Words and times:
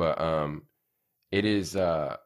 but 0.00 0.18
um, 0.18 0.62
it 1.30 1.44
is 1.44 1.76
uh, 1.76 2.16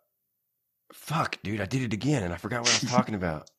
fuck, 0.92 1.42
dude, 1.42 1.60
I 1.60 1.66
did 1.66 1.82
it 1.82 1.92
again, 1.92 2.22
and 2.22 2.32
I 2.32 2.36
forgot 2.36 2.60
what 2.60 2.70
I 2.70 2.78
was 2.84 2.88
talking 2.88 3.16
about. 3.16 3.50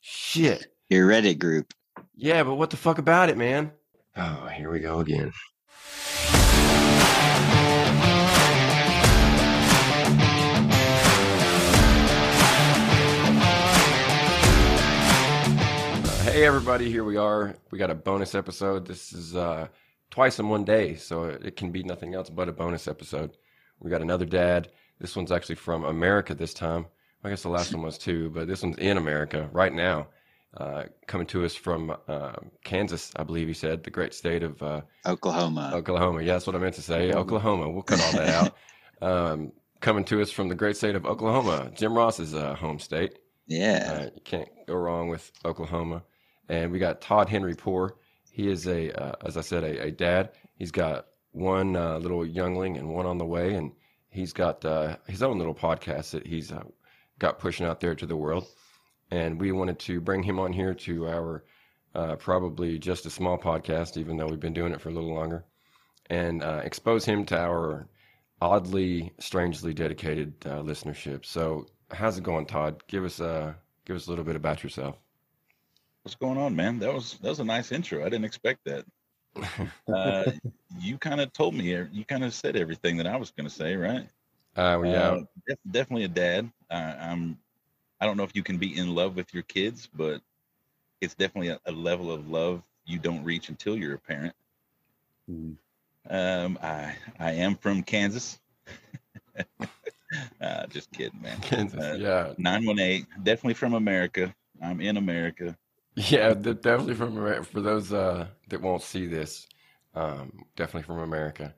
Shit. 0.00 0.74
Your 0.88 1.06
Reddit 1.06 1.38
group. 1.38 1.74
Yeah, 2.16 2.44
but 2.44 2.54
what 2.54 2.70
the 2.70 2.78
fuck 2.78 2.96
about 2.96 3.28
it, 3.28 3.36
man? 3.36 3.72
Oh, 4.16 4.46
here 4.46 4.72
we 4.72 4.80
go 4.80 5.00
again. 5.00 5.32
Hey, 16.24 16.46
everybody, 16.46 16.90
here 16.90 17.04
we 17.04 17.18
are. 17.18 17.54
We 17.70 17.78
got 17.78 17.90
a 17.90 17.94
bonus 17.94 18.34
episode. 18.34 18.86
This 18.86 19.12
is 19.12 19.36
uh, 19.36 19.68
twice 20.10 20.38
in 20.38 20.48
one 20.48 20.64
day, 20.64 20.94
so 20.94 21.24
it 21.24 21.56
can 21.56 21.70
be 21.70 21.82
nothing 21.82 22.14
else 22.14 22.30
but 22.30 22.48
a 22.48 22.52
bonus 22.52 22.88
episode. 22.88 23.36
We 23.80 23.90
got 23.90 24.02
another 24.02 24.24
dad. 24.24 24.70
This 25.00 25.14
one's 25.14 25.32
actually 25.32 25.56
from 25.56 25.84
America 25.84 26.34
this 26.34 26.54
time. 26.54 26.86
I 27.24 27.30
guess 27.30 27.42
the 27.42 27.48
last 27.48 27.74
one 27.74 27.82
was 27.82 27.98
too, 27.98 28.30
but 28.30 28.46
this 28.46 28.62
one's 28.62 28.78
in 28.78 28.96
America 28.96 29.48
right 29.52 29.72
now. 29.72 30.08
Uh, 30.56 30.84
coming 31.06 31.26
to 31.26 31.44
us 31.44 31.54
from 31.54 31.94
uh, 32.08 32.32
Kansas, 32.64 33.12
I 33.16 33.22
believe 33.22 33.48
he 33.48 33.54
said, 33.54 33.84
the 33.84 33.90
great 33.90 34.14
state 34.14 34.42
of 34.42 34.62
uh, 34.62 34.80
Oklahoma. 35.06 35.72
Oklahoma. 35.74 36.22
Yeah, 36.22 36.34
that's 36.34 36.46
what 36.46 36.56
I 36.56 36.58
meant 36.58 36.74
to 36.76 36.82
say. 36.82 37.12
Oklahoma. 37.12 37.70
We'll 37.70 37.82
cut 37.82 38.00
all 38.00 38.12
that 38.12 38.28
out. 38.28 38.56
Um, 39.00 39.52
coming 39.80 40.04
to 40.06 40.20
us 40.20 40.32
from 40.32 40.48
the 40.48 40.56
great 40.56 40.76
state 40.76 40.96
of 40.96 41.06
Oklahoma, 41.06 41.70
Jim 41.72 41.94
Ross's 41.94 42.34
uh, 42.34 42.56
home 42.56 42.80
state. 42.80 43.20
Yeah. 43.46 43.96
Uh, 43.96 44.10
you 44.12 44.20
can't 44.24 44.48
go 44.66 44.74
wrong 44.74 45.08
with 45.08 45.30
Oklahoma. 45.44 46.02
And 46.48 46.72
we 46.72 46.80
got 46.80 47.00
Todd 47.00 47.28
Henry 47.28 47.54
Poor. 47.54 47.94
He 48.30 48.48
is 48.48 48.66
a, 48.66 48.90
uh, 48.92 49.12
as 49.24 49.36
I 49.36 49.42
said, 49.42 49.62
a, 49.62 49.84
a 49.84 49.90
dad. 49.92 50.30
He's 50.56 50.72
got 50.72 51.06
one 51.38 51.76
uh, 51.76 51.98
little 51.98 52.26
youngling 52.26 52.76
and 52.76 52.88
one 52.88 53.06
on 53.06 53.18
the 53.18 53.24
way, 53.24 53.54
and 53.54 53.72
he's 54.10 54.32
got 54.32 54.64
uh, 54.64 54.96
his 55.06 55.22
own 55.22 55.38
little 55.38 55.54
podcast 55.54 56.10
that 56.10 56.26
he's 56.26 56.50
uh, 56.52 56.64
got 57.18 57.38
pushing 57.38 57.66
out 57.66 57.80
there 57.80 57.94
to 57.94 58.06
the 58.06 58.16
world. 58.16 58.46
And 59.10 59.40
we 59.40 59.52
wanted 59.52 59.78
to 59.80 60.00
bring 60.00 60.22
him 60.22 60.38
on 60.38 60.52
here 60.52 60.74
to 60.74 61.08
our 61.08 61.44
uh, 61.94 62.16
probably 62.16 62.78
just 62.78 63.06
a 63.06 63.10
small 63.10 63.38
podcast, 63.38 63.96
even 63.96 64.16
though 64.16 64.26
we've 64.26 64.40
been 64.40 64.52
doing 64.52 64.72
it 64.72 64.80
for 64.80 64.90
a 64.90 64.92
little 64.92 65.14
longer, 65.14 65.44
and 66.10 66.42
uh, 66.42 66.60
expose 66.64 67.04
him 67.04 67.24
to 67.26 67.38
our 67.38 67.88
oddly, 68.40 69.12
strangely 69.18 69.72
dedicated 69.72 70.34
uh, 70.44 70.60
listenership. 70.62 71.24
So, 71.24 71.66
how's 71.90 72.18
it 72.18 72.24
going, 72.24 72.46
Todd? 72.46 72.82
Give 72.86 73.04
us 73.04 73.20
uh, 73.20 73.54
give 73.86 73.96
us 73.96 74.06
a 74.06 74.10
little 74.10 74.24
bit 74.24 74.36
about 74.36 74.62
yourself. 74.62 74.96
What's 76.02 76.16
going 76.16 76.38
on, 76.38 76.54
man? 76.54 76.78
That 76.80 76.92
was 76.92 77.18
that 77.22 77.28
was 77.30 77.40
a 77.40 77.44
nice 77.44 77.72
intro. 77.72 78.00
I 78.00 78.10
didn't 78.10 78.26
expect 78.26 78.64
that. 78.64 78.84
Uh, 79.88 80.30
you 80.78 80.98
kind 80.98 81.20
of 81.20 81.32
told 81.32 81.54
me. 81.54 81.74
You 81.92 82.04
kind 82.04 82.22
of 82.22 82.34
said 82.34 82.56
everything 82.56 82.98
that 82.98 83.06
I 83.06 83.16
was 83.16 83.30
going 83.30 83.48
to 83.48 83.54
say, 83.54 83.74
right? 83.74 84.06
Uh, 84.56 84.82
yeah, 84.84 85.10
Uh, 85.10 85.20
def- 85.46 85.58
definitely 85.70 86.04
a 86.04 86.08
dad. 86.08 86.50
Uh, 86.70 86.94
I'm. 87.00 87.38
I 88.00 88.06
don't 88.06 88.16
know 88.16 88.24
if 88.24 88.36
you 88.36 88.42
can 88.42 88.58
be 88.58 88.76
in 88.76 88.94
love 88.94 89.16
with 89.16 89.32
your 89.32 89.42
kids, 89.44 89.88
but 89.92 90.20
it's 91.00 91.14
definitely 91.14 91.48
a, 91.48 91.60
a 91.66 91.72
level 91.72 92.12
of 92.12 92.28
love 92.28 92.62
you 92.84 92.98
don't 92.98 93.24
reach 93.24 93.48
until 93.48 93.76
you're 93.76 93.94
a 93.94 93.98
parent. 93.98 94.34
Mm. 95.30 95.56
Um, 96.10 96.58
I 96.62 96.94
I 97.18 97.32
am 97.32 97.54
from 97.54 97.82
Kansas. 97.82 98.38
uh, 100.40 100.66
just 100.66 100.90
kidding, 100.92 101.20
man. 101.20 101.40
Kansas. 101.40 101.80
Uh, 101.80 101.96
yeah, 101.98 102.32
Nine 102.38 102.64
one 102.64 102.78
eight. 102.78 103.06
Definitely 103.22 103.54
from 103.54 103.74
America. 103.74 104.34
I'm 104.62 104.80
in 104.80 104.96
America. 104.96 105.56
Yeah, 106.10 106.34
definitely 106.34 106.94
from 106.94 107.16
America. 107.16 107.44
For 107.44 107.60
those 107.60 107.92
uh, 107.92 108.26
that 108.48 108.60
won't 108.60 108.82
see 108.82 109.06
this, 109.06 109.46
um, 109.94 110.44
definitely 110.56 110.82
from 110.82 110.98
America. 111.00 111.54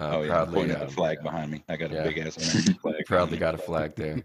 Uh, 0.00 0.10
oh 0.14 0.22
yeah, 0.22 0.28
proudly, 0.28 0.54
pointing 0.54 0.76
um, 0.76 0.86
the 0.86 0.92
flag 0.92 1.22
behind 1.22 1.50
me. 1.50 1.64
I 1.68 1.76
got 1.76 1.90
yeah. 1.90 2.02
a 2.02 2.04
big 2.04 2.18
ass 2.18 2.36
American 2.52 2.74
flag. 2.74 3.04
proudly 3.06 3.38
got 3.38 3.54
a 3.54 3.58
flag 3.58 3.94
there. 3.96 4.22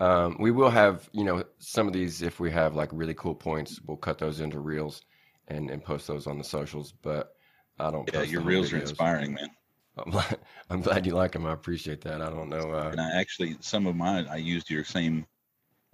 Um, 0.00 0.36
we 0.40 0.50
will 0.50 0.70
have, 0.70 1.08
you 1.12 1.24
know, 1.24 1.44
some 1.58 1.86
of 1.86 1.92
these. 1.92 2.22
If 2.22 2.40
we 2.40 2.50
have 2.52 2.74
like 2.74 2.88
really 2.92 3.14
cool 3.14 3.34
points, 3.34 3.80
we'll 3.86 3.98
cut 3.98 4.18
those 4.18 4.40
into 4.40 4.58
reels 4.60 5.02
and 5.48 5.70
and 5.70 5.84
post 5.84 6.06
those 6.06 6.26
on 6.26 6.38
the 6.38 6.44
socials. 6.44 6.92
But 6.92 7.34
I 7.78 7.90
don't. 7.90 8.08
Yeah, 8.12 8.22
your 8.22 8.40
reels 8.40 8.72
are 8.72 8.78
inspiring, 8.78 9.34
man. 9.34 9.48
I'm 9.98 10.10
glad, 10.10 10.38
I'm 10.70 10.80
glad 10.80 11.06
you 11.06 11.14
like 11.14 11.32
them. 11.32 11.46
I 11.46 11.52
appreciate 11.52 12.02
that. 12.02 12.20
I 12.20 12.30
don't 12.30 12.48
know. 12.48 12.72
Uh, 12.72 12.88
And 12.90 13.00
I 13.00 13.18
actually, 13.18 13.56
some 13.60 13.86
of 13.86 13.96
mine, 13.96 14.26
I 14.30 14.36
used 14.36 14.70
your 14.70 14.84
same, 14.84 15.26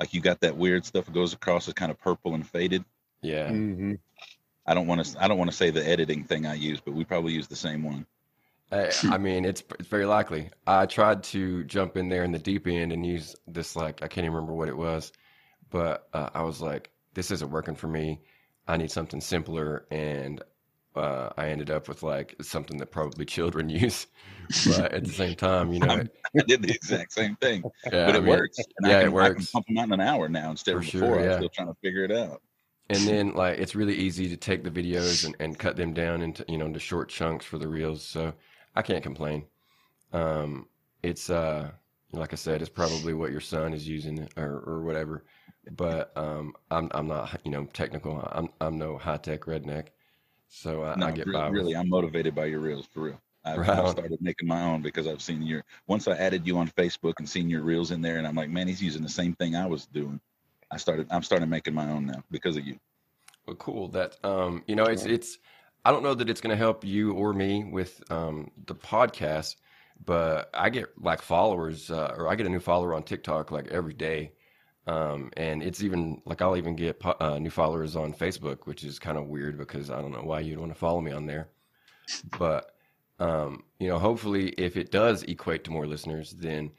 like 0.02 0.12
you 0.12 0.20
got 0.20 0.40
that 0.40 0.56
weird 0.56 0.84
stuff 0.84 1.04
that 1.04 1.14
goes 1.14 1.32
across 1.32 1.68
as 1.68 1.74
kind 1.74 1.92
of 1.92 1.98
purple 2.00 2.34
and 2.34 2.44
faded. 2.44 2.84
yeah, 3.22 3.48
Mm-hmm. 3.48 3.94
I 4.66 4.74
don't 4.74 4.88
want 4.88 5.04
to, 5.04 5.22
I 5.22 5.28
don't 5.28 5.38
want 5.38 5.48
to 5.50 5.56
say 5.56 5.70
the 5.70 5.88
editing 5.88 6.24
thing 6.24 6.44
I 6.44 6.54
use, 6.54 6.80
but 6.80 6.92
we 6.92 7.04
probably 7.04 7.32
use 7.32 7.46
the 7.46 7.54
same 7.54 7.84
one. 7.84 8.04
I, 8.72 8.90
I 9.04 9.18
mean, 9.18 9.44
it's 9.44 9.62
it's 9.78 9.88
very 9.88 10.06
likely. 10.06 10.50
I 10.66 10.86
tried 10.86 11.22
to 11.24 11.62
jump 11.64 11.96
in 11.96 12.08
there 12.08 12.24
in 12.24 12.32
the 12.32 12.40
deep 12.40 12.66
end 12.66 12.90
and 12.90 13.06
use 13.06 13.36
this 13.46 13.76
like 13.76 14.02
I 14.02 14.08
can't 14.08 14.24
even 14.24 14.34
remember 14.34 14.54
what 14.54 14.68
it 14.68 14.76
was, 14.76 15.12
but 15.70 16.08
uh, 16.12 16.30
I 16.34 16.42
was 16.42 16.60
like, 16.60 16.90
this 17.14 17.30
isn't 17.30 17.50
working 17.50 17.76
for 17.76 17.86
me. 17.86 18.22
I 18.66 18.76
need 18.78 18.90
something 18.90 19.20
simpler, 19.20 19.86
and 19.90 20.42
uh, 20.96 21.30
I 21.36 21.48
ended 21.48 21.70
up 21.70 21.88
with 21.88 22.02
like 22.02 22.36
something 22.42 22.78
that 22.78 22.86
probably 22.90 23.24
children 23.36 23.68
use. 23.68 24.06
But 24.64 24.92
at 24.92 25.04
the 25.04 25.12
same 25.12 25.34
time, 25.36 25.72
you 25.72 25.80
know, 25.80 26.02
I 26.36 26.42
did 26.46 26.62
the 26.62 26.72
exact 26.72 27.12
same 27.12 27.36
thing, 27.36 27.66
yeah, 27.92 28.06
but 28.06 28.16
I 28.16 28.18
it 28.18 28.22
mean, 28.22 28.30
works. 28.30 28.68
And 28.78 28.86
yeah, 28.86 28.98
I 28.98 29.02
it 29.02 29.04
can, 29.04 29.18
I 29.20 29.30
can 29.30 29.38
works. 29.38 29.50
pump 29.50 29.66
them 29.66 29.78
out 29.78 29.84
in 29.86 29.92
an 29.92 30.00
hour 30.00 30.28
now 30.28 30.50
instead 30.50 30.74
For 30.74 30.78
of 30.78 30.86
sure, 30.86 31.00
before. 31.00 31.20
I 31.20 31.24
yeah. 31.24 31.28
was 31.28 31.36
still 31.36 31.48
trying 31.50 31.68
to 31.68 31.74
figure 31.82 32.04
it 32.04 32.12
out. 32.12 32.42
And 32.90 33.06
then 33.08 33.34
like 33.34 33.58
it's 33.58 33.74
really 33.74 33.94
easy 33.94 34.28
to 34.28 34.36
take 34.36 34.64
the 34.64 34.70
videos 34.70 35.24
and, 35.24 35.34
and 35.40 35.58
cut 35.58 35.76
them 35.76 35.94
down 35.94 36.22
into 36.22 36.44
you 36.48 36.58
know 36.58 36.66
into 36.66 36.80
short 36.80 37.08
chunks 37.08 37.44
for 37.46 37.58
the 37.58 37.68
reels. 37.68 38.02
So 38.04 38.34
I 38.74 38.82
can't 38.82 39.02
complain. 39.02 39.46
Um, 40.12 40.68
it's 41.02 41.30
uh 41.30 41.70
like 42.12 42.32
I 42.32 42.36
said, 42.36 42.60
it's 42.60 42.70
probably 42.70 43.14
what 43.14 43.30
your 43.32 43.40
son 43.40 43.72
is 43.72 43.88
using 43.88 44.28
or, 44.36 44.62
or 44.66 44.82
whatever. 44.82 45.24
But 45.70 46.12
um, 46.16 46.54
I'm 46.70 46.90
I'm 46.92 47.06
not 47.08 47.40
you 47.44 47.50
know 47.52 47.64
technical. 47.66 48.20
I'm 48.32 48.50
I'm 48.60 48.78
no 48.78 48.98
high 48.98 49.16
tech 49.18 49.42
redneck. 49.42 49.88
So 50.54 50.84
I, 50.84 50.96
No, 50.96 51.06
I 51.06 51.12
get 51.12 51.26
really, 51.26 51.40
by 51.40 51.48
really, 51.48 51.74
I'm 51.74 51.88
motivated 51.88 52.34
by 52.34 52.44
your 52.44 52.60
reels 52.60 52.86
for 52.86 53.00
real. 53.00 53.20
I've, 53.44 53.58
Right 53.58 53.70
I've 53.70 53.88
started 53.88 54.20
making 54.20 54.46
my 54.46 54.62
own 54.62 54.82
because 54.82 55.06
I've 55.06 55.22
seen 55.22 55.42
your. 55.42 55.64
Once 55.86 56.06
I 56.06 56.12
added 56.12 56.46
you 56.46 56.58
on 56.58 56.68
Facebook 56.68 57.14
and 57.18 57.28
seen 57.28 57.48
your 57.48 57.62
reels 57.62 57.90
in 57.90 58.02
there, 58.02 58.18
and 58.18 58.26
I'm 58.26 58.36
like, 58.36 58.50
man, 58.50 58.68
he's 58.68 58.82
using 58.82 59.02
the 59.02 59.08
same 59.08 59.34
thing 59.34 59.56
I 59.56 59.66
was 59.66 59.86
doing. 59.86 60.20
I 60.70 60.76
started. 60.76 61.06
I'm 61.10 61.22
starting 61.22 61.48
making 61.48 61.74
my 61.74 61.90
own 61.90 62.06
now 62.06 62.22
because 62.30 62.56
of 62.58 62.66
you. 62.66 62.78
Well, 63.46 63.56
cool. 63.56 63.88
That 63.88 64.22
um, 64.24 64.62
you 64.66 64.76
know, 64.76 64.84
it's 64.84 65.06
it's. 65.06 65.38
I 65.84 65.90
don't 65.90 66.02
know 66.02 66.14
that 66.14 66.28
it's 66.28 66.40
going 66.40 66.56
to 66.56 66.56
help 66.56 66.84
you 66.84 67.12
or 67.14 67.32
me 67.32 67.64
with 67.64 68.02
um 68.12 68.50
the 68.66 68.74
podcast, 68.74 69.56
but 70.04 70.50
I 70.52 70.68
get 70.68 70.90
like 71.00 71.22
followers, 71.22 71.90
uh, 71.90 72.14
or 72.16 72.28
I 72.28 72.34
get 72.34 72.46
a 72.46 72.50
new 72.50 72.60
follower 72.60 72.94
on 72.94 73.02
TikTok 73.02 73.50
like 73.50 73.68
every 73.68 73.94
day, 73.94 74.32
um, 74.86 75.30
and 75.36 75.62
it's 75.62 75.82
even 75.82 76.20
like 76.24 76.42
I'll 76.42 76.56
even 76.56 76.76
get 76.76 77.00
uh, 77.20 77.38
new 77.38 77.50
followers 77.50 77.96
on 77.96 78.12
Facebook, 78.12 78.66
which 78.66 78.84
is 78.84 78.98
kind 78.98 79.16
of 79.16 79.28
weird 79.28 79.56
because 79.56 79.90
I 79.90 80.00
don't 80.00 80.12
know 80.12 80.22
why 80.22 80.40
you'd 80.40 80.58
want 80.58 80.72
to 80.72 80.78
follow 80.78 81.00
me 81.00 81.12
on 81.12 81.26
there, 81.26 81.48
but 82.38 82.72
um, 83.18 83.62
you 83.78 83.88
know, 83.88 83.98
hopefully, 83.98 84.48
if 84.58 84.76
it 84.76 84.90
does 84.90 85.22
equate 85.22 85.64
to 85.64 85.70
more 85.70 85.86
listeners, 85.86 86.32
then 86.32 86.72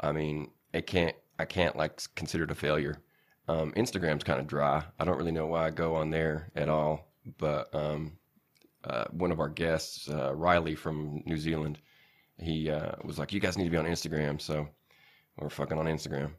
I 0.00 0.12
mean, 0.12 0.50
it 0.72 0.86
can't. 0.86 1.14
I 1.38 1.44
can't 1.44 1.76
like 1.76 2.02
consider 2.16 2.44
it 2.44 2.50
a 2.50 2.54
failure. 2.54 3.00
Um, 3.46 3.72
Instagram's 3.72 4.24
kind 4.24 4.40
of 4.40 4.48
dry. 4.48 4.82
I 4.98 5.04
don't 5.04 5.16
really 5.16 5.30
know 5.32 5.46
why 5.46 5.66
I 5.66 5.70
go 5.70 5.94
on 5.94 6.10
there 6.10 6.50
at 6.56 6.68
all. 6.68 7.08
But 7.38 7.72
um, 7.74 8.18
uh, 8.84 9.04
one 9.10 9.30
of 9.30 9.38
our 9.38 9.48
guests, 9.48 10.08
uh, 10.10 10.34
Riley 10.34 10.74
from 10.74 11.22
New 11.26 11.36
Zealand, 11.36 11.78
he 12.38 12.70
uh, 12.70 12.92
was 13.04 13.18
like, 13.18 13.32
"You 13.32 13.40
guys 13.40 13.56
need 13.56 13.64
to 13.64 13.70
be 13.70 13.76
on 13.76 13.86
Instagram." 13.86 14.40
So 14.40 14.68
we're 15.38 15.50
fucking 15.50 15.78
on 15.78 15.86
Instagram. 15.86 16.32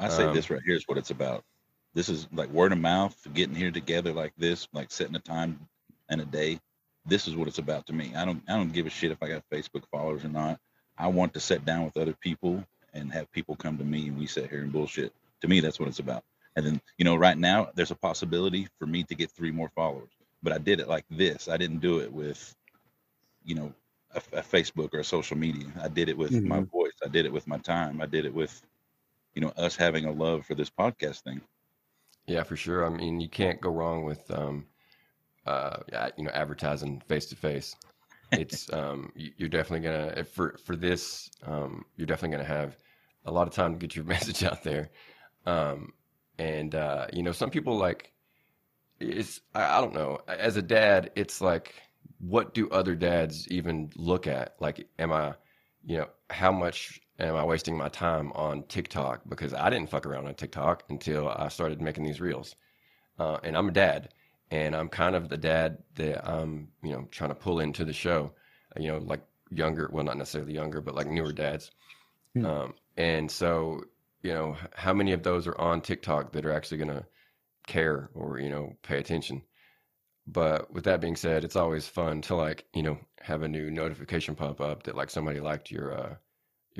I 0.00 0.08
say 0.10 0.26
Um, 0.26 0.34
this 0.34 0.50
right 0.50 0.62
here 0.66 0.76
is 0.76 0.84
what 0.88 0.98
it's 0.98 1.12
about. 1.12 1.44
This 1.94 2.10
is 2.10 2.28
like 2.32 2.50
word 2.50 2.72
of 2.72 2.78
mouth, 2.78 3.16
getting 3.34 3.56
here 3.56 3.72
together 3.72 4.12
like 4.14 4.34
this, 4.38 4.68
like 4.74 4.92
setting 4.92 5.16
a 5.16 5.20
time 5.20 5.68
and 6.10 6.22
a 6.22 6.26
day. 6.26 6.60
This 7.06 7.28
is 7.28 7.36
what 7.36 7.48
it's 7.48 7.58
about 7.58 7.86
to 7.88 7.94
me. 7.94 8.14
I 8.16 8.26
don't 8.26 8.42
I 8.48 8.54
don't 8.58 8.72
give 8.72 8.86
a 8.86 8.90
shit 8.90 9.12
if 9.12 9.22
I 9.22 9.28
got 9.28 9.44
Facebook 9.52 9.84
followers 9.92 10.24
or 10.24 10.30
not. 10.30 10.60
I 10.98 11.08
want 11.08 11.34
to 11.34 11.40
sit 11.40 11.66
down 11.66 11.86
with 11.86 11.98
other 11.98 12.14
people 12.14 12.64
and 12.94 13.12
have 13.12 13.32
people 13.32 13.56
come 13.56 13.78
to 13.78 13.84
me 13.84 14.08
and 14.08 14.18
we 14.18 14.26
sit 14.26 14.50
here 14.50 14.62
and 14.62 14.72
bullshit. 14.72 15.14
To 15.42 15.48
me, 15.48 15.60
that's 15.60 15.80
what 15.80 15.88
it's 15.88 16.00
about. 16.00 16.24
And 16.56 16.66
then, 16.66 16.82
you 16.98 17.06
know, 17.06 17.16
right 17.16 17.38
now 17.38 17.70
there's 17.76 17.92
a 17.92 17.96
possibility 17.96 18.68
for 18.78 18.86
me 18.86 19.04
to 19.04 19.16
get 19.16 19.32
three 19.32 19.52
more 19.52 19.70
followers. 19.76 20.10
But 20.42 20.54
I 20.54 20.58
did 20.58 20.80
it 20.80 20.88
like 20.88 21.06
this. 21.10 21.48
I 21.48 21.58
didn't 21.58 21.80
do 21.80 22.00
it 22.00 22.12
with, 22.12 22.54
you 23.44 23.56
know, 23.56 23.74
a, 24.14 24.38
a 24.38 24.42
Facebook 24.42 24.94
or 24.94 25.00
a 25.00 25.04
social 25.04 25.38
media. 25.38 25.66
I 25.82 25.88
did 25.88 26.10
it 26.10 26.18
with 26.18 26.44
my 26.44 26.60
voice. 26.60 26.92
I 27.04 27.08
did 27.08 27.26
it 27.26 27.32
with 27.32 27.48
my 27.48 27.58
time. 27.58 28.02
I 28.02 28.06
did 28.06 28.26
it 28.26 28.34
with, 28.34 28.62
you 29.34 29.42
know, 29.42 29.50
us 29.50 29.76
having 29.76 30.04
a 30.04 30.12
love 30.12 30.46
for 30.46 30.54
this 30.54 30.70
podcast 30.70 31.20
thing. 31.22 31.40
Yeah, 32.26 32.42
for 32.44 32.56
sure. 32.56 32.86
I 32.86 32.90
mean, 32.90 33.20
you 33.20 33.28
can't 33.28 33.60
go 33.60 33.70
wrong 33.70 34.04
with, 34.04 34.30
um, 34.30 34.66
uh, 35.46 35.78
you 36.16 36.24
know, 36.24 36.30
advertising 36.30 37.00
face 37.08 37.26
to 37.26 37.36
face. 37.36 37.74
It's 38.32 38.72
um, 38.72 39.12
you- 39.16 39.32
you're 39.36 39.48
definitely 39.48 39.88
gonna 39.88 40.24
for 40.24 40.56
for 40.58 40.76
this, 40.76 41.30
um, 41.44 41.84
you're 41.96 42.06
definitely 42.06 42.36
gonna 42.36 42.48
have 42.48 42.76
a 43.24 43.32
lot 43.32 43.48
of 43.48 43.54
time 43.54 43.72
to 43.72 43.78
get 43.78 43.96
your 43.96 44.04
message 44.16 44.44
out 44.44 44.62
there. 44.62 44.90
Um, 45.46 45.92
and 46.38 46.74
uh, 46.74 47.06
you 47.12 47.22
know, 47.22 47.32
some 47.32 47.50
people 47.50 47.76
like 47.76 48.12
it's 49.00 49.40
I, 49.54 49.78
I 49.78 49.80
don't 49.80 49.94
know. 49.94 50.20
As 50.28 50.56
a 50.56 50.62
dad, 50.62 51.10
it's 51.16 51.40
like, 51.40 51.74
what 52.18 52.54
do 52.54 52.68
other 52.70 52.94
dads 52.94 53.48
even 53.48 53.90
look 53.96 54.26
at? 54.26 54.56
Like, 54.60 54.88
am 54.98 55.12
I 55.12 55.34
you 55.84 55.98
know, 55.98 56.08
how 56.28 56.52
much 56.52 57.00
am 57.20 57.36
I 57.36 57.44
wasting 57.44 57.76
my 57.76 57.88
time 57.88 58.32
on 58.32 58.64
TikTok? 58.64 59.22
Because 59.28 59.54
I 59.54 59.70
didn't 59.70 59.90
fuck 59.90 60.06
around 60.06 60.26
on 60.26 60.34
TikTok 60.34 60.84
until 60.88 61.28
I 61.28 61.48
started 61.48 61.80
making 61.80 62.04
these 62.04 62.20
reels. 62.20 62.54
Uh, 63.18 63.38
and 63.42 63.56
I'm 63.56 63.68
a 63.68 63.72
dad, 63.72 64.14
and 64.50 64.74
I'm 64.74 64.88
kind 64.88 65.14
of 65.14 65.28
the 65.28 65.36
dad 65.36 65.78
that 65.96 66.26
I'm, 66.28 66.68
you 66.82 66.92
know, 66.92 67.06
trying 67.10 67.30
to 67.30 67.34
pull 67.34 67.60
into 67.60 67.84
the 67.84 67.92
show. 67.92 68.32
You 68.78 68.92
know, 68.92 68.98
like 68.98 69.20
younger, 69.50 69.90
well, 69.92 70.04
not 70.04 70.16
necessarily 70.16 70.54
younger, 70.54 70.80
but 70.80 70.94
like 70.94 71.08
newer 71.08 71.32
dads. 71.32 71.70
Hmm. 72.34 72.46
Um, 72.46 72.74
and 72.96 73.30
so, 73.30 73.82
you 74.22 74.32
know, 74.32 74.56
how 74.74 74.94
many 74.94 75.12
of 75.12 75.22
those 75.22 75.46
are 75.46 75.58
on 75.58 75.80
TikTok 75.80 76.32
that 76.32 76.46
are 76.46 76.52
actually 76.52 76.78
going 76.78 76.96
to 76.96 77.04
care 77.66 78.10
or 78.14 78.38
you 78.38 78.48
know 78.48 78.76
pay 78.82 78.98
attention? 78.98 79.42
But 80.26 80.72
with 80.72 80.84
that 80.84 81.00
being 81.00 81.16
said, 81.16 81.44
it's 81.44 81.56
always 81.56 81.86
fun 81.88 82.22
to 82.22 82.36
like 82.36 82.64
you 82.74 82.82
know 82.82 82.98
have 83.20 83.42
a 83.42 83.48
new 83.48 83.70
notification 83.70 84.34
pop 84.34 84.60
up 84.60 84.84
that 84.84 84.96
like 84.96 85.10
somebody 85.10 85.40
liked 85.40 85.70
your 85.70 85.92
uh 85.92 86.14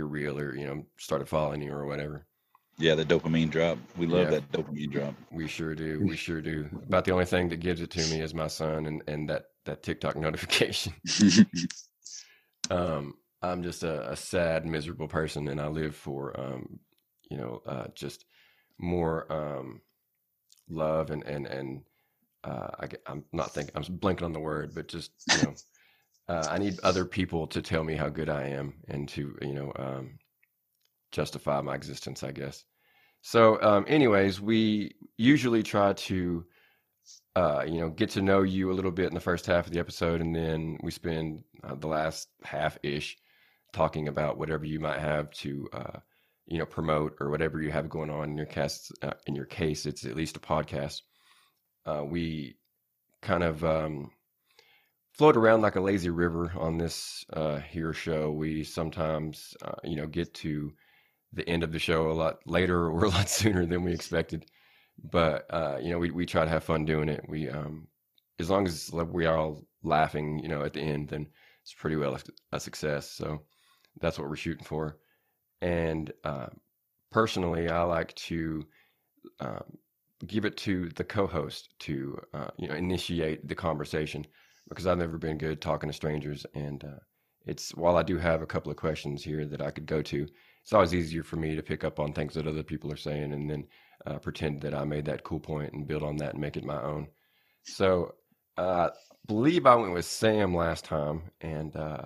your 0.01 0.09
reel 0.09 0.39
or 0.39 0.57
you 0.57 0.67
know 0.67 0.87
started 0.99 1.29
following 1.29 1.61
you 1.61 1.73
or 1.73 1.87
whatever. 1.87 2.27
Yeah, 2.79 2.95
the 2.95 3.05
dopamine 3.05 3.51
drop. 3.51 3.77
We 3.99 4.07
love 4.07 4.25
Yeah. 4.25 4.41
that 4.41 4.53
dopamine 4.53 4.91
drop. 4.91 5.15
We 5.31 5.47
sure 5.47 5.75
do. 5.75 6.01
We 6.03 6.17
sure 6.27 6.41
do. 6.41 6.69
About 6.89 7.05
the 7.05 7.13
only 7.13 7.27
thing 7.27 7.51
that 7.51 7.61
gives 7.61 7.83
it 7.83 7.91
to 7.91 7.99
me 8.09 8.21
is 8.23 8.35
my 8.35 8.47
son 8.47 8.87
and 8.87 9.03
and 9.07 9.29
that 9.29 9.45
that 9.67 9.83
TikTok 9.83 10.17
notification. 10.27 10.95
Um, 12.71 13.15
I'm 13.43 13.65
just 13.65 13.83
a, 13.83 14.13
a 14.13 14.17
sad, 14.17 14.65
miserable 14.65 15.09
person, 15.09 15.49
and 15.49 15.61
I 15.61 15.67
live 15.67 15.97
for 15.97 16.39
um, 16.39 16.79
you 17.29 17.37
know, 17.37 17.63
uh, 17.67 17.87
just 17.97 18.27
more 18.79 19.27
um, 19.33 19.81
love 20.69 21.11
and 21.11 21.25
and 21.25 21.47
and 21.47 21.81
uh, 22.45 22.69
I, 22.79 22.89
am 23.11 23.25
not 23.33 23.53
thinking. 23.53 23.75
I'm 23.75 23.83
blanking 23.83 24.23
on 24.23 24.33
the 24.33 24.39
word, 24.41 24.73
but 24.73 24.87
just 24.89 25.11
you 25.33 25.43
know, 25.43 25.55
uh, 26.31 26.47
I 26.51 26.59
need 26.59 26.79
other 26.83 27.05
people 27.05 27.47
to 27.49 27.63
tell 27.63 27.85
me 27.85 27.97
how 27.97 28.09
good 28.09 28.29
I 28.29 28.49
am 28.49 28.75
and 28.89 29.09
to 29.11 29.37
you 29.43 29.55
know 29.55 29.73
um, 29.77 30.19
justify 31.13 31.61
my 31.61 31.75
existence. 31.75 32.23
I 32.23 32.33
guess. 32.33 32.65
So, 33.23 33.61
um, 33.63 33.85
anyways, 33.87 34.41
we 34.41 34.95
usually 35.19 35.63
try 35.63 35.93
to 35.93 36.47
uh, 37.37 37.65
you 37.67 37.81
know, 37.81 37.91
get 37.91 38.11
to 38.11 38.23
know 38.23 38.43
you 38.43 38.71
a 38.71 38.75
little 38.75 38.91
bit 38.91 39.07
in 39.07 39.15
the 39.15 39.21
first 39.21 39.47
half 39.47 39.67
of 39.67 39.73
the 39.73 39.79
episode, 39.79 40.21
and 40.21 40.35
then 40.35 40.79
we 40.83 40.91
spend 40.91 41.43
uh, 41.63 41.75
the 41.75 41.87
last 41.87 42.29
half 42.43 42.79
ish 42.83 43.17
talking 43.73 44.09
about 44.09 44.39
whatever 44.39 44.65
you 44.65 44.81
might 44.81 44.99
have 44.99 45.31
to, 45.31 45.69
uh, 45.73 45.99
you 46.47 46.59
know, 46.59 46.67
promote 46.67 47.17
or 47.21 47.31
whatever 47.31 47.63
you 47.63 47.71
have 47.71 47.89
going 47.89 48.11
on 48.11 48.31
in 48.31 48.37
your 48.37 48.47
cast. 48.47 48.93
Uh, 49.03 49.13
in 49.27 49.35
your 49.35 49.45
case, 49.47 49.87
it's 49.87 50.05
at 50.05 50.17
least 50.17 50.37
a 50.37 50.41
podcast. 50.41 51.03
Uh, 51.87 52.03
we 52.05 52.57
kind 53.23 53.45
of 53.45 53.65
um, 53.65 54.11
float 55.21 55.37
around 55.37 55.61
like 55.61 55.77
a 55.77 55.81
lazy 55.81 56.09
river 56.09 56.51
on 56.57 56.79
this 56.79 57.27
uh, 57.35 57.59
here 57.59 57.93
show. 57.93 58.31
We 58.31 58.65
sometimes, 58.65 59.55
uh, 59.63 59.75
you 59.85 59.97
know, 59.97 60.07
get 60.07 60.33
to 60.37 60.73
the 61.35 61.47
end 61.47 61.63
of 61.63 61.73
the 61.73 61.79
show 61.79 62.11
a 62.11 62.15
lot 62.15 62.39
later 62.47 62.87
or 62.91 63.05
a 63.05 63.11
lot 63.11 63.29
sooner 63.29 63.67
than 63.67 63.85
we 63.85 63.93
expected 63.93 64.47
but 65.03 65.47
uh, 65.51 65.79
you 65.81 65.91
know, 65.91 65.99
we 65.99 66.11
we 66.11 66.27
try 66.27 66.45
to 66.45 66.51
have 66.51 66.65
fun 66.65 66.85
doing 66.85 67.09
it. 67.09 67.25
We 67.29 67.49
um, 67.49 67.89
as 68.39 68.51
long 68.51 68.67
as 68.67 68.91
we 68.93 69.27
are 69.27 69.37
all 69.37 69.63
laughing, 69.83 70.39
you 70.41 70.49
know, 70.49 70.63
at 70.63 70.73
the 70.73 70.81
end, 70.81 71.09
then 71.09 71.27
it's 71.63 71.75
pretty 71.75 71.97
well 71.97 72.19
a, 72.53 72.61
success. 72.61 73.11
So 73.11 73.43
that's 74.01 74.19
what 74.19 74.29
we're 74.29 74.37
shooting 74.37 74.65
for. 74.65 74.99
And 75.61 76.13
uh, 76.25 76.49
personally, 77.11 77.69
I 77.69 77.83
like 77.83 78.15
to 78.17 78.67
um, 79.41 79.65
give 80.27 80.45
it 80.45 80.57
to 80.59 80.91
the 80.91 81.05
co-host 81.05 81.75
to 81.81 82.21
uh, 82.35 82.51
you 82.59 82.69
know 82.69 82.75
initiate 82.75 83.47
the 83.49 83.55
conversation 83.55 84.27
because 84.71 84.87
I've 84.87 84.99
never 84.99 85.19
been 85.19 85.37
good 85.37 85.61
talking 85.61 85.91
to 85.91 85.93
strangers, 85.93 86.47
and 86.55 86.83
uh, 86.85 87.01
it's 87.45 87.75
while 87.75 87.97
I 87.97 88.03
do 88.03 88.17
have 88.17 88.41
a 88.41 88.47
couple 88.47 88.71
of 88.71 88.79
questions 88.79 89.23
here 89.23 89.45
that 89.47 89.61
I 89.61 89.71
could 89.71 89.87
go 89.87 90.01
to, 90.01 90.27
it's 90.63 90.73
always 90.73 90.95
easier 90.95 91.23
for 91.23 91.37
me 91.37 91.57
to 91.57 91.63
pick 91.63 91.85
up 91.85 91.99
on 91.99 92.13
things 92.13 92.35
that 92.35 92.47
other 92.47 92.63
people 92.63 92.93
are 92.93 92.97
saying, 92.97 93.33
and 93.33 93.51
then 93.51 93.67
uh, 94.07 94.19
pretend 94.19 94.61
that 94.63 94.75
I 94.75 94.85
made 94.85 95.05
that 95.07 95.25
cool 95.25 95.41
point 95.41 95.73
and 95.73 95.87
build 95.87 96.03
on 96.03 96.17
that 96.19 96.33
and 96.33 96.41
make 96.41 96.57
it 96.57 96.65
my 96.65 96.81
own. 96.83 97.09
So 97.65 98.15
uh, 98.57 98.91
believe 99.27 99.67
I 99.67 99.75
went 99.75 99.93
with 99.93 100.05
Sam 100.05 100.55
last 100.55 100.85
time, 100.85 101.23
and 101.41 101.75
uh, 101.77 102.05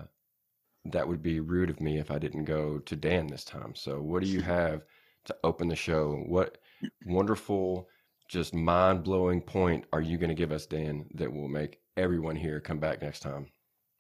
that 0.87 1.07
would 1.07 1.23
be 1.23 1.41
rude 1.41 1.71
of 1.71 1.81
me 1.81 1.99
if 1.99 2.11
I 2.11 2.19
didn't 2.19 2.45
go 2.45 2.79
to 2.79 2.97
Dan 2.97 3.27
this 3.27 3.45
time. 3.45 3.75
So 3.75 4.01
what 4.01 4.23
do 4.23 4.29
you 4.29 4.41
have 4.57 4.85
to 5.27 5.37
open 5.45 5.69
the 5.69 5.77
show? 5.77 6.23
What 6.27 6.59
wonderful, 7.05 7.89
just 8.29 8.55
mind 8.55 9.05
blowing 9.05 9.41
point 9.41 9.85
are 9.93 10.01
you 10.01 10.17
going 10.19 10.29
to 10.29 10.35
give 10.35 10.53
us, 10.53 10.67
Dan, 10.67 11.07
that 11.15 11.33
will 11.33 11.49
make 11.49 11.81
everyone 11.97 12.37
here 12.37 12.61
come 12.61 12.79
back 12.79 13.03
next 13.03 13.21
time? 13.21 13.47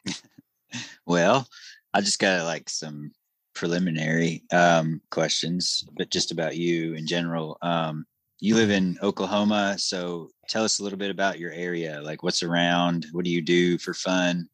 well, 1.06 1.46
I 1.93 2.00
just 2.00 2.19
got 2.19 2.44
like 2.44 2.69
some 2.69 3.12
preliminary 3.55 4.43
um, 4.52 5.00
questions, 5.11 5.87
but 5.96 6.11
just 6.11 6.32
about 6.32 6.56
you 6.56 6.94
in 6.94 7.06
general. 7.06 7.56
Um, 7.62 8.06
you 8.41 8.56
live 8.56 8.70
in 8.70 8.99
Oklahoma, 9.02 9.76
so 9.79 10.29
tell 10.49 10.64
us 10.64 10.79
a 10.79 10.82
little 10.82 10.99
bit 10.99 11.11
about 11.11 11.38
your 11.38 11.52
area. 11.52 12.00
Like, 12.02 12.23
what's 12.23 12.43
around? 12.43 13.06
What 13.12 13.25
do 13.25 13.31
you 13.31 13.41
do 13.41 13.79
for 13.79 13.94
fun, 13.94 14.49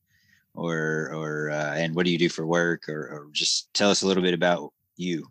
or 0.54 1.10
or 1.14 1.50
uh, 1.50 1.74
and 1.74 1.94
what 1.94 2.04
do 2.04 2.12
you 2.12 2.18
do 2.18 2.28
for 2.28 2.46
work? 2.46 2.88
Or, 2.88 3.08
or 3.08 3.28
just 3.32 3.72
tell 3.74 3.90
us 3.90 4.02
a 4.02 4.06
little 4.06 4.22
bit 4.22 4.34
about 4.34 4.72
you. 4.96 5.26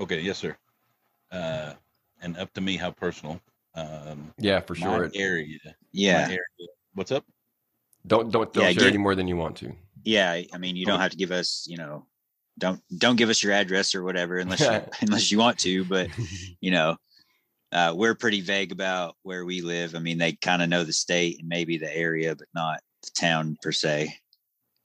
Okay, 0.00 0.20
yes, 0.20 0.38
sir. 0.38 0.56
Uh, 1.30 1.74
and 2.22 2.36
up 2.38 2.52
to 2.54 2.60
me 2.60 2.76
how 2.76 2.90
personal. 2.90 3.40
Um, 3.74 4.32
Yeah, 4.38 4.60
for 4.60 4.74
my 4.74 4.84
sure. 4.84 5.10
area. 5.14 5.58
my 5.64 5.70
Yeah, 5.92 6.26
area. 6.28 6.68
What's 6.94 7.12
up? 7.12 7.24
Don't 8.06 8.30
don't 8.30 8.52
don't 8.52 8.64
Yeah, 8.64 8.70
share 8.70 8.80
give- 8.84 8.88
any 8.88 8.98
more 8.98 9.14
than 9.14 9.28
you 9.28 9.36
want 9.36 9.56
to. 9.58 9.74
yeah. 10.04 10.30
I- 10.30 10.46
I 10.52 10.58
mean, 10.58 10.76
you 10.76 10.86
don't 10.86 11.00
have 11.00 11.10
to 11.12 11.16
give 11.16 11.32
us, 11.32 11.66
you 11.68 11.76
know, 11.76 12.06
don't 12.58 12.80
don't 12.98 13.16
give 13.16 13.30
us 13.30 13.42
your 13.42 13.52
address 13.52 13.94
or 13.94 14.02
whatever 14.04 14.38
unless 14.38 14.60
you, 14.60 14.66
unless 15.00 15.30
you 15.32 15.38
want 15.38 15.58
to. 15.60 15.84
But 15.84 16.08
you 16.60 16.70
know, 16.70 16.96
uh, 17.72 17.92
we're 17.96 18.14
pretty 18.14 18.40
vague 18.40 18.72
about 18.72 19.16
where 19.22 19.44
we 19.44 19.60
live. 19.60 19.94
I 19.94 19.98
mean, 19.98 20.18
they 20.18 20.32
kind 20.32 20.62
of 20.62 20.68
know 20.68 20.84
the 20.84 20.92
state 20.92 21.40
and 21.40 21.48
maybe 21.48 21.78
the 21.78 21.94
area, 21.94 22.36
but 22.36 22.48
not 22.54 22.80
the 23.02 23.10
town 23.10 23.56
per 23.62 23.72
se. 23.72 24.14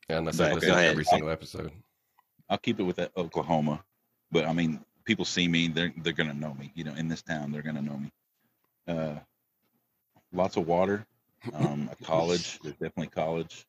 Yeah, 0.10 0.18
unless 0.18 0.38
But 0.38 0.52
I 0.52 0.54
listen 0.56 0.70
to 0.70 0.84
every 0.84 1.06
single 1.06 1.30
episode. 1.30 1.72
I'll 2.50 2.58
keep 2.58 2.80
it 2.80 2.84
with 2.84 2.96
that 2.96 3.12
Oklahoma, 3.16 3.84
but 4.32 4.46
I 4.46 4.54
mean, 4.54 4.84
people 5.06 5.24
see 5.26 5.48
me, 5.48 5.68
they're 5.68 5.94
they're 5.98 6.14
gonna 6.14 6.34
know 6.34 6.56
me. 6.56 6.72
You 6.74 6.86
know, 6.86 6.96
in 6.96 7.08
this 7.08 7.22
town, 7.22 7.52
they're 7.52 7.62
gonna 7.62 7.82
know 7.84 7.98
me. 7.98 8.12
Uh, 8.88 9.16
lots 10.34 10.58
of 10.58 10.66
water. 10.66 11.06
Um, 11.54 11.90
a 11.92 12.04
college. 12.04 12.60
There's 12.64 12.76
definitely 12.76 13.08
college, 13.08 13.66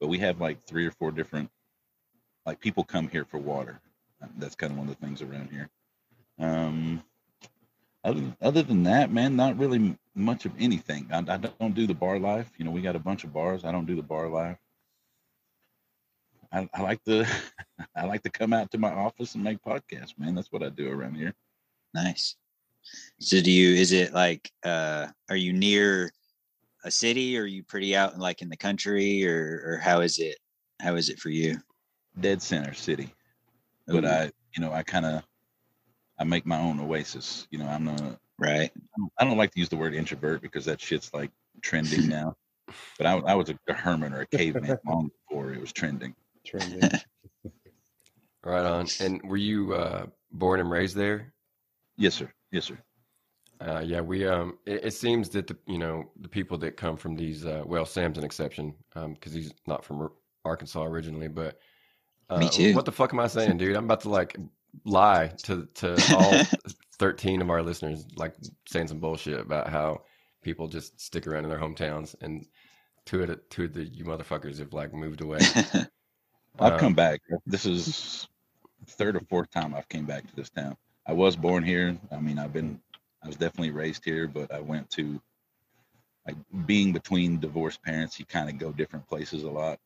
but 0.00 0.08
we 0.08 0.18
have 0.18 0.40
like 0.40 0.64
three 0.66 0.86
or 0.86 0.90
four 0.92 1.10
different. 1.10 1.50
Like 2.46 2.60
people 2.60 2.84
come 2.84 3.08
here 3.08 3.24
for 3.24 3.38
water. 3.38 3.80
Uh, 4.22 4.26
That's 4.38 4.54
kind 4.54 4.72
of 4.72 4.78
one 4.78 4.88
of 4.88 4.98
the 4.98 5.06
things 5.06 5.22
around 5.22 5.50
here. 5.50 5.68
Um, 6.38 7.02
other 8.02 8.34
other 8.40 8.62
than 8.62 8.82
that, 8.84 9.12
man, 9.12 9.36
not 9.36 9.58
really 9.58 9.96
much 10.14 10.46
of 10.46 10.52
anything. 10.58 11.06
I, 11.12 11.18
I 11.18 11.36
don't 11.36 11.74
do 11.74 11.86
the 11.86 11.94
bar 11.94 12.18
life. 12.18 12.50
You 12.56 12.64
know, 12.64 12.70
we 12.70 12.80
got 12.80 12.96
a 12.96 13.00
bunch 13.00 13.24
of 13.24 13.32
bars. 13.32 13.64
I 13.64 13.72
don't 13.72 13.86
do 13.86 13.96
the 13.96 14.02
bar 14.02 14.28
life. 14.28 14.58
I, 16.52 16.68
I 16.74 16.82
like 16.82 17.04
to 17.04 17.26
I 17.94 18.06
like 18.06 18.22
to 18.22 18.30
come 18.30 18.52
out 18.52 18.70
to 18.72 18.78
my 18.78 18.90
office 18.90 19.34
and 19.34 19.44
make 19.44 19.62
podcasts, 19.62 20.18
man. 20.18 20.34
That's 20.34 20.50
what 20.50 20.62
I 20.62 20.70
do 20.70 20.90
around 20.90 21.14
here. 21.14 21.34
Nice. 21.94 22.36
So 23.18 23.40
do 23.40 23.50
you, 23.50 23.74
is 23.74 23.92
it 23.92 24.12
like, 24.12 24.50
uh, 24.64 25.08
are 25.28 25.36
you 25.36 25.52
near 25.52 26.10
a 26.84 26.90
city 26.90 27.38
or 27.38 27.42
are 27.42 27.46
you 27.46 27.62
pretty 27.62 27.94
out 27.96 28.14
in 28.14 28.20
like 28.20 28.42
in 28.42 28.48
the 28.48 28.56
country 28.56 29.26
or, 29.26 29.62
or 29.64 29.80
how 29.82 30.00
is 30.00 30.18
it, 30.18 30.36
how 30.80 30.96
is 30.96 31.08
it 31.08 31.18
for 31.18 31.30
you? 31.30 31.58
Dead 32.18 32.42
center 32.42 32.74
city. 32.74 33.14
But 33.86 34.04
I, 34.04 34.30
you 34.56 34.62
know, 34.62 34.72
I 34.72 34.82
kind 34.82 35.06
of 35.06 35.22
I 36.18 36.24
make 36.24 36.46
my 36.46 36.60
own 36.60 36.78
oasis. 36.80 37.48
You 37.50 37.58
know, 37.58 37.66
I'm 37.66 37.84
not 37.84 38.18
right. 38.38 38.70
I 39.18 39.24
don't 39.24 39.38
like 39.38 39.52
to 39.52 39.58
use 39.58 39.68
the 39.68 39.76
word 39.76 39.94
introvert 39.94 40.42
because 40.42 40.66
that 40.66 40.80
shit's 40.80 41.12
like 41.14 41.30
trending 41.62 42.08
now. 42.08 42.36
But 42.98 43.06
I, 43.06 43.14
I 43.18 43.34
was 43.34 43.50
a, 43.50 43.58
a 43.68 43.72
hermit 43.72 44.12
or 44.12 44.20
a 44.20 44.26
caveman 44.26 44.78
long 44.86 45.10
before 45.28 45.52
it 45.52 45.60
was 45.60 45.72
trending. 45.72 46.14
Trending. 46.44 46.88
Right 48.42 48.64
on. 48.64 48.86
And 49.00 49.20
were 49.22 49.36
you 49.36 49.74
uh, 49.74 50.06
born 50.32 50.60
and 50.60 50.70
raised 50.70 50.96
there? 50.96 51.34
Yes, 51.98 52.14
sir. 52.14 52.32
Yes, 52.50 52.64
sir. 52.64 52.78
Uh, 53.60 53.80
yeah, 53.84 54.00
we. 54.00 54.26
Um, 54.26 54.58
it, 54.66 54.86
it 54.86 54.90
seems 54.94 55.28
that 55.30 55.46
the 55.46 55.56
you 55.66 55.78
know 55.78 56.10
the 56.20 56.28
people 56.28 56.56
that 56.58 56.76
come 56.76 56.96
from 56.96 57.14
these. 57.14 57.44
Uh, 57.44 57.62
well, 57.66 57.84
Sam's 57.84 58.18
an 58.18 58.24
exception 58.24 58.74
because 58.94 59.32
he's 59.32 59.52
not 59.66 59.84
from 59.84 60.00
Ar- 60.00 60.12
Arkansas 60.44 60.84
originally. 60.84 61.28
But 61.28 61.58
uh, 62.30 62.38
Me 62.38 62.48
too. 62.48 62.74
What 62.74 62.84
the 62.86 62.92
fuck 62.92 63.12
am 63.12 63.20
I 63.20 63.26
saying, 63.26 63.58
dude? 63.58 63.76
I'm 63.76 63.84
about 63.84 64.00
to 64.02 64.08
like 64.08 64.36
lie 64.84 65.28
to 65.42 65.68
to 65.74 65.92
all 66.16 66.42
13 66.98 67.42
of 67.42 67.50
our 67.50 67.62
listeners, 67.62 68.06
like 68.16 68.34
saying 68.66 68.88
some 68.88 68.98
bullshit 68.98 69.40
about 69.40 69.68
how 69.68 70.02
people 70.42 70.66
just 70.68 70.98
stick 71.00 71.26
around 71.26 71.44
in 71.44 71.50
their 71.50 71.58
hometowns, 71.58 72.14
and 72.22 72.46
two 73.04 73.20
of 73.22 73.28
the 73.28 73.36
two 73.50 73.64
of 73.64 73.74
the 73.74 73.84
you 73.84 74.04
motherfuckers 74.04 74.58
have 74.58 74.72
like 74.72 74.94
moved 74.94 75.20
away. 75.20 75.40
I've 76.58 76.72
Um, 76.74 76.78
come 76.78 76.94
back. 76.94 77.20
This 77.46 77.66
is 77.66 78.26
third 78.86 79.16
or 79.16 79.20
fourth 79.28 79.50
time 79.50 79.74
I've 79.74 79.88
came 79.88 80.04
back 80.06 80.26
to 80.28 80.36
this 80.36 80.50
town. 80.50 80.76
I 81.06 81.12
was 81.12 81.36
born 81.36 81.62
here. 81.62 81.96
I 82.12 82.20
mean, 82.20 82.38
I've 82.38 82.52
been, 82.52 82.80
I 83.22 83.26
was 83.26 83.36
definitely 83.36 83.70
raised 83.70 84.04
here, 84.04 84.26
but 84.26 84.52
I 84.52 84.60
went 84.60 84.90
to, 84.92 85.20
like, 86.26 86.36
being 86.66 86.92
between 86.92 87.40
divorced 87.40 87.82
parents, 87.82 88.18
you 88.18 88.26
kind 88.26 88.48
of 88.48 88.58
go 88.58 88.72
different 88.72 89.06
places 89.08 89.44
a 89.44 89.50
lot. 89.50 89.78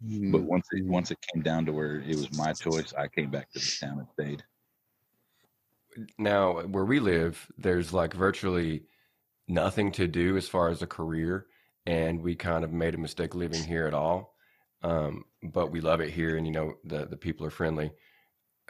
But 0.00 0.42
once 0.42 0.68
it 0.70 0.84
once 0.84 1.10
it 1.10 1.18
came 1.32 1.42
down 1.42 1.66
to 1.66 1.72
where 1.72 1.96
it 1.96 2.14
was 2.14 2.32
my 2.32 2.52
choice, 2.52 2.94
I 2.94 3.08
came 3.08 3.30
back 3.30 3.50
to 3.50 3.58
the 3.58 3.76
town 3.80 3.98
and 3.98 4.08
stayed. 4.12 4.44
Now, 6.18 6.60
where 6.62 6.84
we 6.84 7.00
live, 7.00 7.50
there's 7.58 7.92
like 7.92 8.14
virtually 8.14 8.84
nothing 9.48 9.90
to 9.92 10.06
do 10.06 10.36
as 10.36 10.48
far 10.48 10.68
as 10.68 10.82
a 10.82 10.86
career, 10.86 11.46
and 11.84 12.22
we 12.22 12.36
kind 12.36 12.62
of 12.62 12.72
made 12.72 12.94
a 12.94 12.98
mistake 12.98 13.34
living 13.34 13.64
here 13.64 13.86
at 13.86 13.94
all. 13.94 14.36
Um, 14.82 15.24
but 15.42 15.72
we 15.72 15.80
love 15.80 16.00
it 16.00 16.10
here, 16.10 16.36
and 16.36 16.46
you 16.46 16.52
know 16.52 16.74
the 16.84 17.06
the 17.06 17.16
people 17.16 17.44
are 17.44 17.50
friendly. 17.50 17.90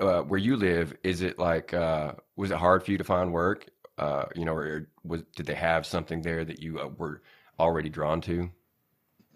Uh, 0.00 0.22
where 0.22 0.38
you 0.38 0.56
live, 0.56 0.96
is 1.02 1.20
it 1.20 1.38
like 1.38 1.74
uh, 1.74 2.14
was 2.36 2.50
it 2.50 2.56
hard 2.56 2.82
for 2.84 2.90
you 2.90 2.96
to 2.98 3.04
find 3.04 3.34
work? 3.34 3.68
Uh, 3.98 4.26
you 4.36 4.44
know, 4.44 4.54
or 4.54 4.88
was 5.04 5.22
did 5.34 5.46
they 5.46 5.54
have 5.54 5.84
something 5.84 6.22
there 6.22 6.44
that 6.44 6.62
you 6.62 6.78
uh, 6.78 6.88
were 6.96 7.20
already 7.58 7.88
drawn 7.88 8.20
to? 8.22 8.48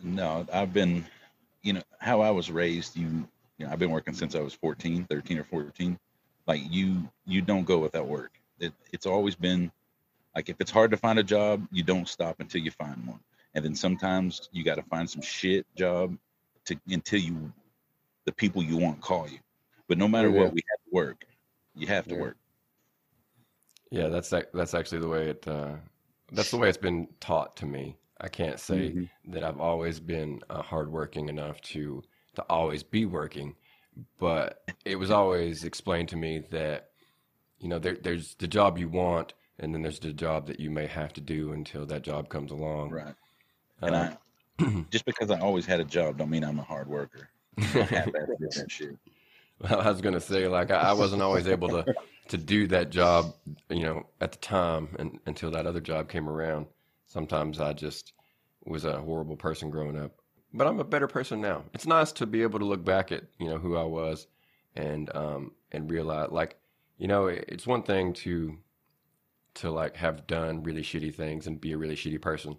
No, 0.02 0.46
I've 0.52 0.72
been, 0.72 1.04
you 1.62 1.72
know, 1.72 1.82
how 1.98 2.20
I 2.20 2.30
was 2.30 2.50
raised, 2.50 2.96
you, 2.96 3.28
you 3.58 3.66
know, 3.66 3.72
I've 3.72 3.78
been 3.78 3.90
working 3.90 4.14
since 4.14 4.34
I 4.34 4.40
was 4.40 4.54
14, 4.54 5.04
13 5.04 5.38
or 5.38 5.44
14. 5.44 5.98
Like 6.46 6.60
you, 6.70 7.08
you 7.26 7.42
don't 7.42 7.64
go 7.64 7.78
without 7.78 8.06
work. 8.06 8.32
It, 8.58 8.72
it's 8.92 9.06
always 9.06 9.34
been 9.34 9.70
like, 10.34 10.48
if 10.48 10.56
it's 10.60 10.70
hard 10.70 10.90
to 10.92 10.96
find 10.96 11.18
a 11.18 11.22
job, 11.24 11.66
you 11.70 11.82
don't 11.82 12.08
stop 12.08 12.40
until 12.40 12.60
you 12.60 12.70
find 12.70 13.04
one. 13.06 13.20
And 13.54 13.64
then 13.64 13.74
sometimes 13.74 14.48
you 14.52 14.64
got 14.64 14.76
to 14.76 14.82
find 14.84 15.08
some 15.08 15.22
shit 15.22 15.66
job 15.76 16.16
to, 16.66 16.76
until 16.88 17.20
you, 17.20 17.52
the 18.24 18.32
people 18.32 18.62
you 18.62 18.76
want 18.76 19.00
call 19.00 19.28
you. 19.28 19.38
But 19.88 19.98
no 19.98 20.08
matter 20.08 20.30
Yeah. 20.30 20.44
what, 20.44 20.52
we 20.52 20.62
have 20.70 20.84
to 20.84 20.90
work. 20.92 21.24
You 21.74 21.86
have 21.88 22.06
to 22.08 22.14
Yeah. 22.14 22.20
work. 22.20 22.36
Yeah, 23.92 24.08
that's 24.08 24.30
that's 24.30 24.74
actually 24.74 25.00
the 25.00 25.08
way 25.08 25.28
it. 25.28 25.46
Uh, 25.46 25.74
that's 26.32 26.50
the 26.50 26.56
way 26.56 26.68
it's 26.68 26.78
been 26.78 27.08
taught 27.20 27.56
to 27.58 27.66
me. 27.66 27.98
I 28.20 28.28
can't 28.28 28.58
say 28.58 28.90
Mhm. 28.90 29.10
that 29.26 29.44
I've 29.44 29.60
always 29.60 30.00
been 30.00 30.40
uh, 30.48 30.62
hardworking 30.62 31.28
enough 31.28 31.60
to 31.72 32.02
to 32.36 32.42
always 32.48 32.82
be 32.82 33.04
working, 33.04 33.54
but 34.18 34.64
it 34.86 34.96
was 34.96 35.10
always 35.10 35.64
explained 35.64 36.08
to 36.10 36.16
me 36.16 36.38
that 36.50 36.90
you 37.58 37.68
know 37.68 37.78
there, 37.78 37.96
there's 37.96 38.34
the 38.36 38.48
job 38.48 38.78
you 38.78 38.88
want, 38.88 39.34
and 39.58 39.74
then 39.74 39.82
there's 39.82 39.98
the 40.00 40.12
job 40.14 40.46
that 40.46 40.58
you 40.58 40.70
may 40.70 40.86
have 40.86 41.12
to 41.12 41.20
do 41.20 41.52
until 41.52 41.84
that 41.86 42.02
job 42.02 42.30
comes 42.30 42.50
along. 42.50 42.90
Right. 42.90 43.14
And 43.82 43.94
Uh, 43.94 44.16
I, 44.58 44.84
just 44.90 45.04
because 45.04 45.30
I 45.30 45.38
always 45.40 45.66
had 45.66 45.80
a 45.80 45.84
job, 45.84 46.16
don't 46.16 46.30
mean 46.30 46.44
I'm 46.44 46.58
a 46.58 46.62
hard 46.64 46.88
worker. 46.88 47.28
I 47.58 47.62
have 47.62 48.12
that 48.12 48.66
shit. 48.70 48.96
Well, 49.60 49.80
I 49.80 49.90
was 49.90 50.00
gonna 50.00 50.18
say 50.18 50.48
like 50.48 50.72
I, 50.72 50.90
I 50.90 50.92
wasn't 50.94 51.22
always 51.22 51.46
able 51.46 51.68
to 51.68 51.84
to 52.28 52.38
do 52.38 52.66
that 52.68 52.90
job, 52.90 53.34
you 53.68 53.82
know, 53.82 54.06
at 54.20 54.32
the 54.32 54.38
time 54.38 54.88
and, 54.98 55.18
until 55.26 55.50
that 55.50 55.66
other 55.66 55.80
job 55.80 56.08
came 56.08 56.28
around. 56.28 56.66
Sometimes 57.06 57.60
I 57.60 57.72
just 57.72 58.12
was 58.64 58.84
a 58.84 59.00
horrible 59.00 59.36
person 59.36 59.70
growing 59.70 59.98
up, 59.98 60.12
but 60.52 60.66
I'm 60.66 60.80
a 60.80 60.84
better 60.84 61.08
person 61.08 61.40
now. 61.40 61.64
It's 61.74 61.86
nice 61.86 62.12
to 62.12 62.26
be 62.26 62.42
able 62.42 62.58
to 62.60 62.64
look 62.64 62.84
back 62.84 63.12
at 63.12 63.24
you 63.38 63.48
know 63.48 63.58
who 63.58 63.76
I 63.76 63.84
was 63.84 64.26
and 64.74 65.14
um 65.14 65.52
and 65.70 65.90
realize 65.90 66.30
like 66.30 66.56
you 66.96 67.08
know 67.08 67.26
it's 67.26 67.66
one 67.66 67.82
thing 67.82 68.14
to 68.14 68.56
to 69.54 69.70
like 69.70 69.96
have 69.96 70.26
done 70.26 70.62
really 70.62 70.82
shitty 70.82 71.14
things 71.14 71.46
and 71.46 71.60
be 71.60 71.72
a 71.72 71.78
really 71.78 71.96
shitty 71.96 72.20
person, 72.20 72.56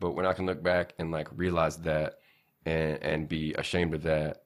but 0.00 0.12
when 0.12 0.26
I 0.26 0.32
can 0.32 0.46
look 0.46 0.62
back 0.62 0.94
and 0.98 1.12
like 1.12 1.28
realize 1.36 1.76
that 1.78 2.18
and 2.66 3.00
and 3.02 3.28
be 3.28 3.54
ashamed 3.54 3.94
of 3.94 4.02
that 4.02 4.44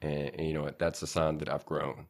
and, 0.00 0.30
and 0.36 0.46
you 0.46 0.54
know 0.54 0.70
that's 0.78 1.02
a 1.02 1.06
sign 1.06 1.38
that 1.38 1.48
I've 1.48 1.66
grown. 1.66 2.06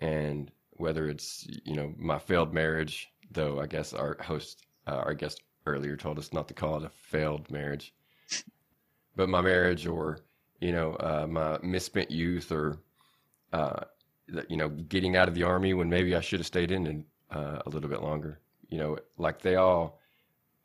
And 0.00 0.50
whether 0.82 1.08
it's 1.08 1.46
you 1.64 1.76
know 1.76 1.94
my 1.96 2.18
failed 2.18 2.52
marriage, 2.52 3.12
though 3.30 3.60
I 3.60 3.66
guess 3.66 3.92
our 3.94 4.16
host, 4.20 4.66
uh, 4.88 5.02
our 5.06 5.14
guest 5.14 5.42
earlier 5.64 5.96
told 5.96 6.18
us 6.18 6.32
not 6.32 6.48
to 6.48 6.54
call 6.54 6.76
it 6.78 6.84
a 6.84 6.90
failed 6.90 7.50
marriage, 7.50 7.94
but 9.16 9.28
my 9.28 9.40
marriage 9.40 9.86
or 9.86 10.18
you 10.60 10.72
know 10.72 10.94
uh, 10.96 11.26
my 11.28 11.58
misspent 11.62 12.10
youth 12.10 12.50
or 12.52 12.78
uh, 13.52 13.84
you 14.48 14.56
know 14.56 14.68
getting 14.68 15.16
out 15.16 15.28
of 15.28 15.34
the 15.34 15.44
army 15.44 15.72
when 15.74 15.88
maybe 15.88 16.14
I 16.16 16.20
should 16.20 16.40
have 16.40 16.46
stayed 16.46 16.72
in 16.72 16.86
and, 16.86 17.04
uh, 17.30 17.62
a 17.66 17.70
little 17.70 17.88
bit 17.88 18.02
longer. 18.02 18.40
You 18.68 18.78
know, 18.78 18.98
like 19.18 19.40
they 19.40 19.56
all 19.56 20.00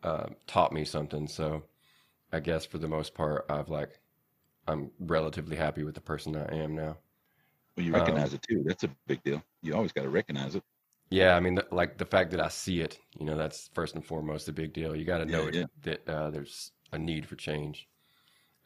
uh, 0.03 0.27
taught 0.47 0.73
me 0.73 0.83
something. 0.85 1.27
So 1.27 1.63
I 2.33 2.39
guess 2.39 2.65
for 2.65 2.79
the 2.79 2.87
most 2.87 3.13
part, 3.13 3.45
I've 3.49 3.69
like 3.69 3.99
I'm 4.67 4.91
relatively 4.99 5.55
happy 5.55 5.83
with 5.83 5.95
the 5.95 6.01
person 6.01 6.35
I 6.35 6.55
am 6.55 6.75
now. 6.75 6.97
Well, 7.75 7.85
you 7.85 7.93
Um, 7.93 7.99
recognize 8.01 8.33
it 8.33 8.41
too. 8.41 8.63
That's 8.65 8.83
a 8.83 8.89
big 9.07 9.23
deal. 9.23 9.43
You 9.67 9.75
always 9.75 9.91
got 9.93 10.03
to 10.03 10.09
recognize 10.09 10.55
it. 10.55 10.63
Yeah, 11.09 11.35
I 11.35 11.39
mean, 11.39 11.55
th- 11.55 11.67
like 11.71 11.97
the 11.97 12.05
fact 12.05 12.31
that 12.31 12.41
I 12.41 12.49
see 12.49 12.81
it, 12.81 12.99
you 13.17 13.25
know, 13.25 13.37
that's 13.37 13.69
first 13.73 13.95
and 13.95 14.05
foremost 14.05 14.49
a 14.49 14.53
big 14.53 14.73
deal. 14.73 14.95
You 14.95 15.05
got 15.05 15.19
to 15.19 15.25
know 15.25 15.47
Yeah, 15.47 15.47
it, 15.47 15.69
that 15.83 16.07
uh, 16.07 16.29
there's 16.31 16.71
a 16.91 16.99
need 16.99 17.25
for 17.25 17.35
change. 17.35 17.87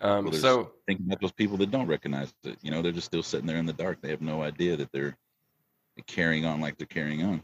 Um, 0.01 0.31
Well, 0.31 0.31
so 0.31 0.73
thinking 0.87 1.05
about 1.07 1.21
those 1.21 1.31
people 1.31 1.57
that 1.57 1.71
don't 1.71 1.87
recognize 1.87 2.33
it. 2.43 2.57
You 2.61 2.71
know, 2.71 2.81
they're 2.81 2.91
just 2.91 3.07
still 3.07 3.23
sitting 3.23 3.47
there 3.47 3.57
in 3.57 3.65
the 3.65 3.73
dark. 3.73 4.01
They 4.01 4.09
have 4.09 4.21
no 4.21 4.41
idea 4.43 4.77
that 4.77 4.91
they're 4.91 5.17
carrying 6.07 6.45
on 6.45 6.61
like 6.61 6.77
they're 6.77 6.87
carrying 6.87 7.23
on. 7.23 7.43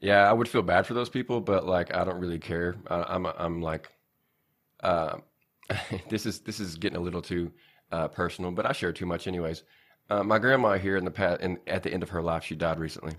yeah, 0.00 0.28
I 0.28 0.32
would 0.32 0.48
feel 0.48 0.62
bad 0.62 0.86
for 0.86 0.94
those 0.94 1.08
people, 1.08 1.40
but 1.40 1.66
like 1.66 1.94
I 1.94 2.04
don't 2.04 2.20
really 2.20 2.38
care. 2.38 2.76
I, 2.88 3.02
I'm 3.08 3.26
I'm 3.26 3.62
like, 3.62 3.90
uh, 4.82 5.18
this 6.10 6.26
is 6.26 6.40
this 6.40 6.60
is 6.60 6.76
getting 6.76 6.98
a 6.98 7.02
little 7.02 7.22
too 7.22 7.52
uh, 7.92 8.08
personal, 8.08 8.52
but 8.52 8.66
I 8.66 8.72
share 8.72 8.92
too 8.92 9.06
much 9.06 9.26
anyways. 9.26 9.64
Uh, 10.08 10.22
my 10.22 10.38
grandma 10.38 10.78
here 10.78 10.96
in 10.96 11.04
the 11.04 11.10
past, 11.10 11.40
and 11.40 11.58
at 11.66 11.82
the 11.82 11.92
end 11.92 12.02
of 12.02 12.10
her 12.10 12.22
life, 12.22 12.44
she 12.44 12.54
died 12.54 12.78
recently, 12.78 13.14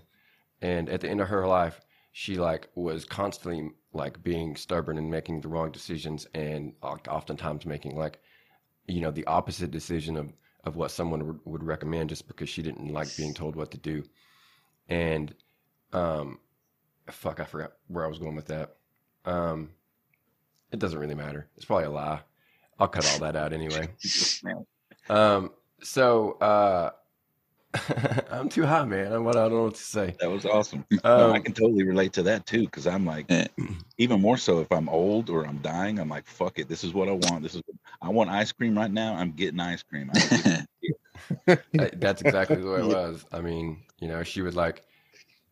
and 0.62 0.88
at 0.88 1.00
the 1.00 1.08
end 1.08 1.20
of 1.20 1.28
her 1.28 1.46
life, 1.46 1.80
she 2.12 2.36
like 2.36 2.68
was 2.74 3.04
constantly 3.04 3.70
like 3.92 4.22
being 4.22 4.56
stubborn 4.56 4.96
and 4.98 5.10
making 5.10 5.40
the 5.40 5.48
wrong 5.48 5.70
decisions, 5.70 6.26
and 6.34 6.72
oftentimes 6.82 7.66
making 7.66 7.96
like, 7.96 8.20
you 8.86 9.00
know, 9.00 9.10
the 9.10 9.26
opposite 9.26 9.70
decision 9.70 10.16
of 10.16 10.32
of 10.64 10.76
what 10.76 10.90
someone 10.90 11.26
would, 11.26 11.40
would 11.44 11.62
recommend 11.62 12.08
just 12.08 12.26
because 12.26 12.48
she 12.48 12.62
didn't 12.62 12.92
like 12.92 13.14
being 13.16 13.34
told 13.34 13.54
what 13.54 13.70
to 13.70 13.78
do, 13.78 14.02
and 14.88 15.34
um, 15.92 16.38
fuck, 17.10 17.40
I 17.40 17.44
forgot 17.44 17.72
where 17.88 18.04
I 18.04 18.08
was 18.08 18.18
going 18.18 18.34
with 18.36 18.46
that. 18.46 18.76
Um, 19.24 19.70
it 20.72 20.78
doesn't 20.78 20.98
really 20.98 21.14
matter. 21.14 21.48
It's 21.56 21.64
probably 21.64 21.84
a 21.86 21.90
lie. 21.90 22.20
I'll 22.78 22.88
cut 22.88 23.10
all 23.12 23.18
that 23.20 23.36
out 23.36 23.52
anyway. 23.52 23.88
Um, 25.10 25.52
so 25.82 26.32
uh, 26.40 26.90
I'm 28.30 28.48
too 28.48 28.64
high, 28.64 28.84
man. 28.84 29.12
I'm, 29.12 29.26
I 29.28 29.32
don't 29.32 29.52
know 29.52 29.64
what 29.64 29.74
to 29.74 29.82
say. 29.82 30.16
That 30.20 30.30
was 30.30 30.44
awesome. 30.46 30.84
No, 30.90 31.30
I 31.32 31.36
Um, 31.36 31.42
can 31.42 31.52
totally 31.52 31.84
relate 31.84 32.12
to 32.14 32.22
that 32.24 32.46
too, 32.46 32.62
because 32.64 32.86
I'm 32.86 33.04
like, 33.04 33.26
Yeah. 33.28 33.46
even 33.98 34.20
more 34.20 34.36
so 34.36 34.60
if 34.60 34.72
I'm 34.72 34.88
old 34.88 35.28
or 35.30 35.46
I'm 35.46 35.58
dying, 35.58 35.98
I'm 35.98 36.08
like, 36.08 36.26
fuck 36.26 36.58
it. 36.58 36.68
This 36.68 36.82
is 36.84 36.94
what 36.94 37.08
I 37.08 37.12
want. 37.12 37.42
This 37.42 37.54
is 37.54 37.62
I 38.00 38.08
want 38.08 38.30
ice 38.30 38.52
cream 38.52 38.76
right 38.76 38.90
now. 38.90 39.14
I'm 39.14 39.32
getting 39.32 39.60
ice 39.60 39.82
cream. 39.82 40.10
I 40.12 40.18
don't 40.18 40.32
give 40.32 40.46
a 40.46 41.58
That's 41.96 42.22
exactly 42.22 42.60
the 42.60 42.70
way 42.70 42.80
it 42.80 42.86
was. 42.86 43.24
I 43.32 43.40
mean, 43.40 43.82
you 43.98 44.08
know, 44.08 44.22
she 44.22 44.40
would 44.42 44.54
like, 44.54 44.84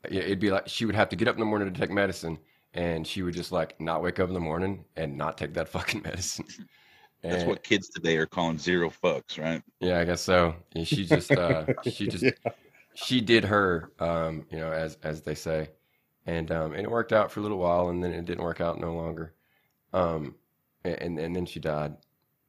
it'd 0.08 0.40
be 0.40 0.50
like 0.50 0.68
she 0.68 0.86
would 0.86 0.94
have 0.94 1.08
to 1.10 1.16
get 1.16 1.28
up 1.28 1.34
in 1.34 1.40
the 1.40 1.46
morning 1.46 1.72
to 1.72 1.78
take 1.80 1.90
medicine, 1.90 2.38
and 2.74 3.06
she 3.06 3.22
would 3.22 3.34
just 3.34 3.52
like 3.52 3.78
not 3.80 4.02
wake 4.02 4.20
up 4.20 4.28
in 4.28 4.34
the 4.34 4.40
morning 4.40 4.84
and 4.96 5.16
not 5.16 5.36
take 5.38 5.54
that 5.54 5.68
fucking 5.76 6.02
medicine. 6.02 6.46
That's 7.28 7.42
And- 7.42 7.48
what 7.50 7.62
kids 7.62 7.88
today 7.88 8.16
are 8.16 8.26
calling 8.26 8.58
zero 8.58 8.90
fucks, 8.90 9.38
right? 9.42 9.62
Yeah, 9.80 10.00
I 10.00 10.04
guess 10.04 10.20
so. 10.22 10.54
And 10.74 10.86
she 10.86 11.04
just, 11.04 11.30
uh, 11.32 11.66
she 11.90 12.06
just, 12.14 12.24
Yeah. 12.24 12.30
she 12.94 13.20
did 13.20 13.44
her, 13.44 13.90
um, 13.98 14.46
you 14.50 14.58
know, 14.58 14.72
as 14.72 14.96
as 15.02 15.22
they 15.22 15.34
say, 15.34 15.70
and 16.26 16.50
um, 16.50 16.72
and 16.72 16.82
it 16.82 16.90
worked 16.90 17.12
out 17.12 17.30
for 17.32 17.40
a 17.40 17.42
little 17.42 17.58
while, 17.58 17.88
and 17.88 18.02
then 18.02 18.12
it 18.12 18.24
didn't 18.24 18.44
work 18.44 18.60
out 18.60 18.80
no 18.80 18.94
longer, 18.94 19.34
um, 19.92 20.34
and 20.84 21.18
and 21.18 21.34
then 21.34 21.46
she 21.46 21.60
died. 21.60 21.96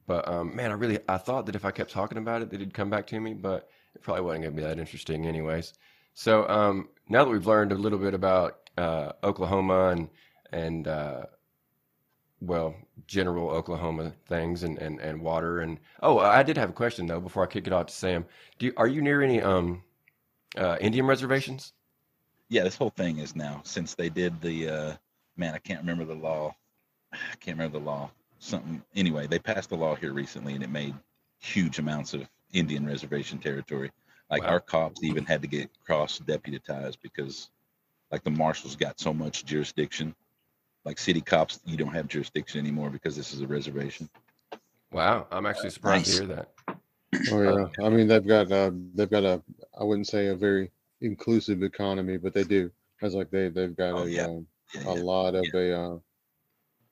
But 0.06 0.28
um, 0.28 0.56
man, 0.56 0.72
I 0.72 0.76
really, 0.76 1.00
I 1.10 1.18
thought 1.18 1.46
that 1.48 1.56
if 1.56 1.66
I 1.66 1.72
kept 1.72 1.92
talking 1.92 2.18
about 2.18 2.42
it, 2.42 2.50
that 2.52 2.56
it'd 2.62 2.74
come 2.74 2.90
back 2.90 3.08
to 3.08 3.20
me, 3.20 3.34
but 3.34 3.70
it 3.96 4.02
probably 4.02 4.22
wasn't 4.24 4.44
gonna 4.46 4.56
be 4.56 4.62
that 4.64 4.80
interesting, 4.80 5.26
anyways. 5.26 5.74
So 6.14 6.48
um, 6.50 6.90
now 7.10 7.24
that 7.26 7.30
we've 7.30 7.46
learned 7.46 7.72
a 7.72 7.76
little 7.76 8.00
bit 8.00 8.14
about 8.14 8.70
uh, 8.78 9.12
Oklahoma 9.24 9.90
and 9.90 10.10
and 10.52 10.88
uh, 10.88 11.24
well, 12.42 12.76
general 13.08 13.50
Oklahoma 13.50 14.14
things 14.28 14.64
and, 14.64 14.78
and, 14.80 15.00
and 15.00 15.22
water 15.22 15.60
and 15.62 15.80
oh, 16.02 16.20
I 16.20 16.44
did 16.44 16.58
have 16.58 16.70
a 16.70 16.74
question 16.74 17.08
though 17.08 17.20
before 17.20 17.44
I 17.44 17.48
kick 17.48 17.68
it 17.68 17.74
off 17.74 17.88
to 17.88 17.94
Sam. 17.94 18.26
Do 18.60 18.68
you, 18.68 18.74
are 18.78 18.88
you 18.88 19.02
near 19.02 19.22
any 19.22 19.42
um 19.42 19.84
uh, 20.58 20.78
Indian 20.82 21.06
reservations? 21.06 21.74
Yeah, 22.50 22.64
this 22.64 22.76
whole 22.78 22.90
thing 22.92 23.20
is 23.20 23.36
now 23.36 23.62
since 23.64 23.96
they 23.96 24.10
did 24.10 24.40
the 24.42 24.70
uh 24.70 24.98
man, 25.38 25.54
I 25.54 25.60
can't 25.60 25.80
remember 25.80 26.06
the 26.06 26.16
law. 26.16 26.56
I 27.14 27.36
can't 27.40 27.58
remember 27.58 27.80
the 27.80 27.86
law. 27.86 28.12
Something 28.40 28.84
anyway, 28.96 29.28
they 29.28 29.40
passed 29.40 29.72
a 29.72 29.76
law 29.76 29.96
here 29.96 30.14
recently 30.14 30.54
and 30.54 30.64
it 30.64 30.70
made 30.70 30.96
huge 31.40 31.80
amounts 31.80 32.14
of 32.14 32.28
Indian 32.54 32.86
reservation 32.86 33.40
territory. 33.40 33.92
Like 34.30 34.44
Wow. 34.44 34.50
our 34.50 34.60
cops 34.60 35.04
even 35.04 35.26
had 35.26 35.42
to 35.42 35.48
get 35.48 35.70
cross 35.86 36.20
deputized 36.20 37.00
because 37.02 37.50
like 38.12 38.24
the 38.24 38.30
marshals 38.30 38.76
got 38.76 39.00
so 39.00 39.14
much 39.14 39.46
jurisdiction. 39.46 40.14
Like 40.88 41.00
city 41.00 41.20
cops, 41.20 41.60
you 41.66 41.76
don't 41.76 41.92
have 41.94 42.08
jurisdiction 42.08 42.62
anymore 42.62 42.90
because 42.90 43.14
this 43.14 43.34
is 43.34 43.42
a 43.42 43.48
reservation. 43.48 44.10
Wow, 44.94 45.28
I'm 45.32 45.46
actually 45.46 45.72
surprised 45.72 46.08
Nice. 46.08 46.20
to 46.20 46.26
hear 46.26 46.36
that. 46.38 46.78
Oh 47.30 47.42
yeah, 47.42 47.86
I 47.86 47.90
mean 47.90 48.08
they've 48.08 48.26
got 48.26 48.50
uh, 48.50 48.72
they've 48.96 49.10
got 49.10 49.26
a 49.26 49.44
I 49.78 49.84
wouldn't 49.84 50.08
say 50.08 50.28
a 50.28 50.36
very 50.36 50.72
inclusive 51.02 51.62
economy, 51.62 52.16
but 52.16 52.34
they 52.34 52.46
do. 52.46 52.72
It's 53.02 53.14
like 53.14 53.30
they 53.30 53.50
they've 53.50 53.76
got 53.76 53.96
Oh, 53.96 54.04
a, 54.04 54.08
yeah. 54.08 54.28
um, 54.28 54.48
Yeah, 54.74 54.84
a 54.86 54.96
yeah. 54.96 55.04
lot 55.04 55.36
of 55.36 55.46
a 55.54 55.78
uh, 55.78 55.98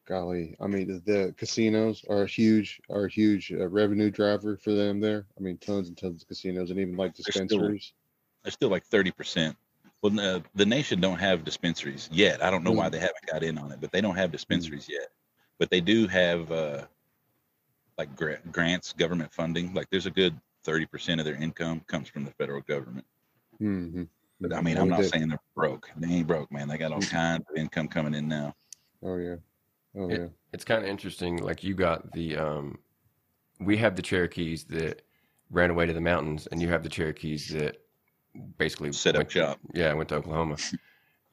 golly, 0.05 0.57
I 0.59 0.67
mean, 0.67 0.87
the, 0.87 0.99
the 1.11 1.33
casinos 1.37 2.03
are 2.09 2.23
a 2.23 2.27
huge, 2.27 2.81
are 2.89 3.05
a 3.05 3.09
huge 3.09 3.53
uh, 3.53 3.65
revenue 3.69 4.11
driver 4.11 4.57
for 4.57 4.71
them 4.73 4.99
there. 4.99 5.25
I 5.37 5.41
mean, 5.41 5.57
tons 5.59 5.87
and 5.87 5.97
tons 5.97 6.21
of 6.21 6.27
casinos, 6.27 6.69
and 6.69 6.79
even 6.81 6.97
like 6.97 7.15
They're 7.15 7.31
still- 7.31 7.43
dispensaries. 7.47 7.93
They're 8.43 8.51
still 8.51 8.69
like 8.69 8.83
thirty 8.83 9.11
percent. 9.11 9.55
Well, 10.01 10.11
the, 10.11 10.43
the 10.53 10.65
nation 10.65 11.01
don't 11.01 11.19
have 11.19 11.43
dispensaries 11.43 12.09
yet. 12.11 12.43
I 12.43 12.51
don't 12.51 12.63
know 12.63 12.71
why 12.71 12.89
they 12.89 12.99
haven't 12.99 13.25
got 13.31 13.43
in 13.43 13.57
on 13.57 13.71
it, 13.71 13.81
but 13.81 13.91
they 13.91 14.01
don't 14.01 14.15
have 14.15 14.31
dispensaries 14.31 14.87
yet. 14.89 15.07
But 15.57 15.69
they 15.71 15.81
do 15.81 16.05
have 16.07 16.51
uh, 16.51 16.85
like 17.97 18.15
gra- 18.15 18.41
grants, 18.51 18.93
government 18.93 19.33
funding. 19.33 19.73
Like 19.73 19.89
there's 19.89 20.05
a 20.05 20.11
good 20.11 20.39
thirty 20.63 20.85
percent 20.85 21.19
of 21.19 21.25
their 21.25 21.35
income 21.35 21.81
comes 21.87 22.07
from 22.07 22.23
the 22.25 22.31
federal 22.31 22.61
government. 22.61 23.05
Mm-hmm. 23.61 24.03
But 24.41 24.53
I 24.53 24.61
mean, 24.61 24.77
I'm 24.77 24.89
not 24.89 25.05
saying 25.05 25.29
they're 25.29 25.39
broke. 25.55 25.89
They 25.95 26.07
ain't 26.09 26.27
broke, 26.27 26.51
man. 26.51 26.67
They 26.67 26.77
got 26.77 26.91
all 26.91 27.01
kinds 27.01 27.45
of 27.49 27.55
income 27.55 27.87
coming 27.87 28.13
in 28.13 28.27
now. 28.27 28.53
Oh 29.01 29.17
yeah, 29.17 29.35
oh 29.97 30.09
It- 30.09 30.19
yeah. 30.19 30.27
It's 30.53 30.63
kind 30.65 30.83
of 30.83 30.89
interesting. 30.89 31.37
Like 31.37 31.63
you 31.63 31.73
got 31.73 32.13
the, 32.13 32.37
um, 32.37 32.77
we 33.59 33.75
have 33.75 33.97
the 33.97 34.01
Cherokees 34.01 34.63
that 34.65 35.01
ran 35.49 35.69
away 35.69 35.85
to 35.85 35.91
the 35.93 35.99
mountains, 35.99 36.47
and 36.47 36.61
you 36.61 36.69
have 36.69 36.81
the 36.83 36.89
Cherokees 36.89 37.49
that 37.49 37.77
basically 38.57 38.91
Set 38.93 39.15
up 39.15 39.19
went, 39.21 39.31
shop. 39.31 39.59
Yeah, 39.73 39.91
I 39.91 39.93
went 39.93 40.09
to 40.09 40.15
Oklahoma. 40.15 40.57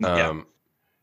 Yeah. 0.00 0.28
Um, 0.28 0.46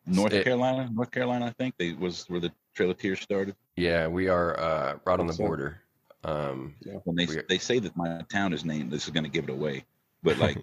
North 0.05 0.33
it- 0.33 0.43
Carolina, 0.43 0.89
North 0.91 1.11
Carolina, 1.11 1.45
I 1.45 1.51
think 1.51 1.75
they 1.77 1.93
was 1.93 2.25
where 2.27 2.41
the 2.41 2.51
Trail 2.73 2.91
of 2.91 2.97
Tears 2.97 3.21
started. 3.21 3.55
yeah, 3.77 4.07
we 4.07 4.27
are 4.27 4.59
uh, 4.59 4.97
right 5.05 5.19
on 5.19 5.27
the 5.27 5.33
border. 5.33 5.81
Um, 6.25 6.75
When 7.05 7.15
they 7.15 7.25
We- 7.25 7.41
they 7.47 7.57
say 7.59 7.79
that 7.79 7.95
my 7.95 8.21
town 8.29 8.51
is 8.51 8.65
named, 8.65 8.91
this 8.91 9.05
is 9.05 9.11
going 9.11 9.23
to 9.23 9.29
give 9.29 9.45
it 9.45 9.49
away. 9.51 9.85
But 10.21 10.37
like 10.45 10.57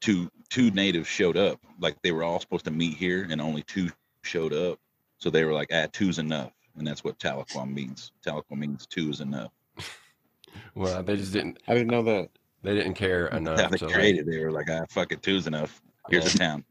two 0.00 0.30
two 0.48 0.70
natives 0.70 1.08
showed 1.08 1.36
up. 1.36 1.60
Like 1.78 2.00
they 2.02 2.12
were 2.12 2.22
all 2.24 2.40
supposed 2.40 2.64
to 2.64 2.70
meet 2.70 2.96
here, 2.96 3.26
and 3.30 3.38
only 3.40 3.62
two 3.64 3.90
showed 4.22 4.54
up. 4.54 4.78
So 5.18 5.28
they 5.28 5.44
were 5.44 5.52
like, 5.52 5.68
"Ah, 5.72 5.88
two's 5.92 6.18
enough," 6.18 6.52
and 6.78 6.86
that's 6.86 7.04
what 7.04 7.18
Tahlequah 7.18 7.70
means. 7.70 8.12
Tahlequah 8.26 8.56
means 8.56 8.86
two 8.86 9.10
is 9.10 9.20
enough. 9.20 9.52
well, 10.74 11.02
they 11.02 11.16
just 11.16 11.32
didn't. 11.34 11.58
I 11.68 11.74
didn't 11.74 11.88
know 11.90 12.02
that. 12.04 12.30
They 12.62 12.74
didn't 12.74 12.94
care 12.94 13.28
How 13.30 13.38
enough 13.38 13.70
they 13.70 13.78
to 13.78 13.86
like, 13.86 13.94
created, 13.94 14.26
they 14.26 14.38
were 14.38 14.52
like, 14.52 14.68
"Ah, 14.70 14.84
fuck 14.88 15.12
it, 15.12 15.22
two's 15.22 15.46
enough. 15.46 15.80
Here's 16.08 16.34
a 16.34 16.38
town." 16.38 16.64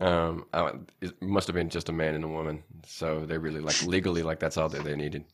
Um, 0.00 0.46
I, 0.54 0.72
it 1.02 1.20
must 1.20 1.46
have 1.46 1.54
been 1.54 1.68
just 1.68 1.90
a 1.90 1.92
man 1.92 2.14
and 2.14 2.24
a 2.24 2.28
woman, 2.28 2.62
so 2.86 3.26
they 3.26 3.36
really 3.36 3.60
like 3.60 3.82
legally 3.84 4.22
like 4.22 4.40
that's 4.40 4.56
all 4.56 4.68
that 4.70 4.82
they 4.82 4.96
needed. 4.96 5.24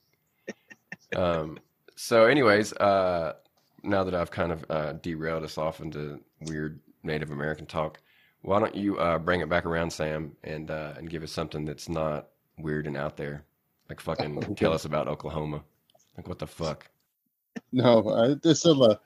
Um, 1.15 1.59
so, 1.95 2.27
anyways, 2.27 2.73
uh, 2.75 3.35
now 3.83 4.05
that 4.05 4.15
I've 4.15 4.31
kind 4.31 4.53
of 4.53 4.65
uh, 4.69 4.93
derailed 4.95 5.45
us 5.45 5.57
off 5.57 5.81
into 5.81 6.21
weird 6.41 6.81
Native 7.05 7.31
American 7.31 7.67
talk, 7.67 8.01
why 8.43 8.59
don't 8.59 8.75
you 8.75 8.99
uh, 8.99 9.19
bring 9.19 9.41
it 9.41 9.49
back 9.49 9.67
around, 9.67 9.91
Sam, 9.93 10.37
and 10.45 10.71
uh, 10.71 10.95
and 10.97 11.09
give 11.09 11.23
us 11.23 11.33
something 11.33 11.65
that's 11.65 11.89
not 11.89 12.29
weird 12.59 12.87
and 12.87 12.97
out 12.97 13.17
there, 13.17 13.45
like 13.89 14.01
fucking 14.01 14.57
tell 14.57 14.73
us 14.73 14.85
about 14.85 15.09
Oklahoma. 15.09 15.63
Like 16.17 16.29
what 16.29 16.39
the 16.39 16.47
fuck? 16.47 16.89
No, 17.73 18.11
I, 18.11 18.35
this 18.43 18.67
is 18.67 18.79
uh, 18.79 18.97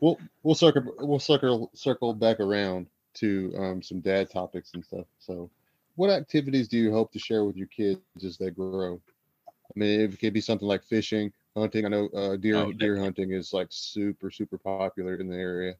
we'll 0.00 0.18
we'll 0.42 0.54
circle 0.54 0.94
we'll 0.98 1.18
circle 1.18 1.70
circle 1.74 2.14
back 2.14 2.40
around 2.40 2.88
to 3.14 3.52
um, 3.58 3.82
some 3.82 4.00
dad 4.00 4.30
topics 4.30 4.74
and 4.74 4.84
stuff. 4.84 5.06
So, 5.18 5.50
what 5.96 6.10
activities 6.10 6.68
do 6.68 6.78
you 6.78 6.92
hope 6.92 7.12
to 7.12 7.18
share 7.18 7.44
with 7.44 7.56
your 7.56 7.68
kids 7.68 8.00
as 8.24 8.38
they 8.38 8.50
grow? 8.50 9.00
I 9.48 9.78
mean, 9.78 10.00
it 10.00 10.18
could 10.18 10.32
be 10.34 10.40
something 10.40 10.68
like 10.68 10.84
fishing, 10.84 11.32
hunting. 11.56 11.84
I 11.84 11.88
know 11.88 12.08
uh, 12.08 12.36
deer 12.36 12.56
Oh, 12.56 12.72
deer 12.72 12.98
hunting 12.98 13.32
is 13.32 13.52
like 13.52 13.68
super 13.70 14.30
super 14.30 14.58
popular 14.58 15.16
in 15.16 15.28
the 15.28 15.36
area. 15.36 15.74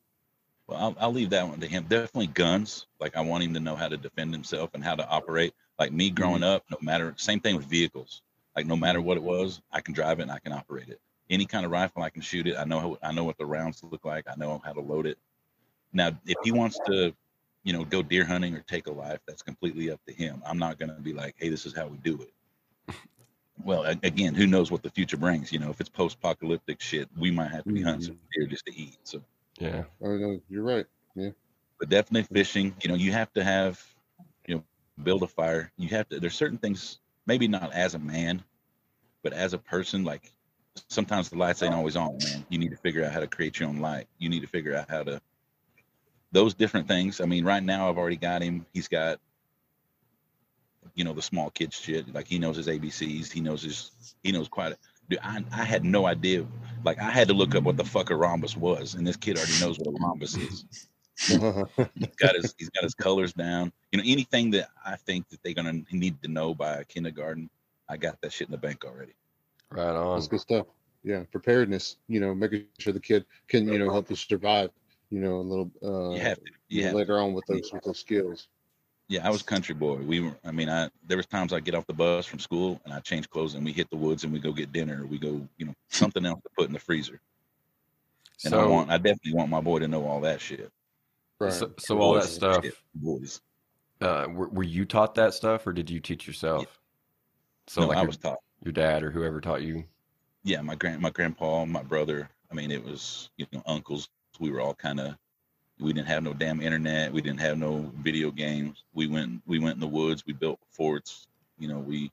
Well, 0.67 0.79
I'll, 0.79 0.97
I'll 1.01 1.13
leave 1.13 1.31
that 1.31 1.49
one 1.49 1.61
to 1.61 1.67
him. 1.67 1.85
Definitely 1.85 2.29
guns. 2.29 2.87
Like 3.01 3.17
I 3.17 3.21
want 3.23 3.45
him 3.45 3.55
to 3.55 3.61
know 3.61 3.77
how 3.77 3.89
to 3.89 3.97
defend 3.97 4.33
himself 4.35 4.71
and 4.75 4.85
how 4.85 4.95
to 4.95 5.09
operate. 5.09 5.55
Like 5.79 5.93
me 5.93 6.11
growing 6.11 6.43
up, 6.43 6.65
no 6.71 6.79
matter 6.83 7.15
same 7.17 7.41
thing 7.41 7.57
with 7.57 7.67
vehicles. 7.67 8.23
Like 8.57 8.67
no 8.67 8.77
matter 8.77 9.01
what 9.01 9.17
it 9.17 9.23
was, 9.23 9.61
I 9.73 9.81
can 9.81 9.95
drive 9.95 10.19
it 10.21 10.25
and 10.25 10.33
I 10.33 10.39
can 10.41 10.53
operate 10.53 10.89
it. 10.89 11.01
Any 11.31 11.45
kind 11.45 11.65
of 11.65 11.71
rifle, 11.71 12.03
I 12.03 12.11
can 12.11 12.23
shoot 12.23 12.47
it. 12.47 12.57
I 12.57 12.65
know 12.65 12.81
how, 12.81 12.99
I 13.03 13.13
know 13.13 13.25
what 13.25 13.39
the 13.39 13.47
rounds 13.47 13.83
look 13.83 14.05
like. 14.05 14.27
I 14.29 14.35
know 14.37 14.61
how 14.65 14.73
to 14.73 14.81
load 14.81 15.07
it. 15.07 15.19
Now, 15.93 16.09
if 16.27 16.37
he 16.43 16.53
wants 16.53 16.79
to, 16.87 17.13
you 17.65 17.73
know, 17.73 17.85
go 17.85 18.03
deer 18.03 18.25
hunting 18.25 18.55
or 18.55 18.61
take 18.61 18.87
a 18.87 18.93
life, 18.93 19.21
that's 19.27 19.43
completely 19.43 19.91
up 19.91 20.01
to 20.07 20.13
him. 20.13 20.43
I'm 20.47 20.59
not 20.59 20.79
going 20.79 20.95
to 20.95 21.01
be 21.01 21.13
like, 21.13 21.35
hey, 21.39 21.49
this 21.49 21.67
is 21.67 21.75
how 21.75 21.87
we 21.87 21.99
do 21.99 22.21
it. 22.23 22.95
Well, 23.65 23.83
again, 24.05 24.35
who 24.35 24.47
knows 24.47 24.71
what 24.71 24.83
the 24.83 24.91
future 24.91 25.17
brings? 25.17 25.53
You 25.53 25.59
know, 25.59 25.71
if 25.71 25.81
it's 25.81 25.89
post-apocalyptic 25.89 26.81
shit, 26.81 27.09
we 27.19 27.31
might 27.31 27.51
have 27.51 27.65
to 27.65 27.73
be 27.73 27.83
hunting 27.83 28.03
some 28.03 28.15
mm-hmm. 28.15 28.41
deer 28.41 28.47
just 28.47 28.67
to 28.67 28.77
eat. 28.77 28.99
So 29.03 29.21
Yeah, 29.59 29.83
Oh 30.01 30.17
no, 30.17 30.41
you're 30.49 30.63
right. 30.63 30.87
Yeah, 31.17 31.31
but 31.81 31.89
definitely 31.89 32.29
fishing. 32.33 32.75
You 32.83 32.91
know, 32.91 32.95
you 32.95 33.11
have 33.13 33.33
to 33.33 33.43
have, 33.43 33.85
you 34.47 34.55
know, 34.55 34.65
build 35.03 35.25
a 35.25 35.27
fire. 35.27 35.73
You 35.77 35.89
have 35.89 36.09
to. 36.11 36.21
There's 36.21 36.37
certain 36.37 36.59
things, 36.59 37.01
maybe 37.27 37.49
not 37.49 37.73
as 37.73 37.95
a 37.95 37.99
man, 37.99 38.45
but 39.23 39.33
as 39.33 39.55
a 39.55 39.59
person. 39.59 40.05
Like 40.05 40.33
sometimes 40.89 41.29
the 41.29 41.37
lights 41.37 41.63
ain't 41.63 41.75
always 41.75 41.97
on, 41.97 42.19
man. 42.19 42.47
You 42.49 42.59
need 42.59 42.71
to 42.71 42.77
figure 42.77 43.05
out 43.05 43.13
how 43.13 43.21
to 43.21 43.27
create 43.27 43.59
your 43.59 43.69
own 43.69 43.79
light. 43.79 44.07
You 44.19 44.29
need 44.29 44.41
to 44.41 44.47
figure 44.47 44.77
out 44.77 44.89
how 44.89 45.03
to. 45.05 45.21
Those 46.31 46.55
different 46.55 46.89
things. 46.89 47.21
I 47.21 47.25
mean, 47.25 47.45
right 47.45 47.63
now 47.63 47.89
I've 47.89 47.97
already 47.97 48.17
got 48.17 48.43
him. 48.43 48.67
He's 48.75 48.89
got, 48.89 49.19
you 50.95 51.05
know, 51.05 51.15
the 51.15 51.23
small 51.23 51.51
kid 51.51 51.73
shit. 51.73 52.13
Like 52.13 52.27
he 52.27 52.39
knows 52.39 52.57
his 52.57 52.67
ABCs. 52.67 53.33
He 53.33 53.41
knows 53.41 53.63
his. 53.63 54.15
He 54.23 54.33
knows 54.33 54.49
quite. 54.49 54.73
A, 54.73 54.79
dude, 55.09 55.21
I 55.23 55.43
I 55.51 55.65
had 55.65 55.85
no 55.85 56.07
idea. 56.07 56.47
Like 56.85 56.99
I 56.99 57.11
had 57.11 57.29
to 57.29 57.35
look 57.35 57.55
up 57.55 57.65
what 57.65 57.79
the 57.79 57.85
fuck 57.85 58.11
a 58.11 58.17
rhombus 58.17 58.57
was, 58.57 58.95
and 58.95 59.07
this 59.07 59.17
kid 59.17 59.39
already 59.39 59.59
knows 59.61 59.79
what 59.79 59.89
a 59.89 60.05
rhombus 60.05 60.37
is 60.37 60.89
he's 61.19 61.39
got 62.19 62.35
his 62.37 62.55
he's 62.59 62.71
got 62.71 62.85
his 62.85 62.95
colors 62.95 63.33
down. 63.33 63.73
You 63.93 63.99
know, 63.99 64.05
anything 64.07 64.51
that 64.53 64.69
I 64.85 64.97
think 64.97 65.29
that 65.31 65.41
they're 65.43 65.55
gonna 65.55 65.83
need 65.91 66.23
to 66.23 66.29
know 66.29 66.55
by 66.55 66.85
kindergarten, 66.85 67.51
I 67.89 67.97
got 67.97 68.21
that 68.21 68.33
shit 68.33 68.49
in 68.49 68.53
the 68.53 68.59
bank 68.59 68.85
already. 68.85 69.15
Right 69.71 69.95
on. 69.95 70.17
That's 70.17 70.29
good 70.29 70.41
stuff. 70.41 70.67
Yeah, 71.03 71.25
preparedness. 71.31 71.97
You 72.09 72.21
know, 72.21 72.35
making 72.35 72.65
sure 72.79 72.93
the 72.93 73.01
kid 73.01 73.25
can 73.49 73.69
you 73.69 73.79
know 73.79 73.91
help 73.91 74.09
to 74.09 74.17
survive. 74.17 74.71
You 75.11 75.21
know, 75.21 75.37
a 75.37 75.47
little 75.47 75.71
uh, 75.83 76.15
You 76.15 76.21
have 76.21 76.39
to. 76.39 76.51
You 76.69 76.85
have 76.85 76.95
later 76.95 77.19
on 77.19 77.33
with 77.33 77.45
those 77.47 77.71
with 77.73 77.83
those 77.85 77.99
skills. 77.99 78.49
Yeah, 79.09 79.27
I 79.27 79.31
was 79.31 79.43
country 79.43 79.75
boy. 79.75 79.97
We 79.97 80.21
were. 80.21 80.37
I 80.45 80.53
mean, 80.53 80.69
I 80.69 80.91
there 81.07 81.17
was 81.17 81.27
times 81.27 81.53
I 81.53 81.61
get 81.61 81.75
off 81.75 81.87
the 81.87 81.95
bus 81.95 82.27
from 82.27 82.39
school 82.39 82.81
and 82.85 82.93
I 82.93 83.01
change 83.01 83.31
clothes 83.31 83.55
and 83.55 83.65
we 83.65 83.73
hit 83.73 83.89
the 83.91 83.97
woods 83.97 84.25
and 84.25 84.33
we 84.33 84.39
go 84.39 84.53
get 84.53 84.73
dinner. 84.73 85.07
We 85.07 85.19
go, 85.19 85.49
you 85.57 85.67
know, 85.67 85.75
something 85.89 86.27
else 86.27 86.41
to 86.43 86.49
put 86.57 86.67
in 86.67 86.75
the 86.75 86.79
freezer. 86.79 87.21
And 88.45 88.55
I 88.55 88.65
want, 88.67 88.89
I 88.89 88.99
definitely 88.99 89.35
want 89.35 89.51
my 89.51 89.61
boy 89.61 89.81
to 89.81 89.89
know 89.89 90.07
all 90.07 90.21
that 90.21 90.41
shit. 90.41 90.71
Right. 91.41 91.53
so, 91.53 91.73
so 91.79 91.99
all 91.99 92.15
that 92.15 92.25
stuff. 92.25 92.65
shit, 92.65 92.75
boys. 92.95 93.41
Uh, 94.01 94.27
were, 94.31 94.49
were 94.49 94.63
you 94.63 94.85
taught 94.85 95.17
that 95.17 95.35
stuff, 95.35 95.67
or 95.67 95.73
did 95.73 95.91
you 95.91 95.99
teach 95.99 96.27
yourself? 96.27 96.79
So, 97.67 97.81
no, 97.81 97.89
like 97.89 97.99
I 97.99 98.03
was 98.05 98.17
taught. 98.17 98.39
Your 98.65 98.73
dad 98.73 99.03
or 99.03 99.11
whoever 99.11 99.41
taught 99.41 99.63
you. 99.63 99.85
yeah, 100.45 100.61
my 100.63 100.75
grand 100.75 101.01
my 101.01 101.11
grandpa, 101.11 101.65
my 101.65 101.83
brother. 101.83 102.29
I 102.51 102.55
mean, 102.55 102.71
it 102.71 102.85
was 102.85 103.31
you 103.37 103.47
know 103.53 103.63
uncles. 103.67 104.09
We 104.41 104.51
were 104.51 104.61
all 104.61 104.75
kind 104.75 105.01
of. 105.01 105.17
We 105.81 105.93
didn't 105.93 106.09
have 106.09 106.25
no 106.25 106.35
damn 106.35 106.61
internet. 106.61 107.13
We 107.13 107.23
didn't 107.23 107.41
have 107.41 107.59
no 107.59 107.93
video 108.03 108.31
games. 108.31 108.85
We 108.95 109.07
went 109.07 109.43
we 109.47 109.59
went 109.61 109.75
in 109.75 109.81
the 109.81 109.87
woods. 109.87 110.25
We 110.27 110.33
built 110.33 110.61
forts. 110.71 111.27
You 111.59 111.69
know, 111.69 111.79
we 111.79 112.11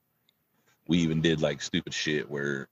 we 0.88 1.00
even 1.00 1.22
did 1.22 1.42
like 1.42 1.62
stupid 1.62 1.94
shit 1.94 2.30
where, 2.30 2.68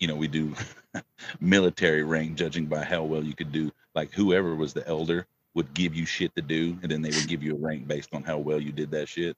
you 0.00 0.08
know, 0.08 0.16
we 0.16 0.28
do 0.28 0.54
military 1.40 2.02
rank 2.02 2.36
judging 2.36 2.66
by 2.66 2.84
how 2.84 3.04
well 3.04 3.22
you 3.24 3.34
could 3.34 3.52
do. 3.52 3.72
Like 3.94 4.12
whoever 4.12 4.54
was 4.54 4.72
the 4.72 4.86
elder 4.88 5.26
would 5.54 5.72
give 5.74 5.94
you 5.94 6.04
shit 6.06 6.34
to 6.36 6.42
do, 6.42 6.78
and 6.82 6.90
then 6.90 7.02
they 7.02 7.10
would 7.10 7.28
give 7.28 7.42
you 7.42 7.54
a 7.54 7.58
rank 7.58 7.86
based 7.88 8.14
on 8.14 8.22
how 8.22 8.38
well 8.38 8.60
you 8.60 8.72
did 8.72 8.90
that 8.92 9.08
shit. 9.08 9.36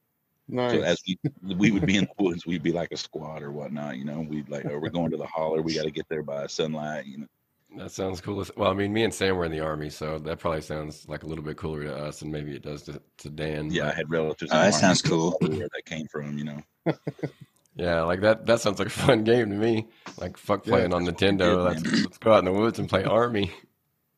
Nice. 0.49 0.73
So 0.73 0.83
as 0.83 1.03
we 1.07 1.19
we 1.55 1.71
would 1.71 1.87
be 1.87 1.97
in 1.97 2.05
the 2.05 2.23
woods, 2.25 2.47
we'd 2.47 2.63
be 2.63 2.73
like 2.73 2.93
a 2.93 2.97
squad 2.97 3.43
or 3.43 3.53
whatnot, 3.53 3.97
you 3.99 4.05
know. 4.05 4.21
We'd 4.21 4.49
like, 4.49 4.67
oh, 4.67 4.79
we're 4.79 4.91
going 4.91 5.11
to 5.11 5.17
the 5.17 5.27
holler. 5.27 5.63
We 5.63 5.75
got 5.75 5.85
to 5.85 5.91
get 5.91 6.09
there 6.09 6.23
by 6.23 6.47
sunlight, 6.47 7.07
you 7.07 7.19
know. 7.19 7.27
That 7.77 7.91
sounds 7.93 8.21
cool. 8.23 8.45
Well, 8.57 8.71
I 8.71 8.75
mean, 8.75 8.93
me 8.93 9.05
and 9.05 9.13
Sam 9.13 9.37
were 9.37 9.45
in 9.45 9.53
the 9.53 9.61
army, 9.61 9.91
so 9.91 10.19
that 10.21 10.39
probably 10.39 10.63
sounds 10.63 11.07
like 11.07 11.23
a 11.23 11.27
little 11.27 11.45
bit 11.45 11.59
cooler 11.59 11.85
to 11.85 11.95
us, 11.95 12.23
and 12.23 12.33
maybe 12.33 12.55
it 12.57 12.63
does 12.63 12.83
to, 12.85 13.01
to 13.19 13.29
Dan. 13.29 13.71
Yeah, 13.71 13.89
I 13.89 13.93
had 13.93 14.11
relatives. 14.11 14.51
Oh, 14.53 14.57
in 14.57 14.65
the 14.65 14.71
that 14.71 14.75
army, 14.75 14.81
sounds 14.81 15.03
cool. 15.03 15.37
Where 15.41 15.51
that 15.69 15.85
came 15.85 16.07
from, 16.09 16.39
you 16.39 16.45
know. 16.45 16.63
yeah, 17.77 18.03
like 18.03 18.23
that. 18.23 18.47
That 18.47 18.61
sounds 18.61 18.79
like 18.79 18.89
a 18.89 18.91
fun 18.91 19.23
game 19.23 19.51
to 19.51 19.57
me. 19.57 19.87
Like 20.17 20.39
fuck 20.39 20.67
Yeah, 20.67 20.73
playing 20.73 20.95
on 20.95 21.05
that's 21.05 21.21
what 21.21 21.21
we 21.21 21.37
Nintendo. 21.39 21.75
did, 21.75 21.87
Let's, 21.87 22.03
let's 22.05 22.19
go 22.19 22.33
out 22.33 22.39
in 22.39 22.47
the 22.47 22.53
woods 22.53 22.79
and 22.79 22.89
play 22.89 23.05
army. 23.05 23.53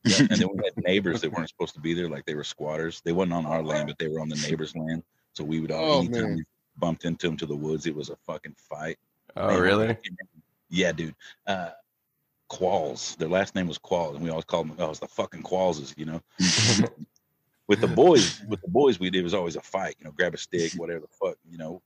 Yeah, 0.04 0.18
and 0.20 0.28
then 0.30 0.48
we 0.54 0.64
had 0.64 0.84
neighbors 0.84 1.20
that 1.22 1.32
weren't 1.32 1.48
supposed 1.48 1.74
to 1.74 1.80
be 1.80 1.92
there, 1.92 2.08
like 2.08 2.24
they 2.26 2.34
were 2.34 2.44
squatters. 2.44 3.00
They 3.04 3.12
wasn't 3.12 3.34
on 3.34 3.46
our 3.46 3.62
land, 3.62 3.88
but 3.88 3.98
they 3.98 4.08
were 4.08 4.20
on 4.20 4.28
the 4.28 4.36
neighbor's 4.48 4.76
land. 4.76 5.02
So 5.34 5.44
we 5.44 5.60
would 5.60 5.70
all, 5.70 5.84
Oh, 5.92 5.98
anytime 6.00 6.22
man. 6.22 6.36
we 6.36 6.44
bumped 6.76 7.04
into 7.04 7.26
them 7.28 7.36
to 7.38 7.46
the 7.46 7.54
woods, 7.56 7.86
it 7.86 7.94
was 7.94 8.10
a 8.10 8.16
fucking 8.16 8.54
fight. 8.56 8.98
Oh, 9.36 9.48
They 9.48 9.56
were- 9.56 9.62
really? 9.62 9.96
Yeah, 10.68 10.92
dude. 10.92 11.14
Uh, 11.46 11.70
Qualls. 12.50 13.16
Their 13.16 13.28
last 13.28 13.54
name 13.54 13.68
was 13.68 13.78
Qualls, 13.78 14.14
and 14.16 14.24
we 14.24 14.30
always 14.30 14.44
called 14.44 14.68
them. 14.68 14.76
Oh, 14.78 14.90
it's 14.90 14.98
the 14.98 15.06
fucking 15.06 15.42
Quallses, 15.44 15.94
you 15.96 16.04
know. 16.04 16.20
with 17.68 17.80
the 17.80 17.86
boys, 17.86 18.40
with 18.48 18.60
the 18.60 18.68
boys, 18.68 18.98
we 18.98 19.08
did 19.10 19.22
was 19.22 19.34
always 19.34 19.54
a 19.56 19.60
fight. 19.60 19.94
You 20.00 20.06
know, 20.06 20.10
grab 20.12 20.34
a 20.34 20.36
stick, 20.38 20.72
whatever 20.74 21.00
the 21.00 21.06
fuck. 21.08 21.36
You 21.48 21.58
know, 21.58 21.82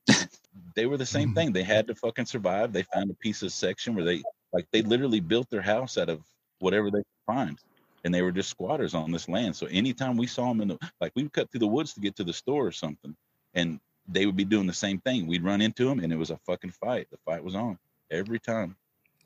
they 0.75 0.87
were 0.87 0.97
the 0.97 1.05
same 1.05 1.35
thing. 1.35 1.53
They 1.53 1.63
had 1.63 1.87
to 1.89 1.95
fucking 1.95 2.25
survive. 2.27 2.73
They 2.73 2.83
found 2.83 3.11
a 3.11 3.15
piece 3.15 3.43
of 3.43 3.53
section 3.53 3.95
where 3.95 4.05
they 4.05 4.23
like 4.53 4.67
they 4.71 4.81
literally 4.83 5.21
built 5.21 5.51
their 5.51 5.61
house 5.63 5.99
out 5.99 6.09
of 6.09 6.23
whatever 6.61 6.91
they 6.91 6.99
could 7.01 7.27
find, 7.27 7.59
and 8.05 8.15
they 8.15 8.23
were 8.23 8.33
just 8.33 8.49
squatters 8.49 8.95
on 8.95 9.11
this 9.13 9.29
land. 9.29 9.55
So 9.55 9.67
anytime 9.67 10.17
we 10.17 10.27
saw 10.27 10.49
them 10.49 10.63
in 10.63 10.69
the 10.69 10.79
like, 11.01 11.13
we 11.15 11.25
would 11.25 11.33
cut 11.35 11.51
through 11.51 11.61
the 11.61 11.67
woods 11.67 11.93
to 11.95 12.01
get 12.01 12.17
to 12.17 12.25
the 12.25 12.33
store 12.33 12.67
or 12.67 12.73
something, 12.73 13.15
and 13.55 13.81
they 14.09 14.27
would 14.27 14.37
be 14.37 14.45
doing 14.45 14.67
the 14.67 14.73
same 14.73 14.99
thing. 15.01 15.27
We'd 15.27 15.43
run 15.45 15.61
into 15.61 15.87
them, 15.87 16.01
and 16.01 16.13
it 16.13 16.17
was 16.17 16.31
a 16.31 16.37
fucking 16.39 16.71
fight. 16.73 17.09
The 17.11 17.17
fight 17.19 17.43
was 17.43 17.55
on 17.55 17.79
every 18.11 18.39
time. 18.39 18.77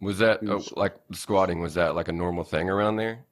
Was 0.01 0.19
that 0.19 0.39
uh, 0.49 0.57
Yes. 0.57 0.73
like 0.77 0.95
squatting? 1.13 1.61
Was 1.61 1.75
that 1.75 1.95
like 1.97 2.09
a 2.09 2.13
normal 2.13 2.45
thing 2.45 2.71
around 2.71 2.97
there? 2.97 3.25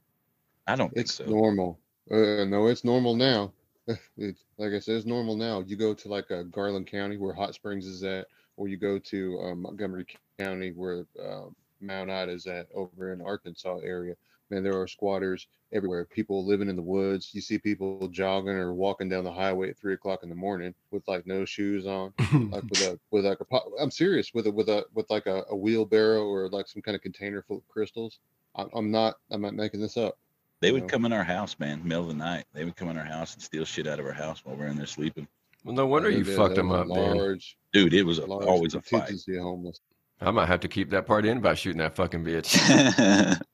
I 0.66 0.74
don't 0.74 0.88
think 0.92 1.04
It's 1.06 1.14
so. 1.14 1.24
normal. 1.24 1.78
Uh, 2.10 2.44
no, 2.44 2.66
it's 2.66 2.82
normal 2.84 3.14
now. 3.14 3.52
it's 4.16 4.44
like 4.58 4.72
I 4.72 4.80
said, 4.80 4.96
it's 4.96 5.06
normal 5.06 5.36
now. 5.36 5.60
You 5.64 5.76
go 5.76 5.94
to 5.94 6.08
like 6.08 6.28
uh, 6.32 6.42
Garland 6.44 6.88
County 6.88 7.16
where 7.16 7.32
Hot 7.32 7.54
Springs 7.54 7.86
is 7.86 8.02
at, 8.02 8.26
or 8.56 8.66
you 8.66 8.76
go 8.76 8.98
to 8.98 9.38
um, 9.42 9.62
Montgomery 9.62 10.06
County 10.40 10.72
where 10.72 11.06
uh, 11.22 11.44
Mount 11.80 12.10
Ida 12.10 12.32
is 12.32 12.46
at 12.46 12.66
over 12.74 13.12
in 13.12 13.20
Arkansas 13.20 13.78
area. 13.84 14.14
Man, 14.50 14.62
there 14.62 14.80
are 14.80 14.86
squatters 14.86 15.48
everywhere. 15.72 16.04
People 16.04 16.44
living 16.46 16.68
in 16.68 16.76
the 16.76 16.82
woods. 16.82 17.30
You 17.32 17.40
see 17.40 17.58
people 17.58 18.06
jogging 18.08 18.50
or 18.54 18.72
walking 18.74 19.08
down 19.08 19.24
the 19.24 19.32
highway 19.32 19.70
at 19.70 19.78
three 19.78 19.94
o'clock 19.94 20.20
in 20.22 20.28
the 20.28 20.34
morning 20.36 20.72
with 20.92 21.06
like 21.08 21.26
no 21.26 21.44
shoes 21.44 21.84
on, 21.86 22.12
like 22.50 22.62
with 22.64 22.82
a 22.82 22.98
with 23.10 23.24
like 23.26 23.40
a. 23.40 23.44
po- 23.44 23.72
I'm 23.80 23.90
serious 23.90 24.32
with 24.32 24.46
a 24.46 24.52
with 24.52 24.68
a 24.68 24.84
with 24.94 25.10
like 25.10 25.26
a, 25.26 25.42
a 25.50 25.56
wheelbarrow 25.56 26.24
or 26.24 26.48
like 26.48 26.68
some 26.68 26.80
kind 26.82 26.94
of 26.94 27.02
container 27.02 27.42
full 27.42 27.58
of 27.58 27.68
crystals. 27.68 28.20
I'm, 28.54 28.68
I'm 28.72 28.90
not. 28.92 29.16
I'm 29.30 29.42
not 29.42 29.54
making 29.54 29.80
this 29.80 29.96
up. 29.96 30.16
They 30.60 30.70
would 30.72 30.82
know? 30.82 30.88
come 30.88 31.04
in 31.04 31.12
our 31.12 31.24
house, 31.24 31.58
man, 31.58 31.82
middle 31.82 32.04
of 32.04 32.08
the 32.08 32.14
night. 32.14 32.44
They 32.54 32.64
would 32.64 32.76
come 32.76 32.88
in 32.88 32.96
our 32.96 33.04
house 33.04 33.34
and 33.34 33.42
steal 33.42 33.64
shit 33.64 33.86
out 33.86 33.98
of 34.00 34.06
our 34.06 34.12
house 34.12 34.44
while 34.44 34.56
we're 34.56 34.68
in 34.68 34.76
there 34.76 34.86
sleeping. 34.86 35.26
well, 35.64 35.74
no 35.74 35.86
wonder 35.86 36.08
you 36.08 36.24
There- 36.24 36.36
fucked 36.36 36.54
them 36.54 36.70
up, 36.70 36.86
a 36.86 36.88
man. 36.88 37.16
large, 37.16 37.58
Dude, 37.72 37.92
it 37.92 38.04
was 38.04 38.18
a, 38.18 38.26
large 38.26 38.46
always 38.46 38.74
a 38.74 38.80
fight. 38.80 39.12
homeless. 39.38 39.80
I 40.20 40.30
might 40.30 40.46
have 40.46 40.60
to 40.60 40.68
keep 40.68 40.90
that 40.90 41.06
part 41.06 41.26
in 41.26 41.40
by 41.40 41.54
shooting 41.54 41.78
that 41.78 41.94
fucking 41.94 42.24
bitch. 42.24 42.56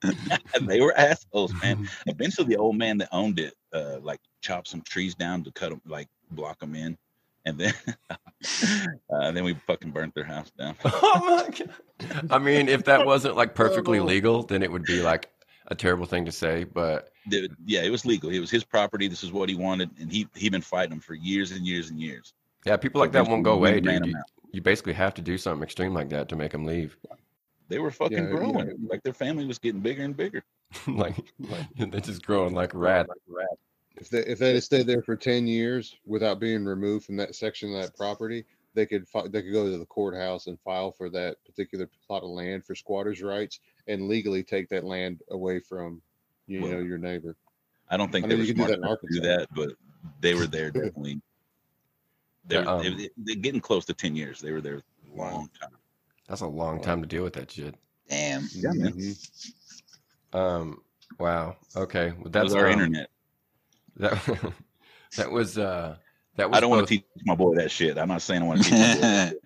They 0.67 0.81
were 0.81 0.97
assholes, 0.97 1.53
man. 1.63 1.89
Eventually, 2.07 2.49
the 2.49 2.57
old 2.57 2.77
man 2.77 2.99
that 2.99 3.09
owned 3.13 3.39
it, 3.39 3.55
uh, 3.73 3.99
like 4.01 4.21
chopped 4.41 4.69
some 4.69 4.83
trees 4.83 5.15
down 5.15 5.45
to 5.45 5.53
cut 5.53 5.71
them, 5.71 5.81
like 5.87 6.09
block 6.31 6.61
them 6.61 6.75
in, 6.75 6.97
and 7.45 7.59
then, 7.59 7.75
uh, 9.11 9.33
then 9.33 9.45
we 9.45 9.55
fucking 9.55 9.91
burnt 9.91 10.15
their 10.15 10.25
house 10.25 10.51
down. 10.59 10.77
oh 10.85 11.21
my 11.25 11.49
god! 11.49 12.31
I 12.31 12.39
mean, 12.39 12.69
if 12.69 12.85
that 12.85 13.05
wasn't 13.05 13.37
like 13.37 13.55
perfectly 13.55 14.01
legal, 14.01 14.43
then 14.43 14.63
it 14.63 14.71
would 14.71 14.85
be 14.85 15.03
like 15.03 15.31
a 15.69 15.75
terrible 15.75 16.07
thing 16.07 16.25
to 16.27 16.33
say. 16.33 16.65
But 16.65 17.11
Dude, 17.29 17.57
yeah, 17.65 17.83
it 17.83 17.91
was 17.91 18.05
legal. 18.07 18.31
It 18.31 18.41
was 18.41 18.51
his 18.51 18.65
property. 18.65 19.09
This 19.09 19.25
is 19.25 19.33
what 19.33 19.49
he 19.49 19.55
wanted, 19.55 19.91
and 20.01 20.13
he 20.13 20.29
he 20.35 20.49
been 20.49 20.63
fighting 20.63 20.91
them 20.91 21.01
for 21.01 21.15
years 21.15 21.53
and 21.53 21.67
years 21.67 21.91
and 21.91 22.01
years. 22.01 22.35
yeah, 22.65 22.77
people 22.77 23.01
like 23.01 23.13
that 23.13 23.27
won't 23.27 23.43
go 23.43 23.53
away, 23.53 23.81
dude. 23.81 24.07
You. 24.07 24.15
You 24.53 24.61
basically 24.63 24.93
have 24.93 25.15
to 25.15 25.23
do 25.23 25.39
something 25.39 25.63
extreme 25.63 25.95
like 25.95 26.11
that 26.11 26.29
to 26.29 26.37
make 26.37 26.53
them 26.53 26.65
leave. 26.65 26.97
They 27.69 27.79
were 27.79 27.91
fucking 27.91 28.19
Yeah, 28.19 28.31
yeah. 28.31 28.37
growing. 28.37 28.87
Like 28.89 29.03
their 29.03 29.15
family 29.15 29.47
was 29.47 29.59
getting 29.59 29.81
bigger 29.81 30.05
and 30.05 30.17
bigger. 30.17 30.45
like, 30.87 31.17
they're 31.77 32.01
just 32.01 32.25
growing 32.25 32.55
like 32.55 32.75
rats. 32.75 33.11
If 33.97 34.11
they 34.11 34.21
if 34.21 34.39
they 34.39 34.55
had 34.55 34.63
stayed 34.63 34.87
there 34.87 35.03
for 35.03 35.17
ten 35.17 35.47
years 35.47 35.97
without 36.07 36.41
being 36.41 36.65
removed 36.65 37.05
from 37.07 37.17
that 37.17 37.35
section 37.35 37.75
of 37.75 37.83
that 37.83 37.97
property, 37.97 38.45
they 38.75 38.87
could 38.87 39.07
fi- 39.09 39.29
they 39.29 39.43
could 39.43 39.53
go 39.53 39.71
to 39.71 39.79
the 39.79 39.87
courthouse 39.87 40.47
and 40.47 40.59
file 40.61 40.93
for 40.93 41.11
that 41.11 41.37
particular 41.45 41.89
plot 42.07 42.23
of 42.23 42.31
land 42.31 42.65
for 42.65 42.75
squatters' 42.75 43.23
rights 43.23 43.61
and 43.87 44.09
legally 44.09 44.43
take 44.43 44.69
that 44.71 44.85
land 44.85 45.21
away 45.31 45.61
from 45.61 46.01
you 46.47 46.61
Well, 46.61 46.73
know 46.73 46.79
your 46.81 46.99
neighbor. 46.99 47.37
I 47.91 47.97
don't 47.97 48.11
think 48.11 48.25
I 48.25 48.29
they 48.29 48.35
know 48.35 48.41
were 48.41 48.47
you 48.47 48.55
can 48.55 48.65
do 48.65 48.71
that 48.71 48.79
in 48.79 48.83
to 48.83 48.97
do 49.11 49.21
that, 49.21 49.49
but 49.55 49.73
they 50.21 50.35
were 50.35 50.47
there 50.47 50.71
definitely. 50.73 51.21
They're, 52.45 52.69
um, 52.69 52.83
they- 52.83 53.11
they're 53.17 53.37
getting 53.37 53.61
close 53.61 53.85
to 53.87 53.95
ten 53.95 54.17
years. 54.17 54.41
They 54.41 54.53
were 54.53 54.61
there 54.61 54.77
a 54.77 55.17
long 55.17 55.49
time. 55.61 55.71
That's 56.29 56.41
a 56.41 56.47
long 56.47 56.81
time 56.83 57.01
to 57.03 57.07
deal 57.07 57.23
with 57.23 57.35
that 57.35 57.51
shit. 57.51 57.75
Damn. 58.09 58.49
Yeah, 58.53 58.71
man. 58.73 58.93
Mhm. 58.93 59.53
Um. 60.33 60.83
Wow. 61.19 61.57
Okay. 61.77 62.13
Well, 62.13 62.25
That 62.25 62.33
that's 62.33 62.45
was 62.45 62.55
our 62.55 62.67
um, 62.67 62.73
internet. 62.73 63.11
That 63.97 64.53
that 65.17 65.31
was 65.31 65.59
uh 65.59 65.97
that 66.37 66.49
was 66.51 66.57
I 66.57 66.61
don't 66.61 66.71
want 66.71 66.87
to 66.89 66.95
teach 66.95 67.05
my 67.25 67.35
boy 67.35 67.55
that 67.57 67.71
shit. 67.71 67.99
I'm 67.99 68.09
not 68.09 68.23
saying 68.23 68.43
I 68.43 68.47
want 68.47 68.63
to 68.63 68.71
teach 68.71 68.79
my 68.79 68.95
boy 68.95 69.01
that 69.01 69.29
shit, 69.31 69.39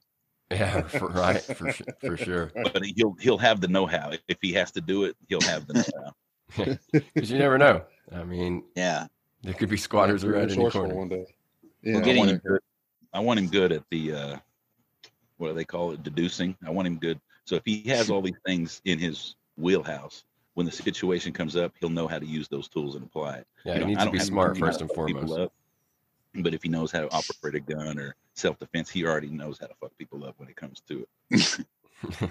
Yeah, 0.52 0.82
for, 0.82 1.08
right, 1.08 1.42
for 1.42 1.72
su- 1.72 1.84
for 2.00 2.16
sure. 2.16 2.52
but 2.54 2.84
he'll 2.84 3.14
he'll 3.20 3.38
have 3.38 3.60
the 3.60 3.66
know-how. 3.68 4.12
If 4.28 4.38
he 4.40 4.52
has 4.52 4.70
to 4.72 4.80
do 4.80 5.02
it, 5.04 5.16
he'll 5.28 5.40
have 5.42 5.66
the 5.66 5.74
know-how. 5.74 6.76
Because 6.92 7.30
you 7.32 7.38
never 7.38 7.58
know. 7.58 7.82
I 8.14 8.22
mean, 8.22 8.62
yeah. 8.76 9.08
there 9.42 9.54
could 9.54 9.68
be 9.68 9.76
squatters 9.76 10.22
Be 10.22 10.30
around 10.30 10.52
any 10.52 10.70
corner. 10.70 10.94
one 10.94 11.08
day. 11.08 11.26
I 11.26 11.66
Yeah, 11.82 12.00
getting- 12.00 12.18
want 12.18 12.30
him 12.30 12.40
good. 12.46 12.60
I 13.16 13.20
want 13.20 13.38
him 13.38 13.48
good 13.48 13.72
at 13.72 13.82
the 13.90 14.12
uh, 14.12 14.36
what 15.38 15.48
do 15.48 15.54
they 15.54 15.64
call 15.64 15.92
it? 15.92 16.02
Deducing. 16.02 16.56
I 16.66 16.70
want 16.70 16.86
him 16.86 16.98
good. 16.98 17.18
So 17.44 17.54
if 17.54 17.62
he 17.64 17.82
has 17.88 18.10
all 18.10 18.20
these 18.20 18.36
things 18.44 18.82
in 18.84 18.98
his 18.98 19.36
wheelhouse, 19.56 20.24
when 20.54 20.66
the 20.66 20.72
situation 20.72 21.32
comes 21.32 21.56
up, 21.56 21.72
he'll 21.80 21.88
know 21.88 22.06
how 22.06 22.18
to 22.18 22.26
use 22.26 22.48
those 22.48 22.68
tools 22.68 22.94
and 22.94 23.04
apply 23.04 23.38
it. 23.38 23.46
Yeah, 23.64 23.74
You 23.74 23.80
he 23.80 23.86
needs 23.86 24.00
I 24.00 24.04
to 24.04 24.10
don't 24.10 24.12
be 24.12 24.24
smart 24.24 24.58
first 24.58 24.80
and 24.82 24.90
foremost. 24.90 25.38
up, 25.38 25.52
But 26.34 26.52
if 26.52 26.62
he 26.62 26.68
knows 26.68 26.92
how 26.92 27.00
to 27.00 27.10
operate 27.10 27.54
a 27.54 27.60
gun 27.60 27.98
or 27.98 28.14
self-defense, 28.34 28.90
he 28.90 29.06
already 29.06 29.28
knows 29.28 29.58
how 29.58 29.66
to 29.66 29.74
fuck 29.80 29.96
people 29.96 30.24
up 30.24 30.34
when 30.38 30.48
it 30.48 30.56
comes 30.56 30.82
to 30.88 31.06
it. 31.30 31.66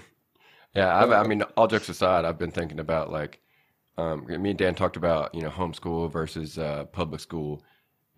Yeah, 0.74 0.94
I've, 0.94 1.10
I 1.10 1.26
mean, 1.26 1.40
all 1.56 1.66
jokes 1.68 1.88
aside, 1.88 2.26
I've 2.26 2.38
been 2.38 2.50
thinking 2.50 2.80
about 2.80 3.10
like, 3.10 3.40
um, 3.96 4.26
me 4.26 4.50
and 4.50 4.58
Dan 4.58 4.74
talked 4.74 4.98
about 4.98 5.34
you 5.34 5.40
know 5.40 5.48
homeschool 5.48 6.12
versus 6.12 6.58
uh, 6.58 6.84
public 6.92 7.18
school, 7.22 7.62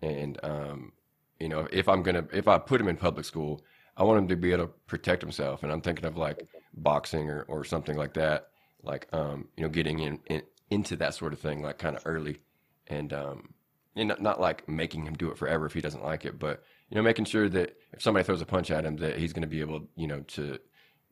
and 0.01 0.37
um, 0.43 0.91
you 1.39 1.49
know 1.49 1.67
if 1.71 1.87
I'm 1.89 2.03
gonna 2.03 2.25
if 2.33 2.47
I 2.47 2.57
put 2.57 2.81
him 2.81 2.87
in 2.87 2.97
public 2.97 3.25
school, 3.25 3.63
I 3.97 4.03
want 4.03 4.19
him 4.19 4.27
to 4.29 4.35
be 4.35 4.51
able 4.53 4.65
to 4.67 4.73
protect 4.87 5.21
himself, 5.21 5.63
and 5.63 5.71
I'm 5.71 5.81
thinking 5.81 6.05
of 6.05 6.17
like 6.17 6.45
boxing 6.73 7.29
or, 7.29 7.43
or 7.43 7.63
something 7.63 7.97
like 7.97 8.13
that, 8.15 8.49
like 8.83 9.07
um, 9.13 9.47
you 9.57 9.63
know 9.63 9.69
getting 9.69 9.99
in, 9.99 10.19
in 10.27 10.41
into 10.69 10.95
that 10.97 11.13
sort 11.15 11.33
of 11.33 11.39
thing 11.39 11.61
like 11.61 11.77
kind 11.79 11.95
of 11.95 12.01
early, 12.05 12.39
and 12.87 13.13
um, 13.13 13.53
you 13.95 14.05
know, 14.05 14.15
not 14.19 14.39
like 14.39 14.67
making 14.69 15.05
him 15.05 15.13
do 15.15 15.31
it 15.31 15.37
forever 15.37 15.65
if 15.65 15.73
he 15.73 15.81
doesn't 15.81 16.03
like 16.03 16.25
it, 16.25 16.39
but 16.39 16.63
you 16.89 16.95
know 16.95 17.01
making 17.03 17.25
sure 17.25 17.49
that 17.49 17.75
if 17.93 18.01
somebody 18.01 18.23
throws 18.23 18.41
a 18.41 18.45
punch 18.45 18.71
at 18.71 18.85
him, 18.85 18.97
that 18.97 19.17
he's 19.17 19.33
going 19.33 19.41
to 19.41 19.47
be 19.47 19.61
able 19.61 19.87
you 19.95 20.07
know 20.07 20.21
to 20.21 20.59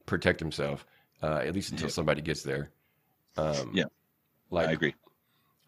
protect 0.06 0.40
himself 0.40 0.86
uh, 1.24 1.42
at 1.44 1.54
least 1.56 1.72
until 1.72 1.88
Yeah. 1.88 1.92
somebody 1.94 2.22
gets 2.22 2.44
there. 2.44 2.72
Um, 3.38 3.76
Yeah. 3.76 3.86
like 4.52 4.70
I 4.70 4.74
agree. 4.74 4.96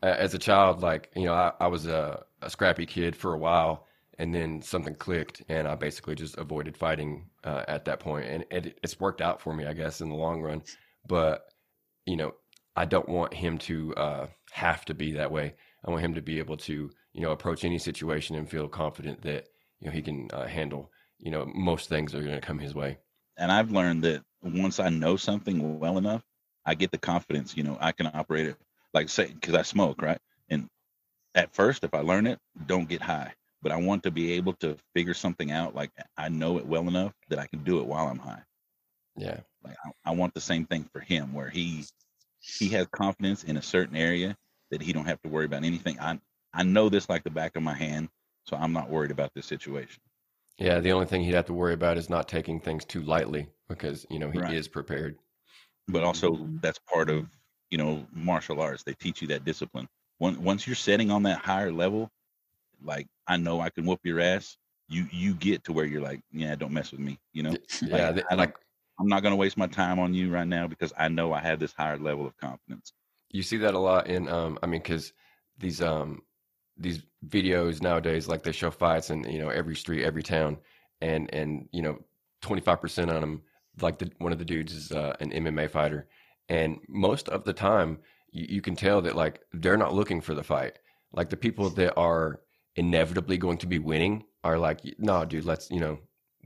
as 0.01 0.33
a 0.33 0.39
child, 0.39 0.81
like 0.81 1.11
you 1.15 1.25
know, 1.25 1.33
I, 1.33 1.53
I 1.59 1.67
was 1.67 1.85
a, 1.85 2.25
a 2.41 2.49
scrappy 2.49 2.85
kid 2.85 3.15
for 3.15 3.33
a 3.33 3.37
while, 3.37 3.87
and 4.19 4.35
then 4.35 4.61
something 4.61 4.95
clicked, 4.95 5.43
and 5.49 5.67
I 5.67 5.75
basically 5.75 6.15
just 6.15 6.37
avoided 6.37 6.77
fighting 6.77 7.29
uh, 7.45 7.63
at 7.67 7.85
that 7.85 8.01
point, 8.01 8.27
and 8.27 8.45
it, 8.51 8.77
it's 8.83 8.99
worked 8.99 9.21
out 9.21 9.41
for 9.41 9.53
me, 9.55 9.65
I 9.65 9.73
guess, 9.73 10.01
in 10.01 10.09
the 10.09 10.15
long 10.15 10.41
run. 10.41 10.61
But 11.07 11.43
you 12.05 12.17
know, 12.17 12.35
I 12.75 12.85
don't 12.85 13.09
want 13.09 13.33
him 13.33 13.57
to 13.59 13.95
uh, 13.95 14.27
have 14.51 14.85
to 14.85 14.93
be 14.93 15.13
that 15.13 15.31
way. 15.31 15.55
I 15.85 15.91
want 15.91 16.03
him 16.03 16.15
to 16.15 16.21
be 16.21 16.39
able 16.39 16.57
to, 16.57 16.91
you 17.13 17.21
know, 17.21 17.31
approach 17.31 17.63
any 17.63 17.79
situation 17.79 18.35
and 18.35 18.49
feel 18.49 18.67
confident 18.67 19.21
that 19.23 19.47
you 19.79 19.87
know 19.87 19.93
he 19.93 20.01
can 20.01 20.27
uh, 20.33 20.47
handle. 20.47 20.91
You 21.19 21.31
know, 21.31 21.45
most 21.55 21.89
things 21.89 22.13
are 22.15 22.21
going 22.21 22.35
to 22.39 22.41
come 22.41 22.59
his 22.59 22.75
way. 22.75 22.97
and 23.37 23.51
I've 23.51 23.71
learned 23.71 24.03
that 24.03 24.23
once 24.43 24.79
I 24.79 24.89
know 24.89 25.17
something 25.17 25.79
well 25.79 25.97
enough, 25.97 26.23
I 26.65 26.75
get 26.75 26.91
the 26.91 26.97
confidence. 26.97 27.55
You 27.57 27.63
know, 27.63 27.77
I 27.79 27.93
can 27.93 28.07
operate 28.13 28.47
it. 28.47 28.57
Like 28.93 29.09
say, 29.09 29.27
because 29.33 29.55
I 29.55 29.61
smoke, 29.63 30.01
right? 30.01 30.19
And 30.49 30.67
at 31.35 31.53
first, 31.55 31.83
if 31.83 31.93
I 31.93 31.99
learn 32.01 32.27
it, 32.27 32.39
don't 32.67 32.89
get 32.89 33.01
high. 33.01 33.33
But 33.61 33.71
I 33.73 33.77
want 33.77 34.03
to 34.03 34.11
be 34.11 34.33
able 34.33 34.53
to 34.55 34.77
figure 34.95 35.13
something 35.13 35.51
out. 35.51 35.75
Like 35.75 35.91
I 36.17 36.29
know 36.29 36.57
it 36.57 36.65
well 36.65 36.87
enough 36.87 37.13
that 37.29 37.39
I 37.39 37.47
can 37.47 37.63
do 37.63 37.79
it 37.79 37.85
while 37.87 38.07
I'm 38.07 38.19
high. 38.19 38.43
Yeah, 39.15 39.41
Like 39.63 39.75
I, 39.85 39.91
I 40.05 40.11
want 40.15 40.33
the 40.33 40.41
same 40.41 40.65
thing 40.65 40.85
for 40.93 40.99
him, 41.01 41.33
where 41.33 41.49
he 41.49 41.85
he 42.39 42.69
has 42.69 42.87
confidence 42.87 43.43
in 43.43 43.57
a 43.57 43.61
certain 43.61 43.95
area 43.97 44.37
that 44.71 44.81
he 44.81 44.93
don't 44.93 45.05
have 45.05 45.21
to 45.23 45.29
worry 45.29 45.45
about 45.45 45.63
anything. 45.65 45.99
I 45.99 46.19
I 46.53 46.63
know 46.63 46.89
this 46.89 47.09
like 47.09 47.23
the 47.23 47.29
back 47.31 47.55
of 47.57 47.63
my 47.63 47.73
hand, 47.73 48.09
so 48.45 48.55
I'm 48.57 48.73
not 48.73 48.89
worried 48.89 49.11
about 49.11 49.33
this 49.35 49.45
situation. 49.45 50.01
yeah. 50.57 50.79
The 50.79 50.91
only 50.91 51.05
thing 51.07 51.23
he'd 51.23 51.33
have 51.33 51.45
to 51.45 51.53
worry 51.53 51.73
about 51.73 51.97
is 51.97 52.09
not 52.09 52.27
taking 52.27 52.59
things 52.59 52.85
too 52.85 53.01
lightly 53.03 53.49
because 53.67 54.05
you 54.09 54.19
know 54.19 54.31
he 54.31 54.39
Right. 54.39 54.53
is 54.53 54.67
prepared. 54.67 55.17
but 55.87 56.03
also 56.03 56.31
mm-hmm. 56.31 56.57
that's 56.61 56.79
part 56.91 57.09
of 57.09 57.27
you 57.71 57.77
know 57.77 58.05
martial 58.11 58.61
arts 58.61 58.83
they 58.83 58.93
teach 58.93 59.21
you 59.21 59.27
that 59.29 59.45
discipline 59.45 59.87
once 60.19 60.37
once 60.37 60.67
you're 60.67 60.75
setting 60.75 61.11
on 61.11 61.23
that 61.23 61.39
higher 61.39 61.71
level 61.71 62.09
like 62.83 63.07
i 63.27 63.37
know 63.37 63.59
i 63.61 63.69
can 63.69 63.85
whoop 63.85 63.99
your 64.03 64.19
ass 64.19 64.57
you 64.87 65.05
you 65.11 65.33
get 65.35 65.63
to 65.63 65.73
where 65.73 65.85
you're 65.85 66.01
like 66.01 66.21
yeah 66.31 66.55
don't 66.55 66.73
mess 66.73 66.91
with 66.91 66.99
me 66.99 67.19
you 67.33 67.43
know? 67.43 67.55
Yeah, 67.81 68.05
Like, 68.07 68.15
th- 68.15 68.25
I, 68.31 68.35
like 68.35 68.55
I'm 68.99 69.07
not 69.07 69.21
going 69.23 69.31
to 69.31 69.37
waste 69.37 69.57
my 69.57 69.67
time 69.67 69.99
on 69.99 70.13
you 70.13 70.29
right 70.31 70.47
now 70.47 70.67
because 70.67 70.93
i 70.97 71.07
know 71.07 71.33
i 71.33 71.39
have 71.39 71.59
this 71.59 71.73
higher 71.73 71.97
level 71.97 72.25
of 72.25 72.35
confidence. 72.37 72.93
You 73.29 73.43
see 73.43 73.57
that 73.57 73.73
a 73.73 73.79
lot 73.79 74.07
in 74.07 74.27
um 74.27 74.57
i 74.63 74.65
mean 74.65 74.81
because 74.81 75.13
these 75.57 75.81
um 75.81 76.21
these 76.77 77.01
videos 77.27 77.81
nowadays 77.81 78.27
like 78.27 78.43
they 78.43 78.51
show 78.51 78.71
fights 78.71 79.09
in 79.09 79.23
you 79.25 79.39
know 79.39 79.49
every 79.49 79.75
street 79.75 80.05
every 80.05 80.23
town 80.23 80.57
and 81.01 81.33
and 81.33 81.67
you 81.71 81.81
know 81.81 81.99
25% 82.41 83.09
on 83.13 83.19
them 83.19 83.41
like 83.81 83.99
the 83.99 84.09
one 84.19 84.31
of 84.31 84.39
the 84.39 84.45
dudes 84.45 84.73
is 84.73 84.91
uh, 84.93 85.13
an 85.19 85.31
mma 85.31 85.69
fighter 85.69 86.07
and 86.49 86.79
most 86.87 87.29
of 87.29 87.43
the 87.43 87.53
time 87.53 87.99
you, 88.31 88.45
you 88.49 88.61
can 88.61 88.75
tell 88.75 89.01
that 89.01 89.15
like 89.15 89.41
they're 89.53 89.77
not 89.77 89.93
looking 89.93 90.21
for 90.21 90.33
the 90.33 90.43
fight. 90.43 90.79
Like 91.13 91.29
the 91.29 91.37
people 91.37 91.69
that 91.71 91.95
are 91.95 92.41
inevitably 92.75 93.37
going 93.37 93.57
to 93.57 93.67
be 93.67 93.79
winning 93.79 94.23
are 94.43 94.57
like 94.57 94.79
no 94.99 95.25
dude 95.25 95.45
let's 95.45 95.69
you 95.69 95.79
know 95.79 95.99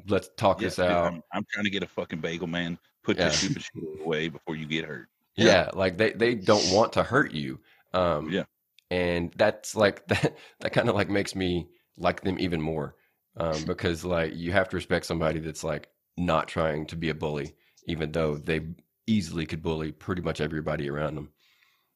let's 0.07 0.29
talk 0.37 0.59
Yeah, 0.61 0.67
this 0.67 0.75
dude, 0.77 0.85
out 0.85 1.13
I'm, 1.13 1.21
I'm 1.33 1.45
trying 1.51 1.65
to 1.65 1.69
get 1.69 1.83
a 1.83 1.87
fucking 1.87 2.19
bagel 2.21 2.47
man 2.47 2.77
put 3.03 3.17
Yeah. 3.17 3.25
your 3.25 3.31
stupid 3.33 3.63
shit 3.63 3.83
away 4.01 4.29
before 4.29 4.55
you 4.55 4.65
get 4.65 4.85
hurt 4.85 5.09
yeah. 5.35 5.69
like 5.73 5.97
they 5.97 6.11
they 6.13 6.35
don't 6.35 6.71
want 6.73 6.93
to 6.93 7.03
hurt 7.03 7.31
you 7.33 7.59
um 7.93 8.29
Yeah. 8.31 8.43
and 8.89 9.31
that's 9.37 9.75
like 9.75 10.07
that 10.07 10.37
that 10.61 10.73
kind 10.73 10.89
of 10.89 10.95
like 10.95 11.09
makes 11.09 11.35
me 11.35 11.67
like 11.97 12.21
them 12.21 12.39
even 12.39 12.61
more 12.61 12.95
um, 13.37 13.63
because 13.67 14.03
like 14.03 14.35
you 14.35 14.51
have 14.51 14.69
to 14.69 14.75
respect 14.75 15.05
somebody 15.05 15.39
that's 15.39 15.63
like 15.63 15.89
not 16.17 16.47
trying 16.47 16.85
to 16.87 16.95
be 16.95 17.09
a 17.09 17.15
bully, 17.15 17.55
even 17.87 18.11
though 18.11 18.35
they 18.35 18.61
easily 19.07 19.45
could 19.47 19.63
bully 19.63 19.91
pretty 19.91 20.21
much 20.21 20.39
everybody 20.39 20.87
around 20.89 21.15
them. 21.15 21.29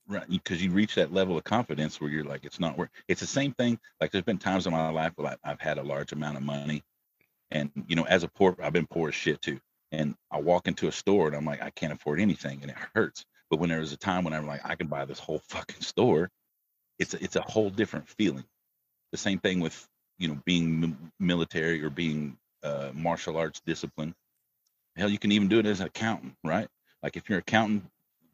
Right, 0.10 0.30
because 0.30 0.62
you 0.64 0.72
reach 0.72 0.96
that 0.96 1.14
level 1.14 1.38
of 1.38 1.46
confidence 1.46 2.02
where 2.02 2.10
you're 2.10 2.26
like, 2.26 2.46
it's 2.46 2.60
not 2.60 2.78
work. 2.78 2.92
It's 3.08 3.22
the 3.22 3.28
same 3.28 3.54
thing. 3.54 3.80
Like 4.02 4.12
there's 4.12 4.26
been 4.26 4.38
times 4.38 4.68
in 4.68 4.74
my 4.74 4.90
life 4.90 5.14
where 5.16 5.38
I've 5.44 5.62
had 5.62 5.78
a 5.78 5.84
large 5.84 6.12
amount 6.12 6.38
of 6.38 6.44
money, 6.44 6.84
and 7.52 7.72
you 7.88 7.96
know, 7.96 8.06
as 8.06 8.24
a 8.24 8.28
poor, 8.30 8.56
I've 8.64 8.74
been 8.74 8.88
poor 8.88 9.10
as 9.10 9.16
shit 9.16 9.42
too. 9.42 9.60
And 9.92 10.16
I 10.32 10.40
walk 10.42 10.68
into 10.68 10.88
a 10.88 10.92
store 10.94 11.28
and 11.28 11.36
I'm 11.38 11.46
like, 11.46 11.62
I 11.64 11.72
can't 11.72 11.94
afford 11.94 12.20
anything, 12.22 12.60
and 12.62 12.72
it 12.72 12.78
hurts. 12.96 13.26
But 13.50 13.60
when 13.60 13.70
there 13.70 13.80
was 13.82 13.94
a 13.94 13.98
time 13.98 14.24
when 14.26 14.34
I'm 14.34 14.48
like, 14.48 14.62
I 14.66 14.76
can 14.76 14.88
buy 14.88 15.06
this 15.06 15.20
whole 15.20 15.42
fucking 15.50 15.82
store, 15.82 16.30
it's 17.00 17.14
a, 17.16 17.24
it's 17.24 17.38
a 17.38 17.42
whole 17.42 17.70
different 17.72 18.10
feeling. 18.10 18.46
The 19.12 19.18
same 19.20 19.40
thing 19.40 19.60
with 19.62 19.88
you 20.20 20.30
know 20.30 20.40
being 20.46 20.84
m- 20.84 21.14
military 21.20 21.84
or 21.84 21.90
being 21.92 22.38
uh, 22.64 22.92
martial 22.94 23.38
arts 23.38 23.62
discipline. 23.66 24.16
Hell, 24.98 25.10
you 25.10 25.20
can 25.20 25.32
even 25.32 25.48
do 25.50 25.60
it 25.60 25.66
as 25.68 25.82
an 25.82 25.88
accountant, 25.88 26.36
right? 26.44 26.68
Like 27.04 27.18
if 27.18 27.30
you're 27.30 27.38
an 27.40 27.44
accountant, 27.48 27.86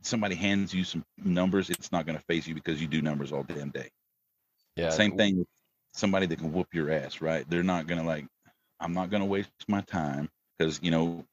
somebody 0.05 0.35
hands 0.35 0.73
you 0.73 0.83
some 0.83 1.05
numbers, 1.23 1.69
it's 1.69 1.91
not 1.91 2.05
going 2.05 2.17
to 2.17 2.23
face 2.25 2.47
you 2.47 2.55
because 2.55 2.81
you 2.81 2.87
do 2.87 3.01
numbers 3.01 3.31
all 3.31 3.43
damn 3.43 3.69
day. 3.69 3.89
Yeah. 4.75 4.89
Same 4.89 5.17
thing 5.17 5.39
with 5.39 5.47
somebody 5.93 6.25
that 6.25 6.39
can 6.39 6.51
whoop 6.51 6.67
your 6.73 6.91
ass, 6.91 7.21
right? 7.21 7.49
They're 7.49 7.63
not 7.63 7.87
going 7.87 7.99
to 8.01 8.07
like, 8.07 8.25
I'm 8.79 8.93
not 8.93 9.09
going 9.09 9.21
to 9.21 9.27
waste 9.27 9.49
my 9.67 9.81
time 9.81 10.29
because, 10.57 10.79
you 10.81 10.91
know, 10.91 11.25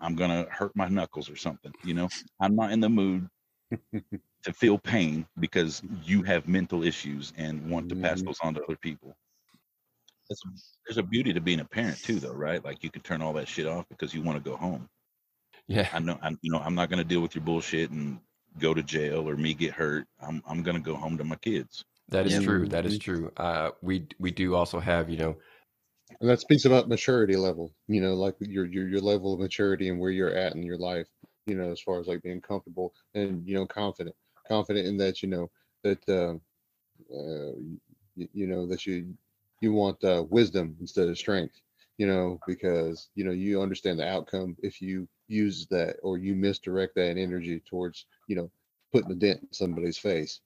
I'm 0.00 0.14
going 0.14 0.30
to 0.30 0.50
hurt 0.50 0.74
my 0.76 0.88
knuckles 0.88 1.30
or 1.30 1.36
something. 1.36 1.72
You 1.84 1.94
know, 1.94 2.08
I'm 2.40 2.56
not 2.56 2.72
in 2.72 2.80
the 2.80 2.88
mood 2.88 3.28
to 3.92 4.52
feel 4.52 4.78
pain 4.78 5.26
because 5.38 5.82
you 6.04 6.22
have 6.22 6.48
mental 6.48 6.84
issues 6.84 7.32
and 7.36 7.70
want 7.70 7.88
to 7.88 7.96
pass 7.96 8.20
Mhm. 8.20 8.26
those 8.26 8.38
on 8.42 8.54
to 8.54 8.62
other 8.64 8.76
people. 8.76 9.16
That's, 10.28 10.42
there's 10.86 10.98
a 10.98 11.02
beauty 11.02 11.32
to 11.32 11.40
being 11.40 11.60
a 11.60 11.64
parent 11.64 11.98
too, 12.02 12.20
though, 12.20 12.34
right? 12.34 12.62
Like 12.62 12.84
you 12.84 12.90
can 12.90 13.02
turn 13.02 13.22
all 13.22 13.32
that 13.34 13.48
shit 13.48 13.66
off 13.66 13.88
because 13.88 14.12
you 14.12 14.22
want 14.22 14.42
to 14.42 14.50
go 14.50 14.56
home. 14.56 14.88
Yeah. 15.68 15.88
I 15.92 15.98
know, 16.00 16.18
I'm, 16.22 16.38
you 16.42 16.50
know, 16.50 16.58
I'm 16.58 16.74
not 16.74 16.88
going 16.90 16.98
to 16.98 17.04
deal 17.04 17.20
with 17.20 17.34
your 17.34 17.44
bullshit 17.44 17.90
and 17.90 18.20
go 18.58 18.74
to 18.74 18.82
jail 18.82 19.28
or 19.28 19.36
me 19.36 19.54
get 19.54 19.72
hurt. 19.74 20.06
I'm, 20.20 20.42
I'm 20.48 20.62
going 20.62 20.76
to 20.76 20.82
go 20.82 20.96
home 20.96 21.16
to 21.18 21.24
my 21.24 21.36
kids. 21.36 21.84
That 22.08 22.26
is 22.26 22.32
Yeah. 22.32 22.40
true. 22.40 22.66
That 22.66 22.86
is 22.86 22.98
true. 22.98 23.30
Uh, 23.36 23.70
we 23.82 24.06
we 24.18 24.30
do 24.30 24.54
also 24.54 24.80
have, 24.80 25.10
you 25.10 25.18
know, 25.18 25.36
And 26.20 26.28
that 26.30 26.40
speaks 26.40 26.64
about 26.64 26.88
maturity 26.88 27.36
level, 27.36 27.72
you 27.86 28.00
know, 28.00 28.14
like 28.14 28.36
your 28.40 28.66
your 28.66 28.88
your 28.88 29.00
level 29.00 29.34
of 29.34 29.40
maturity 29.40 29.88
and 29.88 30.00
where 30.00 30.10
you're 30.10 30.34
at 30.34 30.54
in 30.54 30.62
your 30.62 30.78
life, 30.78 31.06
you 31.46 31.54
know, 31.54 31.70
as 31.70 31.80
far 31.80 32.00
as 32.00 32.06
like 32.06 32.22
being 32.22 32.40
comfortable 32.40 32.94
and 33.14 33.46
you 33.46 33.54
know 33.54 33.66
confident, 33.66 34.16
confident 34.46 34.86
in 34.86 34.96
that 34.98 35.22
you 35.22 35.28
know 35.28 35.50
that 35.84 36.08
uh, 36.08 36.34
uh 37.14 37.52
you, 38.16 38.28
you 38.32 38.46
know 38.46 38.66
that 38.66 38.86
you 38.86 39.14
you 39.60 39.72
want 39.72 40.02
uh, 40.04 40.24
wisdom 40.30 40.76
instead 40.80 41.08
of 41.08 41.18
strength, 41.18 41.60
you 41.98 42.06
know, 42.06 42.38
because 42.46 43.08
you 43.14 43.24
know 43.24 43.32
you 43.32 43.60
understand 43.60 43.98
the 43.98 44.08
outcome 44.08 44.56
if 44.62 44.80
you 44.80 45.06
use 45.26 45.66
that 45.70 45.96
or 46.02 46.16
you 46.16 46.34
misdirect 46.34 46.94
that 46.94 47.18
energy 47.18 47.60
towards 47.68 48.06
you 48.28 48.36
know 48.36 48.50
putting 48.92 49.10
a 49.10 49.14
dent 49.14 49.40
in 49.42 49.52
somebody's 49.52 49.98
face. 49.98 50.40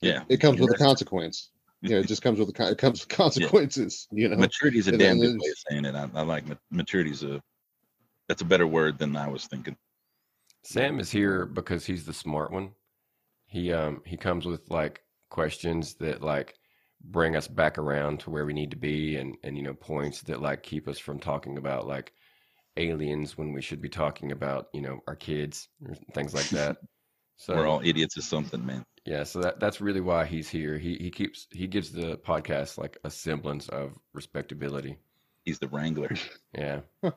Yeah. 0.00 0.24
It 0.28 0.38
comes 0.38 0.60
with 0.60 0.72
a 0.72 0.78
consequence. 0.78 1.50
You 1.80 1.90
know, 1.90 1.98
it 1.98 2.06
just 2.06 2.22
comes 2.22 2.38
with 2.38 2.54
the 2.54 2.70
it 2.70 2.78
comes 2.78 3.00
with 3.00 3.08
consequences. 3.16 4.06
You 4.12 4.28
know, 4.28 4.36
Maturity 4.36 4.78
is 4.78 4.86
a 4.86 4.90
And 4.90 5.00
damn 5.00 5.18
then 5.18 5.32
good 5.32 5.40
way 5.40 5.50
of 5.50 5.56
saying 5.68 5.84
it. 5.84 5.94
I, 5.94 6.08
I 6.14 6.22
like 6.22 6.46
ma- 6.46 6.54
maturity 6.70 7.10
is 7.10 7.24
a 7.24 7.42
that's 8.28 8.42
a 8.42 8.46
better 8.46 8.66
word 8.66 8.98
than 8.98 9.16
I 9.16 9.28
was 9.28 9.46
thinking. 9.46 9.76
Sam 10.64 11.00
is 11.00 11.10
here 11.10 11.44
because 11.44 11.84
he's 11.84 12.06
the 12.06 12.12
smart 12.12 12.52
one. 12.52 12.70
He 13.46 13.72
um 13.72 14.02
he 14.06 14.16
comes 14.16 14.46
with 14.46 14.70
like 14.70 15.02
questions 15.28 15.94
that 15.94 16.22
like 16.22 16.54
bring 17.04 17.36
us 17.36 17.48
back 17.48 17.78
around 17.78 18.20
to 18.20 18.30
where 18.30 18.46
we 18.46 18.52
need 18.52 18.70
to 18.70 18.76
be 18.76 19.16
and 19.16 19.36
and 19.42 19.56
you 19.56 19.62
know 19.62 19.74
points 19.74 20.22
that 20.22 20.40
like 20.40 20.62
keep 20.62 20.88
us 20.88 20.98
from 20.98 21.18
talking 21.18 21.58
about 21.58 21.86
like 21.86 22.12
aliens 22.76 23.36
when 23.36 23.52
we 23.52 23.60
should 23.60 23.80
be 23.82 23.88
talking 23.88 24.32
about, 24.32 24.68
you 24.72 24.80
know, 24.80 25.00
our 25.06 25.16
kids 25.16 25.68
or 25.86 25.94
things 26.14 26.34
like 26.34 26.48
that. 26.50 26.76
So 27.36 27.56
We're 27.56 27.66
all 27.66 27.80
idiots 27.82 28.16
or 28.16 28.22
something, 28.22 28.64
man. 28.64 28.84
yeah, 29.04 29.24
so 29.24 29.40
that 29.40 29.58
that's 29.58 29.80
really 29.80 30.00
why 30.00 30.26
he's 30.26 30.48
here. 30.48 30.78
He 30.78 30.94
he 30.96 31.10
keeps 31.10 31.48
he 31.50 31.66
gives 31.66 31.90
the 31.90 32.16
podcast 32.18 32.78
like 32.78 32.98
a 33.02 33.10
semblance 33.10 33.68
of 33.68 33.98
respectability. 34.12 34.96
He's 35.44 35.58
the 35.58 35.66
wrangler. 35.68 36.12
Yeah. 36.56 36.82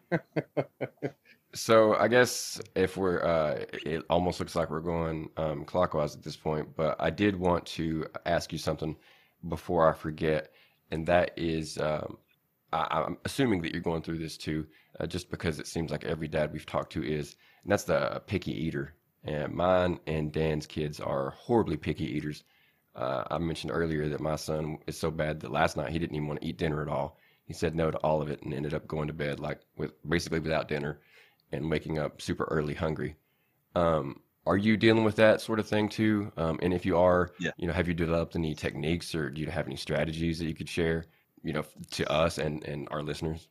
So 1.54 1.96
I 1.96 2.10
guess 2.10 2.60
if 2.76 2.98
we're, 2.98 3.24
uh, 3.24 3.64
it 3.72 4.04
almost 4.10 4.42
looks 4.42 4.56
like 4.56 4.70
we're 4.70 4.82
going 4.82 5.30
um, 5.38 5.64
clockwise 5.64 6.14
at 6.14 6.22
this 6.22 6.36
point, 6.36 6.76
but 6.76 6.98
I 7.00 7.10
did 7.10 7.38
want 7.38 7.66
to 7.68 8.08
ask 8.26 8.52
you 8.52 8.58
something 8.60 8.98
before 9.48 9.90
I 9.90 9.94
forget, 9.94 10.52
and 10.92 11.08
that 11.08 11.32
is, 11.38 11.78
um, 11.78 12.18
I, 12.72 13.04
I'm 13.06 13.18
assuming 13.26 13.62
that 13.62 13.72
you're 13.72 13.82
going 13.82 14.02
through 14.02 14.20
this 14.20 14.38
too, 14.38 14.68
uh, 15.00 15.08
just 15.08 15.30
because 15.30 15.60
it 15.60 15.68
seems 15.68 15.92
like 15.92 16.04
every 16.04 16.28
dad 16.28 16.54
we've 16.54 16.66
talked 16.66 16.94
to 16.94 17.04
is, 17.04 17.36
and 17.64 17.72
that's 17.72 17.84
the 17.84 18.22
picky 18.28 18.52
eater. 18.52 18.94
And 19.24 19.54
mine 19.54 20.00
and 20.06 20.32
Dan's 20.32 20.68
kids 20.68 21.00
are 21.00 21.32
horribly 21.32 21.78
picky 21.78 22.06
eaters. 22.06 22.44
Uh, 22.96 23.24
I 23.30 23.38
mentioned 23.40 23.72
earlier 23.74 24.08
that 24.10 24.22
my 24.22 24.36
son 24.36 24.78
is 24.88 24.98
so 24.98 25.12
bad 25.12 25.42
that 25.42 25.52
last 25.52 25.76
night 25.76 25.92
he 25.92 26.00
didn't 26.00 26.16
even 26.16 26.28
want 26.28 26.42
to 26.42 26.48
eat 26.48 26.58
dinner 26.58 26.82
at 26.82 26.88
all. 26.88 27.18
He 27.46 27.54
said 27.54 27.76
no 27.76 27.92
to 27.92 27.98
all 27.98 28.22
of 28.22 28.30
it 28.30 28.42
and 28.44 28.54
ended 28.54 28.74
up 28.74 28.88
going 28.88 29.08
to 29.08 29.14
bed 29.14 29.40
like 29.40 29.60
with 29.78 29.92
basically 30.08 30.40
without 30.40 30.68
dinner 30.68 31.00
and 31.52 31.70
waking 31.70 32.00
up 32.00 32.22
super 32.22 32.46
early 32.46 32.74
hungry. 32.74 33.16
Um, 33.76 34.22
are 34.46 34.58
you 34.58 34.78
dealing 34.78 35.04
with 35.04 35.16
that 35.16 35.42
sort 35.42 35.60
of 35.60 35.68
thing 35.68 35.90
too? 35.90 36.32
Um, 36.38 36.60
and 36.62 36.74
if 36.74 36.86
you 36.86 36.98
are, 36.98 37.32
Yeah. 37.40 37.52
you 37.58 37.68
know, 37.68 37.74
have 37.74 37.88
you 37.88 37.94
developed 37.94 38.36
any 38.36 38.54
techniques 38.54 39.16
or 39.16 39.30
do 39.30 39.42
you 39.42 39.48
have 39.50 39.66
any 39.66 39.76
strategies 39.76 40.40
that 40.40 40.46
you 40.46 40.54
could 40.54 40.70
share, 40.70 41.06
you 41.44 41.54
know, 41.54 41.64
to 41.92 42.12
us 42.12 42.38
and, 42.38 42.64
and 42.64 42.88
our 42.92 43.02
listeners? 43.02 43.50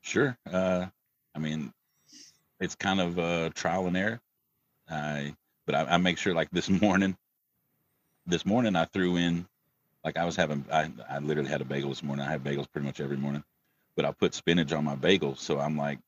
Sure. 0.00 0.36
Uh, 0.50 0.86
I 1.34 1.38
mean, 1.38 1.72
it's 2.60 2.74
kind 2.74 3.00
of 3.00 3.18
uh, 3.18 3.50
trial 3.54 3.86
and 3.86 3.96
error. 3.96 4.20
I, 4.90 5.34
but 5.66 5.74
I, 5.74 5.84
I 5.84 5.96
make 5.98 6.18
sure 6.18 6.34
like 6.34 6.50
this 6.50 6.68
morning, 6.82 7.16
this 8.26 8.44
morning 8.44 8.74
I 8.76 8.86
threw 8.86 9.16
in, 9.16 9.46
like 10.04 10.16
I 10.16 10.24
was 10.24 10.36
having, 10.36 10.64
I, 10.72 10.90
I 11.08 11.18
literally 11.18 11.50
had 11.50 11.60
a 11.60 11.64
bagel 11.64 11.90
this 11.90 12.02
morning. 12.02 12.24
I 12.26 12.30
have 12.30 12.42
bagels 12.42 12.70
pretty 12.70 12.86
much 12.86 13.00
every 13.00 13.16
morning, 13.16 13.44
but 13.94 14.04
I 14.04 14.12
put 14.12 14.34
spinach 14.34 14.72
on 14.72 14.84
my 14.84 14.94
bagel. 14.96 15.36
So 15.36 15.60
I'm 15.60 15.76
like, 15.76 15.98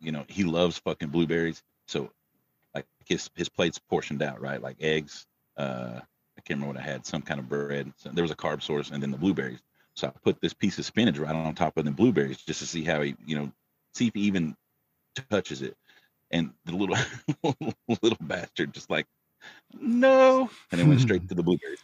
you 0.00 0.12
know, 0.12 0.24
he 0.28 0.44
loves 0.44 0.78
fucking 0.78 1.08
blueberries. 1.08 1.62
So 1.86 2.10
his, 3.08 3.30
his 3.34 3.48
plate's 3.48 3.78
portioned 3.78 4.22
out, 4.22 4.40
right? 4.40 4.60
Like 4.62 4.76
eggs, 4.80 5.26
uh, 5.56 6.00
I 6.00 6.40
can't 6.42 6.60
remember 6.60 6.74
what 6.74 6.82
I 6.82 6.88
had, 6.88 7.06
some 7.06 7.22
kind 7.22 7.40
of 7.40 7.48
bread. 7.48 7.92
So 7.96 8.10
there 8.10 8.22
was 8.22 8.30
a 8.30 8.36
carb 8.36 8.62
source 8.62 8.90
and 8.90 9.02
then 9.02 9.10
the 9.10 9.16
blueberries. 9.16 9.60
So 9.94 10.06
I 10.06 10.10
put 10.22 10.40
this 10.40 10.54
piece 10.54 10.78
of 10.78 10.84
spinach 10.84 11.18
right 11.18 11.34
on 11.34 11.54
top 11.54 11.76
of 11.76 11.84
the 11.84 11.90
blueberries 11.90 12.38
just 12.38 12.60
to 12.60 12.66
see 12.66 12.84
how 12.84 13.02
he, 13.02 13.16
you 13.26 13.36
know, 13.36 13.52
see 13.94 14.06
if 14.06 14.14
he 14.14 14.22
even 14.22 14.54
touches 15.30 15.62
it. 15.62 15.76
And 16.30 16.52
the 16.66 16.76
little 16.76 16.96
little 18.02 18.18
bastard 18.20 18.74
just 18.74 18.90
like, 18.90 19.06
no, 19.80 20.50
and 20.70 20.80
then 20.80 20.88
went 20.88 21.00
straight 21.00 21.26
to 21.28 21.34
the 21.34 21.42
blueberries. 21.42 21.82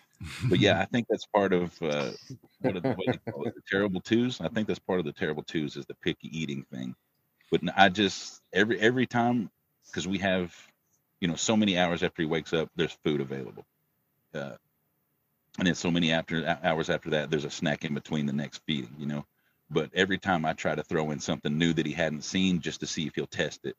But 0.49 0.61
yeah, 0.61 0.81
I 0.81 0.85
think 0.85 1.07
that's 1.09 1.27
part 1.27 1.53
of 1.53 1.71
uh, 1.83 2.11
what, 2.61 2.75
what 2.85 3.07
do 3.07 3.19
call 3.31 3.47
it, 3.47 3.55
the 3.55 3.63
terrible 3.69 4.01
twos. 4.01 4.41
I 4.41 4.49
think 4.49 4.69
that's 4.69 4.79
part 4.79 4.99
of 4.99 5.07
the 5.07 5.13
terrible 5.13 5.43
twos 5.43 5.77
is 5.77 5.87
the 5.87 5.95
picky 5.95 6.29
eating 6.39 6.65
thing. 6.71 6.95
But 7.51 7.63
I 7.77 7.89
just 7.89 8.41
every 8.53 8.79
every 8.81 9.07
time 9.07 9.51
because 9.87 10.07
we 10.07 10.19
have, 10.19 10.55
you 11.25 11.29
know, 11.29 11.37
so 11.37 11.57
many 11.57 11.79
hours 11.79 12.03
after 12.03 12.21
he 12.21 12.27
wakes 12.27 12.53
up, 12.53 12.69
there's 12.77 12.99
food 13.03 13.23
available. 13.23 13.65
Uh, 14.35 14.57
and 15.57 15.67
then 15.67 15.75
so 15.75 15.91
many 15.91 16.13
after 16.13 16.59
hours 16.63 16.91
after 16.91 17.09
that, 17.09 17.31
there's 17.31 17.47
a 17.47 17.51
snack 17.51 17.87
in 17.87 17.95
between 17.95 18.27
the 18.27 18.33
next 18.35 18.61
feeding, 18.67 18.95
you 18.99 19.07
know. 19.07 19.25
But 19.71 19.89
every 19.95 20.19
time 20.19 20.45
I 20.45 20.53
try 20.53 20.75
to 20.75 20.83
throw 20.83 21.13
in 21.13 21.21
something 21.21 21.57
new 21.57 21.73
that 21.73 21.87
he 21.87 21.93
hadn't 21.93 22.25
seen, 22.25 22.61
just 22.61 22.81
to 22.81 22.87
see 22.87 23.07
if 23.07 23.15
he'll 23.15 23.27
test 23.27 23.65
it, 23.65 23.75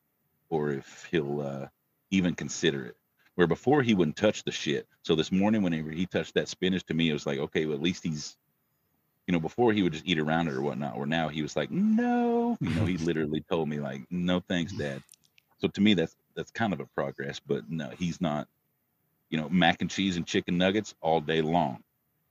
or 0.49 0.71
if 0.71 1.07
he'll 1.11 1.41
uh, 1.41 1.67
even 2.09 2.33
consider 2.33 2.83
it. 2.87 2.97
Where 3.35 3.45
before 3.45 3.83
he 3.83 3.93
wouldn't 3.93 4.17
touch 4.17 4.43
the 4.43 4.51
shit. 4.51 4.87
So 5.03 5.13
this 5.13 5.31
morning, 5.31 5.61
whenever 5.61 5.91
he 5.91 6.07
touched 6.07 6.33
that 6.33 6.49
spinach, 6.49 6.83
to 6.87 6.95
me 6.95 7.11
it 7.11 7.13
was 7.13 7.27
like, 7.27 7.37
okay, 7.37 7.67
well 7.67 7.75
at 7.75 7.83
least 7.83 8.03
he's, 8.03 8.35
you 9.27 9.33
know, 9.33 9.39
before 9.39 9.71
he 9.71 9.83
would 9.83 9.93
just 9.93 10.07
eat 10.07 10.17
around 10.17 10.47
it 10.47 10.55
or 10.55 10.63
whatnot. 10.63 10.95
Or 10.97 11.05
now 11.05 11.27
he 11.27 11.43
was 11.43 11.55
like, 11.55 11.69
no, 11.69 12.57
you 12.59 12.71
know, 12.71 12.85
he 12.85 12.97
literally 12.97 13.45
told 13.47 13.69
me 13.69 13.79
like, 13.79 14.01
no 14.09 14.39
thanks, 14.39 14.73
dad. 14.73 15.03
So 15.59 15.67
to 15.67 15.79
me, 15.79 15.93
that's 15.93 16.15
that's 16.35 16.51
kind 16.51 16.73
of 16.73 16.79
a 16.81 16.85
progress. 16.87 17.39
But 17.39 17.69
no, 17.69 17.89
he's 17.97 18.21
not 18.21 18.47
you 19.29 19.39
know, 19.39 19.49
mac 19.49 19.81
and 19.81 19.89
cheese 19.89 20.17
and 20.17 20.25
chicken 20.25 20.57
nuggets 20.57 20.95
all 21.01 21.21
day 21.21 21.41
long. 21.41 21.83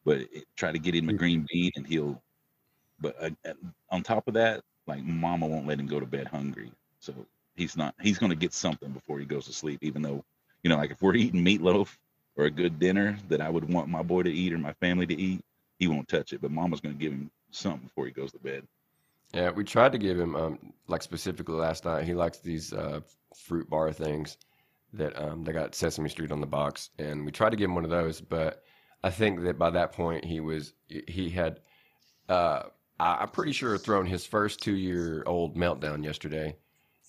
But 0.05 0.19
it, 0.33 0.45
try 0.57 0.73
to 0.73 0.79
get 0.79 0.95
him 0.95 1.09
a 1.09 1.13
Mm. 1.13 1.19
green 1.19 1.47
bean 1.51 1.73
and 1.77 1.87
he'll. 1.87 2.23
But 3.01 3.17
uh, 3.23 3.31
uh, 3.49 3.55
on 3.91 4.03
top 4.03 4.29
of 4.29 4.35
that, 4.35 4.63
like 4.87 5.03
Mama 5.05 5.47
won't 5.47 5.67
let 5.67 5.81
him 5.81 5.87
go 5.87 6.01
to 6.01 6.07
bed 6.07 6.29
hungry, 6.29 6.73
so 7.01 7.15
he's 7.57 7.77
not. 7.77 7.95
He's 8.01 8.19
going 8.19 8.31
to 8.31 8.37
get 8.37 8.53
something 8.53 8.93
before 8.93 9.19
he 9.19 9.27
goes 9.27 9.47
to 9.47 9.53
sleep. 9.53 9.81
Even 9.83 10.03
though, 10.03 10.25
you 10.63 10.71
know, 10.71 10.77
like 10.77 10.91
if 10.91 11.03
we're 11.03 11.15
eating 11.17 11.45
meatloaf 11.45 11.97
or 12.37 12.47
a 12.47 12.51
good 12.51 12.79
dinner 12.79 13.19
that 13.29 13.41
I 13.41 13.49
would 13.51 13.73
want 13.73 13.89
my 13.89 14.03
boy 14.03 14.23
to 14.23 14.33
eat 14.33 14.53
or 14.53 14.59
my 14.59 14.73
family 14.75 15.07
to 15.07 15.15
eat, 15.21 15.43
he 15.79 15.89
won't 15.89 16.09
touch 16.09 16.33
it. 16.33 16.41
But 16.41 16.51
Mama's 16.53 16.81
going 16.81 16.95
to 16.97 17.01
give 17.01 17.13
him 17.13 17.31
something 17.51 17.87
before 17.87 18.07
he 18.07 18.13
goes 18.13 18.33
to 18.33 18.39
bed. 18.39 18.67
Yeah, 19.35 19.51
we 19.51 19.65
tried 19.65 19.93
to 19.93 19.99
give 19.99 20.19
him 20.19 20.37
um 20.37 20.59
like 20.89 21.03
specifically 21.03 21.57
last 21.57 21.85
night. 21.85 22.05
He 22.05 22.15
likes 22.15 22.39
these 22.39 22.73
uh 22.73 23.01
fruit 23.37 23.69
bar 23.69 23.93
things 23.93 24.37
that 24.93 25.21
um 25.21 25.45
they 25.45 25.53
got 25.53 25.75
Sesame 25.75 26.09
Street 26.09 26.33
on 26.33 26.41
the 26.41 26.47
box, 26.47 26.91
and 26.99 27.25
we 27.25 27.33
tried 27.33 27.51
to 27.51 27.57
give 27.57 27.69
him 27.69 27.75
one 27.75 27.85
of 27.85 27.91
those. 27.91 28.21
But 28.21 28.63
I 29.03 29.11
think 29.11 29.43
that 29.43 29.59
by 29.59 29.71
that 29.71 29.93
point 29.93 30.25
he 30.25 30.41
was 30.41 30.73
he 30.89 31.31
had 31.31 31.61
uh, 32.29 32.65
I'm 32.99 33.29
pretty 33.29 33.53
sure 33.53 33.77
thrown 33.77 34.07
his 34.07 34.25
first 34.25 34.61
two 34.61 34.77
year 34.77 35.25
old 35.27 35.57
meltdown 35.57 36.05
yesterday, 36.05 36.57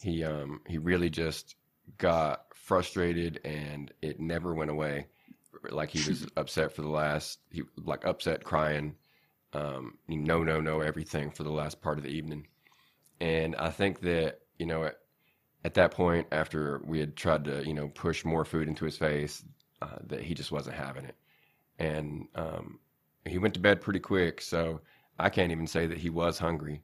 he 0.01 0.23
um 0.23 0.61
he 0.67 0.77
really 0.77 1.09
just 1.09 1.55
got 1.97 2.45
frustrated 2.53 3.39
and 3.45 3.93
it 4.01 4.19
never 4.19 4.53
went 4.53 4.71
away. 4.71 5.07
Like 5.69 5.91
he 5.91 6.07
was 6.09 6.27
upset 6.38 6.73
for 6.73 6.81
the 6.81 6.89
last 6.89 7.39
he 7.51 7.63
like 7.77 8.05
upset 8.05 8.43
crying, 8.43 8.95
um 9.53 9.97
no 10.07 10.43
no 10.43 10.59
no 10.59 10.81
everything 10.81 11.31
for 11.31 11.43
the 11.43 11.51
last 11.51 11.81
part 11.81 11.97
of 11.97 12.03
the 12.03 12.09
evening. 12.09 12.47
And 13.21 13.55
I 13.55 13.69
think 13.69 14.01
that, 14.01 14.41
you 14.59 14.65
know, 14.65 14.91
at 15.65 15.73
that 15.75 15.91
point 15.91 16.28
after 16.32 16.82
we 16.86 16.99
had 16.99 17.15
tried 17.17 17.45
to, 17.45 17.67
you 17.67 17.73
know, 17.73 17.89
push 17.89 18.25
more 18.25 18.45
food 18.45 18.67
into 18.69 18.86
his 18.86 18.97
face, 18.97 19.43
uh, 19.82 19.97
that 20.08 20.21
he 20.21 20.36
just 20.36 20.51
wasn't 20.51 20.75
having 20.75 21.06
it. 21.06 21.15
And 21.80 22.28
um 22.36 22.80
he 23.25 23.39
went 23.39 23.56
to 23.56 23.60
bed 23.60 23.82
pretty 23.82 23.99
quick, 23.99 24.41
so 24.41 24.82
I 25.19 25.30
can't 25.30 25.51
even 25.51 25.67
say 25.67 25.88
that 25.88 25.97
he 25.97 26.10
was 26.10 26.39
hungry. 26.39 26.84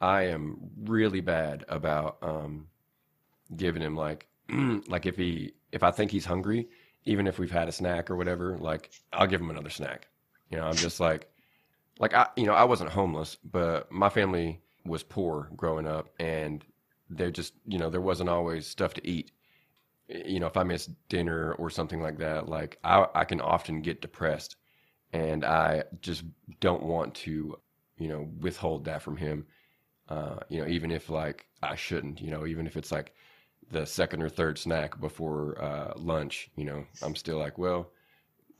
I 0.00 0.22
am 0.28 0.70
really 0.84 1.20
bad 1.20 1.64
about 1.68 2.18
um, 2.22 2.68
giving 3.56 3.82
him 3.82 3.96
like 3.96 4.28
like 4.88 5.06
if 5.06 5.16
he 5.16 5.54
if 5.72 5.82
I 5.82 5.90
think 5.90 6.10
he's 6.10 6.24
hungry, 6.24 6.68
even 7.04 7.26
if 7.26 7.38
we've 7.38 7.50
had 7.50 7.68
a 7.68 7.72
snack 7.72 8.10
or 8.10 8.16
whatever, 8.16 8.58
like 8.58 8.90
I'll 9.12 9.26
give 9.26 9.40
him 9.40 9.50
another 9.50 9.70
snack. 9.70 10.08
You 10.50 10.58
know, 10.58 10.66
I'm 10.66 10.76
just 10.76 11.00
like 11.00 11.28
like 11.98 12.14
I 12.14 12.28
you 12.36 12.46
know 12.46 12.54
I 12.54 12.64
wasn't 12.64 12.90
homeless, 12.90 13.36
but 13.44 13.92
my 13.92 14.08
family 14.08 14.60
was 14.84 15.02
poor 15.02 15.50
growing 15.56 15.86
up, 15.86 16.08
and 16.18 16.64
there 17.16 17.30
just 17.30 17.54
you 17.66 17.78
know 17.78 17.90
there 17.90 18.00
wasn't 18.00 18.30
always 18.30 18.66
stuff 18.66 18.94
to 18.94 19.06
eat. 19.06 19.32
You 20.08 20.40
know, 20.40 20.46
if 20.46 20.56
I 20.56 20.64
miss 20.64 20.86
dinner 21.08 21.52
or 21.54 21.70
something 21.70 22.02
like 22.02 22.18
that, 22.18 22.48
like 22.48 22.78
I 22.84 23.06
I 23.14 23.24
can 23.24 23.40
often 23.40 23.82
get 23.82 24.02
depressed, 24.02 24.56
and 25.12 25.44
I 25.44 25.84
just 26.00 26.24
don't 26.60 26.82
want 26.82 27.14
to 27.16 27.58
you 27.98 28.08
know 28.08 28.28
withhold 28.40 28.84
that 28.86 29.02
from 29.02 29.16
him. 29.16 29.46
Uh, 30.08 30.36
you 30.48 30.60
know, 30.60 30.68
even 30.68 30.90
if 30.90 31.08
like 31.10 31.46
I 31.62 31.76
shouldn't, 31.76 32.20
you 32.20 32.30
know, 32.30 32.46
even 32.46 32.66
if 32.66 32.76
it's 32.76 32.92
like 32.92 33.14
the 33.70 33.86
second 33.86 34.22
or 34.22 34.28
third 34.28 34.58
snack 34.58 35.00
before 35.00 35.60
uh, 35.62 35.92
lunch, 35.96 36.50
you 36.56 36.64
know, 36.64 36.84
I'm 37.02 37.16
still 37.16 37.38
like, 37.38 37.56
well, 37.58 37.90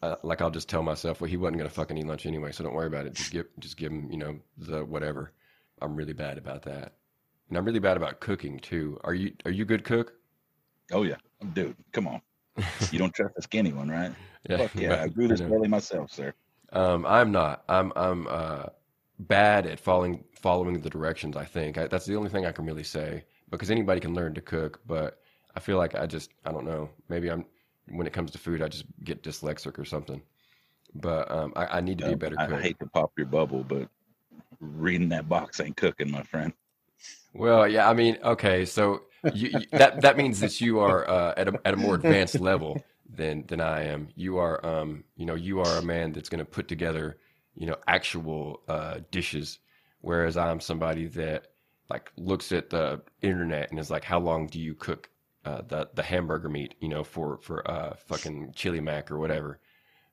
uh, 0.02 0.16
like 0.22 0.40
I'll 0.40 0.50
just 0.50 0.68
tell 0.68 0.82
myself, 0.82 1.20
well, 1.20 1.30
he 1.30 1.36
wasn't 1.36 1.58
gonna 1.58 1.70
fucking 1.70 1.96
eat 1.98 2.06
lunch 2.06 2.26
anyway, 2.26 2.52
so 2.52 2.64
don't 2.64 2.74
worry 2.74 2.86
about 2.86 3.06
it. 3.06 3.14
Just 3.14 3.32
give, 3.32 3.46
just 3.58 3.76
give 3.76 3.92
him, 3.92 4.10
you 4.10 4.18
know, 4.18 4.38
the 4.58 4.84
whatever. 4.84 5.32
I'm 5.80 5.96
really 5.96 6.12
bad 6.12 6.38
about 6.38 6.62
that, 6.62 6.94
and 7.52 7.58
I'm 7.58 7.66
really 7.66 7.80
bad 7.80 7.98
about 7.98 8.18
cooking 8.20 8.58
too. 8.60 8.98
Are 9.04 9.12
you? 9.12 9.34
Are 9.44 9.50
you 9.50 9.66
good 9.66 9.84
cook? 9.84 10.14
Oh 10.90 11.02
yeah, 11.02 11.16
dude, 11.52 11.76
come 11.92 12.08
on. 12.08 12.22
You 12.90 12.98
don't 12.98 13.12
trust 13.12 13.34
the 13.34 13.42
skinny 13.42 13.74
one, 13.74 13.90
right? 13.90 14.10
yeah, 14.48 14.56
Fuck 14.56 14.74
yeah, 14.74 15.02
I 15.02 15.08
grew 15.08 15.28
this 15.28 15.42
know. 15.42 15.50
belly 15.50 15.68
myself, 15.68 16.10
sir. 16.10 16.32
Um, 16.72 17.04
I'm 17.04 17.30
not. 17.30 17.64
I'm 17.68 17.92
I'm 17.94 18.26
uh, 18.26 18.64
bad 19.18 19.66
at 19.66 19.78
following 19.78 20.24
following 20.34 20.80
the 20.80 20.88
directions. 20.88 21.36
I 21.36 21.44
think 21.44 21.76
I, 21.76 21.88
that's 21.88 22.06
the 22.06 22.16
only 22.16 22.30
thing 22.30 22.46
I 22.46 22.52
can 22.52 22.64
really 22.64 22.84
say 22.84 23.22
because 23.50 23.70
anybody 23.70 24.00
can 24.00 24.14
learn 24.14 24.32
to 24.32 24.40
cook, 24.40 24.80
but 24.86 25.20
I 25.54 25.60
feel 25.60 25.76
like 25.76 25.94
I 25.94 26.06
just 26.06 26.30
I 26.46 26.52
don't 26.52 26.64
know. 26.64 26.88
Maybe 27.10 27.30
I'm 27.30 27.44
when 27.90 28.06
it 28.06 28.14
comes 28.14 28.30
to 28.30 28.38
food, 28.38 28.62
I 28.62 28.68
just 28.68 28.86
get 29.04 29.22
dyslexic 29.22 29.78
or 29.78 29.84
something. 29.84 30.22
But 30.94 31.30
um, 31.30 31.52
I, 31.54 31.66
I 31.66 31.80
need 31.82 31.98
to 31.98 32.06
be 32.06 32.12
a 32.12 32.16
better 32.16 32.36
I, 32.38 32.46
cook. 32.46 32.56
I 32.56 32.62
hate 32.62 32.78
to 32.78 32.86
pop 32.86 33.12
your 33.18 33.26
bubble, 33.26 33.62
but 33.62 33.90
reading 34.58 35.10
that 35.10 35.28
box 35.28 35.60
ain't 35.60 35.76
cooking, 35.76 36.10
my 36.10 36.22
friend. 36.22 36.54
Well, 37.32 37.66
yeah, 37.68 37.88
I 37.88 37.94
mean, 37.94 38.18
okay, 38.22 38.64
so 38.64 39.02
you, 39.30 39.66
that 39.72 40.02
that 40.02 40.16
means 40.16 40.40
that 40.40 40.60
you 40.60 40.80
are 40.80 41.08
uh, 41.08 41.34
at 41.36 41.48
a 41.48 41.60
at 41.64 41.74
a 41.74 41.76
more 41.76 41.94
advanced 41.94 42.38
level 42.40 42.84
than 43.08 43.46
than 43.46 43.60
I 43.60 43.84
am. 43.84 44.08
You 44.14 44.38
are, 44.38 44.64
um, 44.64 45.04
you 45.16 45.26
know, 45.26 45.34
you 45.34 45.60
are 45.60 45.78
a 45.78 45.82
man 45.82 46.12
that's 46.12 46.28
going 46.28 46.40
to 46.40 46.44
put 46.44 46.68
together, 46.68 47.18
you 47.54 47.66
know, 47.66 47.76
actual 47.86 48.62
uh, 48.68 49.00
dishes, 49.10 49.58
whereas 50.00 50.36
I'm 50.36 50.60
somebody 50.60 51.06
that 51.08 51.48
like 51.88 52.12
looks 52.16 52.52
at 52.52 52.70
the 52.70 53.02
internet 53.22 53.70
and 53.70 53.78
is 53.78 53.90
like, 53.90 54.04
how 54.04 54.20
long 54.20 54.46
do 54.46 54.60
you 54.60 54.74
cook 54.74 55.08
uh, 55.44 55.62
the 55.66 55.88
the 55.94 56.02
hamburger 56.02 56.48
meat, 56.48 56.74
you 56.80 56.88
know, 56.88 57.04
for 57.04 57.38
for 57.38 57.68
uh, 57.70 57.94
fucking 57.96 58.52
chili 58.54 58.80
mac 58.80 59.10
or 59.10 59.18
whatever? 59.18 59.60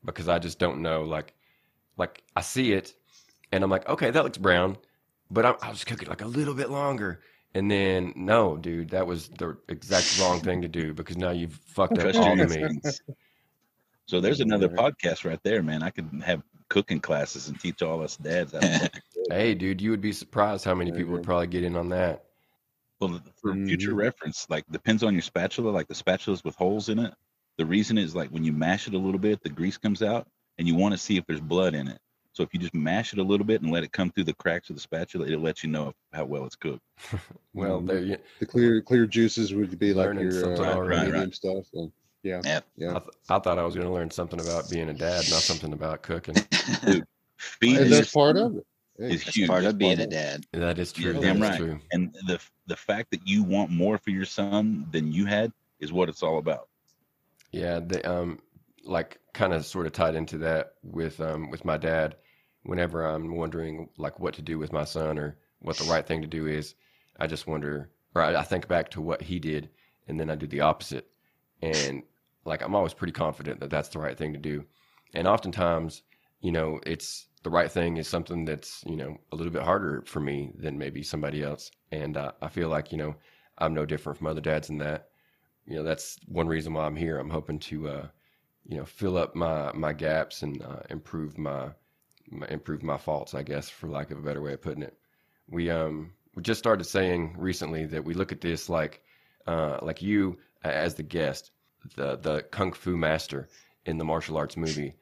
Because 0.06 0.30
I 0.30 0.40
just 0.40 0.60
don't 0.60 0.82
know, 0.82 1.04
like, 1.04 1.34
like 1.98 2.24
I 2.36 2.42
see 2.42 2.72
it 2.72 2.94
and 3.52 3.64
I'm 3.64 3.70
like, 3.70 3.88
okay, 3.90 4.12
that 4.12 4.24
looks 4.24 4.38
brown 4.38 4.78
but 5.32 5.46
I'm, 5.46 5.56
I'll 5.62 5.74
just 5.74 5.86
cook 5.86 6.02
it 6.02 6.08
like 6.08 6.22
a 6.22 6.28
little 6.28 6.54
bit 6.54 6.70
longer. 6.70 7.22
And 7.56 7.70
then, 7.70 8.14
no, 8.16 8.58
dude, 8.58 8.90
that 8.90 9.08
was 9.08 9.30
the 9.30 9.58
exact 9.68 10.20
wrong 10.20 10.40
thing 10.42 10.62
to 10.62 10.68
do 10.68 10.94
because 10.94 11.18
now 11.18 11.32
you've 11.32 11.54
fucked 11.54 11.94
up 11.98 12.02
Trust 12.02 12.20
all 12.20 12.36
the 12.36 12.48
meat. 12.48 13.02
So 14.06 14.22
there's 14.22 14.40
another 14.40 14.70
podcast 14.70 15.26
right 15.26 15.40
there, 15.44 15.64
man. 15.64 15.82
I 15.84 15.90
could 15.90 16.10
have 16.24 16.44
cooking 16.70 17.00
classes 17.00 17.48
and 17.48 17.60
teach 17.60 17.82
all 17.82 18.04
us 18.04 18.18
dads 18.18 18.54
how 18.54 18.60
to 18.60 18.80
cook. 18.94 19.02
Hey, 19.30 19.56
dude, 19.56 19.82
you 19.82 19.90
would 19.92 20.02
be 20.02 20.14
surprised 20.14 20.64
how 20.66 20.76
many 20.76 20.92
people 20.92 21.14
would 21.14 21.24
probably 21.24 21.48
get 21.48 21.64
in 21.64 21.76
on 21.76 21.90
that. 21.90 22.26
Well, 23.00 23.22
for 23.42 23.54
future 23.54 23.94
Mhm. 23.94 23.98
reference, 23.98 24.46
like 24.50 24.66
depends 24.72 25.04
on 25.04 25.14
your 25.14 25.22
spatula. 25.22 25.72
Like 25.72 25.88
the 25.88 25.94
spatulas 25.94 26.44
with 26.44 26.56
holes 26.56 26.90
in 26.90 27.00
it. 27.00 27.14
The 27.58 27.66
reason 27.66 27.98
is 27.98 28.16
like 28.16 28.30
when 28.30 28.44
you 28.44 28.52
mash 28.52 28.88
it 28.88 28.94
a 28.94 28.98
little 28.98 29.20
bit, 29.20 29.42
the 29.42 29.50
grease 29.50 29.78
comes 29.78 30.04
out, 30.04 30.28
and 30.58 30.68
you 30.68 30.76
want 30.76 30.94
to 30.94 30.98
see 30.98 31.18
if 31.18 31.26
there's 31.26 31.40
blood 31.40 31.74
in 31.76 31.88
it. 31.88 32.00
So 32.40 32.44
if 32.44 32.54
you 32.54 32.60
just 32.62 32.74
mash 32.74 33.12
it 33.12 33.20
a 33.20 33.24
little 33.24 33.46
bit 33.46 33.62
and 33.64 33.70
let 33.70 33.84
it 33.84 33.92
come 33.92 34.12
through 34.12 34.24
the 34.24 34.34
cracks 34.34 34.70
of 34.70 34.78
the 34.78 34.82
spatula, 34.82 35.28
it'll 35.28 35.42
let 35.42 35.62
you 35.62 35.70
know 35.70 35.94
how 36.14 36.24
well 36.24 36.46
it's 36.46 36.56
cooked. 36.56 36.82
Well, 37.54 37.82
Mhm. 37.82 37.88
there 37.88 38.00
you. 38.00 38.18
The 38.40 38.46
clear 38.46 38.82
clear 38.82 39.06
juices 39.06 39.54
would 39.54 39.78
be 39.78 39.94
like 39.94 40.06
Learning 40.06 40.24
your 40.24 40.32
something 40.32 40.64
uh, 40.66 40.70
already. 40.70 41.02
medium 41.08 41.24
Right, 41.26 41.36
stuff. 41.36 41.66
And, 41.74 41.92
yeah, 42.24 42.42
Yep. 42.46 42.66
yeah. 42.78 42.90
I, 42.92 43.00
th- 43.00 43.12
I 43.28 43.40
thought 43.40 43.60
I 43.60 43.64
was 43.66 43.76
going 43.76 43.88
to 43.88 43.94
learn 43.94 44.10
something 44.10 44.40
about 44.40 44.70
being 44.70 44.88
a 44.88 44.94
dad, 44.94 45.30
not 45.30 45.44
something 45.44 45.74
about 45.74 46.02
cooking. 46.02 46.36
Feed 47.38 47.82
And 47.82 47.90
your 47.90 48.00
that's 48.00 48.14
part 48.14 48.38
of 48.38 48.56
it. 48.56 48.66
Hey, 48.98 49.16
is 49.16 49.24
huge. 49.24 49.50
part 49.50 49.66
of 49.66 49.78
being 49.78 50.00
a 50.00 50.08
dad. 50.08 50.46
That 50.54 50.80
is 50.80 50.94
true. 50.94 51.14
Yeah, 51.16 51.20
damn 51.20 51.42
right. 51.42 51.58
true. 51.58 51.80
and 51.92 52.14
the 52.28 52.40
the 52.68 52.78
fact 52.78 53.12
that 53.12 53.28
you 53.28 53.44
want 53.44 53.70
more 53.72 53.98
for 53.98 54.12
your 54.12 54.26
son 54.26 54.88
than 54.92 55.12
you 55.12 55.26
had 55.26 55.52
is 55.82 55.92
what 55.92 56.08
it's 56.08 56.24
all 56.24 56.38
about. 56.38 56.70
Yeah, 57.52 57.82
the 57.82 58.10
um 58.10 58.40
like 58.86 59.20
kind 59.34 59.52
of 59.54 59.66
sort 59.66 59.88
of 59.88 59.92
tied 59.92 60.16
into 60.16 60.38
that 60.38 60.76
with 60.84 61.20
um 61.20 61.50
with 61.50 61.66
my 61.66 61.76
dad. 61.76 62.16
Whenever 62.70 63.06
I'm 63.06 63.36
wondering 63.36 63.90
like 63.98 64.20
what 64.20 64.34
to 64.36 64.42
do 64.42 64.60
with 64.60 64.72
my 64.72 64.84
son 64.84 65.18
or 65.18 65.38
what 65.60 65.78
the 65.78 65.90
right 65.90 66.06
thing 66.06 66.22
to 66.22 66.28
do 66.28 66.48
is, 66.48 66.76
I 67.20 67.28
just 67.28 67.48
wonder 67.48 67.90
or 68.16 68.22
I, 68.22 68.36
I 68.36 68.44
think 68.44 68.68
back 68.68 68.90
to 68.92 69.02
what 69.02 69.22
he 69.22 69.40
did 69.40 69.70
and 70.08 70.20
then 70.20 70.30
I 70.30 70.36
do 70.36 70.48
the 70.48 70.62
opposite. 70.62 71.08
And 71.62 72.04
like 72.46 72.62
I'm 72.62 72.76
always 72.76 72.94
pretty 72.94 73.14
confident 73.14 73.60
that 73.60 73.70
that's 73.70 73.90
the 73.90 74.00
right 74.00 74.18
thing 74.18 74.34
to 74.34 74.40
do. 74.40 74.66
And 75.14 75.28
oftentimes, 75.28 76.04
you 76.42 76.52
know, 76.52 76.80
it's 76.86 77.28
the 77.44 77.50
right 77.50 77.72
thing 77.72 77.98
is 77.98 78.08
something 78.08 78.46
that's, 78.46 78.84
you 78.86 78.96
know, 78.96 79.18
a 79.32 79.36
little 79.36 79.52
bit 79.52 79.64
harder 79.64 80.04
for 80.06 80.20
me 80.20 80.52
than 80.56 80.78
maybe 80.78 81.04
somebody 81.04 81.44
else. 81.44 81.72
And 81.92 82.18
uh, 82.18 82.32
I 82.42 82.50
feel 82.50 82.70
like, 82.70 82.92
you 82.92 82.98
know, 82.98 83.16
I'm 83.58 83.74
no 83.74 83.86
different 83.86 84.18
from 84.18 84.28
other 84.28 84.42
dads 84.42 84.70
in 84.70 84.78
that 84.80 85.10
you 85.70 85.76
know 85.76 85.84
that's 85.84 86.18
one 86.26 86.48
reason 86.48 86.74
why 86.74 86.86
I'm 86.86 86.96
here. 86.96 87.20
I'm 87.20 87.30
hoping 87.30 87.60
to 87.60 87.88
uh, 87.88 88.08
you 88.66 88.78
know 88.78 88.86
fill 88.86 89.18
up 89.18 89.36
my 89.36 89.72
my 89.74 89.94
gaps 89.94 90.42
and 90.42 90.62
uh, 90.62 90.82
improve 90.90 91.38
my, 91.38 91.66
my 91.66 91.70
improve 92.50 92.84
my 92.84 92.98
faults, 92.98 93.34
I 93.34 93.44
guess, 93.44 93.70
for 93.70 93.88
lack 93.88 94.12
of 94.12 94.18
a 94.18 94.22
better 94.22 94.42
way 94.42 94.54
of 94.54 94.62
putting 94.62 94.84
it. 94.84 94.98
We 95.50 95.70
um 95.70 96.14
we 96.36 96.44
just 96.44 96.60
started 96.60 96.84
saying 96.86 97.36
recently 97.38 97.86
that 97.88 98.06
we 98.06 98.14
look 98.14 98.32
at 98.32 98.42
this 98.42 98.70
like 98.70 99.02
uh, 99.48 99.80
like 99.82 100.02
you 100.02 100.38
uh, 100.64 100.70
as 100.70 100.96
the 100.96 101.04
guest, 101.04 101.52
the 101.96 102.18
the 102.18 102.44
kung 102.52 102.72
fu 102.72 102.96
master 102.96 103.48
in 103.86 103.98
the 103.98 104.06
martial 104.06 104.38
arts 104.38 104.58
movie. 104.58 104.96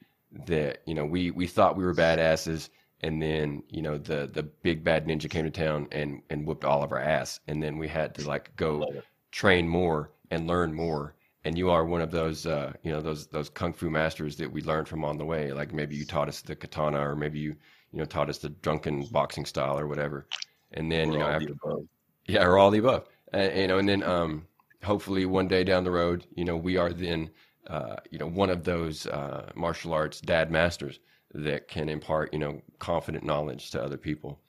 That 0.46 0.80
you 0.86 0.94
know 0.94 1.06
we 1.06 1.32
we 1.32 1.48
thought 1.48 1.78
we 1.78 1.84
were 1.84 1.94
badasses, 1.94 2.70
and 3.02 3.22
then 3.22 3.63
you 3.70 3.82
know 3.82 3.98
the 3.98 4.30
the 4.32 4.44
big 4.44 4.84
bad 4.84 5.06
ninja 5.06 5.30
came 5.30 5.46
to 5.46 5.52
town 5.52 5.88
and 5.92 6.22
and 6.30 6.46
whooped 6.46 6.66
all 6.66 6.84
of 6.84 6.92
our 6.92 7.00
ass, 7.00 7.40
and 7.48 7.62
then 7.62 7.78
we 7.78 7.88
had 7.88 8.16
to 8.16 8.28
like 8.28 8.56
go 8.56 8.86
train 9.32 9.68
more 9.68 10.12
and 10.32 10.48
learn 10.48 10.74
more 10.74 11.16
and 11.43 11.58
you 11.58 11.69
are 11.69 11.86
one 11.86 12.02
of 12.02 12.12
those 12.12 12.45
uh, 12.45 12.73
you 12.84 12.91
know 12.91 13.02
those 13.02 13.28
those 13.28 13.50
kung 13.50 13.73
fu 13.73 13.89
masters 13.89 14.36
that 14.38 14.52
we 14.52 14.62
learned 14.62 14.88
from 14.88 15.06
on 15.06 15.17
the 15.17 15.26
way. 15.26 15.52
Like 15.52 15.73
maybe 15.73 15.95
you 15.95 16.06
taught 16.06 16.28
us 16.28 16.41
the 16.41 16.56
katana 16.56 17.00
or 17.00 17.15
maybe 17.15 17.39
you 17.39 17.56
you 17.91 18.00
know 18.00 18.06
taught 18.06 18.30
us 18.30 18.39
the 18.39 18.50
drunken 18.50 19.06
boxing 19.06 19.45
style 19.45 19.80
or 19.80 19.88
whatever. 19.88 20.28
And 20.71 20.91
then 20.91 21.12
you 21.12 21.19
know 21.19 21.26
all 21.26 21.39
the 21.39 21.47
after 21.47 21.54
above. 21.54 21.88
yeah 22.28 22.43
or 22.43 22.58
all 22.58 22.71
the 22.71 22.80
above. 22.80 23.08
Uh, 23.34 23.50
you 23.56 23.67
know 23.67 23.78
and 23.78 23.88
then 23.88 24.04
um 24.04 24.47
hopefully 24.84 25.26
one 25.26 25.47
day 25.47 25.64
down 25.64 25.84
the 25.84 25.91
road 25.91 26.26
you 26.36 26.45
know 26.45 26.55
we 26.55 26.78
are 26.78 26.93
then 26.93 27.30
uh, 27.68 27.97
you 28.12 28.18
know 28.18 28.28
one 28.28 28.49
of 28.49 28.64
those 28.64 29.05
uh, 29.07 29.51
martial 29.55 29.93
arts 29.93 30.22
dad 30.22 30.51
masters 30.51 30.99
that 31.34 31.68
can 31.68 31.89
impart 31.89 32.34
you 32.34 32.39
know 32.39 32.62
confident 32.80 33.24
knowledge 33.24 33.72
to 33.72 33.82
other 33.82 33.97
people. 33.97 34.39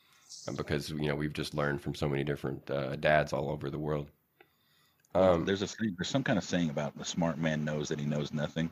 Because 0.56 0.90
you 0.90 1.08
know 1.08 1.14
we've 1.14 1.32
just 1.32 1.54
learned 1.54 1.82
from 1.82 1.94
so 1.94 2.08
many 2.08 2.24
different 2.24 2.70
uh, 2.70 2.96
dads 2.96 3.32
all 3.32 3.50
over 3.50 3.68
the 3.68 3.78
world 3.78 4.10
um, 5.14 5.44
there's 5.44 5.62
a 5.62 5.68
there's 5.96 6.09
some 6.09 6.22
kind 6.24 6.38
of 6.38 6.44
saying 6.44 6.70
about 6.70 6.96
the 6.98 7.04
smart 7.04 7.38
man 7.38 7.64
knows 7.64 7.88
that 7.88 7.98
he 7.98 8.06
knows 8.06 8.32
nothing. 8.32 8.70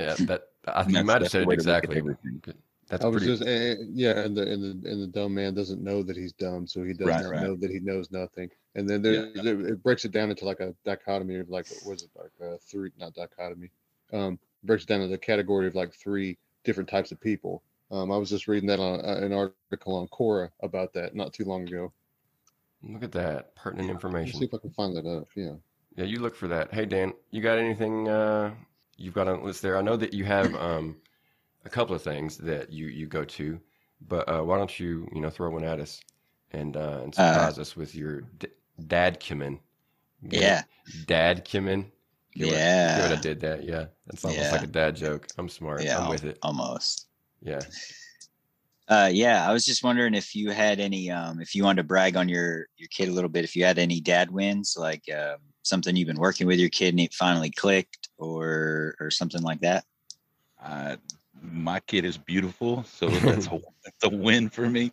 Yeah, 0.00 0.14
that 0.20 0.48
I, 0.66 0.82
And 0.82 0.92
you 0.92 1.04
might 1.04 1.22
have 1.22 1.30
said 1.30 1.42
it 1.42 1.48
way 1.48 1.56
to 1.56 1.62
look 1.62 1.68
at 1.68 1.84
exactly. 1.84 1.98
everything. 1.98 2.42
That's 2.88 3.02
I 3.04 3.08
was 3.08 3.22
pretty. 3.22 3.36
just 3.38 3.48
eh, 3.48 3.72
eh, 3.72 3.74
yeah, 3.92 4.18
and 4.20 4.36
the 4.36 4.42
and 4.50 4.62
the 4.84 4.90
and 4.90 5.02
the 5.02 5.06
dumb 5.06 5.34
man 5.34 5.54
doesn't 5.54 5.82
know 5.82 6.02
that 6.02 6.16
he's 6.16 6.32
dumb, 6.32 6.66
so 6.66 6.82
he 6.82 6.92
does 6.92 7.06
Right, 7.08 7.22
not 7.22 7.30
right. 7.30 7.42
know 7.42 7.56
that 7.56 7.70
he 7.70 7.80
knows 7.80 8.10
nothing. 8.10 8.50
And 8.74 8.88
then 8.88 9.00
there, 9.00 9.26
Yeah. 9.34 9.42
there- 9.42 9.66
it 9.68 9.82
breaks 9.82 10.04
it 10.04 10.12
down 10.12 10.30
into 10.30 10.44
like 10.44 10.60
a 10.60 10.74
dichotomy 10.84 11.36
of 11.36 11.48
like 11.48 11.66
what 11.70 11.86
was 11.92 12.02
it 12.02 12.10
like 12.14 12.32
uh, 12.46 12.56
three 12.60 12.90
not 12.98 13.14
dichotomy, 13.14 13.70
um, 14.12 14.38
breaks 14.64 14.82
it 14.82 14.88
down 14.88 15.00
into 15.00 15.12
the 15.12 15.18
category 15.18 15.66
of 15.66 15.74
like 15.74 15.94
three 15.94 16.36
different 16.64 16.88
types 16.88 17.10
of 17.12 17.20
people. 17.20 17.62
Um, 17.90 18.10
I 18.12 18.16
was 18.18 18.28
just 18.28 18.48
reading 18.48 18.66
that 18.68 18.80
on 18.80 19.00
uh, 19.00 19.20
an 19.24 19.32
article 19.32 19.94
on 19.96 20.08
Quora 20.08 20.50
about 20.60 20.92
that 20.94 21.14
not 21.14 21.32
too 21.32 21.44
long 21.44 21.66
ago. 21.66 21.92
Look 22.86 23.02
at 23.02 23.12
that 23.12 23.54
pertinent 23.56 24.02
Let's 24.02 24.38
see 24.38 24.44
if 24.44 24.54
I 24.54 24.58
can 24.58 24.70
find 24.70 24.96
that 24.96 25.06
up. 25.06 25.28
Yeah. 25.34 25.54
Yeah, 25.96 26.04
you 26.04 26.18
look 26.18 26.34
for 26.34 26.48
that. 26.48 26.72
Hey 26.74 26.84
Dan, 26.84 27.12
you 27.30 27.40
got 27.40 27.58
anything 27.58 28.08
uh, 28.08 28.52
you've 28.96 29.14
got 29.14 29.28
on 29.28 29.38
the 29.40 29.44
list 29.44 29.62
there? 29.62 29.78
I 29.78 29.82
know 29.82 29.96
that 29.96 30.12
you 30.12 30.24
have 30.24 30.54
um, 30.56 30.96
a 31.64 31.68
couple 31.68 31.94
of 31.94 32.02
things 32.02 32.36
that 32.38 32.72
you 32.72 32.86
you 32.86 33.06
go 33.06 33.24
to, 33.24 33.60
but 34.08 34.28
uh, 34.28 34.42
why 34.42 34.58
don't 34.58 34.78
you 34.78 35.08
you 35.14 35.20
know 35.20 35.30
throw 35.30 35.50
one 35.50 35.64
at 35.64 35.80
us 35.80 36.00
and 36.52 36.76
uh, 36.76 37.00
and 37.04 37.14
Uh, 37.18 37.32
surprise 37.32 37.58
us 37.58 37.76
with 37.76 37.94
your 37.94 38.22
d- 38.38 38.48
dad 38.86 39.20
kimmin? 39.20 39.60
Yeah. 40.22 40.62
dad 41.06 41.44
kimmin. 41.44 41.86
Get 42.34 42.46
what, 42.48 42.56
Yeah. 42.56 42.96
get 42.96 43.10
what 43.10 43.18
I 43.18 43.20
did 43.22 43.40
that. 43.40 43.64
Yeah, 43.64 43.86
that's 44.06 44.24
almost 44.24 44.42
Yeah. 44.42 44.52
like 44.52 44.64
a 44.64 44.66
dad 44.66 44.96
joke. 44.96 45.28
I'm 45.38 45.48
smart. 45.48 45.84
Yeah. 45.84 46.00
I'm 46.00 46.10
with 46.10 46.24
it. 46.24 46.38
Almost. 46.42 47.06
Yeah. 47.40 47.60
Uh, 48.86 49.08
yeah, 49.10 49.48
I 49.48 49.52
was 49.52 49.64
just 49.64 49.82
wondering 49.82 50.14
if 50.14 50.34
you 50.34 50.50
had 50.50 50.78
any, 50.78 51.10
um, 51.10 51.40
if 51.40 51.54
you 51.54 51.64
wanted 51.64 51.82
to 51.82 51.88
brag 51.88 52.16
on 52.16 52.28
your 52.28 52.66
your 52.76 52.88
kid 52.88 53.08
a 53.08 53.12
little 53.12 53.30
bit, 53.30 53.44
if 53.44 53.56
you 53.56 53.64
had 53.64 53.78
any 53.78 54.00
dad 54.00 54.30
wins, 54.30 54.76
like 54.78 55.04
um, 55.14 55.38
something 55.62 55.96
you've 55.96 56.08
been 56.08 56.18
working 56.18 56.46
with 56.46 56.58
your 56.58 56.68
kid 56.68 56.90
and 56.90 57.00
it 57.00 57.14
finally 57.14 57.50
clicked, 57.50 58.10
or 58.18 58.94
or 59.00 59.10
something 59.10 59.42
like 59.42 59.60
that. 59.60 59.84
I, 60.62 60.98
my 61.40 61.80
kid 61.80 62.04
is 62.04 62.18
beautiful, 62.18 62.84
so 62.84 63.08
that's 63.08 63.46
a, 63.46 63.58
that's 63.84 64.04
a 64.04 64.10
win 64.10 64.50
for 64.50 64.68
me. 64.68 64.92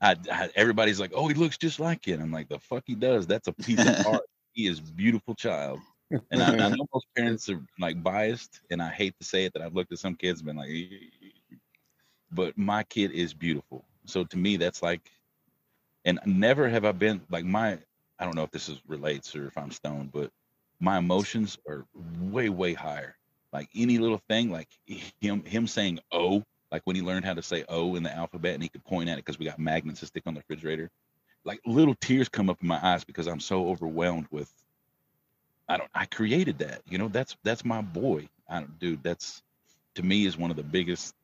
I, 0.00 0.14
I, 0.30 0.50
everybody's 0.54 1.00
like, 1.00 1.12
"Oh, 1.14 1.26
he 1.26 1.34
looks 1.34 1.58
just 1.58 1.80
like 1.80 2.06
it." 2.06 2.20
I'm 2.20 2.30
like, 2.30 2.48
"The 2.48 2.60
fuck 2.60 2.84
he 2.86 2.94
does? 2.94 3.26
That's 3.26 3.48
a 3.48 3.52
piece 3.52 3.80
of 3.80 4.06
art. 4.06 4.22
He 4.52 4.66
is 4.66 4.80
beautiful 4.80 5.36
child." 5.36 5.78
And 6.32 6.42
I, 6.42 6.52
I 6.52 6.68
know 6.70 6.86
most 6.92 7.06
parents 7.16 7.48
are 7.48 7.62
like 7.78 8.02
biased, 8.02 8.60
and 8.70 8.82
I 8.82 8.90
hate 8.90 9.14
to 9.20 9.24
say 9.24 9.44
it 9.44 9.52
that 9.52 9.62
I've 9.62 9.74
looked 9.74 9.92
at 9.92 9.98
some 9.98 10.16
kids 10.16 10.40
and 10.40 10.46
been 10.46 10.56
like, 10.56 10.70
but 12.32 12.56
my 12.56 12.82
kid 12.84 13.12
is 13.12 13.34
beautiful. 13.34 13.84
So 14.06 14.24
to 14.24 14.36
me, 14.36 14.56
that's 14.56 14.82
like, 14.82 15.10
and 16.04 16.18
never 16.24 16.68
have 16.68 16.84
I 16.84 16.92
been 16.92 17.20
like 17.30 17.44
my. 17.44 17.78
I 18.18 18.24
don't 18.24 18.36
know 18.36 18.44
if 18.44 18.50
this 18.50 18.68
is 18.68 18.80
relates 18.86 19.34
or 19.34 19.46
if 19.46 19.56
I'm 19.56 19.70
stoned, 19.70 20.12
but 20.12 20.30
my 20.80 20.98
emotions 20.98 21.58
are 21.68 21.86
way 22.20 22.48
way 22.48 22.74
higher. 22.74 23.16
Like 23.52 23.68
any 23.74 23.98
little 23.98 24.20
thing, 24.28 24.50
like 24.50 24.68
him 25.20 25.44
him 25.44 25.66
saying 25.66 26.00
"oh," 26.12 26.44
like 26.72 26.82
when 26.84 26.96
he 26.96 27.02
learned 27.02 27.24
how 27.24 27.34
to 27.34 27.42
say 27.42 27.64
"oh" 27.68 27.96
in 27.96 28.02
the 28.02 28.14
alphabet, 28.14 28.54
and 28.54 28.62
he 28.62 28.68
could 28.68 28.84
point 28.84 29.08
at 29.08 29.18
it 29.18 29.24
because 29.24 29.38
we 29.38 29.46
got 29.46 29.58
magnets 29.58 30.00
to 30.00 30.06
stick 30.06 30.22
on 30.26 30.34
the 30.34 30.40
refrigerator. 30.40 30.90
Like 31.44 31.60
little 31.66 31.94
tears 31.94 32.28
come 32.28 32.50
up 32.50 32.62
in 32.62 32.68
my 32.68 32.78
eyes 32.82 33.04
because 33.04 33.26
I'm 33.26 33.40
so 33.40 33.68
overwhelmed 33.68 34.26
with. 34.30 34.52
I 35.68 35.76
don't. 35.76 35.90
I 35.94 36.06
created 36.06 36.58
that. 36.58 36.82
You 36.88 36.98
know, 36.98 37.08
that's 37.08 37.36
that's 37.42 37.64
my 37.64 37.80
boy. 37.80 38.28
I 38.48 38.60
don't, 38.60 38.78
dude. 38.78 39.02
That's 39.02 39.42
to 39.96 40.02
me 40.02 40.26
is 40.26 40.36
one 40.38 40.50
of 40.50 40.56
the 40.56 40.62
biggest. 40.62 41.14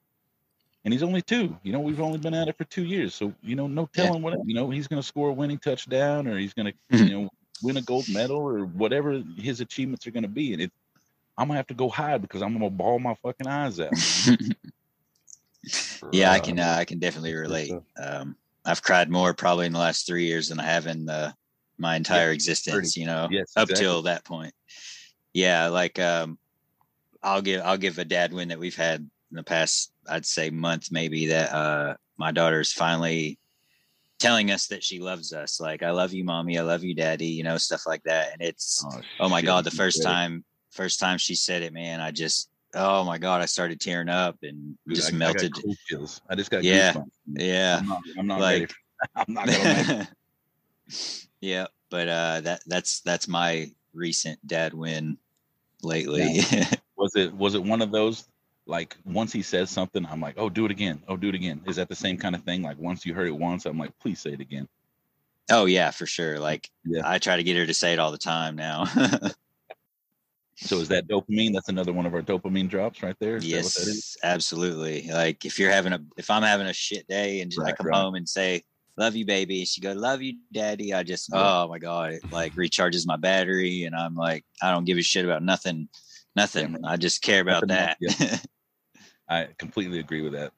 And 0.86 0.92
he's 0.92 1.02
only 1.02 1.20
two. 1.20 1.58
You 1.64 1.72
know, 1.72 1.80
we've 1.80 2.00
only 2.00 2.18
been 2.18 2.32
at 2.32 2.46
it 2.46 2.56
for 2.56 2.62
two 2.62 2.84
years, 2.84 3.12
so 3.12 3.34
you 3.42 3.56
know, 3.56 3.66
no 3.66 3.88
Yeah. 3.92 4.04
telling 4.04 4.22
what 4.22 4.34
you 4.44 4.54
know. 4.54 4.70
He's 4.70 4.86
going 4.86 5.02
to 5.02 5.06
score 5.06 5.30
a 5.30 5.32
winning 5.32 5.58
touchdown, 5.58 6.28
or 6.28 6.38
he's 6.38 6.54
going 6.54 6.72
to 6.72 7.04
you 7.04 7.10
know 7.10 7.28
win 7.60 7.76
a 7.76 7.82
gold 7.82 8.08
medal, 8.08 8.36
or 8.36 8.66
whatever 8.66 9.20
his 9.36 9.60
achievements 9.60 10.06
are 10.06 10.12
going 10.12 10.22
to 10.22 10.28
be. 10.28 10.52
And 10.52 10.62
it, 10.62 10.70
I'm 11.36 11.48
gonna 11.48 11.58
have 11.58 11.66
to 11.66 11.74
go 11.74 11.88
hide 11.88 12.22
because 12.22 12.40
I'm 12.40 12.52
gonna 12.52 12.70
ball 12.70 13.00
my 13.00 13.14
fucking 13.14 13.48
eyes 13.48 13.80
out. 13.80 13.94
yeah, 16.12 16.30
I 16.30 16.38
can, 16.38 16.60
uh, 16.60 16.76
I 16.78 16.84
can 16.84 17.00
definitely 17.00 17.34
relate. 17.34 17.72
Um, 18.00 18.36
I've 18.64 18.82
cried 18.82 19.10
more 19.10 19.34
probably 19.34 19.66
in 19.66 19.72
the 19.72 19.80
last 19.80 20.06
three 20.06 20.26
years 20.26 20.50
than 20.50 20.60
I 20.60 20.66
have 20.66 20.86
in 20.86 21.04
the, 21.04 21.34
my 21.78 21.96
entire 21.96 22.30
existence. 22.30 22.96
You 22.96 23.06
know, 23.06 23.26
Yes, 23.28 23.52
up 23.56 23.70
exactly. 23.70 23.84
till 23.84 24.02
that 24.02 24.24
point. 24.24 24.54
Yeah, 25.34 25.66
like 25.66 25.98
um, 25.98 26.38
I'll 27.24 27.42
give 27.42 27.62
I'll 27.64 27.76
give 27.76 27.98
a 27.98 28.04
dad 28.04 28.32
win 28.32 28.48
that 28.48 28.60
we've 28.60 28.76
had 28.76 29.10
in 29.30 29.36
the 29.36 29.42
past. 29.42 29.92
I'd 30.08 30.26
say 30.26 30.50
month 30.50 30.90
maybe 30.90 31.26
that 31.28 31.52
uh, 31.52 31.94
my 32.16 32.32
daughter's 32.32 32.72
finally 32.72 33.38
telling 34.18 34.50
us 34.50 34.68
that 34.68 34.82
she 34.82 34.98
loves 34.98 35.32
us. 35.32 35.60
Like 35.60 35.82
I 35.82 35.90
love 35.90 36.12
you, 36.12 36.24
mommy. 36.24 36.58
I 36.58 36.62
love 36.62 36.84
you, 36.84 36.94
daddy. 36.94 37.26
You 37.26 37.42
know, 37.42 37.58
stuff 37.58 37.86
like 37.86 38.02
that. 38.04 38.32
And 38.32 38.40
it's 38.40 38.84
oh, 39.20 39.28
my 39.28 39.42
god, 39.42 39.64
the 39.64 39.70
first 39.70 40.02
time 40.02 40.44
first 40.70 41.00
time 41.00 41.18
she 41.18 41.34
said 41.34 41.62
it, 41.62 41.72
man, 41.72 42.00
I 42.00 42.10
just 42.10 42.50
oh 42.74 43.04
my 43.04 43.18
god, 43.18 43.40
I 43.40 43.46
started 43.46 43.80
tearing 43.80 44.08
up 44.08 44.36
and 44.42 44.76
Dude, 44.86 44.96
just 44.96 45.12
I- 45.12 45.16
I 45.16 45.18
melted. 45.18 45.52
cold 45.52 45.76
chills. 45.86 46.20
I 46.28 46.34
just 46.34 46.50
got 46.50 46.64
Yeah. 46.64 46.92
goosebumps. 46.92 47.10
Yeah. 47.26 47.78
I'm 47.80 47.86
not, 47.88 48.02
I'm 48.18 48.26
not 48.26 48.40
like 48.40 48.72
I'm 49.16 49.34
not 49.34 49.46
gonna 49.46 50.08
yeah 51.40 51.66
but 51.90 52.08
uh 52.08 52.40
that 52.40 52.62
that's 52.66 53.00
that's 53.00 53.28
my 53.28 53.70
recent 53.92 54.38
dad 54.46 54.72
win 54.72 55.18
lately 55.82 56.40
Was 56.96 57.14
it 57.14 57.34
was 57.34 57.54
it 57.54 57.62
one 57.62 57.82
of 57.82 57.90
those 57.90 58.26
like 58.66 58.96
once 59.04 59.32
he 59.32 59.42
says 59.42 59.70
something, 59.70 60.04
I'm 60.06 60.20
like, 60.20 60.34
oh, 60.38 60.48
do 60.48 60.64
it 60.64 60.70
again. 60.70 61.02
Oh, 61.08 61.16
do 61.16 61.28
it 61.28 61.34
again. 61.34 61.62
Is 61.66 61.76
that 61.76 61.88
the 61.88 61.94
same 61.94 62.16
kind 62.16 62.34
of 62.34 62.42
thing? 62.42 62.62
Like 62.62 62.78
once 62.78 63.06
you 63.06 63.14
heard 63.14 63.28
it 63.28 63.36
once, 63.38 63.64
I'm 63.66 63.78
like, 63.78 63.96
please 64.00 64.20
say 64.20 64.30
it 64.32 64.40
again. 64.40 64.68
oh 65.52 65.66
yeah 65.66 65.92
for 65.92 66.06
sure 66.06 66.40
like 66.40 66.68
Yeah. 66.84 67.02
i 67.04 67.18
try 67.18 67.36
to 67.36 67.44
get 67.44 67.56
her 67.56 67.64
to 67.66 67.72
say 67.74 67.92
it 67.92 68.00
all 68.00 68.10
the 68.10 68.18
time 68.18 68.56
now 68.56 68.84
So 70.58 70.80
is 70.80 70.88
that 70.88 71.06
dopamine? 71.06 71.52
That's 71.52 71.68
another 71.68 71.92
one 71.92 72.06
of 72.06 72.14
our 72.14 72.22
dopamine 72.22 72.68
drops 72.68 73.02
right 73.02 73.14
there. 73.20 73.36
Is 73.36 73.44
that 73.50 73.62
what 73.62 73.74
that 73.74 73.82
is? 73.82 73.94
yes 73.94 74.16
absolutely 74.24 75.08
like 75.12 75.44
if 75.44 75.58
you're 75.58 75.70
having 75.70 75.92
a 75.92 76.00
if 76.16 76.30
i'm 76.30 76.42
having 76.42 76.66
a 76.66 76.72
shit 76.72 77.06
day 77.06 77.42
and 77.42 77.52
i 77.58 77.62
Right, 77.64 77.76
come 77.76 77.86
right. 77.88 77.94
home 77.94 78.14
and 78.16 78.28
say 78.28 78.62
love 78.96 79.14
you 79.14 79.26
baby 79.26 79.64
she 79.66 79.80
go 79.82 79.92
love 79.92 80.22
you 80.22 80.34
daddy 80.52 80.94
i 80.94 81.02
just 81.04 81.28
Yeah. 81.32 81.62
oh 81.62 81.68
my 81.68 81.78
god 81.78 82.14
it 82.14 82.22
like 82.32 82.54
recharges 82.56 83.06
my 83.06 83.16
battery 83.16 83.84
and 83.84 83.94
i'm 83.94 84.14
like 84.16 84.44
i 84.62 84.70
don't 84.72 84.86
give 84.86 84.98
a 84.98 85.02
shit 85.02 85.24
about 85.26 85.42
nothing 85.44 85.88
nothing 86.34 86.82
i 86.84 86.96
just 86.96 87.22
care 87.22 87.42
about 87.42 87.68
Nothing 87.68 87.96
that 88.08 88.46
I 89.28 89.48
completely 89.58 89.98
agree 89.98 90.22
with 90.22 90.32
that. 90.32 90.52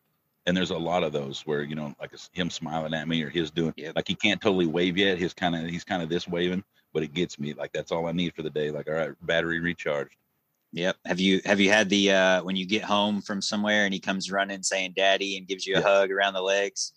And 0.46 0.56
there's 0.56 0.70
a 0.70 0.78
lot 0.78 1.02
of 1.04 1.12
those 1.12 1.42
where 1.42 1.62
you 1.62 1.74
know, 1.74 1.94
like 2.00 2.10
him 2.32 2.48
smiling 2.50 2.94
at 2.94 3.06
me 3.08 3.22
or 3.22 3.28
his 3.28 3.50
doing 3.50 3.74
Yep. 3.76 3.96
like 3.96 4.08
he 4.08 4.14
can't 4.14 4.40
totally 4.40 4.66
wave 4.66 4.96
yet. 4.96 5.18
His 5.18 5.34
kind 5.34 5.54
of 5.54 5.68
he's 5.68 5.84
kind 5.84 6.02
of 6.02 6.08
this 6.08 6.26
waving, 6.26 6.64
but 6.94 7.02
it 7.02 7.12
gets 7.12 7.38
me. 7.38 7.52
Like 7.52 7.72
that's 7.72 7.92
all 7.92 8.06
I 8.06 8.12
need 8.12 8.34
for 8.34 8.42
the 8.42 8.50
day. 8.50 8.70
Like 8.70 8.88
all 8.88 8.94
right, 8.94 9.10
battery 9.26 9.60
recharged. 9.60 10.16
Yep. 10.72 10.96
Have 11.06 11.18
you 11.20 11.40
have 11.44 11.60
you 11.60 11.70
had 11.70 11.88
the 11.88 12.12
uh 12.12 12.42
when 12.44 12.56
you 12.56 12.66
get 12.66 12.82
home 12.84 13.20
from 13.22 13.40
somewhere 13.42 13.84
and 13.84 13.92
he 13.94 14.00
comes 14.00 14.30
running 14.30 14.62
saying 14.62 14.92
daddy 14.96 15.36
and 15.38 15.46
gives 15.46 15.66
you 15.66 15.76
a 15.76 15.78
Yeah. 15.80 15.84
hug 15.86 16.10
around 16.10 16.34
the 16.34 16.42
legs? 16.42 16.92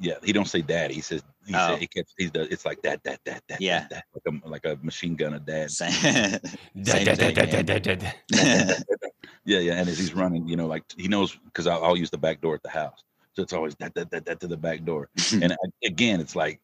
Yeah, 0.00 0.14
he 0.24 0.32
don't 0.32 0.48
say 0.48 0.60
daddy. 0.60 0.94
He 0.94 1.00
says 1.00 1.22
he 1.46 1.54
Oh. 1.54 1.68
said 1.68 1.78
he 1.78 1.86
kept 1.86 2.12
he 2.18 2.28
does 2.28 2.48
it's 2.48 2.64
like 2.66 2.82
that 2.82 3.02
that 3.04 3.20
that 3.24 3.42
that 3.48 3.60
Yeah. 3.60 3.86
that, 3.90 3.90
that, 3.90 4.04
like 4.14 4.42
a 4.44 4.48
like 4.48 4.64
a 4.66 4.78
machine 4.84 5.14
gun 5.14 5.34
of 5.34 5.44
dad. 5.46 5.70
Same, 5.70 5.90
Da- 6.82 6.92
same 6.92 7.04
da- 7.04 7.14
da- 7.14 7.80
thing, 7.80 8.12
Yeah, 9.44 9.58
yeah. 9.58 9.74
And 9.74 9.88
as 9.88 9.98
he's 9.98 10.14
running, 10.14 10.48
you 10.48 10.56
know, 10.56 10.66
like 10.66 10.84
he 10.96 11.08
knows 11.08 11.36
because 11.44 11.66
I'll, 11.66 11.84
I'll 11.84 11.96
use 11.96 12.10
the 12.10 12.18
back 12.18 12.40
door 12.40 12.54
at 12.54 12.62
the 12.62 12.70
house, 12.70 13.02
so 13.34 13.42
it's 13.42 13.52
always 13.52 13.74
that 13.76 13.94
that 13.94 14.10
that, 14.10 14.24
that 14.24 14.40
to 14.40 14.46
the 14.46 14.56
back 14.56 14.84
door. 14.84 15.08
Mm-hmm. 15.18 15.42
and 15.42 15.52
I, 15.52 15.56
again, 15.86 16.20
it's 16.20 16.34
like, 16.34 16.60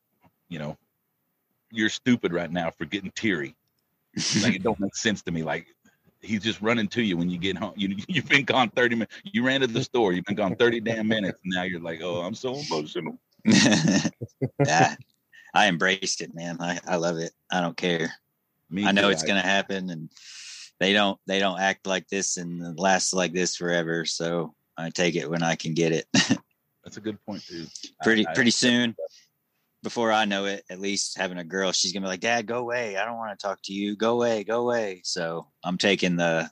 you 0.48 0.58
know, 0.58 0.76
you're 1.70 1.88
stupid 1.88 2.32
right 2.32 2.50
now 2.50 2.70
for 2.70 2.84
getting 2.84 3.10
teary. 3.14 3.54
Like 4.42 4.56
it 4.56 4.62
don't 4.62 4.80
make 4.80 4.96
sense 4.96 5.22
to 5.22 5.30
me. 5.30 5.42
Like 5.42 5.66
he's 6.20 6.42
just 6.42 6.60
running 6.60 6.88
to 6.88 7.02
you 7.02 7.16
when 7.16 7.30
you 7.30 7.38
get 7.38 7.56
home. 7.56 7.72
You 7.76 7.96
you've 8.08 8.28
been 8.28 8.44
gone 8.44 8.70
30 8.70 8.96
minutes. 8.96 9.14
You 9.24 9.44
ran 9.44 9.60
to 9.60 9.66
the 9.66 9.82
store. 9.82 10.12
You've 10.12 10.24
been 10.24 10.36
gone 10.36 10.56
30 10.56 10.80
damn 10.80 11.08
minutes. 11.08 11.40
Now 11.44 11.62
you're 11.62 11.80
like, 11.80 12.00
oh, 12.02 12.22
I'm 12.22 12.34
so 12.34 12.56
emotional. 12.56 13.18
yeah. 13.44 14.94
I 15.54 15.66
embraced 15.66 16.20
it, 16.20 16.32
man. 16.32 16.58
I, 16.60 16.78
I 16.86 16.96
love 16.96 17.18
it. 17.18 17.32
I 17.50 17.60
don't 17.60 17.76
care. 17.76 18.12
Me 18.70 18.86
I 18.86 18.92
know 18.92 19.02
too. 19.02 19.08
it's 19.08 19.24
gonna 19.24 19.40
happen 19.40 19.90
and 19.90 20.08
they 20.80 20.92
don't 20.92 21.18
they 21.26 21.38
don't 21.38 21.60
act 21.60 21.86
like 21.86 22.08
this 22.08 22.36
and 22.38 22.78
last 22.78 23.12
like 23.14 23.32
this 23.32 23.54
forever. 23.56 24.04
So 24.04 24.54
I 24.76 24.90
take 24.90 25.14
it 25.14 25.30
when 25.30 25.42
I 25.42 25.54
can 25.54 25.74
get 25.74 25.92
it. 25.92 26.06
That's 26.84 26.96
a 26.96 27.00
good 27.00 27.22
point 27.24 27.44
too. 27.46 27.66
I- 28.00 28.04
pretty 28.04 28.26
I- 28.26 28.34
pretty 28.34 28.50
soon 28.50 28.96
before 29.82 30.12
i 30.12 30.26
know 30.26 30.44
it 30.44 30.62
at 30.68 30.78
least 30.78 31.16
having 31.16 31.38
a 31.38 31.44
girl 31.44 31.72
she's 31.72 31.90
gonna 31.94 32.04
be 32.04 32.08
like 32.10 32.20
dad 32.20 32.46
go 32.46 32.58
away 32.58 32.98
i 32.98 33.04
don't 33.06 33.16
want 33.16 33.30
to 33.38 33.42
talk 33.46 33.58
to 33.64 33.72
you 33.72 33.96
go 33.96 34.12
away 34.12 34.44
go 34.44 34.60
away 34.60 35.00
so 35.04 35.46
i'm 35.64 35.78
taking 35.78 36.16
the 36.16 36.50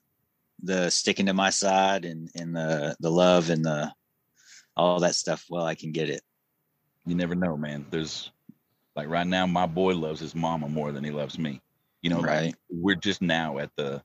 the 0.62 0.88
sticking 0.88 1.26
to 1.26 1.34
my 1.34 1.50
side 1.50 2.06
and 2.06 2.30
and 2.36 2.56
the 2.56 2.96
the 3.00 3.10
love 3.10 3.50
and 3.50 3.62
the 3.62 3.92
all 4.78 4.98
that 5.00 5.14
stuff 5.14 5.44
while 5.50 5.64
i 5.66 5.74
can 5.74 5.92
get 5.92 6.08
it 6.08 6.22
You 7.04 7.14
never 7.16 7.34
know, 7.34 7.54
man. 7.58 7.84
There's 7.90 8.30
like 8.96 9.08
right 9.10 9.26
now, 9.26 9.46
my 9.46 9.66
boy 9.66 9.94
loves 9.94 10.20
his 10.20 10.34
mama 10.34 10.66
more 10.66 10.90
than 10.92 11.04
he 11.04 11.10
loves 11.10 11.38
me. 11.38 11.60
You 12.00 12.08
know, 12.08 12.20
like, 12.20 12.26
Right. 12.26 12.54
we're 12.70 12.96
just 12.96 13.20
now 13.20 13.58
at 13.58 13.70
the 13.76 14.02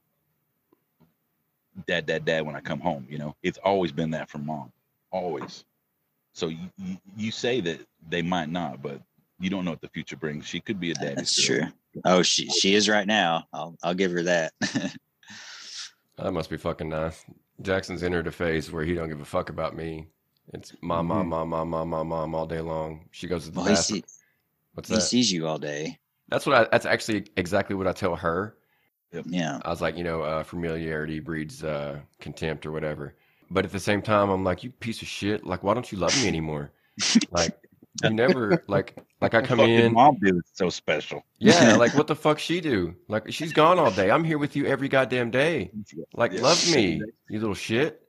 dad, 1.88 2.06
dad, 2.06 2.26
dad 2.26 2.46
when 2.46 2.56
I 2.56 2.62
come 2.62 2.80
home. 2.80 3.06
You 3.10 3.18
know, 3.18 3.36
it's 3.44 3.58
always 3.60 3.92
been 3.92 4.12
that 4.12 4.30
from 4.30 4.46
mom, 4.46 4.72
always. 5.12 5.66
So 6.34 6.48
you, 6.48 6.70
you, 6.78 6.98
you 7.16 7.32
say 7.32 7.62
that 7.62 7.80
they 8.10 8.22
might 8.22 8.50
not, 8.50 8.82
but 8.82 9.02
you 9.40 9.50
don't 9.50 9.66
know 9.66 9.72
what 9.72 9.82
the 9.82 9.90
future 9.90 10.18
brings. 10.18 10.46
She 10.46 10.60
could 10.60 10.80
be 10.80 10.92
a 10.92 10.96
daddy. 10.96 11.16
that's 11.16 11.42
true 11.42 11.62
oh 12.06 12.24
she 12.24 12.48
she 12.48 12.74
is 12.74 12.90
right 12.90 13.06
now 13.06 13.44
i'll 13.54 13.76
i'll 13.84 13.94
give 13.94 14.12
her 14.12 14.24
that 14.24 14.52
That 16.18 16.32
must 16.32 16.50
be 16.50 16.58
fucking 16.58 16.90
nice. 16.90 17.26
Jackson's 17.62 18.04
entered 18.04 18.28
a 18.28 18.32
phase 18.32 18.72
where 18.72 18.86
he 18.86 18.94
don't 18.94 19.10
give 19.10 19.20
a 19.20 19.26
fuck 19.26 19.50
about 19.50 19.76
me. 19.76 20.08
It's 20.54 20.74
mom, 20.82 21.08
mom, 21.08 21.30
mom, 21.30 21.50
mom, 21.50 21.70
mom, 21.70 21.90
mom, 21.90 22.08
mom 22.08 22.36
all 22.36 22.46
day 22.46 22.62
long. 22.62 23.08
She 23.12 23.28
goes 23.28 23.46
to 23.46 23.52
the 23.52 23.58
well, 23.58 23.66
he, 23.66 23.76
bathroom. 23.76 24.00
see, 24.02 24.06
What's 24.74 24.90
he 24.90 24.96
that? 24.96 25.02
sees 25.02 25.32
you 25.32 25.48
all 25.48 25.58
day 25.58 25.98
That's 26.30 26.46
what 26.46 26.56
I. 26.56 26.68
That's 26.72 26.86
actually 26.86 27.26
exactly 27.36 27.76
what 27.76 27.88
I 27.88 27.94
tell 27.94 28.16
her. 28.16 28.56
Yeah 29.26 29.60
I 29.64 29.70
was 29.70 29.82
like, 29.82 29.98
you 29.98 30.04
know, 30.04 30.22
uh, 30.22 30.44
familiarity 30.44 31.20
breeds 31.20 31.64
uh, 31.64 32.00
contempt 32.20 32.66
or 32.66 32.72
whatever. 32.72 33.16
but 33.50 33.66
at 33.66 33.72
the 33.72 33.80
same 33.80 34.02
time, 34.02 34.30
I'm 34.30 34.44
like, 34.44 34.64
you 34.64 34.72
piece 34.72 35.02
of 35.02 35.08
shit. 35.08 35.46
Like, 35.46 35.64
why 35.64 35.74
don't 35.74 35.92
you 35.92 35.98
love 35.98 36.16
me 36.16 36.28
anymore? 36.28 36.72
like, 37.32 37.56
you 38.04 38.10
never 38.14 38.64
like 38.68 38.96
like 39.22 39.34
I 39.34 39.42
come 39.42 39.62
in. 39.62 39.94
Mom 39.94 40.18
do 40.22 40.38
is 40.38 40.44
so 40.54 40.70
special. 40.70 41.24
Yeah, 41.40 41.76
like 41.78 41.94
what 41.94 42.08
the 42.08 42.16
fuck 42.16 42.40
she 42.40 42.60
do? 42.62 42.96
Like 43.08 43.32
she's 43.32 43.54
gone 43.54 43.80
all 43.80 43.92
day. 43.92 44.12
I'm 44.12 44.24
here 44.24 44.38
with 44.38 44.56
you 44.56 44.66
every 44.66 44.90
goddamn 44.90 45.32
day. 45.32 45.72
Like 46.16 46.34
Yeah. 46.34 46.42
love 46.42 46.68
me, 46.68 47.02
you 47.30 47.40
little 47.40 47.56
shit. 47.56 48.03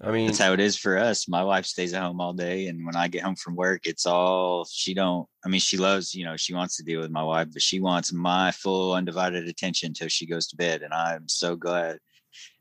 I 0.00 0.10
mean, 0.10 0.26
That's 0.26 0.38
how 0.38 0.52
it 0.52 0.60
is 0.60 0.76
for 0.76 0.98
us. 0.98 1.26
My 1.26 1.42
wife 1.42 1.64
stays 1.64 1.94
at 1.94 2.02
home 2.02 2.20
all 2.20 2.34
day, 2.34 2.66
and 2.66 2.84
when 2.84 2.96
I 2.96 3.08
get 3.08 3.22
home 3.22 3.34
from 3.36 3.56
work, 3.56 3.86
it's 3.86 4.04
all 4.04 4.66
she 4.70 4.92
don't. 4.92 5.26
I 5.44 5.48
mean, 5.48 5.60
she 5.60 5.78
loves, 5.78 6.14
you 6.14 6.24
know, 6.24 6.36
she 6.36 6.52
wants 6.52 6.76
to 6.76 6.82
deal 6.82 7.00
with 7.00 7.10
my 7.10 7.22
wife, 7.22 7.48
but 7.50 7.62
she 7.62 7.80
wants 7.80 8.12
my 8.12 8.50
full 8.52 8.92
undivided 8.92 9.48
attention 9.48 9.94
till 9.94 10.08
she 10.08 10.26
goes 10.26 10.48
to 10.48 10.56
bed. 10.56 10.82
And 10.82 10.92
I'm 10.92 11.28
so 11.28 11.56
glad. 11.56 11.98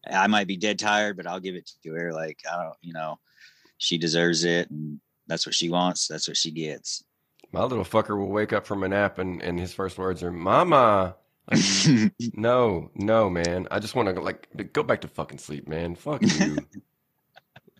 I 0.09 0.27
might 0.27 0.47
be 0.47 0.55
dead 0.55 0.79
tired, 0.79 1.17
but 1.17 1.27
I'll 1.27 1.41
give 1.41 1.55
it 1.55 1.69
to 1.83 1.91
her. 1.93 2.13
Like 2.13 2.39
I 2.49 2.63
don't, 2.63 2.77
you 2.81 2.93
know, 2.93 3.19
she 3.79 3.97
deserves 3.97 4.45
it, 4.45 4.69
and 4.69 5.01
that's 5.27 5.45
what 5.45 5.55
she 5.55 5.69
wants. 5.69 6.07
That's 6.07 6.29
what 6.29 6.37
she 6.37 6.51
gets. 6.51 7.03
my 7.51 7.63
little 7.63 7.83
fucker 7.83 8.17
will 8.17 8.29
wake 8.29 8.53
up 8.53 8.65
from 8.65 8.83
a 8.83 8.87
nap 8.87 9.19
and 9.19 9.41
and 9.41 9.59
his 9.59 9.73
first 9.73 9.97
words 9.97 10.23
are 10.23 10.31
"Mama." 10.31 11.17
Like, 11.51 12.11
no, 12.33 12.89
no, 12.95 13.29
man. 13.29 13.67
I 13.71 13.79
just 13.79 13.93
want 13.93 14.15
to 14.15 14.21
like 14.21 14.47
go 14.71 14.83
back 14.83 15.01
to 15.01 15.09
fucking 15.09 15.39
sleep, 15.39 15.67
man. 15.67 15.95
Fuck 15.95 16.21
you. 16.21 16.57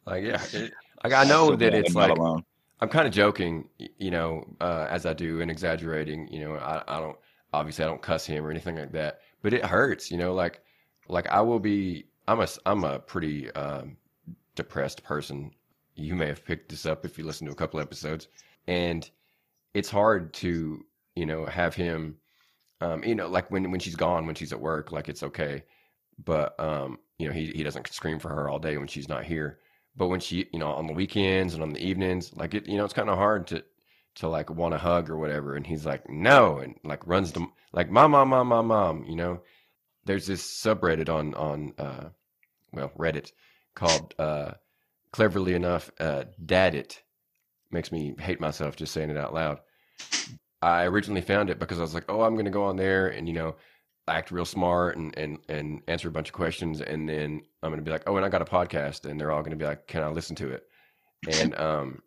like 0.05 0.23
yeah, 0.23 0.41
it, 0.53 0.73
like 1.03 1.13
I 1.13 1.23
know 1.23 1.51
So 1.51 1.55
that 1.55 1.73
it's 1.73 1.95
like 1.95 2.17
alone. 2.17 2.43
I'm 2.81 2.89
kind 2.89 3.07
of 3.07 3.13
joking, 3.13 3.69
you 3.97 4.11
know, 4.11 4.43
uh, 4.59 4.87
as 4.89 5.05
I 5.05 5.13
do 5.13 5.41
and 5.41 5.49
exaggerating. 5.49 6.27
You 6.31 6.41
know, 6.41 6.55
I, 6.55 6.83
I 6.87 6.99
don't 6.99 7.17
obviously 7.53 7.85
I 7.85 7.87
don't 7.87 8.01
cuss 8.01 8.25
him 8.25 8.45
or 8.45 8.51
anything 8.51 8.75
like 8.75 8.91
that, 8.93 9.21
but 9.41 9.53
it 9.53 9.65
hurts. 9.65 10.11
You 10.11 10.17
know, 10.17 10.33
like 10.33 10.61
like 11.07 11.27
I 11.27 11.41
will 11.41 11.59
be. 11.59 12.05
I'm 12.27 12.41
a 12.41 12.47
I'm 12.65 12.83
a 12.83 12.99
pretty 12.99 13.51
um, 13.51 13.97
depressed 14.55 15.03
person. 15.03 15.51
You 15.95 16.15
may 16.15 16.27
have 16.27 16.43
picked 16.45 16.69
this 16.69 16.85
up 16.85 17.05
if 17.05 17.17
you 17.17 17.23
listen 17.23 17.47
to 17.47 17.53
a 17.53 17.55
couple 17.55 17.79
episodes, 17.79 18.27
and 18.67 19.09
it's 19.73 19.89
hard 19.89 20.33
to 20.35 20.85
you 21.15 21.25
know 21.25 21.45
have 21.45 21.75
him. 21.75 22.17
Um, 22.81 23.03
you 23.03 23.15
know, 23.15 23.27
like 23.27 23.49
when 23.51 23.71
when 23.71 23.79
she's 23.79 23.95
gone, 23.95 24.25
when 24.25 24.35
she's 24.35 24.53
at 24.53 24.59
work, 24.59 24.91
like 24.91 25.07
it's 25.09 25.23
okay, 25.23 25.63
but 26.23 26.59
um, 26.59 26.99
you 27.19 27.27
know 27.27 27.33
he 27.33 27.47
he 27.47 27.63
doesn't 27.63 27.87
scream 27.93 28.19
for 28.19 28.29
her 28.29 28.49
all 28.49 28.59
day 28.59 28.77
when 28.77 28.87
she's 28.87 29.07
not 29.09 29.23
here 29.23 29.59
but 29.95 30.07
when 30.07 30.19
she 30.19 30.47
you 30.51 30.59
know 30.59 30.71
on 30.71 30.87
the 30.87 30.93
weekends 30.93 31.53
and 31.53 31.63
on 31.63 31.73
the 31.73 31.85
evenings 31.85 32.33
like 32.35 32.53
it 32.53 32.67
you 32.67 32.77
know 32.77 32.85
it's 32.85 32.93
kind 32.93 33.09
of 33.09 33.17
hard 33.17 33.47
to 33.47 33.63
to 34.15 34.27
like 34.29 34.49
want 34.49 34.73
a 34.73 34.77
hug 34.77 35.09
or 35.09 35.17
whatever 35.17 35.55
and 35.55 35.67
he's 35.67 35.85
like 35.85 36.09
no 36.09 36.57
and 36.59 36.75
like 36.83 37.05
runs 37.05 37.31
to 37.33 37.45
like 37.73 37.89
mom 37.89 38.11
mom 38.11 38.29
mom 38.29 38.47
mom 38.47 38.67
mom 38.67 39.03
you 39.05 39.15
know? 39.15 39.41
There's 40.05 40.27
this 40.27 40.43
subreddit 40.43 41.09
on 41.09 41.33
on 41.33 41.73
uh 41.77 42.09
well 42.71 42.91
reddit 42.97 43.31
called 43.73 44.13
uh 44.19 44.51
cleverly 45.11 45.53
enough 45.53 45.91
uh 45.99 46.25
dad 46.45 46.75
it. 46.75 47.01
Makes 47.71 47.91
me 47.91 48.15
hate 48.19 48.39
myself 48.39 48.75
just 48.75 48.93
saying 48.93 49.09
it 49.09 49.17
out 49.17 49.33
loud. 49.33 49.59
I 50.61 50.85
originally 50.85 51.21
found 51.21 51.49
it 51.49 51.59
because 51.59 51.79
i 51.79 51.81
was 51.81 51.93
like 51.93 52.05
oh 52.09 52.21
i'm 52.21 52.35
gonna 52.35 52.49
go 52.49 52.65
on 52.65 52.75
there 52.75 53.07
and 53.07 53.27
you 53.27 53.33
know 53.33 53.55
act 54.07 54.31
real 54.31 54.45
smart 54.45 54.97
and 54.97 55.17
and 55.17 55.39
and 55.49 55.81
answer 55.87 56.07
a 56.07 56.11
bunch 56.11 56.29
of 56.29 56.33
questions 56.33 56.81
and 56.81 57.09
then 57.09 57.41
I'm 57.63 57.71
gonna 57.71 57.81
be 57.81 57.91
like, 57.91 58.03
oh, 58.07 58.15
and 58.17 58.25
I 58.25 58.29
got 58.29 58.41
a 58.41 58.45
podcast, 58.45 59.09
and 59.09 59.19
they're 59.19 59.31
all 59.31 59.43
gonna 59.43 59.55
be 59.55 59.65
like, 59.65 59.87
can 59.87 60.03
I 60.03 60.09
listen 60.09 60.35
to 60.37 60.49
it? 60.49 60.63
And 61.39 61.55
um, 61.59 62.01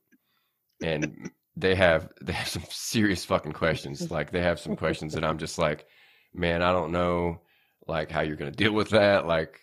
and 0.83 1.31
they 1.57 1.75
have 1.75 2.11
they 2.23 2.33
have 2.33 2.49
some 2.49 2.63
serious 2.71 3.25
fucking 3.25 3.53
questions. 3.53 4.11
Like 4.11 4.31
they 4.31 4.43
have 4.43 4.61
some 4.61 4.77
questions 4.77 5.15
that 5.15 5.25
I'm 5.25 5.39
just 5.39 5.59
like, 5.59 5.87
man, 6.33 6.63
I 6.63 6.73
don't 6.73 6.93
know, 6.93 7.41
like 7.87 8.11
how 8.11 8.21
you're 8.21 8.37
gonna 8.37 8.51
deal 8.53 8.73
with 8.73 8.91
that. 8.91 9.27
Like 9.27 9.61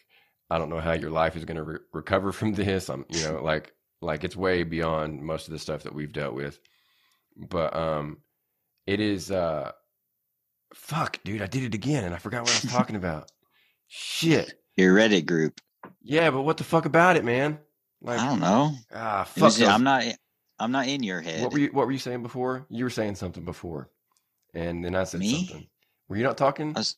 I 0.50 0.58
don't 0.58 0.70
know 0.70 0.82
how 0.82 0.94
your 0.94 1.12
life 1.12 1.36
is 1.36 1.46
gonna 1.46 1.64
re- 1.64 1.80
recover 1.94 2.32
from 2.32 2.54
this. 2.54 2.90
I'm, 2.90 3.06
you 3.10 3.24
know, 3.24 3.42
like 3.42 3.74
like 4.02 4.24
it's 4.26 4.36
way 4.36 4.64
beyond 4.64 5.22
most 5.22 5.48
of 5.48 5.54
the 5.54 5.60
stuff 5.60 5.84
that 5.84 5.96
we've 5.96 6.14
dealt 6.14 6.36
with. 6.36 6.60
But 7.38 7.76
um, 7.76 8.18
it 8.86 9.00
is 9.00 9.32
uh, 9.32 9.72
fuck, 10.76 11.20
dude, 11.24 11.42
I 11.42 11.48
did 11.48 11.64
it 11.64 11.74
again, 11.74 12.04
and 12.04 12.14
I 12.14 12.18
forgot 12.20 12.42
what 12.44 12.52
I 12.52 12.60
was 12.64 12.72
talking 12.72 12.96
about. 12.96 13.32
Shit. 13.88 14.54
Your 14.78 14.96
Reddit 14.96 15.26
group. 15.26 15.60
Yeah, 16.04 16.30
but 16.32 16.42
what 16.42 16.58
the 16.58 16.64
fuck 16.64 16.86
about 16.86 17.16
it, 17.18 17.24
man? 17.26 17.60
Like, 18.02 18.20
I 18.20 18.26
don't 18.28 18.40
know. 18.40 18.72
ah, 18.94 19.24
fuck. 19.24 19.44
was- 19.44 19.62
I'm 19.62 19.84
not. 19.84 20.04
I'm 20.58 20.72
not 20.72 20.88
in 20.88 21.04
your 21.04 21.20
head. 21.20 21.44
what 21.44 21.52
were 21.52 21.60
you? 21.60 21.70
What 21.74 21.86
were 21.86 21.92
you 21.92 22.00
saying 22.00 22.22
before? 22.24 22.66
You 22.70 22.86
were 22.86 22.90
saying 22.90 23.16
something 23.16 23.44
before, 23.44 23.90
and 24.54 24.86
then 24.86 24.96
I 24.96 25.04
said 25.04 25.20
Me? 25.20 25.46
something. 25.48 25.68
Were 26.08 26.16
you 26.16 26.24
not 26.24 26.38
talking? 26.38 26.72
I 26.76 26.80
was, 26.80 26.96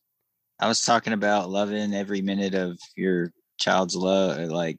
I 0.60 0.68
was 0.68 0.86
talking 0.86 1.14
about 1.14 1.50
loving 1.50 1.94
every 1.94 2.22
minute 2.22 2.54
of 2.54 2.78
your 2.96 3.32
child's 3.58 3.96
love, 3.96 4.38
like 4.50 4.78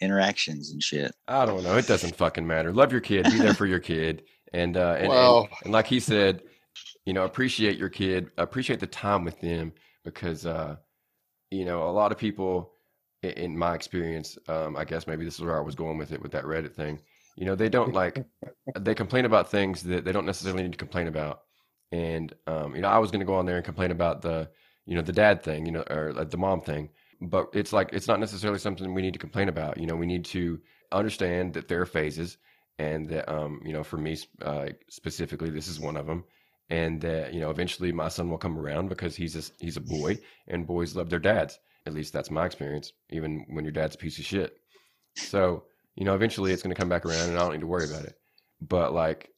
interactions 0.00 0.72
and 0.72 0.82
shit. 0.82 1.14
I 1.26 1.46
don't 1.46 1.62
know. 1.62 1.76
It 1.78 1.86
doesn't 1.86 2.16
fucking 2.16 2.46
matter. 2.46 2.72
Love 2.72 2.92
your 2.92 3.00
kid. 3.00 3.24
Be 3.24 3.38
there 3.38 3.54
for 3.54 3.66
your 3.66 3.80
kid. 3.80 4.24
And 4.52 4.76
uh, 4.76 4.96
and, 4.98 5.12
and, 5.12 5.48
and 5.64 5.72
like 5.72 5.86
he 5.86 6.00
said, 6.00 6.42
you 7.08 7.14
know, 7.14 7.24
appreciate 7.24 7.78
your 7.78 7.88
kid. 7.88 8.30
Appreciate 8.36 8.80
the 8.80 8.86
time 8.86 9.24
with 9.24 9.40
them 9.40 9.72
because, 10.04 10.44
uh, 10.44 10.76
you 11.50 11.64
know, 11.64 11.84
a 11.84 11.90
lot 11.90 12.12
of 12.12 12.18
people, 12.18 12.72
in 13.22 13.56
my 13.56 13.74
experience, 13.74 14.36
um, 14.46 14.76
I 14.76 14.84
guess 14.84 15.06
maybe 15.06 15.24
this 15.24 15.36
is 15.36 15.40
where 15.40 15.56
I 15.56 15.62
was 15.62 15.74
going 15.74 15.96
with 15.96 16.12
it 16.12 16.20
with 16.20 16.32
that 16.32 16.44
Reddit 16.44 16.74
thing. 16.74 17.00
You 17.34 17.46
know, 17.46 17.54
they 17.54 17.70
don't 17.70 17.94
like 17.94 18.26
they 18.78 18.94
complain 18.94 19.24
about 19.24 19.50
things 19.50 19.84
that 19.84 20.04
they 20.04 20.12
don't 20.12 20.26
necessarily 20.26 20.64
need 20.64 20.72
to 20.72 20.78
complain 20.78 21.08
about. 21.08 21.44
And 21.92 22.34
um, 22.46 22.76
you 22.76 22.82
know, 22.82 22.88
I 22.88 22.98
was 22.98 23.10
going 23.10 23.20
to 23.20 23.26
go 23.26 23.36
on 23.36 23.46
there 23.46 23.56
and 23.56 23.64
complain 23.64 23.90
about 23.90 24.20
the, 24.20 24.50
you 24.84 24.94
know, 24.94 25.00
the 25.00 25.14
dad 25.14 25.42
thing, 25.42 25.64
you 25.64 25.72
know, 25.72 25.84
or 25.88 26.12
like 26.12 26.28
the 26.28 26.36
mom 26.36 26.60
thing. 26.60 26.90
But 27.22 27.48
it's 27.54 27.72
like 27.72 27.88
it's 27.94 28.06
not 28.06 28.20
necessarily 28.20 28.58
something 28.58 28.92
we 28.92 29.00
need 29.00 29.14
to 29.14 29.18
complain 29.18 29.48
about. 29.48 29.78
You 29.78 29.86
know, 29.86 29.96
we 29.96 30.04
need 30.04 30.26
to 30.26 30.60
understand 30.92 31.54
that 31.54 31.68
there 31.68 31.80
are 31.80 31.86
phases, 31.86 32.36
and 32.78 33.08
that 33.08 33.32
um, 33.32 33.62
you 33.64 33.72
know, 33.72 33.82
for 33.82 33.96
me 33.96 34.18
uh, 34.42 34.66
specifically, 34.90 35.48
this 35.48 35.68
is 35.68 35.80
one 35.80 35.96
of 35.96 36.04
them. 36.04 36.24
And 36.70 37.00
that 37.00 37.32
you 37.32 37.40
know, 37.40 37.50
eventually 37.50 37.92
my 37.92 38.08
son 38.08 38.30
will 38.30 38.38
come 38.38 38.58
around 38.58 38.88
because 38.88 39.16
he's 39.16 39.36
a, 39.36 39.52
he's 39.62 39.76
a 39.76 39.80
boy, 39.80 40.18
and 40.48 40.66
boys 40.66 40.94
love 40.94 41.08
their 41.10 41.18
dads. 41.18 41.58
At 41.86 41.94
least 41.94 42.12
that's 42.12 42.30
my 42.30 42.44
experience. 42.44 42.92
Even 43.10 43.46
when 43.48 43.64
your 43.64 43.72
dad's 43.72 43.94
a 43.94 43.98
piece 43.98 44.18
of 44.18 44.24
shit. 44.24 44.58
So 45.14 45.64
you 45.96 46.04
know, 46.04 46.14
eventually 46.14 46.52
it's 46.52 46.62
going 46.62 46.74
to 46.74 46.80
come 46.80 46.88
back 46.88 47.04
around, 47.04 47.28
and 47.28 47.36
I 47.36 47.40
don't 47.40 47.52
need 47.52 47.60
to 47.60 47.66
worry 47.66 47.88
about 47.88 48.04
it. 48.04 48.18
But 48.60 48.92
like 48.92 49.30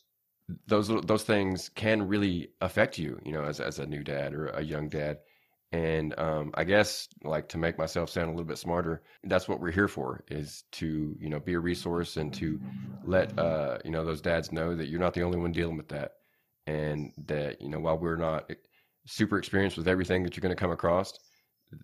those 0.66 0.89
those 0.89 1.22
things 1.22 1.70
can 1.70 2.07
really 2.07 2.51
affect 2.61 2.99
you, 2.99 3.18
you 3.24 3.33
know, 3.33 3.45
as 3.45 3.61
as 3.61 3.78
a 3.78 3.87
new 3.87 4.03
dad 4.03 4.35
or 4.35 4.49
a 4.49 4.62
young 4.62 4.89
dad. 4.89 5.18
And 5.72 6.18
um, 6.18 6.51
I 6.55 6.64
guess 6.64 7.09
like 7.22 7.49
to 7.51 7.59
make 7.59 7.78
myself 7.78 8.11
sound 8.11 8.28
a 8.28 8.33
little 8.33 8.45
bit 8.45 8.59
smarter, 8.59 9.03
that's 9.24 9.49
what 9.49 9.61
we're 9.61 9.70
here 9.70 9.89
for 9.89 10.24
is 10.28 10.64
to 10.72 11.16
you 11.18 11.28
know 11.28 11.39
be 11.39 11.55
a 11.55 11.61
resource 11.61 12.16
and 12.16 12.33
to 12.35 12.61
let 13.05 13.39
uh, 13.39 13.78
you 13.85 13.91
know 13.91 14.05
those 14.05 14.20
dads 14.20 14.53
know 14.53 14.74
that 14.74 14.89
you're 14.89 15.01
not 15.01 15.14
the 15.14 15.22
only 15.22 15.39
one 15.39 15.53
dealing 15.53 15.76
with 15.76 15.89
that, 15.89 16.14
and 16.67 17.13
that 17.27 17.61
you 17.61 17.69
know 17.69 17.81
while 17.81 17.99
we're 17.99 18.17
not 18.17 18.51
super 19.07 19.39
experienced 19.39 19.77
with 19.77 19.89
everything 19.89 20.23
that 20.23 20.37
you're 20.37 20.43
going 20.43 20.55
to 20.55 20.61
come 20.61 20.71
across, 20.71 21.13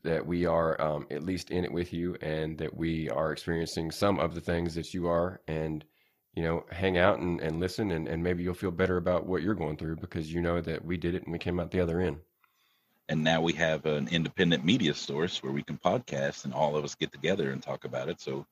that 0.04 0.26
we 0.26 0.46
are 0.46 0.80
um, 0.80 1.06
at 1.10 1.22
least 1.22 1.50
in 1.50 1.64
it 1.64 1.72
with 1.72 1.92
you, 1.92 2.16
and 2.20 2.58
that 2.58 2.76
we 2.76 3.08
are 3.10 3.32
experiencing 3.32 3.90
some 3.90 4.18
of 4.18 4.34
the 4.34 4.40
things 4.40 4.74
that 4.74 4.92
you 4.94 5.06
are, 5.08 5.40
and 5.48 5.84
you 6.34 6.42
know 6.42 6.64
hang 6.70 6.98
out 6.98 7.18
and, 7.18 7.40
and 7.40 7.60
listen, 7.60 7.90
and, 7.92 8.08
and 8.08 8.22
maybe 8.22 8.42
you'll 8.42 8.54
feel 8.54 8.70
better 8.70 8.96
about 8.96 9.26
what 9.26 9.42
you're 9.42 9.54
going 9.54 9.76
through 9.76 9.96
because 9.96 10.32
you 10.32 10.40
know 10.40 10.60
that 10.60 10.84
we 10.84 10.96
did 10.96 11.14
it 11.14 11.24
and 11.24 11.32
we 11.32 11.38
came 11.38 11.58
out 11.60 11.70
the 11.70 11.80
other 11.80 12.00
end. 12.00 12.18
and 13.08 13.22
now 13.24 13.40
we 13.40 13.52
have 13.52 13.86
an 13.86 14.08
independent 14.08 14.64
media 14.64 14.94
source 14.94 15.42
where 15.42 15.52
we 15.52 15.62
can 15.62 15.78
podcast 15.78 16.44
and 16.44 16.52
all 16.54 16.76
of 16.76 16.84
us 16.84 16.94
get 16.94 17.12
together 17.12 17.50
and 17.52 17.62
talk 17.62 17.84
about 17.84 18.08
it 18.08 18.20
so 18.20 18.46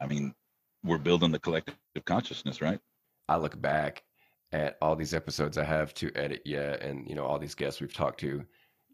i 0.00 0.06
mean 0.06 0.34
we're 0.84 0.98
building 0.98 1.32
the 1.32 1.38
collective 1.38 1.76
consciousness 2.04 2.62
right 2.62 2.80
I 3.28 3.36
look 3.36 3.60
back 3.60 4.02
at 4.52 4.78
all 4.80 4.96
these 4.96 5.14
episodes 5.14 5.58
I 5.58 5.64
have 5.64 5.94
to 5.94 6.10
edit 6.14 6.42
yet, 6.44 6.82
and 6.82 7.08
you 7.08 7.14
know 7.14 7.24
all 7.24 7.38
these 7.38 7.54
guests 7.54 7.80
we've 7.80 7.94
talked 7.94 8.20
to. 8.20 8.44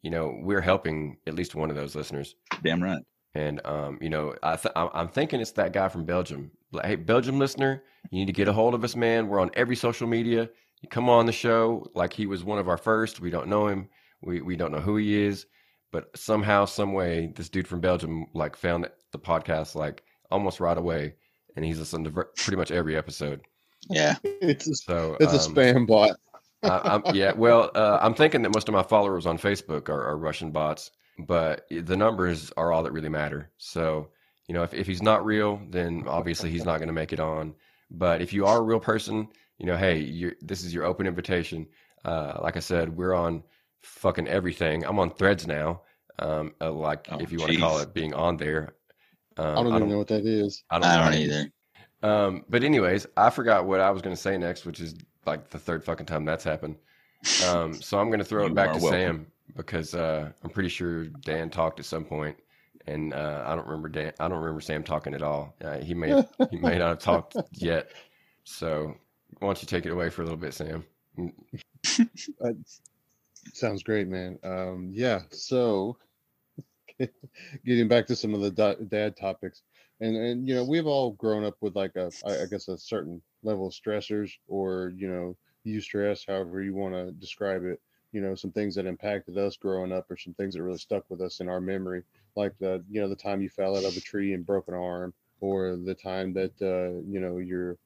You 0.03 0.11
know, 0.11 0.39
we're 0.43 0.61
helping 0.61 1.17
at 1.27 1.35
least 1.35 1.55
one 1.55 1.71
of 1.71 1.77
those 1.77 1.95
listeners, 1.95 2.35
damn 2.63 2.83
right 2.83 3.03
and 3.35 3.61
um, 3.65 3.99
you 4.01 4.09
know, 4.09 4.35
I 4.43 4.57
th- 4.57 4.73
I'm 4.77 5.09
thinking 5.09 5.41
it's 5.41 5.53
that 5.53 5.73
guy 5.73 5.89
from 5.89 6.05
Belgium. 6.05 6.53
Like, 6.73 6.87
hey, 6.87 6.97
Belgium 6.97 7.39
listener, 7.39 7.83
you 8.11 8.21
need 8.21 8.27
to 8.27 8.33
get 8.33 8.49
a 8.49 8.53
hold 8.53 8.75
of 8.75 8.85
us, 8.85 8.95
man. 8.95 9.29
We're 9.29 9.41
on 9.41 9.51
every 9.55 9.77
social 9.77 10.07
media. 10.07 10.49
You 10.81 10.89
come 10.89 11.09
on 11.09 11.27
the 11.27 11.33
show 11.33 11.87
like 11.95 12.13
he 12.13 12.27
was 12.27 12.45
one 12.45 12.59
of 12.59 12.69
our 12.69 12.77
first. 12.77 13.21
We 13.21 13.31
don't 13.31 13.49
know 13.49 13.67
him. 13.67 13.89
We 14.23 14.41
we 14.41 14.57
don't 14.57 14.73
know 14.73 14.81
who 14.81 14.97
he 14.97 15.23
is, 15.25 15.47
but 15.91 16.17
somehow, 16.17 16.65
some 16.65 16.93
way, 16.93 17.33
this 17.35 17.49
dude 17.49 17.69
from 17.69 17.81
Belgium 17.81 18.27
like 18.35 18.57
found 18.57 18.89
the 19.13 19.19
podcast 19.19 19.75
like 19.75 20.05
almost 20.31 20.61
right 20.61 20.79
away, 20.79 21.15
and 21.57 21.65
he's 21.65 21.79
listened 21.81 22.05
to 22.05 22.11
ver- 22.11 22.31
pretty 22.37 22.57
much 22.57 22.71
every 22.71 22.97
episode. 22.97 23.41
Yeah. 23.91 24.17
It's 24.25 24.69
a, 24.69 24.75
So 24.75 25.17
it's 25.21 25.33
a 25.33 25.37
um, 25.37 25.55
spam 25.55 25.87
bot. 25.87 26.17
I, 26.63 27.01
I'm, 27.05 27.15
yeah, 27.15 27.33
well, 27.33 27.71
uh, 27.75 27.99
I'm 28.01 28.15
thinking 28.15 28.43
that 28.43 28.55
most 28.55 28.69
of 28.69 28.75
my 28.75 28.83
followers 28.83 29.27
on 29.27 29.39
Facebook 29.39 29.89
are, 29.89 30.03
are 30.09 30.17
Russian 30.17 30.51
bots, 30.51 30.91
but 31.19 31.67
the 31.71 31.97
numbers 31.97 32.53
are 32.57 32.73
all 32.73 32.83
that 32.85 32.93
really 32.93 33.11
matter. 33.11 33.51
So, 33.59 34.09
you 34.49 34.55
know, 34.55 34.63
if, 34.63 34.73
if 34.73 34.87
he's 34.87 35.03
not 35.03 35.25
real, 35.25 35.61
then 35.71 36.05
obviously 36.07 36.51
he's 36.51 36.65
not 36.65 36.79
going 36.79 36.89
to 36.89 36.95
make 36.95 37.13
it 37.13 37.21
on. 37.21 37.55
But 37.91 38.23
if 38.23 38.33
you 38.33 38.47
are 38.47 38.59
a 38.59 38.63
real 38.63 38.81
person, 38.81 39.29
you 39.59 39.67
know, 39.67 39.77
hey, 39.77 39.99
you're, 39.99 40.33
this 40.41 40.65
is 40.65 40.73
your 40.73 40.85
open 40.85 41.07
invitation. 41.07 41.67
Uh, 42.05 42.39
like 42.43 42.57
I 42.57 42.61
said, 42.61 42.97
we're 42.97 43.15
on 43.15 43.43
fucking 43.83 44.29
everything. 44.29 44.85
I'm 44.85 44.99
on 44.99 45.11
Threads 45.11 45.47
now. 45.47 45.83
Um, 46.19 46.55
uh, 46.61 46.71
like 46.71 47.09
Oh, 47.11 47.19
if 47.19 47.33
you 47.33 47.39
want 47.39 47.53
to 47.53 47.59
call 47.59 47.79
it 47.81 47.93
being 47.93 48.15
on 48.15 48.37
there. 48.37 48.75
Um, 49.37 49.47
I 49.47 49.63
don't 49.63 49.75
even 49.77 49.89
know 49.89 49.99
what 49.99 50.09
that 50.09 50.25
is. 50.25 50.63
I 50.71 50.79
don't, 50.79 50.89
I 50.89 50.97
know. 50.97 51.11
don't 51.11 51.21
either. 51.21 51.51
Um, 52.05 52.45
but 52.49 52.63
anyways, 52.63 53.07
I 53.17 53.31
forgot 53.31 53.65
what 53.65 53.81
I 53.81 53.91
was 53.91 54.03
going 54.03 54.15
to 54.15 54.21
say 54.21 54.37
next, 54.37 54.67
which 54.67 54.81
is 54.81 54.95
like 55.27 55.49
the 55.49 55.59
third 55.59 55.85
fucking 55.85 56.07
time 56.07 56.25
that's 56.25 56.45
happened. 56.45 56.77
Um, 57.49 57.73
so 57.81 57.99
I'm 57.99 58.09
going 58.09 58.19
to 58.19 58.25
throw 58.25 58.47
it 58.47 58.55
back 58.55 58.75
to 58.75 58.79
welcome. 58.79 58.91
Sam 58.91 59.27
because 59.57 59.95
uh, 59.95 60.31
I'm 60.43 60.51
pretty 60.51 60.69
sure 60.69 61.05
Dan 61.07 61.51
talked 61.51 61.79
at 61.79 61.87
some 61.87 62.05
point, 62.05 62.37
and 62.87 63.15
uh, 63.15 63.45
I 63.47 63.55
don't 63.55 63.67
remember 63.67 63.89
Dan. 63.89 64.13
I 64.19 64.29
don't 64.29 64.39
remember 64.39 64.61
Sam 64.61 64.83
talking 64.83 65.15
at 65.15 65.23
all. 65.23 65.55
Uh, 65.63 65.79
he 65.79 65.95
may 65.95 66.25
he 66.51 66.59
may 66.59 66.79
not 66.79 66.89
have 66.89 66.99
talked 66.99 67.37
yet. 67.53 67.91
So 68.45 68.95
why 69.39 69.49
don't 69.49 69.63
you 69.63 69.67
take 69.67 69.87
it 69.87 69.93
away 69.93 70.11
for 70.11 70.23
a 70.23 70.25
little 70.25 70.39
bit, 70.39 70.55
Sam? 70.55 70.85
Uh, 72.43 72.53
sounds 73.53 73.83
great, 73.83 74.09
man. 74.09 74.39
Um, 74.43 74.89
yeah. 74.91 75.21
So, 75.31 75.99
getting 77.67 77.89
back 77.89 78.07
to 78.07 78.17
some 78.17 78.33
of 78.33 78.41
the 78.41 78.77
dad 78.91 79.17
topics, 79.19 79.63
and 80.01 80.17
and 80.17 80.49
you 80.49 80.55
know 80.55 80.65
we've 80.65 80.87
all 80.87 81.13
grown 81.13 81.45
up 81.45 81.57
with 81.61 81.77
like 81.77 81.97
a 81.97 82.11
I 82.27 82.47
guess 82.47 82.69
a 82.69 82.79
certain 82.79 83.23
level 83.43 83.67
of 83.67 83.73
stressors, 83.73 84.33
or 84.49 84.93
you 84.97 85.09
know 85.09 85.37
you 85.65 85.81
stress 85.81 86.25
however 86.27 86.63
you 86.63 86.75
want 86.75 86.95
to 86.95 87.13
describe 87.13 87.65
it. 87.65 87.81
You 88.13 88.21
know, 88.21 88.37
some 88.37 88.53
things 88.53 88.77
that 88.77 88.87
impacted 88.87 89.37
us 89.39 89.57
growing 89.57 89.93
up, 89.93 90.09
or 90.11 90.17
some 90.17 90.35
things 90.35 90.55
that 90.55 90.63
really 90.63 90.79
stuck 90.79 91.05
with 91.11 91.21
us 91.21 91.41
in 91.41 91.49
our 91.49 91.61
memory, 91.61 92.05
like 92.37 92.57
the 92.59 92.85
you 92.91 93.01
know 93.01 93.09
the 93.09 93.17
time 93.17 93.43
you 93.43 93.49
fell 93.49 93.77
out 93.77 93.85
of 93.85 93.97
a 93.97 94.01
tree 94.01 94.35
and 94.35 94.47
broke 94.47 94.69
an 94.69 94.75
arm, 94.75 95.13
or 95.41 95.77
the 95.77 95.95
time 95.95 96.33
that 96.35 96.53
uh, 96.63 97.01
you 97.11 97.21
know 97.21 97.39
your 97.39 97.79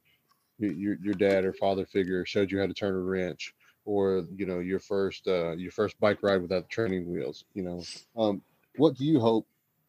your 0.58 0.96
your 1.02 1.14
dad 1.14 1.44
or 1.44 1.52
father 1.52 1.86
figure 1.86 2.24
showed 2.24 2.50
you 2.50 2.58
how 2.58 2.66
to 2.66 2.74
turn 2.74 2.94
a 2.94 2.98
wrench 2.98 3.54
or 3.84 4.24
you 4.36 4.44
know 4.46 4.58
your 4.58 4.78
first 4.80 5.26
uh 5.28 5.52
your 5.52 5.70
first 5.70 5.98
bike 6.00 6.18
ride 6.22 6.42
without 6.42 6.68
training 6.68 7.10
wheels 7.10 7.44
you 7.54 7.62
know 7.62 7.82
um 8.16 8.42
what 8.76 8.96
do 8.96 9.04
you 9.04 9.20
hope 9.20 9.46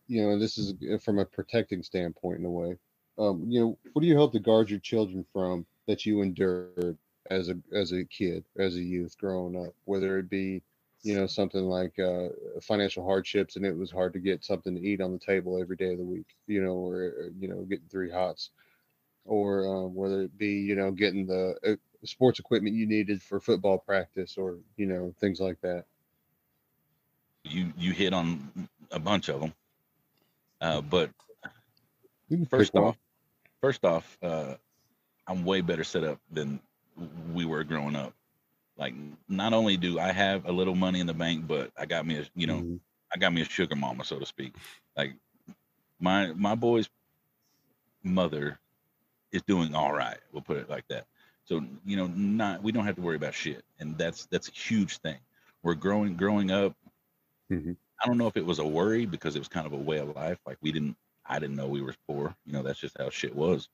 you 0.10 0.22
know 0.22 0.32
and 0.32 0.42
this 0.42 0.58
is 0.58 0.74
uh, 0.94 0.98
from 0.98 1.20
a 1.20 1.26
protecting 1.26 1.84
standpoint 1.84 2.40
in 2.40 2.46
a 2.46 2.52
way. 2.52 2.78
Um 3.18 3.46
you 3.48 3.62
know 3.62 3.78
what 3.94 4.02
do 4.02 4.08
you 4.08 4.18
hope 4.18 4.34
to 4.34 4.40
guard 4.40 4.70
your 4.70 4.80
children 4.80 5.26
from 5.32 5.66
that 5.88 6.06
you 6.06 6.22
endured 6.22 6.98
as 7.30 7.50
a 7.50 7.58
as 7.74 7.94
a 7.94 8.04
kid 8.06 8.44
as 8.58 8.76
a 8.76 8.82
youth 8.82 9.18
growing 9.18 9.56
up? 9.56 9.74
Whether 9.86 10.20
it 10.20 10.30
be 10.30 10.64
you 11.04 11.16
know 11.16 11.28
something 11.28 11.64
like 11.64 11.98
uh 12.00 12.30
financial 12.62 13.06
hardships 13.06 13.56
and 13.56 13.66
it 13.66 13.78
was 13.78 13.92
hard 13.92 14.14
to 14.14 14.20
get 14.20 14.44
something 14.44 14.76
to 14.76 14.82
eat 14.82 15.00
on 15.00 15.14
the 15.14 15.20
table 15.20 15.62
every 15.62 15.78
day 15.78 15.94
of 15.94 15.98
the 15.98 16.04
week 16.04 16.28
you 16.48 16.62
know 16.62 16.74
or 16.74 17.14
uh, 17.24 17.30
you 17.40 17.48
know 17.48 17.62
getting 17.70 17.88
three 17.90 18.12
hots. 18.12 18.50
Or 19.26 19.68
um, 19.68 19.94
whether 19.96 20.24
it 20.24 20.38
be 20.38 20.54
you 20.54 20.76
know 20.76 20.92
getting 20.92 21.28
the 21.28 21.56
uh, 21.66 21.76
sports 22.06 22.40
equipment 22.40 22.76
you 22.76 22.88
needed 22.88 23.22
for 23.22 23.40
football 23.40 23.78
practice 23.78 24.38
or 24.38 24.58
you 24.78 24.88
know 24.88 25.14
things 25.20 25.40
like 25.40 25.62
that. 25.62 25.86
You 27.44 27.74
you 27.78 27.92
hit 27.94 28.14
on 28.14 28.70
a 28.92 29.00
bunch 29.00 29.30
of 29.30 29.42
them, 29.42 29.54
uh, 30.62 30.82
but 30.82 31.12
first 32.50 32.76
off, 32.76 32.98
first 33.62 33.86
off, 33.86 34.18
uh, 34.22 34.56
I'm 35.28 35.46
way 35.46 35.62
better 35.62 35.84
set 35.84 36.04
up 36.04 36.20
than 36.32 36.60
we 37.34 37.46
were 37.46 37.64
growing 37.64 37.96
up. 37.96 38.14
Like, 38.78 38.94
not 39.28 39.54
only 39.54 39.78
do 39.78 40.00
I 40.00 40.12
have 40.12 40.46
a 40.46 40.52
little 40.52 40.76
money 40.76 41.00
in 41.00 41.08
the 41.08 41.14
bank, 41.14 41.48
but 41.48 41.72
I 41.78 41.86
got 41.86 42.06
me 42.06 42.18
a 42.20 42.26
you 42.36 42.48
know 42.48 42.60
Mhm. 42.62 42.80
I 43.14 43.18
got 43.18 43.34
me 43.34 43.42
a 43.42 43.46
sugar 43.46 43.76
mama, 43.76 44.06
so 44.06 44.20
to 44.20 44.26
speak. 44.26 44.56
Like 44.96 45.16
my 46.00 46.34
my 46.34 46.56
boy's 46.56 46.90
mother 48.04 48.60
is 49.32 49.42
doing 49.44 49.76
all 49.76 49.94
right. 49.94 50.20
We'll 50.32 50.42
put 50.42 50.58
it 50.58 50.70
like 50.70 50.88
that. 50.90 51.08
So 51.46 51.64
you 51.86 51.98
know, 51.98 52.08
not 52.08 52.64
we 52.64 52.72
don't 52.72 52.86
have 52.86 52.96
to 52.96 53.02
worry 53.02 53.16
about 53.16 53.34
shit, 53.34 53.64
and 53.80 53.98
that's 53.98 54.26
that's 54.28 54.48
a 54.50 54.52
huge 54.52 54.98
thing. 55.00 55.20
We're 55.64 55.76
growing 55.76 56.16
growing 56.16 56.52
up. 56.52 56.76
Mhm. 57.52 57.78
I 58.02 58.08
don't 58.08 58.18
know 58.18 58.28
if 58.28 58.38
it 58.38 58.46
was 58.46 58.60
a 58.60 58.66
worry 58.66 59.06
because 59.06 59.36
it 59.36 59.40
was 59.40 59.48
kind 59.48 59.68
of 59.68 59.74
a 59.74 59.78
way 59.78 59.98
of 59.98 60.16
life. 60.16 60.40
Like 60.46 60.58
we 60.62 60.72
didn't, 60.72 60.96
I 61.26 61.40
didn't 61.40 61.56
know 61.56 61.68
we 61.68 61.82
were 61.82 61.96
poor. 62.08 62.36
You 62.46 62.54
know, 62.54 62.64
that's 62.64 62.80
just 62.80 62.98
how 62.98 63.10
shit 63.10 63.36
was. 63.36 63.68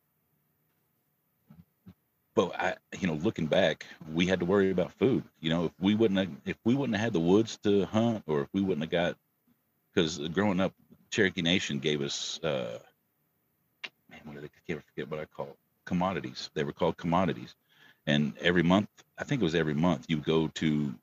But 2.35 2.59
I, 2.59 2.75
you 2.99 3.07
know, 3.07 3.13
looking 3.13 3.45
back, 3.45 3.85
we 4.13 4.25
had 4.27 4.39
to 4.39 4.45
worry 4.45 4.71
about 4.71 4.91
food. 4.91 5.23
You 5.39 5.49
know, 5.51 5.65
if 5.65 5.71
we 5.79 5.95
wouldn't 5.95 6.19
have, 6.19 6.29
if 6.45 6.57
we 6.65 6.75
wouldn't 6.75 6.97
have 6.97 7.05
had 7.05 7.13
the 7.13 7.19
woods 7.19 7.57
to 7.63 7.85
hunt, 7.85 8.23
or 8.27 8.41
if 8.41 8.49
we 8.51 8.61
wouldn't 8.61 8.83
have 8.83 8.91
got, 8.91 9.17
because 9.93 10.17
growing 10.29 10.59
up, 10.59 10.73
Cherokee 11.11 11.41
Nation 11.41 11.79
gave 11.79 12.01
us, 12.01 12.39
uh, 12.43 12.79
man, 14.09 14.19
what 14.25 14.33
did 14.33 14.43
they, 14.43 14.47
I 14.47 14.61
can't 14.67 14.83
forget 14.85 15.09
what 15.09 15.21
I 15.21 15.25
call 15.25 15.47
it. 15.47 15.57
commodities. 15.85 16.49
They 16.55 16.65
were 16.65 16.73
called 16.73 16.97
commodities, 16.97 17.55
and 18.05 18.33
every 18.39 18.63
month, 18.63 18.89
I 19.17 19.23
think 19.23 19.41
it 19.41 19.45
was 19.45 19.55
every 19.55 19.75
month, 19.75 20.07
you 20.09 20.17
go 20.17 20.49
to, 20.55 20.93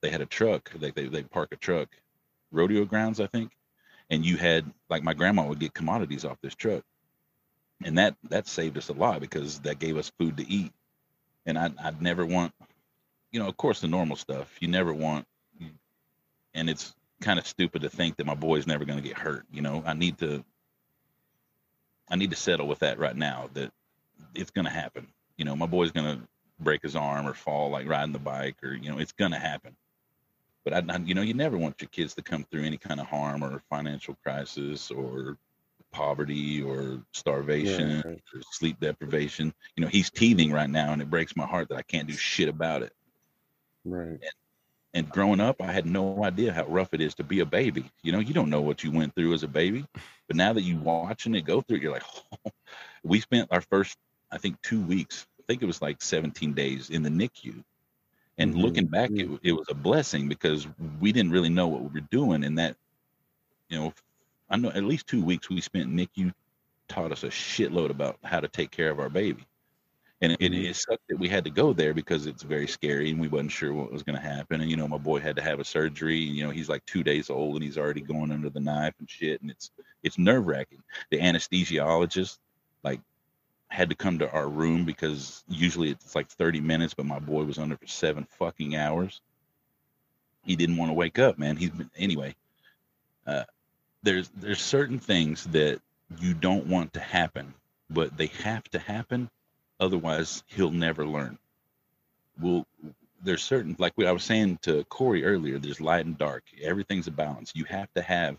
they 0.00 0.08
had 0.08 0.22
a 0.22 0.26
truck, 0.26 0.70
they 0.78 0.90
they 0.92 1.08
they 1.08 1.24
park 1.24 1.48
a 1.52 1.56
truck, 1.56 1.88
rodeo 2.50 2.84
grounds, 2.84 3.20
I 3.20 3.26
think, 3.26 3.52
and 4.10 4.24
you 4.24 4.36
had 4.36 4.70
like 4.88 5.02
my 5.02 5.14
grandma 5.14 5.46
would 5.46 5.60
get 5.60 5.74
commodities 5.74 6.24
off 6.24 6.40
this 6.42 6.54
truck, 6.54 6.84
and 7.84 7.98
that 7.98 8.16
that 8.30 8.46
saved 8.46 8.78
us 8.78 8.88
a 8.88 8.94
lot 8.94 9.20
because 9.20 9.60
that 9.60 9.78
gave 9.78 9.96
us 9.96 10.12
food 10.18 10.36
to 10.38 10.48
eat, 10.48 10.72
and 11.46 11.58
I 11.58 11.70
I'd 11.82 12.02
never 12.02 12.26
want, 12.26 12.52
you 13.32 13.40
know, 13.40 13.48
of 13.48 13.56
course 13.56 13.80
the 13.80 13.88
normal 13.88 14.16
stuff 14.16 14.56
you 14.60 14.68
never 14.68 14.92
want, 14.92 15.26
and 16.54 16.70
it's 16.70 16.94
kind 17.20 17.38
of 17.38 17.46
stupid 17.46 17.82
to 17.82 17.90
think 17.90 18.16
that 18.16 18.26
my 18.26 18.34
boy's 18.34 18.66
never 18.66 18.84
going 18.84 19.00
to 19.00 19.06
get 19.06 19.18
hurt. 19.18 19.44
You 19.52 19.62
know, 19.62 19.82
I 19.86 19.94
need 19.94 20.18
to 20.18 20.44
I 22.08 22.16
need 22.16 22.30
to 22.30 22.36
settle 22.36 22.66
with 22.66 22.80
that 22.80 22.98
right 22.98 23.16
now 23.16 23.50
that 23.54 23.72
it's 24.34 24.50
going 24.50 24.64
to 24.64 24.70
happen. 24.70 25.06
You 25.36 25.44
know, 25.44 25.54
my 25.56 25.66
boy's 25.66 25.92
going 25.92 26.18
to 26.18 26.28
break 26.58 26.82
his 26.82 26.96
arm 26.96 27.26
or 27.26 27.34
fall 27.34 27.70
like 27.70 27.88
riding 27.88 28.12
the 28.12 28.18
bike 28.18 28.56
or 28.62 28.72
you 28.74 28.90
know, 28.90 28.98
it's 28.98 29.12
going 29.12 29.32
to 29.32 29.38
happen. 29.38 29.76
But 30.64 30.74
I, 30.74 30.82
I 30.88 30.98
you 30.98 31.14
know, 31.14 31.22
you 31.22 31.34
never 31.34 31.56
want 31.56 31.80
your 31.80 31.88
kids 31.88 32.14
to 32.14 32.22
come 32.22 32.44
through 32.44 32.64
any 32.64 32.76
kind 32.76 33.00
of 33.00 33.06
harm 33.06 33.42
or 33.42 33.62
financial 33.70 34.16
crisis 34.22 34.90
or 34.90 35.38
poverty 35.92 36.62
or 36.62 37.02
starvation 37.12 38.02
right. 38.04 38.20
or 38.34 38.42
sleep 38.52 38.78
deprivation. 38.80 39.52
You 39.76 39.84
know, 39.84 39.88
he's 39.88 40.10
teething 40.10 40.52
right 40.52 40.70
now 40.70 40.92
and 40.92 41.02
it 41.02 41.10
breaks 41.10 41.36
my 41.36 41.46
heart 41.46 41.68
that 41.68 41.78
I 41.78 41.82
can't 41.82 42.08
do 42.08 42.14
shit 42.14 42.48
about 42.48 42.82
it. 42.82 42.92
right 43.84 44.20
And 44.94 45.08
growing 45.10 45.40
up, 45.40 45.60
I 45.60 45.72
had 45.72 45.86
no 45.86 46.24
idea 46.24 46.52
how 46.52 46.66
rough 46.66 46.94
it 46.94 47.00
is 47.00 47.14
to 47.16 47.24
be 47.24 47.40
a 47.40 47.46
baby. 47.46 47.90
You 48.02 48.12
know, 48.12 48.20
you 48.20 48.34
don't 48.34 48.50
know 48.50 48.60
what 48.60 48.84
you 48.84 48.90
went 48.90 49.14
through 49.14 49.34
as 49.34 49.42
a 49.42 49.48
baby, 49.48 49.86
but 50.26 50.36
now 50.36 50.52
that 50.52 50.62
you're 50.62 50.78
watching 50.80 51.34
it 51.34 51.42
go 51.42 51.60
through, 51.60 51.78
it, 51.78 51.82
you're 51.82 51.92
like, 51.92 52.04
oh. 52.46 52.50
we 53.02 53.20
spent 53.20 53.48
our 53.50 53.60
first, 53.60 53.96
I 54.30 54.38
think, 54.38 54.60
two 54.62 54.80
weeks. 54.80 55.26
I 55.38 55.42
think 55.48 55.62
it 55.62 55.66
was 55.66 55.82
like 55.82 56.02
17 56.02 56.54
days 56.54 56.90
in 56.90 57.02
the 57.02 57.10
NICU. 57.10 57.64
And 58.40 58.56
Mhm, 58.56 58.62
looking 58.62 58.88
back, 58.88 59.12
it, 59.14 59.30
it 59.44 59.52
was 59.52 59.66
a 59.70 59.74
blessing 59.76 60.28
because 60.28 60.68
we 61.00 61.12
didn't 61.12 61.32
really 61.32 61.50
know 61.50 61.68
what 61.68 61.82
we 61.82 62.00
were 62.00 62.08
doing. 62.10 62.44
And 62.44 62.58
that, 62.58 62.76
you 63.68 63.78
know, 63.78 63.94
I 64.50 64.56
know 64.56 64.70
at 64.70 64.84
least 64.84 65.06
two 65.06 65.24
weeks 65.24 65.50
we 65.50 65.60
spent 65.60 65.90
NICU 65.90 66.32
taught 66.88 67.12
us 67.12 67.24
a 67.24 67.28
shitload 67.28 67.90
about 67.90 68.18
how 68.24 68.40
to 68.40 68.48
take 68.48 68.70
care 68.70 68.90
of 68.90 69.00
our 69.00 69.10
baby. 69.10 69.46
And 70.22 70.32
it, 70.32 70.38
Mhm. 70.40 70.52
it 70.54 70.76
sucked 70.76 71.08
that 71.08 71.18
we 71.18 71.28
had 71.28 71.44
to 71.44 71.50
go 71.50 71.72
there 71.72 71.94
because 71.94 72.26
it's 72.26 72.42
very 72.42 72.68
scary 72.68 73.10
and 73.10 73.20
we 73.20 73.28
wasn't 73.28 73.52
sure 73.52 73.72
what 73.74 73.92
was 73.92 74.02
going 74.02 74.16
to 74.16 74.22
happen. 74.22 74.60
And, 74.60 74.70
you 74.70 74.76
know, 74.76 74.88
my 74.88 74.98
boy 74.98 75.20
had 75.20 75.36
to 75.36 75.42
have 75.42 75.60
a 75.60 75.64
surgery 75.64 76.26
and, 76.28 76.36
you 76.36 76.44
know, 76.44 76.50
he's 76.50 76.68
like 76.68 76.84
two 76.86 77.02
days 77.04 77.30
old 77.30 77.56
and 77.56 77.64
he's 77.64 77.78
already 77.78 78.02
going 78.02 78.32
under 78.32 78.50
the 78.50 78.60
knife 78.60 78.94
and 79.00 79.08
shit. 79.10 79.40
And 79.42 79.50
it's, 79.50 79.70
it's 80.02 80.18
nerve 80.18 80.46
wracking. 80.46 80.82
The 81.10 81.18
anesthesiologist, 81.20 82.38
like, 82.84 83.00
had 83.70 83.90
to 83.90 83.96
come 83.96 84.18
to 84.18 84.30
our 84.30 84.48
room 84.48 84.84
because 84.84 85.44
usually 85.48 85.90
it's 85.90 86.14
like 86.14 86.28
30 86.28 86.60
minutes, 86.60 86.94
but 86.94 87.06
my 87.06 87.18
boy 87.18 87.44
was 87.44 87.58
under 87.58 87.76
for 87.76 87.86
seven 87.86 88.26
fucking 88.38 88.76
hours. 88.76 89.20
He 90.44 90.56
didn't 90.56 90.76
want 90.76 90.90
to 90.90 90.94
wake 90.94 91.18
up, 91.18 91.38
man. 91.38 91.56
He's 91.56 91.70
been, 91.70 91.90
anyway, 91.96 92.34
uh, 93.26 93.44
there's, 94.02 94.28
there's 94.36 94.60
certain 94.60 94.98
things 94.98 95.44
that 95.44 95.80
you 96.20 96.34
don't 96.34 96.66
want 96.66 96.94
to 96.94 97.00
happen, 97.00 97.54
but 97.88 98.16
they 98.16 98.26
have 98.42 98.64
to 98.70 98.78
happen 98.78 99.30
otherwise 99.80 100.44
he'll 100.46 100.70
never 100.70 101.06
learn 101.06 101.38
well 102.40 102.66
there's 103.22 103.42
certain 103.42 103.74
like 103.78 103.92
what 103.96 104.06
i 104.06 104.12
was 104.12 104.22
saying 104.22 104.58
to 104.62 104.84
corey 104.84 105.24
earlier 105.24 105.58
there's 105.58 105.80
light 105.80 106.04
and 106.04 106.18
dark 106.18 106.44
everything's 106.62 107.06
a 107.06 107.10
balance 107.10 107.52
you 107.54 107.64
have 107.64 107.92
to 107.94 108.02
have 108.02 108.36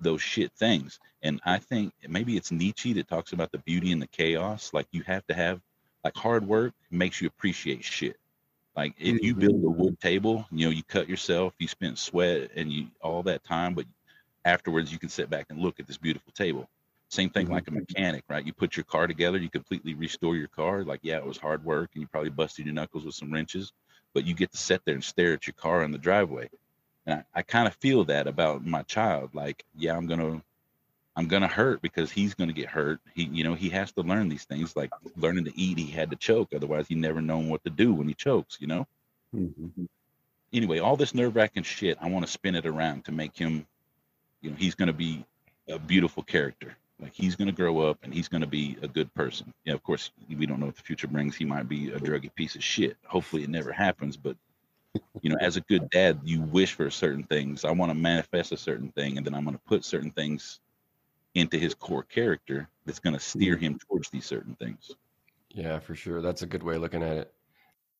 those 0.00 0.22
shit 0.22 0.52
things 0.52 0.98
and 1.22 1.40
i 1.44 1.58
think 1.58 1.92
maybe 2.08 2.36
it's 2.36 2.50
nietzsche 2.50 2.92
that 2.92 3.08
talks 3.08 3.32
about 3.32 3.50
the 3.52 3.58
beauty 3.58 3.92
and 3.92 4.00
the 4.00 4.06
chaos 4.08 4.70
like 4.72 4.86
you 4.92 5.02
have 5.02 5.26
to 5.26 5.34
have 5.34 5.60
like 6.04 6.16
hard 6.16 6.46
work 6.46 6.72
makes 6.90 7.20
you 7.20 7.28
appreciate 7.28 7.84
shit 7.84 8.16
like 8.76 8.94
if 8.98 9.22
you 9.22 9.34
build 9.34 9.64
a 9.64 9.70
wood 9.70 9.98
table 10.00 10.46
you 10.50 10.66
know 10.66 10.70
you 10.70 10.82
cut 10.84 11.08
yourself 11.08 11.54
you 11.58 11.68
spent 11.68 11.98
sweat 11.98 12.50
and 12.56 12.72
you 12.72 12.86
all 13.02 13.22
that 13.22 13.44
time 13.44 13.74
but 13.74 13.86
afterwards 14.44 14.90
you 14.92 14.98
can 14.98 15.08
sit 15.08 15.28
back 15.28 15.46
and 15.50 15.58
look 15.60 15.78
at 15.80 15.86
this 15.86 15.98
beautiful 15.98 16.32
table 16.32 16.68
same 17.10 17.28
thing 17.30 17.48
Mhm. 17.48 17.50
like 17.50 17.66
a 17.66 17.72
mechanic, 17.72 18.22
right? 18.28 18.46
You 18.46 18.52
put 18.52 18.76
your 18.76 18.84
car 18.84 19.08
together, 19.08 19.36
you 19.36 19.50
completely 19.50 19.94
restore 19.94 20.36
your 20.36 20.46
car. 20.46 20.84
Like, 20.84 21.00
yeah, 21.02 21.16
it 21.16 21.26
was 21.26 21.38
hard 21.38 21.64
work 21.64 21.90
and 21.94 22.02
you 22.02 22.06
probably 22.06 22.30
busted 22.30 22.66
your 22.66 22.74
knuckles 22.74 23.04
with 23.04 23.16
some 23.16 23.32
wrenches, 23.32 23.72
but 24.14 24.24
you 24.24 24.34
get 24.34 24.52
to 24.52 24.56
sit 24.56 24.80
there 24.84 24.94
and 24.94 25.02
stare 25.02 25.32
at 25.32 25.46
your 25.46 25.54
car 25.54 25.82
in 25.82 25.90
the 25.90 25.98
driveway. 25.98 26.48
And 27.06 27.20
I, 27.34 27.40
I 27.40 27.42
kind 27.42 27.66
of 27.66 27.74
feel 27.76 28.04
that 28.04 28.26
about 28.26 28.64
my 28.66 28.82
child. 28.82 29.30
Like, 29.34 29.64
yeah, 29.76 29.96
I'm 29.96 30.06
gonna 30.06 30.42
I'm 31.16 31.28
gonna 31.28 31.48
hurt 31.48 31.82
because 31.82 32.10
he's 32.12 32.34
gonna 32.34 32.52
get 32.52 32.68
hurt. 32.68 33.00
He 33.14 33.24
you 33.24 33.44
know, 33.44 33.54
he 33.54 33.70
has 33.70 33.92
to 33.92 34.02
learn 34.02 34.28
these 34.28 34.44
things, 34.44 34.76
like 34.76 34.90
learning 35.16 35.44
to 35.46 35.58
eat, 35.58 35.78
he 35.78 35.90
had 35.90 36.10
to 36.10 36.16
choke, 36.16 36.50
otherwise 36.54 36.86
he 36.88 36.94
never 36.94 37.20
known 37.20 37.48
what 37.48 37.64
to 37.64 37.70
do 37.70 37.94
when 37.94 38.08
he 38.08 38.14
chokes, 38.14 38.58
you 38.60 38.66
know? 38.66 38.86
Mhm. 39.34 39.88
anyway, 40.52 40.78
all 40.78 40.96
this 40.96 41.14
nerve 41.14 41.36
wracking 41.36 41.62
shit, 41.62 41.98
I 42.00 42.08
want 42.08 42.26
to 42.26 42.32
spin 42.32 42.54
it 42.54 42.66
around 42.66 43.04
to 43.06 43.12
make 43.12 43.36
him, 43.36 43.66
you 44.42 44.50
know, 44.50 44.56
he's 44.56 44.74
going 44.74 44.88
to 44.88 44.92
be 44.92 45.24
a 45.68 45.78
beautiful 45.78 46.22
character. 46.22 46.76
Like 47.00 47.14
he's 47.14 47.36
going 47.36 47.46
to 47.46 47.54
grow 47.54 47.80
up 47.80 47.98
and 48.02 48.12
he's 48.12 48.28
going 48.28 48.42
to 48.42 48.46
be 48.46 48.76
a 48.82 48.88
good 48.88 49.12
person. 49.14 49.52
Yeah, 49.64 49.74
of 49.74 49.82
course, 49.82 50.10
we 50.28 50.46
don't 50.46 50.60
know 50.60 50.66
what 50.66 50.76
the 50.76 50.82
future 50.82 51.06
brings. 51.08 51.36
He 51.36 51.44
might 51.44 51.68
be 51.68 51.90
a 51.90 51.98
druggy 51.98 52.34
piece 52.34 52.56
of 52.56 52.64
shit. 52.64 52.96
Hopefully, 53.06 53.42
it 53.44 53.50
never 53.50 53.72
happens. 53.72 54.16
But 54.16 54.36
you 55.22 55.30
know, 55.30 55.36
as 55.40 55.56
a 55.56 55.60
good 55.62 55.88
dad, 55.90 56.20
you 56.24 56.42
wish 56.42 56.74
for 56.74 56.90
certain 56.90 57.24
things. 57.24 57.64
I 57.64 57.70
want 57.70 57.90
to 57.90 57.94
manifest 57.94 58.52
a 58.52 58.56
certain 58.56 58.90
thing, 58.92 59.16
and 59.16 59.26
then 59.26 59.34
I'm 59.34 59.44
going 59.44 59.56
to 59.56 59.62
put 59.62 59.84
certain 59.84 60.10
things 60.10 60.60
into 61.34 61.58
his 61.58 61.74
core 61.74 62.02
character 62.02 62.68
that's 62.86 62.98
going 62.98 63.14
to 63.14 63.20
steer 63.20 63.56
him 63.56 63.78
towards 63.78 64.10
these 64.10 64.24
certain 64.26 64.56
things. 64.56 64.90
Yeah, 65.50 65.78
for 65.78 65.94
sure. 65.94 66.20
That's 66.20 66.42
a 66.42 66.46
good 66.46 66.62
way 66.62 66.76
of 66.76 66.82
looking 66.82 67.02
at 67.02 67.16
it. 67.16 67.32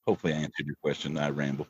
Hopefully, 0.07 0.33
I 0.33 0.37
answered 0.37 0.67
your 0.67 0.77
question. 0.83 1.17
I 1.19 1.31
ramble. 1.31 1.69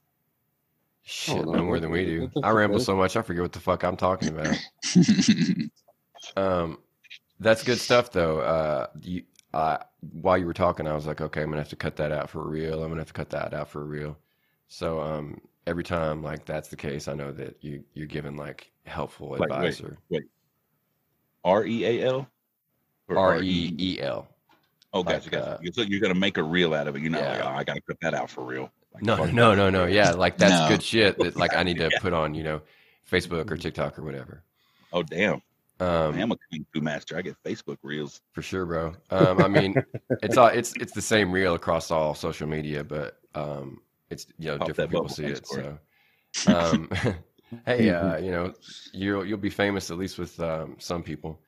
Shit, 1.02 1.44
no, 1.44 1.52
no 1.52 1.64
more 1.64 1.80
than 1.80 1.90
we 1.90 2.04
do. 2.04 2.30
I 2.42 2.50
ramble 2.50 2.78
so 2.78 2.94
much, 2.94 3.16
I 3.16 3.22
forget 3.22 3.42
what 3.42 3.52
the 3.52 3.60
fuck 3.60 3.82
I'm 3.84 3.96
talking 3.96 4.28
about. 4.28 4.56
Um, 6.36 6.78
that's 7.38 7.62
good 7.62 7.78
stuff, 7.78 8.12
though. 8.12 8.40
Uh, 8.40 8.86
you, 9.02 9.22
uh, 9.54 9.78
while 10.12 10.38
you 10.38 10.46
were 10.46 10.54
talking, 10.54 10.86
I 10.86 10.94
was 10.94 11.06
like, 11.06 11.20
okay, 11.20 11.42
I'm 11.42 11.48
gonna 11.48 11.62
have 11.62 11.70
to 11.70 11.76
cut 11.76 11.96
that 11.96 12.12
out 12.12 12.30
for 12.30 12.46
real. 12.46 12.82
I'm 12.82 12.90
gonna 12.90 13.00
have 13.00 13.08
to 13.08 13.12
cut 13.12 13.30
that 13.30 13.54
out 13.54 13.68
for 13.68 13.84
real. 13.84 14.16
So, 14.70 15.00
um, 15.00 15.40
every 15.66 15.82
time 15.82 16.22
like 16.22 16.46
that's 16.46 16.68
the 16.68 16.76
case, 16.76 17.08
I 17.08 17.14
know 17.14 17.32
that 17.32 17.56
you 17.60 17.82
you're 17.92 18.06
given 18.06 18.36
like 18.36 18.70
helpful 18.86 19.30
Like, 19.30 19.42
advice 19.42 19.82
wait. 20.08 20.22
R 21.44 21.64
E 21.66 21.84
A 21.84 22.06
L 22.06 22.28
R 23.10 23.42
E 23.42 23.74
E 23.78 24.00
L. 24.00 24.28
Oh, 24.92 25.00
like, 25.00 25.16
gotcha, 25.16 25.30
gotcha. 25.30 25.58
uh, 25.60 25.72
so 25.72 25.82
you're 25.82 26.00
gonna 26.00 26.14
make 26.14 26.38
a 26.38 26.42
reel 26.42 26.72
out 26.72 26.86
of 26.86 26.94
it. 26.94 27.02
You're 27.02 27.10
not 27.10 27.24
like, 27.24 27.40
oh, 27.44 27.48
I 27.48 27.64
gotta 27.64 27.80
cut 27.80 27.96
that 28.00 28.14
out 28.14 28.30
for 28.30 28.44
real. 28.44 28.70
Like, 28.94 29.02
No, 29.02 29.24
no, 29.26 29.56
no, 29.56 29.70
no. 29.70 29.86
Yeah, 29.86 30.12
like 30.12 30.38
that's 30.38 30.70
No. 30.70 30.76
good 30.76 30.82
shit 30.84 31.18
that 31.18 31.36
like 31.36 31.54
I 31.54 31.64
need 31.64 31.78
to 31.78 31.90
put 32.00 32.12
on, 32.12 32.34
you 32.34 32.44
know, 32.44 32.62
Facebook 33.10 33.50
or 33.50 33.56
TikTok 33.56 33.98
or 33.98 34.02
whatever. 34.02 34.44
Oh 34.92 35.02
damn! 35.02 35.42
Um, 35.80 36.14
I 36.14 36.18
am 36.18 36.30
a 36.30 36.36
kung 36.50 36.64
fu 36.72 36.80
master. 36.80 37.16
I 37.16 37.22
get 37.22 37.36
Facebook 37.44 37.78
reels. 37.82 38.20
For 38.32 38.42
sure, 38.42 38.66
bro. 38.66 38.94
Um, 39.10 39.40
I 39.40 39.48
mean, 39.48 39.74
it's 40.22 40.36
all 40.36 40.48
it's 40.48 40.74
it's 40.76 40.92
the 40.92 41.02
same 41.02 41.32
reel 41.32 41.54
across 41.54 41.90
all 41.90 42.14
social 42.14 42.46
media, 42.46 42.84
but 42.84 43.18
um, 43.34 43.80
it's 44.10 44.26
you 44.38 44.48
know 44.48 44.58
Pop 44.58 44.66
different 44.66 44.90
people 44.90 45.08
see 45.08 45.26
it. 45.30 45.46
So, 45.46 45.78
um, 46.46 46.90
hey, 47.66 47.90
uh, 47.90 48.18
you 48.18 48.30
know, 48.30 48.54
you'll 48.92 49.24
you'll 49.26 49.38
be 49.38 49.50
famous 49.50 49.90
at 49.90 49.98
least 49.98 50.18
with 50.18 50.38
um, 50.40 50.76
some 50.78 51.02
people. 51.02 51.40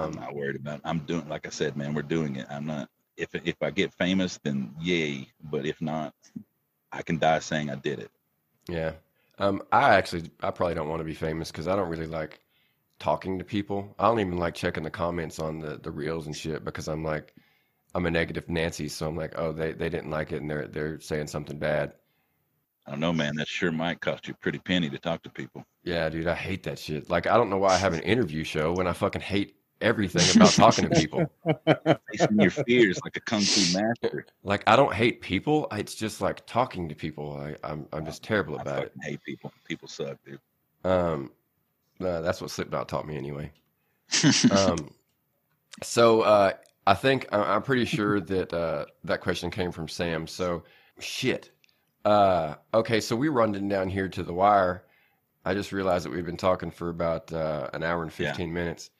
I'm 0.00 0.12
Um, 0.12 0.12
not 0.14 0.34
worried 0.34 0.56
about. 0.56 0.76
It. 0.76 0.82
I'm 0.84 1.00
doing 1.00 1.28
like 1.28 1.46
I 1.46 1.50
said, 1.50 1.76
man. 1.76 1.94
We're 1.94 2.02
doing 2.02 2.36
it. 2.36 2.46
I'm 2.50 2.66
not. 2.66 2.88
If 3.16 3.34
if 3.34 3.56
I 3.62 3.70
get 3.70 3.92
famous, 3.94 4.38
then 4.38 4.74
yay. 4.80 5.32
But 5.42 5.66
if 5.66 5.80
not, 5.80 6.14
I 6.92 7.02
can 7.02 7.18
die 7.18 7.40
saying 7.40 7.70
I 7.70 7.76
did 7.76 8.00
it. 8.00 8.10
yeah. 8.68 8.92
Um, 9.38 9.62
I 9.72 9.94
actually 9.94 10.30
I 10.42 10.50
probably 10.50 10.74
don't 10.74 10.88
want 10.88 11.00
to 11.00 11.04
be 11.04 11.14
famous 11.14 11.50
because 11.50 11.66
I 11.66 11.74
don't 11.76 11.88
really 11.88 12.06
like 12.06 12.40
talking 12.98 13.38
to 13.38 13.44
people. 13.44 13.94
I 13.98 14.06
don't 14.08 14.20
even 14.20 14.38
like 14.38 14.54
checking 14.54 14.82
the 14.84 14.90
comments 14.90 15.38
on 15.38 15.60
the 15.60 15.78
the 15.78 15.90
reels 15.90 16.26
and 16.26 16.36
shit 16.36 16.64
because 16.64 16.88
I'm 16.88 17.04
like 17.04 17.34
I'm 17.94 18.06
a 18.06 18.10
negative 18.10 18.48
Nancy, 18.48 18.88
so 18.88 19.08
I'm 19.08 19.16
like, 19.16 19.34
oh, 19.36 19.52
they 19.52 19.72
they 19.72 19.88
didn't 19.88 20.10
like 20.10 20.32
it 20.32 20.40
and 20.40 20.50
they're 20.50 20.68
they're 20.68 21.00
saying 21.00 21.26
something 21.28 21.58
bad. 21.58 21.92
I 22.86 22.92
don't 22.92 23.00
know, 23.00 23.12
man. 23.12 23.36
That 23.36 23.46
sure 23.46 23.70
might 23.70 24.00
cost 24.00 24.26
you 24.26 24.34
a 24.34 24.36
pretty 24.38 24.58
penny 24.58 24.90
to 24.90 24.98
talk 24.98 25.22
to 25.22 25.30
people. 25.30 25.64
Yeah, 25.84 26.08
dude, 26.08 26.26
I 26.26 26.34
hate 26.34 26.62
that 26.64 26.78
shit. 26.78 27.08
Like, 27.08 27.26
I 27.26 27.36
don't 27.36 27.50
know 27.50 27.58
why 27.58 27.74
I 27.74 27.76
have 27.76 27.92
an 27.92 28.00
interview 28.04 28.42
show 28.42 28.72
when 28.72 28.86
I 28.86 28.92
fucking 28.92 29.20
hate 29.20 29.56
everything 29.80 30.24
about 30.34 30.52
talking 30.52 30.88
to 30.88 30.94
people. 30.98 31.30
Facing 32.10 32.40
your 32.40 32.50
fears 32.50 32.98
like 33.04 33.16
a 33.16 33.20
kung 33.20 33.42
fu 33.42 33.78
master. 33.78 34.26
Like, 34.42 34.64
I 34.66 34.76
don't 34.76 34.92
hate 34.92 35.20
people. 35.20 35.68
It's 35.72 35.94
just 35.94 36.20
like 36.20 36.44
talking 36.46 36.88
to 36.88 36.94
people. 36.94 37.36
I, 37.36 37.54
I'm 37.62 37.86
I'm 37.92 38.04
just 38.04 38.24
terrible 38.24 38.58
I 38.58 38.62
about 38.62 38.84
it. 38.84 38.92
hate 39.02 39.22
people. 39.22 39.52
People 39.68 39.86
suck, 39.86 40.16
dude. 40.24 40.40
Um, 40.82 41.30
uh, 42.00 42.22
that's 42.22 42.40
what 42.40 42.50
Slipknot 42.50 42.88
taught 42.88 43.06
me 43.06 43.16
anyway. 43.16 43.52
Um, 44.50 44.90
so 45.82 46.22
uh, 46.22 46.52
I 46.86 46.94
think 46.94 47.26
I- 47.32 47.54
I'm 47.54 47.62
pretty 47.62 47.84
sure 47.84 48.20
that 48.20 48.52
uh, 48.52 48.86
that 49.04 49.20
question 49.20 49.50
came 49.50 49.72
from 49.72 49.88
Sam. 49.88 50.26
So 50.26 50.64
shit. 50.98 51.50
Uh, 52.04 52.54
okay, 52.72 53.00
so 53.00 53.14
we're 53.14 53.30
running 53.32 53.68
down 53.68 53.88
here 53.88 54.08
to 54.08 54.22
the 54.22 54.32
wire. 54.32 54.84
I 55.44 55.54
just 55.54 55.72
realized 55.72 56.04
that 56.04 56.10
we've 56.12 56.24
been 56.24 56.36
talking 56.36 56.70
for 56.70 56.88
about 56.88 57.32
uh, 57.32 57.68
an 57.74 57.82
hour 57.82 58.02
and 58.02 58.10
Yeah. 58.18 58.28
15 58.28 58.52
minutes. 58.52 58.90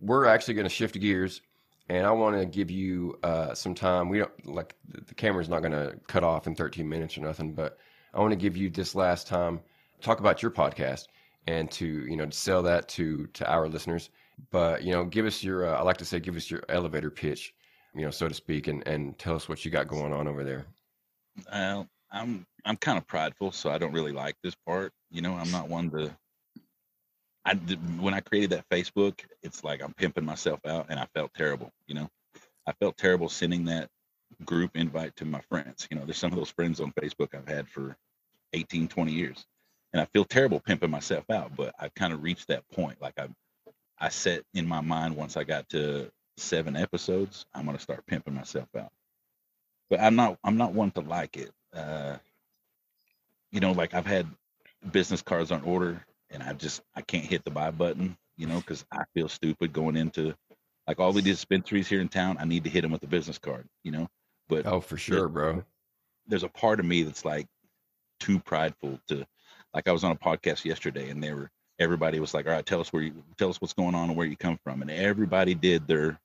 We're 0.00 0.26
actually 0.26 0.54
going 0.54 0.64
to 0.64 0.70
shift 0.70 0.98
gears, 0.98 1.42
and 1.88 2.06
I 2.06 2.10
want 2.10 2.38
to 2.38 2.46
give 2.46 2.70
you 2.70 3.18
uh, 3.22 3.54
some 3.54 3.74
time. 3.74 4.08
We 4.08 4.18
don't 4.18 4.46
like 4.46 4.74
the 4.86 5.14
camera's 5.14 5.48
not 5.48 5.60
going 5.60 5.72
to 5.72 5.98
cut 6.06 6.24
off 6.24 6.46
in 6.46 6.54
13 6.54 6.88
minutes 6.88 7.16
or 7.18 7.22
nothing, 7.22 7.54
but 7.54 7.78
I 8.14 8.20
want 8.20 8.32
to 8.32 8.36
give 8.36 8.56
you 8.56 8.70
this 8.70 8.94
last 8.94 9.26
time 9.26 9.60
talk 10.00 10.20
about 10.20 10.42
your 10.42 10.50
podcast 10.50 11.08
and 11.46 11.70
to 11.72 11.86
you 11.86 12.16
know 12.16 12.26
to 12.26 12.32
sell 12.36 12.62
that 12.62 12.88
to 12.90 13.26
to 13.34 13.50
our 13.50 13.68
listeners. 13.68 14.08
But 14.50 14.82
you 14.82 14.92
know, 14.92 15.04
give 15.04 15.26
us 15.26 15.42
your 15.42 15.66
uh, 15.66 15.78
I 15.78 15.82
like 15.82 15.98
to 15.98 16.04
say, 16.04 16.20
give 16.20 16.36
us 16.36 16.50
your 16.50 16.62
elevator 16.68 17.10
pitch, 17.10 17.54
you 17.94 18.02
know, 18.02 18.10
so 18.10 18.28
to 18.28 18.34
speak, 18.34 18.68
and 18.68 18.86
and 18.86 19.18
tell 19.18 19.34
us 19.34 19.48
what 19.48 19.64
you 19.64 19.70
got 19.70 19.88
going 19.88 20.12
on 20.12 20.28
over 20.28 20.44
there. 20.44 20.66
Well, 21.52 21.88
I'm 22.12 22.46
I'm 22.64 22.76
kind 22.76 22.98
of 22.98 23.06
prideful, 23.06 23.52
so 23.52 23.70
I 23.70 23.78
don't 23.78 23.92
really 23.92 24.12
like 24.12 24.36
this 24.42 24.54
part. 24.66 24.92
You 25.10 25.22
know, 25.22 25.34
I'm 25.34 25.50
not 25.50 25.68
one 25.68 25.90
to. 25.90 26.16
I 27.44 27.54
when 27.54 28.14
I 28.14 28.20
created 28.20 28.50
that 28.50 28.68
Facebook, 28.70 29.20
it's 29.42 29.64
like 29.64 29.82
I'm 29.82 29.94
pimping 29.94 30.24
myself 30.24 30.60
out, 30.66 30.86
and 30.88 30.98
I 30.98 31.06
felt 31.14 31.32
terrible. 31.34 31.70
You 31.86 31.94
know, 31.94 32.10
I 32.66 32.72
felt 32.72 32.96
terrible 32.96 33.28
sending 33.28 33.64
that 33.66 33.88
group 34.44 34.76
invite 34.76 35.16
to 35.16 35.24
my 35.24 35.40
friends. 35.48 35.88
You 35.90 35.98
know, 35.98 36.04
there's 36.04 36.18
some 36.18 36.32
of 36.32 36.38
those 36.38 36.50
friends 36.50 36.80
on 36.80 36.92
Facebook 36.92 37.34
I've 37.34 37.48
had 37.48 37.68
for 37.68 37.96
18, 38.52 38.88
20 38.88 39.12
years, 39.12 39.46
and 39.92 40.02
I 40.02 40.04
feel 40.06 40.24
terrible 40.24 40.60
pimping 40.60 40.90
myself 40.90 41.28
out. 41.30 41.56
But 41.56 41.74
I've 41.78 41.94
kind 41.94 42.12
of 42.12 42.22
reached 42.22 42.48
that 42.48 42.68
point. 42.70 43.00
Like 43.00 43.18
I, 43.18 43.28
I 44.00 44.08
set 44.08 44.44
in 44.54 44.66
my 44.66 44.80
mind 44.80 45.16
once 45.16 45.36
I 45.36 45.44
got 45.44 45.68
to 45.70 46.10
seven 46.38 46.76
episodes, 46.76 47.46
I'm 47.54 47.66
gonna 47.66 47.78
start 47.78 48.06
pimping 48.06 48.34
myself 48.34 48.68
out 48.76 48.90
but 49.90 50.00
I'm 50.00 50.16
not 50.16 50.38
I'm 50.44 50.56
not 50.56 50.72
one 50.72 50.92
to 50.92 51.00
like 51.00 51.36
it. 51.36 51.50
Uh, 51.74 52.16
you 53.52 53.60
know, 53.60 53.72
like 53.72 53.94
I've 53.94 54.06
had 54.06 54.26
business 54.92 55.22
cards 55.22 55.50
on 55.52 55.62
order, 55.62 56.04
and 56.30 56.42
I 56.42 56.52
just 56.54 56.80
I 56.94 57.02
can't 57.02 57.24
hit 57.24 57.44
the 57.44 57.50
buy 57.50 57.70
button. 57.70 58.16
You 58.36 58.46
know, 58.46 58.60
because 58.60 58.86
I 58.90 59.02
feel 59.14 59.28
stupid 59.28 59.72
going 59.72 59.96
into 59.96 60.34
like 60.86 60.98
all 61.00 61.12
the 61.12 61.20
dispensaries 61.22 61.88
here 61.88 62.00
in 62.00 62.08
town. 62.08 62.38
I 62.40 62.44
need 62.46 62.64
to 62.64 62.70
hit 62.70 62.82
them 62.82 62.92
with 62.92 63.02
a 63.02 63.08
business 63.08 63.38
card. 63.38 63.68
You 63.82 63.92
know, 63.92 64.08
but 64.48 64.66
Oh, 64.66 64.80
for 64.80 64.96
sure, 64.96 65.28
bro. 65.28 65.64
there's 66.26 66.44
a 66.44 66.48
part 66.48 66.80
of 66.80 66.86
me 66.86 67.02
that's 67.02 67.24
like 67.24 67.46
too 68.20 68.38
prideful 68.38 69.00
to 69.08 69.26
like 69.74 69.88
I 69.88 69.92
was 69.92 70.04
on 70.04 70.12
a 70.12 70.16
podcast 70.16 70.64
yesterday 70.64 71.10
and 71.10 71.22
they 71.22 71.32
were 71.32 71.50
everybody 71.80 72.20
was 72.20 72.34
like, 72.34 72.46
All 72.46 72.52
right, 72.52 72.64
tell 72.64 72.80
us 72.80 72.92
where 72.92 73.02
you 73.02 73.24
tell 73.38 73.48
us 73.48 73.60
what's 73.60 73.72
going 73.72 73.94
on 73.94 74.10
and 74.10 74.16
where 74.16 74.26
you 74.26 74.36
come 74.36 74.58
from. 74.62 74.82
And 74.82 74.90
everybody 74.90 75.54
did 75.54 75.88
their 75.88 76.20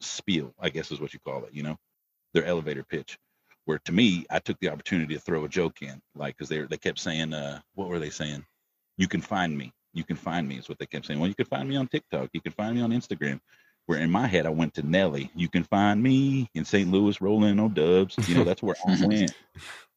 spiel, 0.00 0.52
I 0.58 0.70
guess 0.70 0.90
is 0.90 1.00
what 1.00 1.12
you 1.12 1.20
call 1.24 1.44
it, 1.44 1.52
you 1.52 1.62
know, 1.62 1.76
their 2.32 2.44
elevator 2.44 2.82
pitch. 2.82 3.18
Where 3.66 3.78
to 3.84 3.92
me, 3.92 4.26
I 4.30 4.40
took 4.40 4.58
the 4.60 4.70
opportunity 4.70 5.14
to 5.14 5.20
throw 5.20 5.44
a 5.44 5.48
joke 5.48 5.82
in, 5.82 6.00
like 6.16 6.36
because 6.36 6.48
they 6.48 6.62
they 6.62 6.78
kept 6.78 6.98
saying, 6.98 7.32
uh, 7.32 7.60
what 7.74 7.88
were 7.88 8.00
they 8.00 8.10
saying? 8.10 8.44
You 8.96 9.06
can 9.06 9.20
find 9.20 9.56
me. 9.56 9.72
You 9.92 10.04
can 10.04 10.16
find 10.16 10.48
me 10.48 10.58
is 10.58 10.68
what 10.68 10.78
they 10.78 10.86
kept 10.86 11.06
saying. 11.06 11.20
Well, 11.20 11.28
you 11.28 11.34
can 11.34 11.46
find 11.46 11.68
me 11.68 11.76
on 11.76 11.86
TikTok. 11.86 12.30
You 12.32 12.40
can 12.40 12.52
find 12.52 12.74
me 12.74 12.82
on 12.82 12.90
Instagram. 12.90 13.40
Where 13.86 13.98
in 13.98 14.10
my 14.10 14.26
head 14.26 14.46
I 14.46 14.50
went 14.50 14.74
to 14.74 14.82
Nelly. 14.82 15.30
You 15.36 15.48
can 15.48 15.62
find 15.62 16.02
me 16.02 16.48
in 16.54 16.64
St. 16.64 16.90
Louis 16.90 17.20
rolling 17.20 17.60
on 17.60 17.74
dubs. 17.74 18.16
You 18.26 18.34
know, 18.34 18.44
that's 18.44 18.62
where 18.62 18.74
I 18.86 18.96
went. 19.06 19.34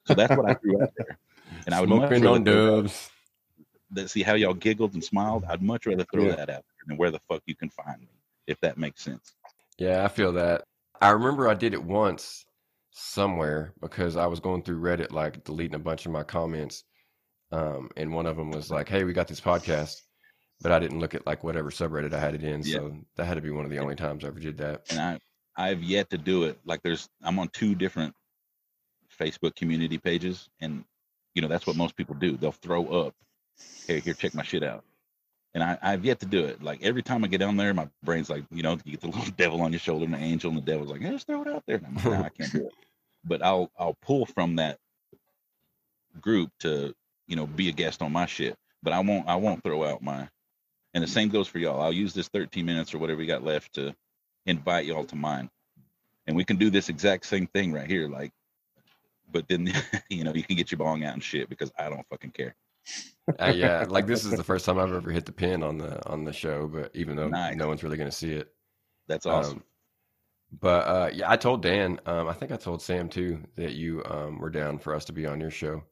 So 0.05 0.13
that's 0.13 0.35
what 0.35 0.49
I 0.49 0.53
threw 0.55 0.81
out 0.81 0.91
there. 0.97 1.17
And 1.65 1.73
I 1.73 1.79
would 1.79 1.87
Smoking 1.87 2.27
on 2.27 2.43
dubs. 2.43 3.09
That 3.91 4.09
see 4.09 4.23
how 4.23 4.33
y'all 4.33 4.53
giggled 4.53 4.93
and 4.93 5.03
smiled. 5.03 5.45
I'd 5.45 5.61
much 5.61 5.85
rather 5.85 6.05
throw 6.11 6.25
Yeah. 6.25 6.35
that 6.35 6.49
out 6.49 6.65
there 6.65 6.85
than 6.87 6.97
where 6.97 7.11
the 7.11 7.19
fuck 7.29 7.41
you 7.45 7.55
can 7.55 7.69
find 7.69 8.01
me, 8.01 8.07
if 8.47 8.59
that 8.61 8.77
makes 8.77 9.01
sense. 9.01 9.33
Yeah, 9.77 10.03
I 10.03 10.07
feel 10.07 10.33
that. 10.33 10.63
I 11.01 11.11
remember 11.11 11.47
I 11.47 11.53
did 11.53 11.73
it 11.73 11.83
once 11.83 12.45
somewhere 12.91 13.73
because 13.79 14.15
I 14.17 14.25
was 14.25 14.39
going 14.39 14.63
through 14.63 14.81
Reddit, 14.81 15.11
like 15.11 15.43
deleting 15.43 15.75
a 15.75 15.79
bunch 15.79 16.05
of 16.05 16.11
my 16.11 16.23
comments. 16.23 16.83
Um, 17.51 17.89
and 17.95 18.13
one 18.13 18.25
of 18.25 18.35
them 18.35 18.51
was 18.51 18.69
like, 18.71 18.89
"Hey, 18.89 19.03
we 19.03 19.13
got 19.13 19.27
this 19.27 19.39
podcast," 19.39 20.01
but 20.61 20.71
I 20.71 20.79
didn't 20.79 20.99
look 20.99 21.13
at 21.15 21.25
like 21.25 21.43
whatever 21.43 21.69
subreddit 21.69 22.13
I 22.13 22.19
had 22.19 22.35
it 22.35 22.43
in. 22.43 22.61
Yeah. 22.63 22.77
So 22.77 22.97
that 23.15 23.25
had 23.25 23.35
to 23.35 23.41
be 23.41 23.51
one 23.51 23.63
of 23.63 23.71
the 23.71 23.79
only 23.79 23.95
times 23.95 24.25
I 24.25 24.27
ever 24.27 24.39
did 24.39 24.57
that. 24.57 24.81
And 24.89 24.99
I 24.99 25.19
I've 25.55 25.81
yet 25.83 26.09
to 26.09 26.17
do 26.17 26.43
it. 26.43 26.59
Like 26.65 26.81
there's 26.83 27.07
I'm 27.23 27.39
on 27.39 27.47
two 27.49 27.73
different 27.75 28.13
Facebook 29.17 29.55
community 29.55 29.97
pages, 29.97 30.49
and 30.59 30.83
you 31.35 31.41
know 31.41 31.47
that's 31.47 31.65
what 31.67 31.75
most 31.77 31.95
people 31.95 32.15
do. 32.15 32.35
They'll 32.35 32.51
throw 32.51 32.85
up, 32.87 33.15
"Hey, 33.87 33.99
here, 33.99 34.13
check 34.13 34.33
my 34.33 34.43
shit 34.43 34.63
out." 34.63 34.83
And 35.53 35.63
I, 35.63 35.77
I've 35.81 36.05
yet 36.05 36.19
to 36.19 36.25
do 36.25 36.45
it. 36.45 36.61
Like 36.61 36.83
every 36.83 37.01
time 37.01 37.23
I 37.23 37.27
get 37.27 37.39
down 37.39 37.57
there, 37.57 37.73
my 37.73 37.89
brain's 38.03 38.29
like, 38.29 38.43
you 38.51 38.63
know, 38.63 38.77
you 38.85 38.91
get 38.91 39.01
the 39.01 39.07
little 39.17 39.33
devil 39.37 39.61
on 39.61 39.71
your 39.71 39.79
shoulder 39.79 40.05
and 40.05 40.13
the 40.13 40.19
angel, 40.19 40.49
and 40.49 40.57
the 40.57 40.61
devil's 40.61 40.89
like, 40.89 41.01
hey, 41.01 41.11
just 41.11 41.27
throw 41.27 41.41
it 41.41 41.47
out 41.47 41.63
there. 41.65 41.77
And 41.77 41.87
I'm 41.87 41.95
like, 41.95 42.05
"Nah, 42.05 42.25
I 42.25 42.29
can't 42.29 42.51
do 42.51 42.67
it. 42.67 42.73
But 43.25 43.41
I'll 43.43 43.69
I'll 43.77 43.97
pull 44.01 44.25
from 44.25 44.55
that 44.57 44.77
group 46.21 46.51
to 46.59 46.93
you 47.27 47.35
know 47.35 47.47
be 47.47 47.69
a 47.69 47.71
guest 47.71 48.01
on 48.01 48.11
my 48.11 48.25
shit. 48.25 48.55
But 48.83 48.93
I 48.93 48.99
won't 48.99 49.27
I 49.27 49.35
won't 49.35 49.63
throw 49.63 49.83
out 49.83 50.01
my. 50.01 50.29
And 50.93 51.03
the 51.03 51.07
same 51.07 51.29
goes 51.29 51.47
for 51.47 51.59
y'all. 51.59 51.81
I'll 51.81 51.93
use 51.93 52.13
this 52.13 52.27
13 52.29 52.65
minutes 52.65 52.93
or 52.93 52.97
whatever 52.97 53.19
we 53.19 53.25
got 53.25 53.43
left 53.43 53.73
to 53.75 53.93
invite 54.45 54.85
y'all 54.85 55.03
to 55.05 55.15
mine, 55.15 55.49
and 56.25 56.35
we 56.35 56.43
can 56.43 56.57
do 56.57 56.69
this 56.69 56.89
exact 56.89 57.25
same 57.25 57.47
thing 57.47 57.73
right 57.73 57.87
here. 57.87 58.07
Like, 58.07 58.31
but 59.31 59.47
then 59.47 59.71
you 60.09 60.23
know 60.23 60.33
you 60.33 60.43
can 60.43 60.55
get 60.55 60.71
your 60.71 60.79
bong 60.79 61.03
out 61.03 61.13
and 61.13 61.23
shit 61.23 61.49
because 61.49 61.71
I 61.77 61.89
don't 61.89 62.07
fucking 62.09 62.31
care. 62.31 62.55
Uh, 63.39 63.51
yeah, 63.53 63.85
like 63.89 64.07
this 64.07 64.23
is 64.23 64.31
the 64.31 64.43
first 64.43 64.65
time 64.65 64.79
I've 64.79 64.93
ever 64.93 65.11
hit 65.11 65.25
the 65.25 65.33
pin 65.33 65.61
on 65.61 65.77
the 65.77 66.01
on 66.09 66.23
the 66.23 66.31
show, 66.31 66.65
but 66.65 66.89
even 66.93 67.17
though 67.17 67.27
Nice. 67.27 67.57
no 67.57 67.67
one's 67.67 67.83
really 67.83 67.97
going 67.97 68.09
to 68.09 68.15
see 68.15 68.31
it. 68.31 68.53
That's 69.09 69.25
awesome. 69.25 69.57
Um, 69.57 69.63
but 70.61 70.87
uh, 70.87 71.09
yeah, 71.13 71.29
I 71.29 71.35
told 71.35 71.61
Dan. 71.61 71.99
Um, 72.05 72.29
I 72.29 72.33
think 72.33 72.53
I 72.53 72.55
told 72.55 72.81
Sam 72.81 73.09
too 73.09 73.43
that 73.57 73.73
you 73.73 74.01
um, 74.05 74.39
were 74.39 74.49
down 74.49 74.79
for 74.79 74.95
us 74.95 75.03
to 75.05 75.11
be 75.11 75.25
on 75.25 75.41
your 75.41 75.51
show. 75.51 75.83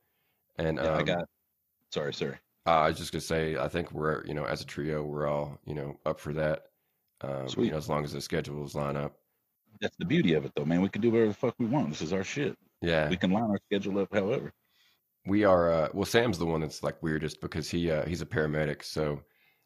And 0.58 0.78
yeah, 0.78 0.91
I 0.93 1.00
um, 1.00 1.06
got. 1.06 1.26
Sorry, 1.91 2.14
sorry. 2.14 2.38
I 2.66 2.88
was 2.88 2.98
just 2.98 3.12
gonna 3.12 3.20
say, 3.20 3.58
I 3.58 3.68
think 3.68 3.91
we're 3.91 4.26
you 4.26 4.34
know 4.34 4.46
as 4.46 4.62
a 4.62 4.66
trio, 4.66 5.04
we're 5.04 5.28
all 5.28 5.60
you 5.66 5.74
know 5.74 6.00
up 6.06 6.22
for 6.22 6.32
that. 6.34 6.68
Um, 7.22 7.50
Sweet. 7.50 7.66
You 7.66 7.72
know, 7.72 7.78
as 7.78 7.89
long 7.89 8.04
as 8.04 8.14
the 8.14 8.22
schedules 8.22 8.76
line 8.76 8.96
up. 8.96 9.14
That's 9.82 9.96
the 9.98 10.06
beauty 10.06 10.34
of 10.34 10.46
it, 10.46 10.54
though, 10.56 10.66
man. 10.66 10.82
We 10.82 10.89
can 10.89 11.02
do 11.02 11.12
whatever 11.12 11.30
the 11.30 11.34
fuck 11.34 11.56
we 11.60 11.66
want. 11.66 11.89
This 11.89 12.02
is 12.02 12.14
our 12.14 12.24
shit. 12.24 12.58
Yeah, 12.82 13.10
We 13.10 13.18
can 13.18 13.32
line 13.32 13.50
our 13.50 13.60
schedule 13.66 14.00
up 14.00 14.14
however. 14.14 14.54
We 15.26 15.43
are. 15.43 15.71
Uh, 15.71 15.89
well, 15.93 16.05
Sam's 16.05 16.38
the 16.38 16.45
one 16.45 16.61
that's 16.61 16.84
like 16.84 17.01
weirdest 17.01 17.41
because 17.41 17.69
he 17.69 17.89
uh, 17.91 18.05
he's 18.05 18.21
a 18.21 18.26
paramedic, 18.26 18.84
so 18.84 19.21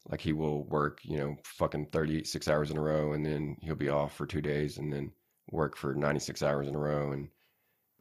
like 0.08 0.20
he 0.20 0.32
will 0.32 0.64
work 0.64 1.00
you 1.02 1.18
know 1.18 1.36
fucking 1.44 1.86
thirty 1.86 2.24
six 2.24 2.48
hours 2.48 2.70
in 2.70 2.76
a 2.78 2.82
row, 2.82 3.12
and 3.12 3.24
then 3.24 3.56
he'll 3.62 3.74
be 3.74 3.88
off 3.88 4.14
for 4.14 4.26
two 4.26 4.40
days, 4.40 4.78
and 4.78 4.92
then 4.92 5.12
work 5.50 5.76
for 5.76 5.94
ninety 5.94 6.20
six 6.20 6.42
hours 6.42 6.68
in 6.68 6.74
a 6.74 6.78
row, 6.78 7.12
and 7.12 7.28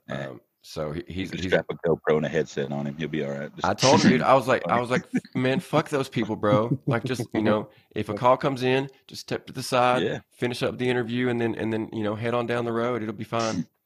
um, 0.10 0.42
so 0.62 0.92
he, 0.92 1.04
he's 1.08 1.32
Just 1.32 1.44
he's 1.44 1.52
strap 1.52 1.66
a 1.70 1.76
GoPro 1.88 2.18
and 2.18 2.26
a 2.26 2.30
headset 2.30 2.72
on 2.72 2.86
him. 2.86 2.96
He'll 2.98 3.08
be 3.08 3.24
all 3.24 3.32
right. 3.32 3.56
Just- 3.56 3.66
I 3.68 3.74
told 3.74 4.02
him, 4.02 4.10
dude. 4.12 4.22
I 4.22 4.34
was 4.34 4.48
like, 4.48 4.68
I 4.68 4.80
was 4.80 4.90
like, 4.90 5.04
man, 5.36 5.60
fuck 5.60 5.90
those 5.90 6.10
people, 6.10 6.36
bro. 6.36 6.78
Like, 6.86 7.04
just 7.06 7.26
you 7.34 7.42
know, 7.42 7.70
if 7.96 8.10
a 8.10 8.14
call 8.14 8.36
comes 8.38 8.64
in, 8.64 8.90
just 9.08 9.22
step 9.22 9.48
to 9.48 9.54
the 9.54 9.64
side, 9.64 10.04
Yeah. 10.04 10.20
finish 10.32 10.62
up 10.64 10.78
the 10.78 10.90
interview, 10.90 11.30
and 11.30 11.40
then 11.40 11.56
and 11.56 11.72
then 11.72 11.90
you 11.94 12.04
know, 12.04 12.16
head 12.16 12.34
on 12.34 12.46
down 12.46 12.66
the 12.66 12.74
road. 12.74 13.02
It'll 13.02 13.14
be 13.14 13.24
fine. 13.24 13.66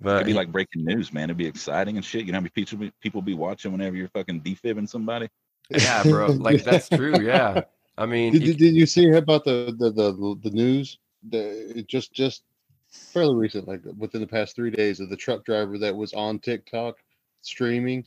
But 0.00 0.16
It'd 0.16 0.26
be 0.26 0.32
he- 0.32 0.36
like 0.36 0.52
breaking 0.52 0.84
news, 0.84 1.12
man. 1.12 1.24
It'd 1.24 1.36
be 1.36 1.46
exciting 1.46 1.96
and 1.96 2.04
shit. 2.04 2.24
You 2.26 2.32
know 2.32 2.36
how 2.38 2.42
many 2.42 2.50
people 2.50 2.78
be, 2.78 2.92
people 3.00 3.22
be 3.22 3.34
watching 3.34 3.72
whenever 3.72 3.96
you're 3.96 4.08
fucking 4.08 4.40
defibbing 4.40 4.86
somebody? 4.86 5.28
yeah, 5.70 6.02
bro. 6.02 6.26
Like 6.32 6.64
that's 6.64 6.88
true. 6.88 7.20
Yeah. 7.20 7.62
I 7.96 8.06
mean, 8.06 8.32
Did, 8.32 8.42
he- 8.42 8.48
did, 8.48 8.58
did 8.58 8.74
you 8.74 8.86
see 8.86 9.08
about 9.10 9.44
the 9.44 9.74
the 9.78 9.90
the, 9.90 10.38
the 10.42 10.50
news? 10.50 10.98
The 11.30 11.78
it 11.78 11.86
just 11.86 12.12
just 12.12 12.42
fairly 12.88 13.34
recent, 13.34 13.66
like 13.66 13.80
within 13.96 14.20
the 14.20 14.26
past 14.26 14.54
three 14.56 14.70
days, 14.70 15.00
of 15.00 15.10
the 15.10 15.16
truck 15.16 15.44
driver 15.44 15.78
that 15.78 15.94
was 15.94 16.12
on 16.12 16.38
TikTok 16.38 16.96
streaming 17.42 18.06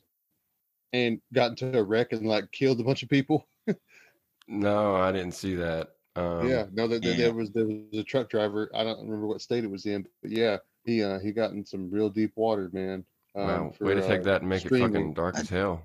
and 0.94 1.20
got 1.34 1.52
into 1.52 1.78
a 1.78 1.84
wreck 1.84 2.14
and 2.14 2.26
like 2.28 2.52
killed 2.52 2.80
a 2.80 2.84
bunch 2.84 3.04
of 3.04 3.10
people. 3.10 3.48
no, 4.48 4.96
I 4.96 5.12
didn't 5.12 5.34
see 5.34 5.56
that. 5.56 5.90
Um, 6.16 6.48
yeah, 6.50 6.66
no, 6.74 6.88
there, 6.88 7.00
there, 7.00 7.12
yeah. 7.12 7.18
there 7.18 7.34
was 7.34 7.52
there 7.52 7.66
was 7.66 8.00
a 8.00 8.04
truck 8.04 8.30
driver. 8.30 8.72
I 8.74 8.84
don't 8.84 9.00
remember 9.02 9.28
what 9.28 9.42
state 9.42 9.64
it 9.64 9.70
was 9.70 9.86
in, 9.86 10.08
but 10.22 10.32
yeah, 10.32 10.58
he 10.88 11.04
uh 11.04 11.20
he 11.20 11.32
got 11.32 11.52
in 11.52 11.64
some 11.64 11.92
real 11.92 12.10
deep 12.10 12.32
water, 12.36 12.70
man. 12.74 13.04
Um, 13.36 13.48
Wow. 13.48 13.74
for, 13.78 13.86
Way 13.86 13.94
to 13.96 14.02
take 14.02 14.22
uh, 14.22 14.24
that 14.24 14.42
and 14.42 14.50
make 14.50 14.66
it 14.66 14.70
fucking 14.70 15.14
dark 15.14 15.38
as 15.38 15.50
hell. 15.50 15.84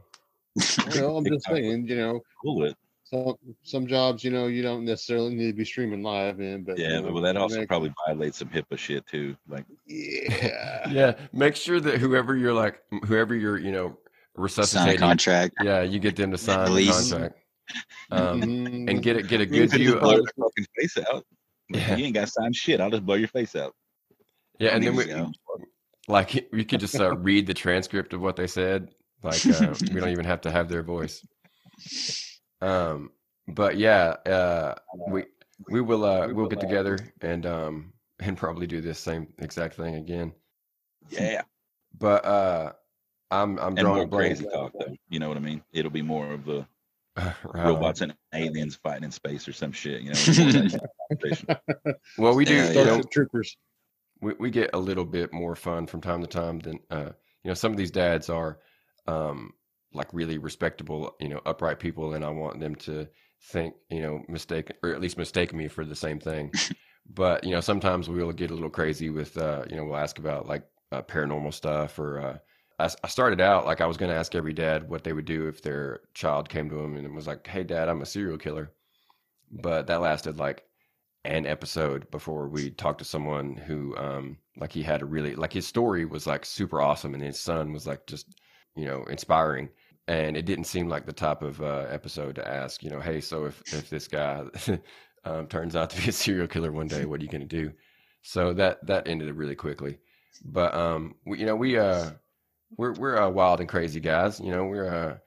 Well, 0.94 1.18
I'm 1.18 1.24
just 1.26 1.44
saying, 1.50 1.86
you 1.88 1.96
know, 1.96 2.20
Cool 2.42 2.64
it. 2.64 2.76
some 3.04 3.34
some 3.62 3.86
jobs, 3.86 4.24
you 4.24 4.30
know, 4.30 4.46
you 4.46 4.62
don't 4.62 4.84
necessarily 4.86 5.34
need 5.34 5.48
to 5.48 5.52
be 5.52 5.64
streaming 5.64 6.02
live 6.02 6.40
in, 6.40 6.62
but 6.64 6.78
Yeah, 6.78 6.96
you 6.96 7.02
know, 7.02 7.12
but 7.12 7.20
that 7.22 7.36
also 7.36 7.56
next- 7.56 7.68
probably 7.68 7.92
violates 8.06 8.38
some 8.38 8.48
HIPAA 8.48 8.78
shit 8.78 9.06
too. 9.06 9.36
Like, 9.48 9.66
yeah. 9.86 10.88
Yeah. 10.90 11.14
Make 11.32 11.56
sure 11.56 11.80
that 11.80 11.98
whoever 11.98 12.36
you're 12.36 12.54
like, 12.54 12.80
whoever 13.04 13.34
you're, 13.34 13.58
you 13.58 13.72
know, 13.72 13.88
Sign 13.88 14.38
a 14.38 14.40
resuscitating. 14.44 14.98
contract. 15.00 15.54
Yeah, 15.62 15.82
you 15.82 15.98
get 15.98 16.16
them 16.16 16.30
to 16.30 16.38
sign 16.38 16.72
the 16.74 16.86
contract. 16.88 17.38
Um, 18.10 18.40
Mhm. 18.40 18.90
and 18.90 19.02
get 19.02 19.16
it 19.16 19.28
get 19.28 19.40
a 19.40 19.44
you 19.44 19.50
good 19.50 19.70
can 19.70 19.78
view 19.78 19.90
just 19.92 20.00
blur 20.02 20.14
of 20.20 20.24
your 20.36 20.46
fucking 20.48 20.66
face 20.78 20.98
out. 21.10 21.26
Yeah. 21.68 21.96
You 21.96 22.04
ain't 22.06 22.14
got 22.14 22.26
to 22.26 22.32
sign 22.32 22.52
shit. 22.54 22.80
I'll 22.80 22.90
just 22.90 23.04
blow 23.06 23.14
your 23.16 23.28
face 23.28 23.54
out. 23.56 23.74
Yeah 24.62 24.70
and 24.74 24.82
There 24.84 24.92
then 24.92 24.96
we, 24.96 25.04
go. 25.06 25.32
like 26.08 26.48
we 26.52 26.64
could 26.64 26.80
just 26.80 26.98
uh, 27.00 27.14
read 27.16 27.46
the 27.46 27.54
transcript 27.54 28.12
of 28.12 28.20
what 28.20 28.36
they 28.36 28.46
said 28.46 28.90
like 29.22 29.44
uh, 29.46 29.74
we 29.92 30.00
don't 30.00 30.10
even 30.10 30.24
have 30.24 30.40
to 30.42 30.50
have 30.50 30.68
their 30.68 30.82
voice 30.82 31.24
um 32.60 33.10
but 33.48 33.76
yeah 33.76 34.14
uh 34.26 34.74
we 35.08 35.24
we 35.68 35.80
will 35.80 36.04
uh 36.04 36.28
we'll 36.28 36.46
get 36.48 36.60
together 36.60 36.96
and 37.22 37.44
um 37.46 37.92
and 38.20 38.36
probably 38.36 38.66
do 38.66 38.80
this 38.80 38.98
same 39.00 39.26
exact 39.38 39.74
thing 39.74 39.96
again 39.96 40.32
Yeah. 41.10 41.42
but 41.98 42.24
uh 42.24 42.72
i'm 43.32 43.58
i'm 43.58 43.68
And 43.76 43.78
drawing 43.78 43.94
more 43.96 44.04
a 44.04 44.06
blank 44.06 44.36
crazy 44.38 44.44
talk 44.52 44.72
though. 44.78 44.94
You 45.08 45.18
know 45.18 45.28
what 45.28 45.36
I 45.36 45.40
mean? 45.40 45.62
It'll 45.72 45.90
be 45.90 46.02
more 46.02 46.32
of 46.32 46.44
the 46.44 46.64
Right. 47.16 47.66
robots 47.66 48.00
and 48.00 48.14
aliens 48.32 48.76
fighting 48.76 49.04
in 49.04 49.10
space 49.10 49.46
or 49.46 49.52
some 49.52 49.72
shit. 49.72 50.00
You 50.02 50.12
know, 50.12 50.18
more 50.38 50.46
of 50.48 50.52
that 50.54 50.70
kind 50.70 50.74
of 50.74 50.90
conversation. 51.20 51.48
well 52.18 52.34
we 52.34 52.44
do 52.44 52.54
Yeah, 52.54 52.70
you 52.72 52.84
know 52.84 53.02
Troopers. 53.02 53.56
We, 54.22 54.34
we 54.38 54.50
get 54.50 54.70
a 54.72 54.78
little 54.78 55.04
bit 55.04 55.32
more 55.32 55.54
fun 55.54 55.86
from 55.86 56.00
time 56.00 56.20
to 56.22 56.26
time 56.26 56.58
than 56.60 56.78
uh 56.90 57.10
you 57.44 57.48
know 57.48 57.54
some 57.54 57.72
of 57.72 57.78
these 57.78 57.90
dads 57.90 58.30
are 58.30 58.58
um 59.06 59.52
like 59.92 60.08
really 60.12 60.38
respectable 60.38 61.14
you 61.20 61.28
know 61.28 61.40
upright 61.44 61.78
people 61.78 62.14
and 62.14 62.24
i 62.24 62.30
want 62.30 62.60
them 62.60 62.74
to 62.74 63.06
think 63.42 63.74
you 63.90 64.00
know 64.00 64.22
mistake 64.28 64.72
or 64.82 64.94
at 64.94 65.00
least 65.00 65.18
mistake 65.18 65.52
me 65.52 65.68
for 65.68 65.84
the 65.84 65.96
same 65.96 66.18
thing. 66.18 66.52
But 67.12 67.42
you 67.42 67.50
know 67.50 67.60
sometimes 67.60 68.08
we'll 68.08 68.30
get 68.30 68.52
a 68.52 68.54
little 68.54 68.70
crazy 68.70 69.10
with 69.10 69.36
uh 69.36 69.64
you 69.68 69.74
know 69.74 69.84
we'll 69.84 69.96
ask 69.96 70.20
about 70.20 70.46
like 70.46 70.62
uh, 70.92 71.02
paranormal 71.02 71.52
stuff 71.52 71.98
or 71.98 72.20
uh 72.20 72.38
I, 72.78 72.90
I 73.02 73.08
started 73.08 73.40
out 73.40 73.66
like 73.66 73.80
i 73.80 73.86
was 73.86 73.96
going 73.96 74.10
to 74.12 74.16
ask 74.16 74.36
every 74.36 74.52
dad 74.52 74.88
what 74.88 75.02
they 75.02 75.12
would 75.12 75.24
do 75.24 75.48
if 75.48 75.62
their 75.62 76.02
child 76.14 76.48
came 76.48 76.70
to 76.70 76.76
them 76.76 76.96
and 76.96 77.12
was 77.12 77.26
like 77.26 77.44
hey 77.48 77.64
dad 77.64 77.88
i'm 77.88 78.02
a 78.02 78.06
serial 78.06 78.38
killer. 78.38 78.70
But 79.50 79.88
that 79.88 80.00
lasted 80.00 80.38
like 80.38 80.64
an 81.24 81.46
episode 81.46 82.10
before 82.10 82.48
we 82.48 82.70
talked 82.70 82.98
to 82.98 83.04
someone 83.04 83.56
who 83.56 83.96
um 83.96 84.36
like 84.56 84.72
he 84.72 84.82
had 84.82 85.02
a 85.02 85.06
really 85.06 85.34
like 85.36 85.52
his 85.52 85.66
story 85.66 86.04
was 86.04 86.26
like 86.26 86.44
super 86.44 86.80
awesome 86.80 87.14
and 87.14 87.22
his 87.22 87.38
son 87.38 87.72
was 87.72 87.86
like 87.86 88.06
just 88.06 88.26
you 88.76 88.84
know 88.86 89.04
inspiring. 89.04 89.68
And 90.08 90.36
it 90.36 90.46
didn't 90.46 90.64
seem 90.64 90.88
like 90.88 91.06
the 91.06 91.12
type 91.12 91.42
of 91.42 91.62
uh, 91.62 91.86
episode 91.88 92.34
to 92.34 92.46
ask 92.48 92.82
you 92.82 92.90
know 92.90 93.00
hey 93.00 93.20
so 93.20 93.44
if 93.46 93.62
if 93.72 93.88
this 93.88 94.08
guy 94.08 94.42
um, 95.24 95.46
turns 95.46 95.76
out 95.76 95.90
to 95.90 96.02
be 96.02 96.08
a 96.08 96.12
serial 96.12 96.48
killer 96.48 96.72
one 96.72 96.88
day 96.88 97.04
what 97.04 97.20
are 97.20 97.24
you 97.24 97.30
going 97.30 97.46
to 97.46 97.46
do? 97.46 97.72
So 98.22 98.52
that 98.54 98.84
that 98.86 99.06
ended 99.08 99.32
really 99.34 99.54
quickly. 99.54 99.98
But 100.44 100.74
um 100.74 101.14
we, 101.24 101.38
you 101.38 101.46
know 101.46 101.56
we 101.56 101.78
uh 101.78 102.10
we're 102.76 102.94
we're 102.94 103.18
uh, 103.18 103.28
wild 103.30 103.60
and 103.60 103.68
crazy 103.68 104.00
guys 104.00 104.40
you 104.40 104.50
know 104.50 104.64
we're 104.64 104.88
uh 104.88 105.18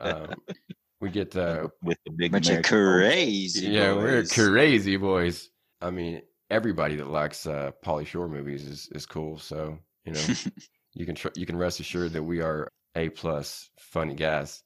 um, 0.00 0.34
we 1.00 1.10
get 1.10 1.34
uh 1.36 1.68
with 1.82 1.98
the 2.04 2.12
big 2.12 2.32
Bunch 2.32 2.46
of 2.48 2.52
American 2.52 2.78
boys. 2.78 2.94
crazy. 3.02 3.66
yeah, 3.68 3.92
we're 3.94 4.20
boys. 4.20 4.32
crazy 4.32 4.96
boys. 4.96 5.50
I 5.80 5.90
mean, 5.90 6.22
everybody 6.50 6.96
that 6.96 7.08
likes 7.08 7.46
uh, 7.46 7.70
Pauly 7.84 8.06
Shore 8.06 8.28
movies 8.28 8.66
is 8.66 8.88
is 8.92 9.06
cool. 9.06 9.38
So 9.38 9.78
you 10.04 10.12
know, 10.12 10.20
you 10.94 11.06
can 11.06 11.14
tr- 11.14 11.28
you 11.34 11.46
can 11.46 11.56
rest 11.56 11.80
assured 11.80 12.12
that 12.12 12.22
we 12.22 12.40
are 12.40 12.68
a 12.96 13.08
plus 13.08 13.70
funny 13.78 14.14
guys. 14.14 14.62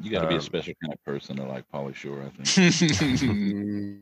You 0.00 0.12
got 0.12 0.22
to 0.22 0.28
be 0.28 0.34
Um, 0.34 0.38
a 0.40 0.42
special 0.42 0.74
kind 0.80 0.92
of 0.94 1.04
person 1.04 1.36
to 1.36 1.42
like 1.44 1.64
Pauly 1.74 1.92
Shore. 1.94 2.22
I 2.24 2.44
think. 2.44 3.28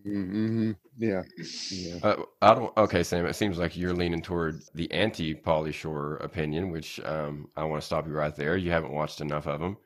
Mm-hmm. 0.06 0.72
Yeah. 0.98 1.22
Yeah. 1.70 1.94
Uh, 2.02 2.22
I 2.42 2.54
don't. 2.54 2.76
Okay, 2.76 3.02
Sam. 3.02 3.26
It 3.26 3.34
seems 3.34 3.58
like 3.58 3.76
you're 3.76 3.94
leaning 3.94 4.22
toward 4.22 4.62
the 4.74 4.90
anti 4.92 5.34
Pauly 5.34 5.72
Shore 5.72 6.16
opinion, 6.16 6.70
which 6.70 7.00
um, 7.04 7.48
I 7.56 7.64
want 7.64 7.80
to 7.82 7.86
stop 7.86 8.06
you 8.06 8.12
right 8.12 8.34
there. 8.34 8.56
You 8.56 8.70
haven't 8.70 8.92
watched 8.92 9.20
enough 9.20 9.46
of 9.46 9.60
them. 9.60 9.76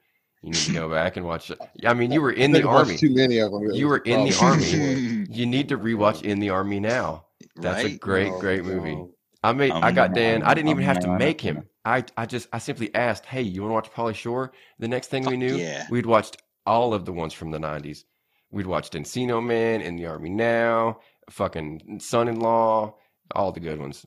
You 0.43 0.51
need 0.51 0.59
to 0.61 0.73
go 0.73 0.89
back 0.89 1.17
and 1.17 1.27
watch. 1.27 1.53
I 1.85 1.93
mean, 1.93 2.11
you 2.11 2.23
were 2.23 2.33
in 2.33 2.53
the 2.53 2.61
think 2.61 2.69
I've 2.69 2.75
watched 2.75 2.89
army. 2.89 2.99
Too 2.99 3.15
many 3.15 3.39
of 3.39 3.53
them. 3.53 3.71
You 3.73 3.89
were 3.89 3.99
in 3.99 4.25
the 4.25 4.37
army. 4.41 5.27
You 5.31 5.47
need 5.47 5.69
to 5.69 5.79
rewatch 5.79 6.23
In 6.23 6.41
the 6.41 6.51
Army 6.51 6.81
now. 6.81 7.27
That's 7.57 7.85
a 7.85 7.97
great, 7.97 8.33
great 8.41 8.65
movie. 8.65 8.97
no. 8.97 9.15
I 9.43 9.53
made. 9.53 9.71
Um, 9.71 9.85
I 9.85 9.93
got 9.93 10.15
Dan. 10.15 10.43
I 10.43 10.55
didn't 10.55 10.71
even 10.71 10.85
have 10.85 11.01
to 11.01 11.17
make 11.19 11.41
him. 11.41 11.65
I. 11.85 12.05
I 12.17 12.27
just. 12.27 12.49
I 12.53 12.59
simply 12.59 12.95
asked, 12.95 13.27
"Hey, 13.27 13.43
you 13.43 13.63
want 13.63 13.71
to 13.71 13.75
watch 13.75 13.93
Pauly 13.93 14.15
Shore?" 14.15 14.53
The 14.79 14.89
next 14.89 15.09
thing 15.09 15.25
we 15.25 15.37
knew, 15.37 15.57
yeah. 15.57 15.87
we'd 15.91 16.07
watched 16.07 16.43
all 16.67 16.93
of 16.95 17.05
the 17.05 17.13
ones 17.13 17.33
from 17.33 17.51
the 17.51 17.59
'90s. 17.59 18.05
We'd 18.51 18.67
watched 18.67 18.95
Encino 18.95 19.45
Man, 19.45 19.81
In 19.81 19.97
the 19.97 20.07
Army 20.07 20.31
Now, 20.31 21.01
fucking 21.31 22.01
Son-in-Law, 22.01 22.95
all 23.35 23.53
the 23.53 23.61
good 23.61 23.79
ones. 23.79 24.05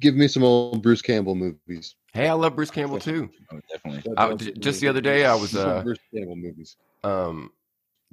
Give 0.00 0.14
me 0.14 0.28
some 0.28 0.42
old 0.44 0.82
Bruce 0.82 1.02
Campbell 1.02 1.34
movies. 1.34 1.96
Hey, 2.12 2.28
I 2.28 2.32
love 2.32 2.54
Bruce 2.56 2.70
Campbell 2.70 2.98
too. 3.00 3.28
Oh, 3.52 3.60
definitely. 3.70 4.12
I- 4.16 4.28
that's 4.28 4.44
j- 4.44 4.50
what 4.50 4.60
just 4.60 4.80
we- 4.80 4.86
the 4.86 4.90
other 4.90 5.00
day, 5.00 5.24
I 5.24 5.34
was, 5.34 5.54
uh, 5.56 5.82
Bruce 5.82 5.98
Campbell 6.14 6.36
movies. 6.36 6.76
Um, 7.04 7.52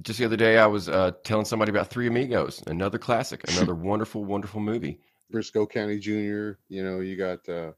just 0.02 0.20
the 0.20 0.26
other 0.26 0.36
day, 0.38 0.58
I 0.58 0.66
was 0.68 0.90
uh, 0.90 1.12
telling 1.24 1.46
somebody 1.46 1.70
about 1.72 1.90
Three 1.90 2.08
Amigos, 2.08 2.62
another 2.68 2.98
classic, 2.98 3.48
another 3.52 3.76
wonderful, 3.92 4.26
wonderful 4.26 4.60
movie. 4.60 5.00
Brisco 5.34 5.70
County 5.70 6.00
Jr. 6.00 6.58
You 6.70 6.84
know, 6.84 7.00
you 7.00 7.16
got 7.16 7.48
uh, 7.50 7.72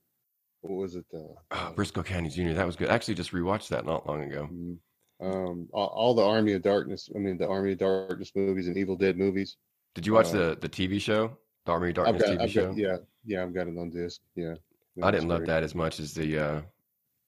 what 0.61 0.75
was 0.77 0.95
it? 0.95 1.05
Uh, 1.13 1.19
Oh, 1.51 1.73
Brisco 1.75 2.03
County 2.03 2.29
Jr. 2.29 2.53
That 2.53 2.65
was 2.65 2.75
good. 2.75 2.89
I 2.89 2.95
actually 2.95 3.13
just 3.15 3.31
rewatched 3.31 3.69
that 3.69 3.85
not 3.85 4.07
long 4.07 4.23
ago. 4.23 4.49
mm, 4.51 4.77
um, 5.21 5.67
all, 5.71 5.87
all 5.87 6.13
the 6.15 6.23
Army 6.25 6.53
of 6.53 6.61
Darkness. 6.61 7.09
I 7.15 7.19
mean, 7.19 7.37
the 7.37 7.47
Army 7.47 7.73
of 7.73 7.77
Darkness 7.79 8.31
movies 8.35 8.67
and 8.67 8.77
Evil 8.77 8.95
Dead 8.95 9.17
movies. 9.17 9.57
Did 9.95 10.05
you 10.05 10.13
watch 10.13 10.27
Uh, 10.27 10.31
the 10.55 10.57
the 10.61 10.69
TV 10.69 10.99
show, 10.99 11.37
the 11.65 11.71
Army 11.71 11.89
of 11.89 11.95
Darkness 11.95 12.23
got, 12.23 12.37
TV 12.37 12.41
I've 12.41 12.51
show? 12.51 12.67
got, 12.67 12.77
yeah, 12.77 12.97
yeah, 13.27 13.43
I've 13.43 13.53
got 13.53 13.67
it 13.67 13.77
on 13.77 13.91
disc. 13.91 14.21
Yeah, 14.35 14.55
I 15.03 15.11
didn't 15.11 15.27
love 15.27 15.45
that 15.45 15.61
as 15.61 15.75
much 15.75 15.99
as 15.99 16.13
the, 16.13 16.39
uh, 16.39 16.61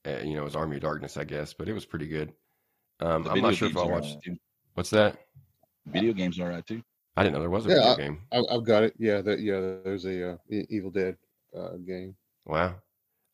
uh, 0.07 0.17
you 0.23 0.33
know, 0.33 0.41
it 0.41 0.45
was 0.45 0.55
Army 0.55 0.77
of 0.77 0.81
Darkness, 0.81 1.17
I 1.17 1.23
guess, 1.25 1.53
but 1.53 1.69
it 1.69 1.73
was 1.73 1.85
pretty 1.85 2.07
good. 2.07 2.33
Um, 3.01 3.23
The 3.23 3.31
I'm 3.31 3.41
not 3.41 3.53
sure 3.55 3.69
if 3.69 3.77
I 3.77 3.81
are 3.81 3.87
watched. 3.87 4.07
alright, 4.07 4.23
too. 4.23 4.37
What's 4.73 4.89
that? 4.89 5.17
Video 5.85 6.13
games 6.13 6.39
are 6.39 6.49
right 6.49 6.65
too. 6.65 6.81
I 7.17 7.23
didn't 7.23 7.33
know 7.35 7.39
there 7.41 7.49
was 7.49 7.65
a 7.65 7.69
Yeah, 7.69 7.75
video 7.75 7.91
I- 7.91 7.97
game. 7.97 8.21
I, 8.31 8.55
I've 8.55 8.63
got 8.65 8.83
it. 8.83 8.93
Yeah, 8.97 9.21
that 9.21 9.39
yeah. 9.39 9.59
There's 9.83 10.05
a 10.05 10.31
uh, 10.31 10.37
Evil 10.49 10.91
Dead 10.91 11.17
uh, 11.57 11.77
game. 11.85 12.15
Wow. 12.45 12.75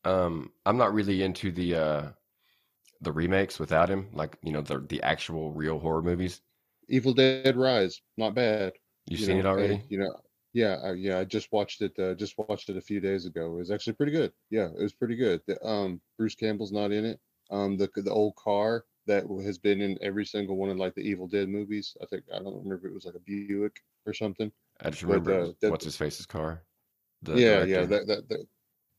Um, 0.04 0.50
I'm 0.64 0.76
not 0.76 0.94
really 0.94 1.22
into 1.22 1.50
the 1.52 1.74
uh, 1.74 2.02
the 3.00 3.12
remakes 3.12 3.58
without 3.58 3.88
him, 3.88 4.08
like 4.12 4.36
you 4.42 4.52
know 4.52 4.60
the 4.62 4.78
the 4.88 5.02
actual 5.02 5.52
real 5.52 5.78
horror 5.78 6.02
movies. 6.02 6.40
Evil 6.88 7.12
Dead 7.12 7.56
Rise, 7.56 8.00
not 8.16 8.34
bad. 8.34 8.72
You've 9.08 9.20
you 9.20 9.26
seen 9.26 9.34
know, 9.38 9.40
it 9.40 9.46
already? 9.46 9.74
hey, 9.76 9.82
you 9.88 9.98
know, 9.98 10.14
Yeah, 10.56 10.76
I, 10.82 10.92
yeah, 10.92 11.18
I 11.18 11.24
just 11.24 11.52
watched 11.52 11.82
it. 11.82 11.98
Uh, 11.98 12.14
just 12.14 12.38
watched 12.38 12.70
it 12.70 12.78
a 12.78 12.80
few 12.80 12.98
days 12.98 13.26
ago. 13.26 13.52
It 13.52 13.58
was 13.58 13.70
actually 13.70 13.92
pretty 13.92 14.12
good. 14.12 14.32
Yeah, 14.48 14.68
it 14.68 14.82
was 14.82 14.94
pretty 14.94 15.14
good. 15.14 15.42
The, 15.46 15.62
um, 15.62 16.00
Bruce 16.16 16.34
Campbell's 16.34 16.72
not 16.72 16.92
in 16.92 17.04
it. 17.04 17.20
Um, 17.50 17.76
the 17.76 17.90
the 17.94 18.10
old 18.10 18.36
car 18.36 18.86
that 19.06 19.24
has 19.44 19.58
been 19.58 19.82
in 19.82 19.98
every 20.00 20.24
single 20.24 20.56
one 20.56 20.70
of 20.70 20.78
like 20.78 20.94
the 20.94 21.02
Evil 21.02 21.28
Dead 21.28 21.50
movies. 21.50 21.94
I 22.02 22.06
think 22.06 22.24
I 22.34 22.38
don't 22.38 22.56
remember 22.56 22.76
if 22.76 22.84
it 22.86 22.94
was 22.94 23.04
like 23.04 23.16
a 23.16 23.18
Buick 23.18 23.82
or 24.06 24.14
something. 24.14 24.50
I 24.80 24.88
just 24.88 25.02
But, 25.02 25.08
remember 25.10 25.30
it 25.32 25.42
uh, 25.50 25.52
that- 25.60 25.70
what's 25.72 25.84
his 25.84 25.96
face's 25.98 26.24
car. 26.24 26.62
The 27.20 27.38
yeah, 27.38 27.62
yeah, 27.64 27.84
that 27.84 28.06
that 28.06 28.28
that, 28.30 28.46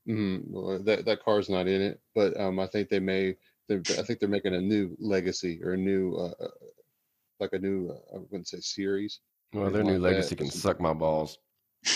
mm, 0.07 0.43
well, 0.49 0.77
that 0.83 1.05
that 1.05 1.23
car's 1.23 1.49
not 1.49 1.67
in 1.67 1.81
it. 1.81 1.99
But 2.13 2.39
um, 2.39 2.59
I 2.59 2.67
think 2.67 2.89
they 2.89 2.99
may. 2.99 3.35
I 3.71 4.03
think 4.03 4.19
they're 4.19 4.29
making 4.29 4.53
a 4.53 4.61
new 4.61 4.95
legacy 4.99 5.59
or 5.63 5.73
a 5.73 5.77
new, 5.77 6.13
uh, 6.13 6.33
uh, 6.39 6.47
like 7.39 7.53
a 7.53 7.59
new. 7.59 7.89
Uh, 7.89 8.15
I 8.15 8.19
wouldn't 8.19 8.47
say 8.47 8.59
series. 8.59 9.21
well, 9.53 9.71
their 9.71 9.83
new 9.83 9.93
like 9.93 10.01
that. 10.01 10.09
legacy 10.13 10.35
can 10.35 10.51
suck 10.51 10.79
my 10.79 10.93
balls. 10.93 11.39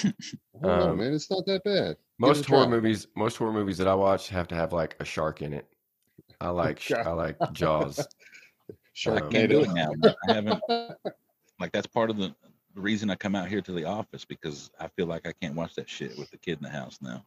I 0.03 0.13
don't 0.61 0.79
know, 0.79 0.89
Um, 0.91 0.97
man. 0.97 1.13
It's 1.13 1.29
not 1.29 1.45
that 1.45 1.63
bad. 1.63 1.97
Most 2.19 2.45
horror 2.45 2.63
try. 2.65 2.71
movies, 2.71 3.07
most 3.15 3.37
horror 3.37 3.53
movies 3.53 3.77
that 3.79 3.87
I 3.87 3.95
watch 3.95 4.29
have 4.29 4.47
to 4.49 4.55
have 4.55 4.73
like 4.73 4.95
a 4.99 5.05
shark 5.05 5.41
in 5.41 5.53
it. 5.53 5.67
I 6.39 6.49
like. 6.61 6.89
I 6.91 7.09
like 7.11 7.37
Jaws. 7.53 8.05
Sharknado. 8.95 9.21
Um, 9.21 9.27
I 9.27 9.31
can't 9.31 9.49
do 9.49 9.61
it 9.61 9.69
now. 9.71 9.91
I 10.27 10.33
haven't 10.33 10.61
like 11.59 11.71
that's 11.71 11.87
part 11.87 12.09
of 12.09 12.17
the, 12.17 12.35
the 12.75 12.81
reason 12.81 13.09
I 13.09 13.15
come 13.15 13.35
out 13.35 13.47
here 13.47 13.61
to 13.61 13.71
the 13.71 13.85
office 13.85 14.25
because 14.25 14.69
I 14.79 14.87
feel 14.89 15.07
like 15.07 15.25
I 15.25 15.33
can't 15.41 15.55
watch 15.55 15.75
that 15.75 15.89
shit 15.89 16.17
with 16.17 16.29
the 16.31 16.37
kid 16.37 16.57
in 16.57 16.63
the 16.63 16.69
house 16.69 16.99
now. 17.01 17.25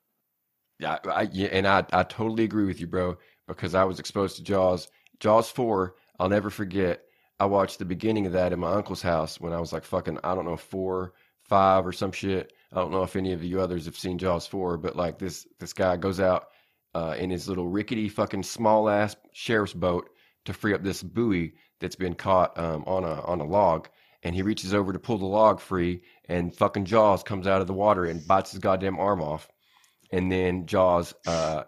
Yeah, 0.78 0.98
I, 1.06 1.28
yeah, 1.32 1.48
and 1.52 1.66
I 1.66 1.84
I 1.92 2.02
totally 2.02 2.44
agree 2.44 2.66
with 2.66 2.80
you, 2.80 2.86
bro. 2.86 3.16
Because 3.48 3.74
I 3.74 3.84
was 3.84 3.98
exposed 3.98 4.36
to 4.36 4.42
Jaws. 4.42 4.88
Jaws 5.20 5.50
four, 5.50 5.96
I'll 6.18 6.28
never 6.28 6.50
forget. 6.50 7.02
I 7.40 7.46
watched 7.46 7.78
the 7.78 7.84
beginning 7.84 8.26
of 8.26 8.32
that 8.32 8.52
in 8.52 8.60
my 8.60 8.72
uncle's 8.72 9.02
house 9.02 9.40
when 9.40 9.52
I 9.52 9.60
was 9.60 9.72
like 9.72 9.84
fucking 9.84 10.18
I 10.22 10.34
don't 10.34 10.44
know 10.44 10.56
four, 10.56 11.14
five 11.48 11.86
or 11.86 11.92
some 11.92 12.12
shit. 12.12 12.52
I 12.72 12.76
don't 12.76 12.90
know 12.90 13.02
if 13.02 13.16
any 13.16 13.32
of 13.32 13.42
you 13.44 13.60
others 13.60 13.84
have 13.86 13.96
seen 13.96 14.18
Jaws 14.18 14.46
four, 14.46 14.76
but 14.76 14.96
like 14.96 15.18
this 15.18 15.46
this 15.60 15.72
guy 15.72 15.96
goes 15.96 16.20
out 16.20 16.48
uh, 16.94 17.16
in 17.18 17.30
his 17.30 17.48
little 17.48 17.68
rickety 17.68 18.08
fucking 18.08 18.42
small 18.42 18.88
ass 18.88 19.16
sheriff's 19.32 19.74
boat 19.74 20.10
to 20.44 20.52
free 20.52 20.74
up 20.74 20.82
this 20.82 21.02
buoy 21.02 21.54
that's 21.80 21.96
been 21.96 22.14
caught 22.14 22.58
um, 22.58 22.84
on 22.86 23.04
a 23.04 23.20
on 23.22 23.40
a 23.40 23.44
log, 23.44 23.88
and 24.22 24.34
he 24.34 24.42
reaches 24.42 24.74
over 24.74 24.92
to 24.92 24.98
pull 24.98 25.18
the 25.18 25.26
log 25.26 25.60
free, 25.60 26.02
and 26.28 26.54
fucking 26.54 26.84
Jaws 26.84 27.22
comes 27.22 27.46
out 27.46 27.60
of 27.60 27.66
the 27.66 27.72
water 27.74 28.04
and 28.04 28.26
bites 28.26 28.50
his 28.52 28.60
goddamn 28.60 28.98
arm 28.98 29.22
off 29.22 29.48
and 30.14 30.30
then 30.30 30.66
Jaws 30.66 31.12
uh, 31.26 31.64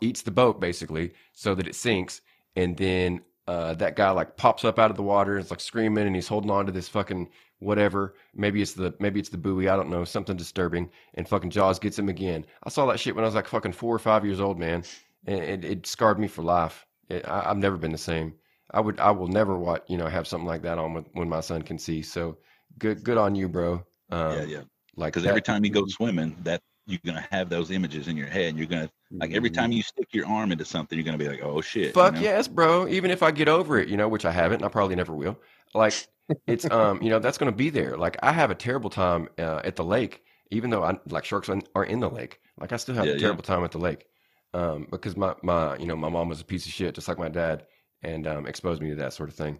eats 0.00 0.22
the 0.22 0.30
boat 0.30 0.60
basically 0.60 1.12
so 1.32 1.54
that 1.54 1.66
it 1.66 1.74
sinks, 1.74 2.20
and 2.54 2.76
then 2.76 3.20
uh, 3.48 3.72
that 3.72 3.96
guy 3.96 4.10
like 4.10 4.36
pops 4.36 4.62
up 4.62 4.78
out 4.78 4.90
of 4.90 4.98
the 4.98 5.02
water 5.02 5.36
and 5.36 5.44
is 5.44 5.50
like 5.50 5.60
screaming, 5.60 6.06
and 6.06 6.14
he's 6.14 6.28
holding 6.28 6.50
on 6.50 6.66
to 6.66 6.72
this 6.72 6.86
fucking 6.86 7.30
whatever. 7.60 8.14
Maybe 8.34 8.60
it's 8.60 8.74
the 8.74 8.94
maybe 9.00 9.18
it's 9.18 9.30
the 9.30 9.38
buoy. 9.38 9.70
I 9.70 9.76
don't 9.76 9.88
know, 9.88 10.04
something 10.04 10.36
disturbing. 10.36 10.90
And 11.14 11.26
fucking 11.26 11.48
Jaws 11.48 11.78
gets 11.78 11.98
him 11.98 12.10
again. 12.10 12.44
I 12.62 12.68
saw 12.68 12.84
that 12.86 13.00
shit 13.00 13.14
when 13.14 13.24
I 13.24 13.26
was 13.26 13.34
like 13.34 13.48
fucking 13.48 13.72
four 13.72 13.94
or 13.94 13.98
five 13.98 14.26
years 14.26 14.38
old, 14.38 14.58
man, 14.58 14.84
and 15.26 15.42
it, 15.42 15.64
it 15.64 15.86
scarred 15.86 16.18
me 16.18 16.28
for 16.28 16.42
life. 16.42 16.84
It, 17.08 17.26
I, 17.26 17.48
I've 17.48 17.56
never 17.56 17.78
been 17.78 17.90
the 17.90 17.96
same. 17.96 18.34
I 18.70 18.80
would 18.80 19.00
I 19.00 19.12
will 19.12 19.28
never 19.28 19.56
watch 19.56 19.82
you 19.88 19.96
know 19.96 20.08
have 20.08 20.26
something 20.26 20.46
like 20.46 20.60
that 20.62 20.76
on 20.76 20.92
with, 20.92 21.06
when 21.14 21.30
my 21.30 21.40
son 21.40 21.62
can 21.62 21.78
see. 21.78 22.02
So 22.02 22.36
good 22.78 23.02
good 23.02 23.16
on 23.16 23.34
you, 23.34 23.48
bro. 23.48 23.82
Um, 24.10 24.32
yeah, 24.34 24.42
yeah. 24.42 24.62
Like 24.94 25.14
Because 25.14 25.26
every 25.26 25.40
time 25.40 25.64
you 25.64 25.70
go 25.70 25.86
swimming, 25.86 26.36
that 26.42 26.60
you're 26.88 27.00
gonna 27.06 27.26
have 27.30 27.48
those 27.50 27.70
images 27.70 28.08
in 28.08 28.16
your 28.16 28.28
head, 28.28 28.50
and 28.50 28.58
you're 28.58 28.66
gonna 28.66 28.90
like 29.20 29.32
every 29.32 29.50
time 29.50 29.72
you 29.72 29.82
stick 29.82 30.08
your 30.12 30.26
arm 30.26 30.52
into 30.52 30.64
something, 30.64 30.98
you're 30.98 31.04
gonna 31.06 31.18
be 31.18 31.28
like, 31.28 31.42
oh 31.42 31.60
shit. 31.60 31.98
you 32.00 32.10
Fuck 32.10 32.12
know? 32.12 32.26
yes, 32.26 32.48
bro. 32.48 32.88
Even 32.88 33.10
if 33.10 33.22
I 33.22 33.30
get 33.30 33.48
over 33.48 33.78
it, 33.78 33.88
you 33.88 33.96
know, 33.96 34.08
which 34.08 34.24
I 34.24 34.32
haven't, 34.32 34.56
and 34.56 34.64
I 34.64 34.68
probably 34.68 34.96
never 34.96 35.14
will. 35.14 35.38
Like 35.74 36.08
it's 36.46 36.66
um, 36.70 37.00
you 37.02 37.10
know, 37.10 37.18
that's 37.18 37.38
gonna 37.38 37.52
be 37.52 37.70
there. 37.70 37.96
Like 37.96 38.16
I 38.22 38.32
have 38.32 38.50
a 38.50 38.54
terrible 38.54 38.90
time 38.90 39.28
uh, 39.38 39.60
at 39.64 39.76
the 39.76 39.84
lake, 39.84 40.22
even 40.50 40.70
though 40.70 40.82
I 40.84 40.98
like 41.08 41.24
sharks 41.24 41.48
are 41.48 41.84
in 41.84 42.00
the 42.00 42.10
lake. 42.10 42.40
Like 42.60 42.72
I 42.72 42.76
still 42.76 42.94
have 42.94 43.08
Yeah, 43.08 43.12
a 43.12 43.14
yeah. 43.14 43.16
terrible 43.16 43.42
time 43.42 43.64
at 43.64 43.70
the 43.72 43.78
lake, 43.78 44.06
um, 44.54 44.86
because 44.90 45.16
my 45.16 45.34
my 45.42 45.76
you 45.76 45.86
know 45.86 45.96
my 45.96 46.08
mom 46.08 46.28
was 46.28 46.40
a 46.40 46.44
piece 46.44 46.66
of 46.66 46.72
shit, 46.72 46.94
just 46.94 47.08
like 47.08 47.18
my 47.18 47.28
dad, 47.28 47.66
and 48.02 48.26
um, 48.26 48.46
exposed 48.46 48.82
me 48.82 48.90
to 48.90 48.96
that 48.96 49.12
sort 49.12 49.28
of 49.28 49.34
thing. 49.36 49.58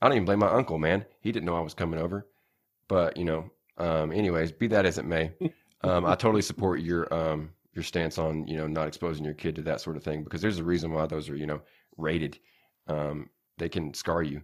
I 0.00 0.06
don't 0.08 0.16
even 0.16 0.26
blame 0.26 0.38
my 0.40 0.50
uncle, 0.52 0.78
man. 0.78 1.04
He 1.20 1.32
didn't 1.32 1.46
know 1.46 1.56
I 1.56 1.60
was 1.60 1.74
coming 1.74 2.00
over, 2.00 2.26
but 2.88 3.16
you 3.16 3.24
know, 3.24 3.50
um, 3.78 4.12
anyways, 4.12 4.52
be 4.52 4.68
that 4.68 4.86
as 4.86 4.98
it 4.98 5.04
may, 5.06 5.32
um, 5.82 6.04
I 6.06 6.14
totally 6.14 6.42
support 6.42 6.80
your 6.80 7.12
um 7.12 7.50
your 7.74 7.82
stance 7.82 8.18
on 8.18 8.46
you 8.46 8.56
know 8.56 8.66
not 8.66 8.88
exposing 8.88 9.24
your 9.24 9.34
kid 9.34 9.54
to 9.56 9.62
that 9.62 9.80
sort 9.80 9.96
of 9.96 10.02
thing 10.02 10.24
because 10.24 10.40
there's 10.40 10.58
a 10.58 10.64
reason 10.64 10.92
why 10.92 11.06
those 11.06 11.28
are 11.28 11.36
you 11.36 11.46
know 11.46 11.60
rated. 11.96 12.38
Um, 12.88 13.30
they 13.58 13.68
can 13.68 13.94
scar 13.94 14.22
you. 14.22 14.42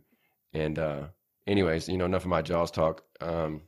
And 0.52 0.78
uh, 0.78 1.04
anyways, 1.46 1.88
you 1.88 1.96
know 1.96 2.04
enough 2.04 2.22
of 2.22 2.28
my 2.28 2.42
jaws 2.42 2.70
talk. 2.70 3.02
Um, 3.20 3.62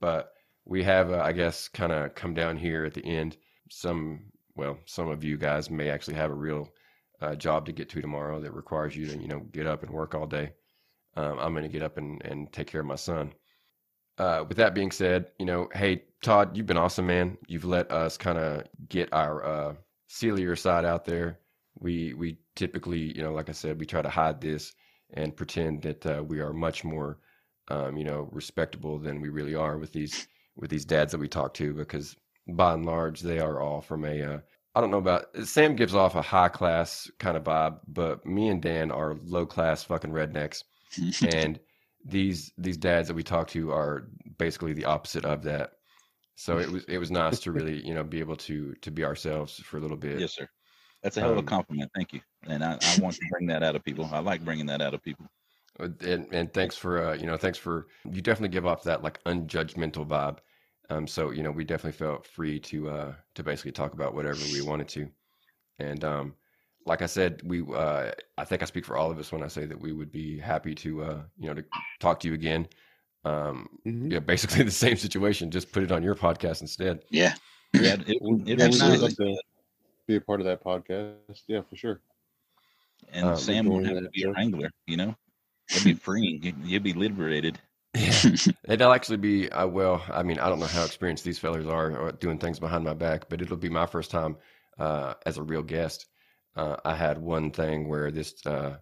but 0.00 0.32
we 0.64 0.82
have 0.82 1.12
uh, 1.12 1.20
I 1.22 1.32
guess 1.32 1.68
kind 1.68 1.92
of 1.92 2.14
come 2.14 2.34
down 2.34 2.56
here 2.56 2.84
at 2.84 2.94
the 2.94 3.04
end. 3.04 3.36
Some 3.70 4.26
well, 4.56 4.78
some 4.86 5.08
of 5.08 5.24
you 5.24 5.36
guys 5.36 5.70
may 5.70 5.90
actually 5.90 6.14
have 6.14 6.30
a 6.30 6.34
real 6.34 6.72
uh, 7.20 7.34
job 7.34 7.66
to 7.66 7.72
get 7.72 7.88
to 7.90 8.00
tomorrow 8.00 8.40
that 8.40 8.52
requires 8.52 8.96
you 8.96 9.06
to 9.06 9.16
you 9.18 9.28
know 9.28 9.40
get 9.52 9.66
up 9.66 9.82
and 9.82 9.92
work 9.92 10.14
all 10.14 10.26
day. 10.26 10.52
Um, 11.16 11.38
I'm 11.38 11.52
going 11.52 11.62
to 11.62 11.68
get 11.68 11.82
up 11.82 11.96
and, 11.96 12.20
and 12.24 12.52
take 12.52 12.66
care 12.66 12.80
of 12.80 12.86
my 12.88 12.96
son. 12.96 13.32
Uh, 14.18 14.44
with 14.48 14.56
that 14.56 14.74
being 14.74 14.90
said, 14.90 15.26
you 15.38 15.46
know, 15.46 15.68
hey 15.74 16.02
Todd, 16.24 16.56
you've 16.56 16.66
been 16.66 16.78
awesome, 16.78 17.06
man. 17.06 17.36
You've 17.46 17.66
let 17.66 17.92
us 17.92 18.16
kind 18.16 18.38
of 18.38 18.64
get 18.88 19.12
our 19.12 19.44
uh, 19.44 19.74
sillier 20.08 20.56
side 20.56 20.84
out 20.84 21.04
there. 21.04 21.40
We 21.78 22.14
we 22.14 22.38
typically, 22.56 23.14
you 23.16 23.22
know, 23.22 23.32
like 23.32 23.48
I 23.48 23.52
said, 23.52 23.78
we 23.78 23.86
try 23.86 24.02
to 24.02 24.08
hide 24.08 24.40
this 24.40 24.72
and 25.12 25.36
pretend 25.36 25.82
that 25.82 26.06
uh, 26.06 26.22
we 26.26 26.40
are 26.40 26.52
much 26.52 26.82
more, 26.82 27.18
um, 27.68 27.96
you 27.96 28.04
know, 28.04 28.28
respectable 28.32 28.98
than 28.98 29.20
we 29.20 29.28
really 29.28 29.54
are 29.54 29.76
with 29.76 29.92
these 29.92 30.26
with 30.56 30.70
these 30.70 30.86
dads 30.86 31.12
that 31.12 31.18
we 31.18 31.28
talk 31.28 31.52
to 31.54 31.74
because 31.74 32.16
by 32.48 32.72
and 32.72 32.86
large 32.86 33.20
they 33.20 33.38
are 33.38 33.60
all 33.60 33.80
from 33.80 34.04
a 34.04 34.22
uh, 34.22 34.38
I 34.74 34.80
don't 34.80 34.90
know 34.90 34.98
about 34.98 35.26
Sam 35.44 35.76
gives 35.76 35.94
off 35.94 36.14
a 36.14 36.22
high 36.22 36.48
class 36.48 37.10
kind 37.18 37.36
of 37.36 37.44
vibe, 37.44 37.80
but 37.86 38.24
me 38.24 38.48
and 38.48 38.62
Dan 38.62 38.90
are 38.90 39.16
low 39.24 39.46
class 39.46 39.84
fucking 39.84 40.10
rednecks 40.10 40.64
and 41.34 41.60
these 42.04 42.52
these 42.58 42.76
dads 42.76 43.08
that 43.08 43.14
we 43.14 43.22
talk 43.22 43.48
to 43.48 43.72
are 43.72 44.08
basically 44.38 44.72
the 44.72 44.86
opposite 44.86 45.24
of 45.24 45.42
that. 45.42 45.72
So 46.36 46.58
it 46.58 46.70
was 46.70 46.84
it 46.84 46.98
was 46.98 47.10
nice 47.10 47.40
to 47.40 47.52
really 47.58 47.84
you 47.86 47.94
know 47.94 48.04
be 48.04 48.20
able 48.20 48.36
to 48.36 48.74
to 48.74 48.90
be 48.90 49.04
ourselves 49.04 49.58
for 49.60 49.76
a 49.78 49.80
little 49.80 49.96
bit. 49.96 50.20
Yes, 50.20 50.34
sir. 50.34 50.48
That's 51.02 51.16
a 51.16 51.20
hell 51.20 51.30
of 51.30 51.36
a 51.36 51.40
Um, 51.40 51.46
compliment. 51.46 51.90
Thank 51.94 52.12
you. 52.12 52.20
And 52.46 52.64
I, 52.64 52.72
I 52.80 52.98
want 53.00 53.16
to 53.16 53.26
bring 53.30 53.46
that 53.48 53.62
out 53.62 53.76
of 53.76 53.84
people. 53.84 54.08
I 54.12 54.18
like 54.20 54.44
bringing 54.44 54.66
that 54.66 54.80
out 54.80 54.94
of 54.94 55.02
people. 55.02 55.26
Uh, 55.78 55.88
And 56.00 56.32
and 56.32 56.52
thanks 56.52 56.76
for 56.76 57.02
uh, 57.02 57.14
you 57.14 57.26
know 57.26 57.36
thanks 57.36 57.58
for 57.58 57.88
you 58.10 58.22
definitely 58.22 58.48
give 58.50 58.66
off 58.66 58.82
that 58.84 59.02
like 59.02 59.22
unjudgmental 59.24 60.06
vibe. 60.06 60.38
Um, 60.90 61.06
so 61.06 61.30
you 61.30 61.42
know 61.42 61.50
we 61.50 61.64
definitely 61.64 61.96
felt 61.98 62.26
free 62.26 62.60
to 62.60 62.90
uh 62.90 63.14
to 63.34 63.42
basically 63.42 63.72
talk 63.72 63.92
about 63.92 64.14
whatever 64.14 64.38
we 64.52 64.60
wanted 64.62 64.88
to, 64.88 65.10
and 65.78 66.04
um 66.04 66.34
like 66.86 67.02
I 67.02 67.06
said 67.06 67.42
we 67.44 67.62
uh 67.74 68.12
I 68.38 68.44
think 68.44 68.62
I 68.62 68.66
speak 68.66 68.84
for 68.84 68.96
all 68.96 69.10
of 69.10 69.18
us 69.18 69.32
when 69.32 69.42
I 69.42 69.48
say 69.48 69.66
that 69.66 69.80
we 69.80 69.92
would 69.92 70.12
be 70.12 70.38
happy 70.38 70.74
to 70.76 71.02
uh 71.02 71.22
you 71.38 71.48
know 71.48 71.54
to 71.54 71.64
talk 72.00 72.20
to 72.20 72.28
you 72.28 72.34
again. 72.34 72.68
Um, 73.24 73.68
Mhm. 73.86 74.12
yeah, 74.12 74.18
basically 74.18 74.62
the 74.64 74.70
same 74.70 74.96
situation. 74.96 75.50
Just 75.50 75.72
put 75.72 75.82
it 75.82 75.92
on 75.92 76.02
your 76.02 76.14
podcast 76.14 76.60
instead. 76.60 77.04
Yeah. 77.10 77.34
Yeah, 77.72 77.96
it, 78.06 78.20
We- 78.22 78.42
it, 78.42 78.60
it 78.60 78.70
we'd 78.70 78.80
really- 78.82 78.98
love 78.98 79.16
to 79.16 79.36
be 80.06 80.16
a 80.16 80.20
part 80.20 80.40
of 80.40 80.46
that 80.46 80.62
podcast. 80.62 81.42
Yeah, 81.48 81.62
for 81.68 81.76
sure. 81.76 82.00
and 83.12 83.26
um, 83.28 83.36
Sam 83.36 83.66
won't 83.66 83.86
have 83.86 83.98
to 84.02 84.08
be 84.10 84.22
a 84.24 84.32
wrangler. 84.32 84.70
You 84.86 84.96
know, 84.98 85.16
it'd 85.70 85.84
be 85.84 85.94
freeing. 85.94 86.42
You- 86.42 86.54
You'd 86.64 86.82
be 86.82 86.92
liberated. 86.92 87.58
Yeah. 87.96 88.52
It'll 88.68 88.92
actually 88.92 89.18
be 89.18 89.50
I 89.52 89.64
well. 89.66 90.02
I 90.12 90.24
mean, 90.24 90.40
I 90.40 90.48
don't 90.48 90.58
know 90.58 90.66
how 90.66 90.84
experienced 90.84 91.22
these 91.22 91.38
fellas 91.38 91.64
are 91.66 92.10
doing 92.12 92.38
things 92.38 92.58
behind 92.58 92.82
my 92.82 92.92
back, 92.94 93.28
but 93.28 93.40
it'll 93.40 93.56
be 93.56 93.68
my 93.68 93.86
first 93.86 94.10
time 94.10 94.36
uh, 94.80 95.14
as 95.26 95.38
a 95.38 95.42
real 95.44 95.62
guest. 95.62 96.06
Uh, 96.56 96.74
I 96.84 96.96
had 96.96 97.18
one 97.18 97.52
thing 97.52 97.88
where 97.88 98.10
this 98.10 98.34
uh, 98.46 98.78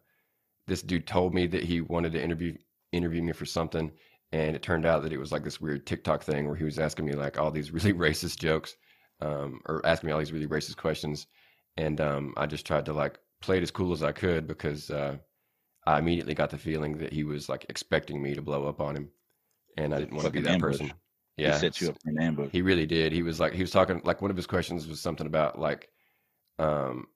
this 0.67 0.81
dude 0.81 1.07
told 1.07 1.35
me 1.35 1.47
that 1.49 1.63
he 1.63 1.83
wanted 1.83 2.13
to 2.15 2.23
interview 2.25 2.57
interview 2.91 3.23
me 3.23 3.33
for 3.33 3.45
something, 3.45 3.93
and 4.33 4.57
it 4.57 4.63
turned 4.63 4.87
out 4.87 5.03
that 5.03 5.13
it 5.13 5.19
was 5.19 5.31
like 5.31 5.45
this 5.45 5.61
weird 5.61 5.87
TikTok 5.87 6.23
thing 6.23 6.47
where 6.47 6.57
he 6.57 6.65
was 6.65 6.79
asking 6.79 7.05
me 7.05 7.13
like 7.13 7.39
all 7.39 7.51
these 7.51 7.71
really 7.73 7.93
racist 7.93 8.39
jokes, 8.39 8.77
um, 9.21 9.61
or 9.67 9.85
asking 9.85 10.09
me 10.09 10.13
all 10.13 10.19
these 10.19 10.33
really 10.33 10.47
racist 10.47 10.77
questions, 10.77 11.27
and 11.77 12.01
um, 12.01 12.35
I 12.37 12.47
just 12.47 12.67
tried 12.67 12.87
to 12.87 12.93
like 12.93 13.19
play 13.41 13.59
it 13.59 13.63
as 13.63 13.71
cool 13.71 13.93
as 13.93 14.03
I 14.03 14.13
could 14.13 14.47
because 14.47 14.91
uh, 14.91 15.17
I 15.87 15.99
immediately 15.99 16.35
got 16.35 16.51
the 16.51 16.59
feeling 16.59 16.99
that 16.99 17.13
he 17.13 17.25
was 17.25 17.49
like 17.49 17.67
expecting 17.69 18.23
me 18.23 18.35
to 18.35 18.43
blow 18.43 18.67
up 18.67 18.81
on 18.81 18.97
him, 18.97 19.11
and 19.77 19.95
I 19.95 19.99
didn't 19.99 20.15
want 20.15 20.27
to 20.27 20.33
be 20.33 20.41
that 20.41 20.55
ambush. 20.55 20.79
person. 20.79 20.93
Yeah, 21.37 21.55
he 21.55 21.61
sets 21.61 21.81
you 21.81 21.89
up 21.89 21.97
for 22.03 22.11
an 22.11 22.21
ambush. 22.21 22.51
he 22.53 22.63
really 22.63 22.87
did. 22.87 23.13
He 23.13 23.23
was 23.23 23.41
like 23.41 23.53
he 23.53 23.63
was 23.63 23.71
talking 23.71 24.01
like 24.05 24.23
one 24.23 24.31
of 24.31 24.37
his 24.37 24.47
questions 24.47 24.87
was 24.87 25.01
something 25.01 25.27
about 25.27 25.59
like, 25.59 25.89
um, 26.59 27.07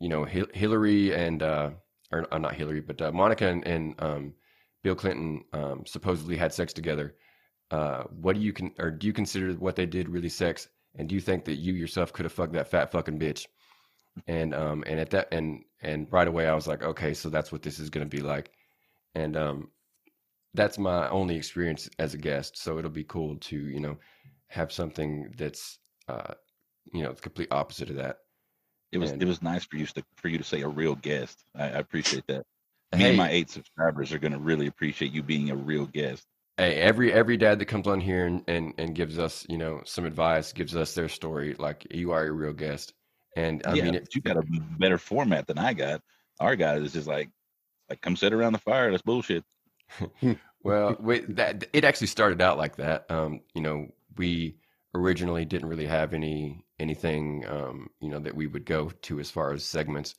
you 0.00 0.08
know, 0.08 0.24
Hil- 0.24 0.48
Hillary 0.52 1.14
and 1.14 1.42
uh, 1.42 1.70
or 2.12 2.26
uh, 2.32 2.38
not 2.38 2.54
Hillary, 2.54 2.80
but 2.80 3.00
uh, 3.00 3.12
Monica 3.12 3.48
and, 3.48 3.66
and 3.66 3.94
um, 4.00 4.34
Bill 4.86 4.94
Clinton 4.94 5.42
um, 5.52 5.82
supposedly 5.84 6.36
had 6.36 6.52
sex 6.54 6.72
together. 6.72 7.16
Uh, 7.72 8.04
what 8.04 8.36
do 8.36 8.40
you 8.40 8.52
can 8.52 8.72
or 8.78 8.92
do 8.92 9.08
you 9.08 9.12
consider 9.12 9.52
what 9.54 9.74
they 9.74 9.84
did 9.84 10.08
really 10.08 10.28
sex? 10.28 10.68
And 10.94 11.08
do 11.08 11.16
you 11.16 11.20
think 11.20 11.44
that 11.46 11.56
you 11.56 11.72
yourself 11.72 12.12
could 12.12 12.24
have 12.24 12.32
fucked 12.32 12.52
that 12.52 12.70
fat 12.70 12.92
fucking 12.92 13.18
bitch? 13.18 13.46
And 14.28 14.54
um 14.54 14.84
and 14.86 15.00
at 15.00 15.10
that 15.10 15.26
and 15.32 15.64
and 15.82 16.06
right 16.12 16.28
away 16.28 16.46
I 16.46 16.54
was 16.54 16.68
like, 16.68 16.84
okay, 16.84 17.14
so 17.14 17.28
that's 17.30 17.50
what 17.50 17.62
this 17.62 17.80
is 17.80 17.90
gonna 17.90 18.06
be 18.06 18.20
like. 18.20 18.52
And 19.16 19.36
um 19.36 19.70
that's 20.54 20.78
my 20.78 21.08
only 21.08 21.34
experience 21.34 21.90
as 21.98 22.14
a 22.14 22.18
guest. 22.18 22.56
So 22.56 22.78
it'll 22.78 22.88
be 22.88 23.02
cool 23.02 23.38
to, 23.38 23.56
you 23.58 23.80
know, 23.80 23.96
have 24.46 24.70
something 24.70 25.34
that's 25.36 25.80
uh, 26.06 26.34
you 26.92 27.02
know 27.02 27.10
the 27.12 27.20
complete 27.22 27.48
opposite 27.50 27.90
of 27.90 27.96
that. 27.96 28.18
It 28.92 28.98
was 28.98 29.10
And- 29.10 29.20
it 29.20 29.26
was 29.26 29.42
nice 29.42 29.64
for 29.64 29.78
you 29.78 29.86
to 29.86 30.04
for 30.14 30.28
you 30.28 30.38
to 30.38 30.44
say 30.44 30.60
a 30.60 30.68
real 30.68 30.94
guest. 30.94 31.44
I, 31.56 31.64
I 31.64 31.78
appreciate 31.80 32.28
that. 32.28 32.46
Me 32.92 33.06
Hey, 33.06 33.08
and 33.08 33.16
my 33.16 33.30
eight 33.30 33.50
subscribers 33.50 34.12
are 34.12 34.18
going 34.18 34.32
to 34.32 34.38
really 34.38 34.66
appreciate 34.66 35.12
you 35.12 35.22
being 35.22 35.50
a 35.50 35.56
real 35.56 35.86
guest. 35.86 36.26
hey, 36.56 36.76
every 36.76 37.12
every 37.12 37.36
dad 37.36 37.58
that 37.58 37.66
comes 37.66 37.86
on 37.86 38.00
here 38.00 38.26
and, 38.26 38.42
and 38.48 38.74
and 38.78 38.94
gives 38.94 39.18
us 39.18 39.46
you 39.48 39.58
know 39.58 39.82
some 39.84 40.04
advice, 40.04 40.52
gives 40.52 40.76
us 40.76 40.94
their 40.94 41.08
story, 41.08 41.54
like 41.58 41.86
you 41.90 42.12
are 42.12 42.24
a 42.26 42.32
real 42.32 42.52
guest. 42.52 42.94
And 43.36 43.62
I 43.66 43.74
yeah, 43.74 43.82
mean, 43.82 43.94
it, 43.94 44.14
you 44.14 44.20
got 44.22 44.36
a 44.36 44.44
better 44.78 44.98
format 44.98 45.46
than 45.46 45.58
I 45.58 45.74
got. 45.74 46.00
Our 46.40 46.56
guy 46.56 46.76
is 46.76 46.92
just 46.92 47.06
like 47.06 47.30
like 47.90 48.00
come 48.00 48.16
sit 48.16 48.32
around 48.32 48.52
the 48.54 48.58
fire. 48.60 48.90
That's 48.90 49.02
bullshit. 49.02 49.44
Well, 50.62 50.96
we, 50.98 51.20
that 51.20 51.64
it 51.72 51.84
actually 51.84 52.08
started 52.08 52.40
out 52.40 52.58
like 52.58 52.76
that. 52.76 53.08
Um, 53.10 53.40
you 53.54 53.60
know, 53.60 53.88
we 54.16 54.58
originally 54.94 55.44
didn't 55.44 55.68
really 55.68 55.86
have 55.86 56.12
any 56.12 56.64
anything, 56.80 57.44
um, 57.46 57.88
you 58.00 58.08
know, 58.10 58.18
that 58.18 58.34
we 58.34 58.46
would 58.48 58.64
go 58.66 58.90
to 59.02 59.20
as 59.20 59.30
far 59.30 59.52
as 59.52 59.64
segments. 59.64 60.16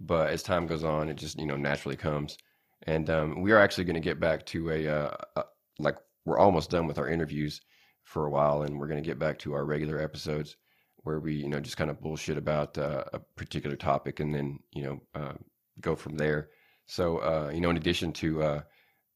But 0.00 0.30
as 0.30 0.42
time 0.42 0.66
goes 0.66 0.84
on, 0.84 1.08
it 1.08 1.16
just 1.16 1.38
you 1.38 1.46
know 1.46 1.56
naturally 1.56 1.96
comes. 1.96 2.38
And 2.84 3.10
um, 3.10 3.42
we 3.42 3.52
are 3.52 3.58
actually 3.58 3.84
going 3.84 3.94
to 3.94 4.00
get 4.00 4.20
back 4.20 4.46
to 4.46 4.70
a, 4.70 4.86
uh, 4.86 5.16
uh, 5.36 5.42
like 5.78 5.96
we're 6.24 6.38
almost 6.38 6.70
done 6.70 6.86
with 6.86 6.98
our 6.98 7.08
interviews 7.08 7.60
for 8.04 8.26
a 8.26 8.30
while, 8.30 8.62
and 8.62 8.78
we're 8.78 8.86
going 8.88 9.02
to 9.02 9.08
get 9.08 9.18
back 9.18 9.38
to 9.40 9.54
our 9.54 9.64
regular 9.64 10.00
episodes 10.00 10.56
where 10.98 11.20
we 11.20 11.34
you 11.34 11.48
know 11.48 11.60
just 11.60 11.76
kind 11.76 11.90
of 11.90 12.00
bullshit 12.00 12.36
about 12.38 12.76
uh, 12.78 13.04
a 13.12 13.18
particular 13.36 13.76
topic, 13.76 14.20
and 14.20 14.34
then 14.34 14.58
you 14.72 14.82
know 14.82 15.00
uh, 15.14 15.34
go 15.80 15.96
from 15.96 16.16
there. 16.16 16.50
So 16.86 17.18
uh, 17.18 17.50
you 17.52 17.60
know, 17.60 17.70
in 17.70 17.76
addition 17.76 18.12
to 18.14 18.42
uh, 18.42 18.60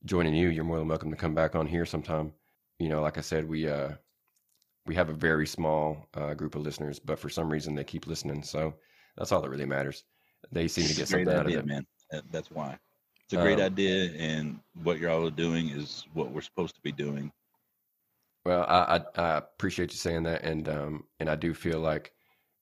joining 0.05 0.35
you, 0.35 0.49
you're 0.49 0.64
more 0.64 0.78
than 0.78 0.89
welcome 0.89 1.11
to 1.11 1.16
come 1.16 1.35
back 1.35 1.55
on 1.55 1.66
here 1.66 1.87
sometime. 1.87 2.33
You 2.78 2.89
know, 2.89 3.01
like 3.03 3.18
I 3.18 3.22
said, 3.22 3.49
we 3.49 3.68
uh 3.68 3.93
we 4.87 4.95
have 4.97 5.09
a 5.09 5.14
very 5.14 5.47
small 5.47 6.09
uh, 6.14 6.35
group 6.35 6.55
of 6.55 6.62
listeners, 6.62 6.99
but 6.99 7.18
for 7.18 7.28
some 7.28 7.51
reason 7.51 7.74
they 7.74 7.85
keep 7.85 8.07
listening. 8.07 8.43
So 8.43 8.74
that's 9.16 9.30
all 9.33 9.41
that 9.43 9.51
really 9.51 9.66
matters. 9.66 10.05
They 10.53 10.68
seem 10.68 10.86
to 10.86 10.94
get 10.94 11.09
something 11.09 11.28
out 11.28 11.46
of 11.46 11.46
idea, 11.46 11.61
it. 11.61 11.66
man. 11.66 11.84
That's 12.30 12.50
why. 12.50 12.78
It's 13.24 13.32
a 13.34 13.36
great 13.36 13.59
Um, 13.59 13.66
idea, 13.66 14.12
and 14.18 14.61
what 14.82 14.98
you're 14.98 15.11
all 15.11 15.30
doing 15.30 15.70
is 15.70 16.05
what 16.12 16.30
we're 16.30 16.42
supposed 16.42 16.74
to 16.74 16.80
be 16.82 16.92
doing. 16.92 17.32
Well, 18.44 18.64
I, 18.68 18.98
I 19.16 19.22
I 19.22 19.36
appreciate 19.38 19.92
you 19.92 19.96
saying 19.96 20.24
that, 20.24 20.42
and 20.42 20.68
um 20.68 21.05
and 21.20 21.30
I 21.30 21.36
do 21.36 21.55
feel 21.55 21.80
like, 21.80 22.12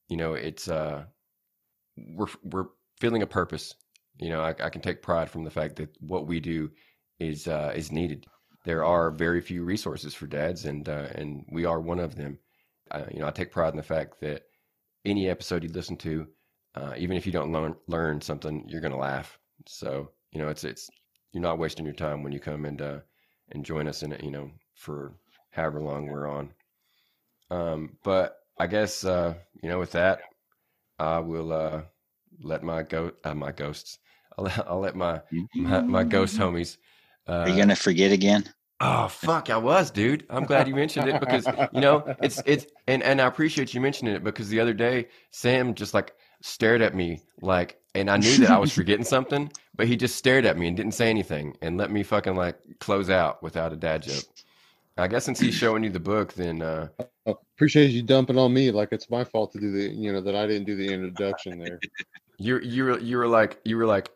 you 0.08 0.16
know, 0.16 0.34
it's 0.34 0.68
uh 0.68 1.04
we're 1.96 2.28
we're 2.44 2.66
feeling 3.00 3.22
a 3.22 3.26
purpose. 3.26 3.74
You 4.18 4.28
know, 4.30 4.40
I, 4.42 4.50
I 4.50 4.70
can 4.70 4.82
take 4.82 5.02
pride 5.02 5.30
from 5.30 5.44
the 5.44 5.50
fact 5.50 5.76
that 5.76 5.90
what 6.00 6.26
we 6.26 6.38
do 6.40 6.70
is 7.18 7.48
uh 7.48 7.72
is 7.74 7.90
needed. 7.90 8.26
There 8.64 8.84
are 8.84 9.10
very 9.10 9.40
few 9.40 9.64
resources 9.64 10.14
for 10.14 10.26
dads, 10.26 10.66
and 10.66 10.88
uh, 10.88 11.08
and 11.14 11.44
we 11.50 11.64
are 11.64 11.80
one 11.80 11.98
of 11.98 12.14
them. 12.14 12.38
Uh, 12.90 13.04
you 13.10 13.20
know, 13.20 13.26
I 13.26 13.30
take 13.30 13.50
pride 13.50 13.72
in 13.72 13.78
the 13.78 13.82
fact 13.82 14.20
that 14.20 14.42
any 15.06 15.30
episode 15.30 15.62
you 15.62 15.70
listen 15.70 15.96
to, 15.98 16.26
uh, 16.74 16.94
even 16.96 17.16
if 17.16 17.26
you 17.26 17.32
don't 17.32 17.52
learn 17.52 17.74
learn 17.88 18.20
something, 18.20 18.64
you're 18.68 18.80
gonna 18.80 18.98
laugh. 18.98 19.38
So 19.66 20.10
you 20.32 20.40
know, 20.40 20.48
it's 20.48 20.64
it's 20.64 20.90
you're 21.32 21.42
not 21.42 21.58
wasting 21.58 21.84
your 21.84 21.94
time 21.94 22.22
when 22.22 22.32
you 22.32 22.40
come 22.40 22.64
and 22.64 22.80
uh, 22.80 22.98
and 23.50 23.64
join 23.64 23.88
us 23.88 24.02
in 24.02 24.12
it. 24.12 24.22
You 24.22 24.30
know, 24.30 24.50
for 24.74 25.14
however 25.50 25.82
long 25.82 26.06
we're 26.06 26.28
on. 26.28 26.50
Um, 27.50 27.96
but 28.04 28.36
I 28.58 28.66
guess 28.66 29.04
uh, 29.04 29.34
you 29.62 29.68
know, 29.68 29.78
with 29.78 29.92
that, 29.92 30.20
I 30.98 31.18
will 31.18 31.52
uh, 31.52 31.82
let 32.42 32.62
my 32.62 32.82
go 32.82 33.12
uh, 33.24 33.34
my 33.34 33.52
ghosts. 33.52 33.98
I'll 34.38 34.44
let, 34.44 34.68
I'll 34.68 34.80
let 34.80 34.96
my, 34.96 35.20
my 35.54 35.82
my 35.82 36.04
ghost 36.04 36.38
homies. 36.38 36.78
Uh, 37.26 37.32
Are 37.32 37.48
you 37.48 37.56
gonna 37.56 37.76
forget 37.76 38.12
again? 38.12 38.44
Oh 38.80 39.08
fuck, 39.08 39.50
I 39.50 39.58
was, 39.58 39.90
dude. 39.90 40.24
I'm 40.30 40.44
glad 40.44 40.66
you 40.66 40.74
mentioned 40.74 41.08
it 41.08 41.20
because 41.20 41.46
you 41.72 41.80
know 41.80 42.08
it's 42.22 42.42
it's 42.46 42.66
and 42.86 43.02
and 43.02 43.20
I 43.20 43.26
appreciate 43.26 43.74
you 43.74 43.80
mentioning 43.80 44.14
it 44.14 44.24
because 44.24 44.48
the 44.48 44.60
other 44.60 44.72
day 44.72 45.08
Sam 45.32 45.74
just 45.74 45.92
like 45.92 46.14
stared 46.40 46.82
at 46.82 46.94
me 46.94 47.22
like, 47.40 47.80
and 47.94 48.10
I 48.10 48.16
knew 48.16 48.36
that 48.38 48.50
I 48.50 48.58
was 48.58 48.72
forgetting 48.72 49.04
something, 49.16 49.50
but 49.74 49.86
he 49.86 49.96
just 49.96 50.16
stared 50.16 50.44
at 50.44 50.56
me 50.56 50.68
and 50.68 50.76
didn't 50.76 50.92
say 50.92 51.10
anything 51.10 51.56
and 51.62 51.76
let 51.76 51.90
me 51.90 52.02
fucking 52.02 52.36
like 52.36 52.58
close 52.78 53.10
out 53.10 53.42
without 53.42 53.72
a 53.72 53.76
dad 53.76 54.02
joke. 54.02 54.24
I 54.96 55.08
guess 55.08 55.24
since 55.24 55.40
he's 55.40 55.54
showing 55.54 55.82
you 55.82 55.90
the 55.90 56.00
book, 56.00 56.34
then 56.34 56.60
uh, 56.60 56.88
Appreciate 57.26 57.88
you 57.88 58.02
dumping 58.02 58.38
on 58.38 58.52
me 58.52 58.70
like 58.70 58.88
it's 58.92 59.10
my 59.10 59.24
fault 59.24 59.52
to 59.52 59.60
do 59.60 59.70
the 59.70 59.88
you 59.88 60.12
know 60.12 60.20
that 60.20 60.34
I 60.34 60.46
didn't 60.46 60.64
do 60.64 60.76
the 60.76 60.92
introduction 60.92 61.58
there. 61.58 61.78
you 62.38 62.58
you 62.60 62.84
were 62.84 62.98
you 62.98 63.18
were 63.18 63.26
like 63.26 63.60
you 63.64 63.76
were 63.76 63.86
like 63.86 64.10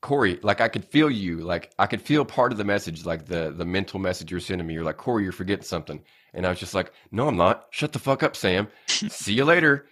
Corey, 0.00 0.38
like 0.42 0.60
I 0.60 0.68
could 0.68 0.84
feel 0.84 1.10
you, 1.10 1.38
like 1.38 1.72
I 1.78 1.86
could 1.86 2.02
feel 2.02 2.24
part 2.24 2.52
of 2.52 2.58
the 2.58 2.64
message, 2.64 3.04
like 3.04 3.26
the 3.26 3.52
the 3.56 3.64
mental 3.64 3.98
message 4.00 4.30
you're 4.30 4.40
sending 4.40 4.66
me. 4.66 4.74
You're 4.74 4.84
like 4.84 4.96
Corey, 4.96 5.22
you're 5.22 5.32
forgetting 5.32 5.64
something, 5.64 6.02
and 6.34 6.46
I 6.46 6.50
was 6.50 6.58
just 6.58 6.74
like, 6.74 6.92
no, 7.10 7.28
I'm 7.28 7.36
not. 7.36 7.66
Shut 7.70 7.92
the 7.92 7.98
fuck 7.98 8.22
up, 8.22 8.36
Sam. 8.36 8.68
See 8.88 9.34
you 9.34 9.44
later. 9.44 9.86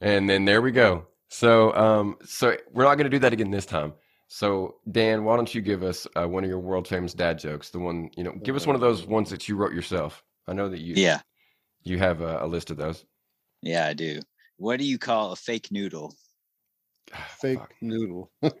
And 0.00 0.28
then 0.28 0.44
there 0.44 0.62
we 0.62 0.70
go. 0.70 1.06
So 1.34 1.74
um, 1.74 2.16
so 2.24 2.56
we're 2.70 2.84
not 2.84 2.94
gonna 2.94 3.08
do 3.08 3.18
that 3.18 3.32
again 3.32 3.50
this 3.50 3.66
time. 3.66 3.94
So 4.28 4.76
Dan, 4.92 5.24
why 5.24 5.34
don't 5.34 5.52
you 5.52 5.62
give 5.62 5.82
us 5.82 6.06
uh, 6.14 6.28
one 6.28 6.44
of 6.44 6.48
your 6.48 6.60
world 6.60 6.86
famous 6.86 7.12
dad 7.12 7.40
jokes? 7.40 7.70
The 7.70 7.80
one 7.80 8.08
you 8.16 8.22
know, 8.22 8.32
give 8.44 8.54
us 8.54 8.68
one 8.68 8.76
of 8.76 8.80
those 8.80 9.04
ones 9.04 9.30
that 9.30 9.48
you 9.48 9.56
wrote 9.56 9.72
yourself. 9.72 10.22
I 10.46 10.52
know 10.52 10.68
that 10.68 10.80
you 10.80 10.94
Yeah, 10.94 11.22
you 11.82 11.98
have 11.98 12.20
a, 12.20 12.44
a 12.44 12.46
list 12.46 12.70
of 12.70 12.76
those. 12.76 13.04
yeah, 13.62 13.84
I 13.88 13.94
do. 13.94 14.20
What 14.58 14.78
do 14.78 14.84
you 14.84 14.96
call 14.96 15.32
a 15.32 15.36
fake 15.36 15.72
noodle? 15.72 16.14
Fake 17.40 17.58
Fuck. 17.58 17.74
noodle. 17.80 18.30
I 18.44 18.52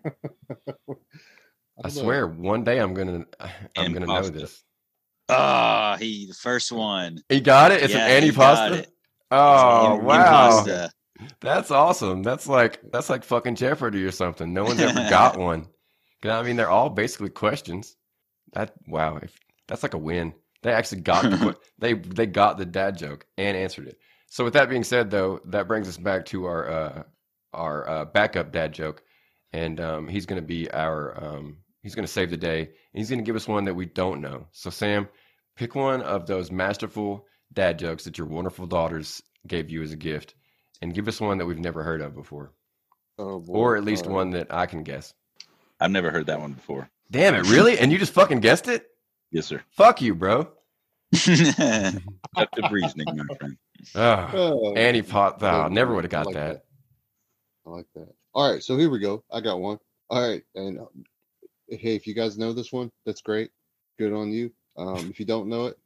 don't 1.84 1.90
swear, 1.92 2.26
one 2.26 2.64
day 2.64 2.80
I'm 2.80 2.92
gonna 2.92 3.24
I'm 3.76 3.92
gonna 3.92 4.06
know 4.06 4.28
this. 4.30 4.64
Ah, 5.28 5.96
he 6.00 6.26
the 6.26 6.34
first 6.34 6.72
one. 6.72 7.22
He 7.28 7.40
got 7.40 7.70
it. 7.70 7.84
It's 7.84 7.94
Yeah, 7.94 8.08
an 8.08 8.24
he 8.24 8.32
got 8.32 8.72
antipasta. 8.72 8.78
it. 8.78 8.90
Oh 9.30 9.94
Im- 9.94 10.04
wow, 10.04 10.64
impasta. 10.64 10.90
That's 11.40 11.70
awesome. 11.70 12.22
That's 12.22 12.46
like 12.46 12.80
that's 12.90 13.10
like 13.10 13.24
fucking 13.24 13.56
Jeopardy 13.56 14.04
or 14.04 14.10
something. 14.10 14.52
No 14.52 14.64
one's 14.64 14.80
ever 14.80 15.08
got 15.08 15.38
one. 15.38 15.66
I 16.24 16.42
mean, 16.42 16.56
they're 16.56 16.70
all 16.70 16.90
basically 16.90 17.30
questions. 17.30 17.96
That 18.52 18.72
wow, 18.86 19.16
if, 19.16 19.38
that's 19.68 19.82
like 19.82 19.94
a 19.94 19.98
win. 19.98 20.34
They 20.62 20.72
actually 20.72 21.02
got 21.02 21.22
the 21.22 21.56
they 21.78 21.94
they 21.94 22.26
got 22.26 22.56
the 22.56 22.64
dad 22.64 22.96
joke 22.96 23.26
and 23.36 23.56
answered 23.56 23.88
it. 23.88 23.98
So 24.28 24.44
with 24.44 24.54
that 24.54 24.70
being 24.70 24.84
said, 24.84 25.10
though, 25.10 25.40
that 25.46 25.68
brings 25.68 25.88
us 25.88 25.98
back 25.98 26.24
to 26.26 26.46
our 26.46 26.68
uh, 26.68 27.02
our 27.52 27.88
uh, 27.88 28.04
backup 28.06 28.52
dad 28.52 28.72
joke, 28.72 29.02
and 29.52 29.78
um, 29.80 30.08
he's 30.08 30.26
going 30.26 30.40
to 30.40 30.46
be 30.46 30.70
our 30.70 31.22
um, 31.22 31.58
he's 31.82 31.94
going 31.94 32.06
to 32.06 32.12
save 32.12 32.30
the 32.30 32.36
day. 32.36 32.60
And 32.60 32.68
he's 33.00 33.10
going 33.10 33.20
to 33.20 33.24
give 33.24 33.36
us 33.36 33.46
one 33.46 33.64
that 33.64 33.74
we 33.74 33.86
don't 33.86 34.20
know. 34.20 34.46
So 34.50 34.70
Sam, 34.70 35.08
pick 35.54 35.74
one 35.74 36.02
of 36.02 36.26
those 36.26 36.50
masterful 36.50 37.26
dad 37.52 37.78
jokes 37.78 38.04
that 38.04 38.18
your 38.18 38.26
wonderful 38.26 38.66
daughters 38.66 39.22
gave 39.46 39.70
you 39.70 39.82
as 39.82 39.92
a 39.92 39.96
gift, 39.96 40.34
and 40.84 40.94
give 40.94 41.08
us 41.08 41.18
one 41.20 41.38
that 41.38 41.46
we've 41.46 41.58
never 41.58 41.82
heard 41.82 42.00
of 42.02 42.14
before, 42.14 42.52
Oh, 43.18 43.40
boy. 43.40 43.52
or 43.54 43.76
at 43.76 43.84
least 43.84 44.04
All 44.04 44.10
right. 44.10 44.16
one 44.16 44.30
that 44.30 44.52
I 44.52 44.66
can 44.66 44.82
guess. 44.84 45.14
I've 45.80 45.90
never 45.90 46.10
heard 46.10 46.26
that 46.26 46.40
one 46.40 46.52
before. 46.52 46.88
Damn 47.10 47.34
it, 47.34 47.48
really? 47.50 47.78
And 47.78 47.90
you 47.90 47.96
just 47.98 48.12
fucking 48.12 48.40
guessed 48.40 48.68
it? 48.68 48.86
Yes, 49.32 49.46
sir. 49.46 49.62
Fuck 49.70 50.02
you, 50.02 50.14
bro. 50.14 50.48
Deductive 51.12 52.70
reasoning, 52.70 53.06
my 53.16 53.34
friend. 53.36 53.56
Oh, 53.94 54.30
Oh, 54.34 54.74
Annie 54.74 55.02
pot. 55.02 55.38
Oh, 55.42 55.64
good 55.64 55.72
never 55.72 55.94
would 55.94 56.04
have 56.04 56.12
I 56.12 56.16
got 56.16 56.26
like 56.26 56.34
that. 56.34 56.64
I 57.66 57.70
like 57.70 57.86
that. 57.94 58.08
All 58.34 58.50
right, 58.52 58.62
so 58.62 58.76
here 58.76 58.90
we 58.90 58.98
go. 58.98 59.24
I 59.32 59.40
got 59.40 59.60
one. 59.60 59.78
All 60.10 60.28
right, 60.28 60.42
and 60.54 60.78
uh, 60.80 60.84
hey, 61.70 61.94
if 61.96 62.06
you 62.06 62.14
guys 62.14 62.36
know 62.36 62.52
this 62.52 62.72
one, 62.72 62.90
that's 63.06 63.22
great. 63.22 63.50
Good 63.98 64.12
on 64.12 64.30
you. 64.32 64.52
Um, 64.76 65.08
if 65.10 65.18
you 65.18 65.24
don't 65.24 65.48
know 65.48 65.66
it, 65.66 65.78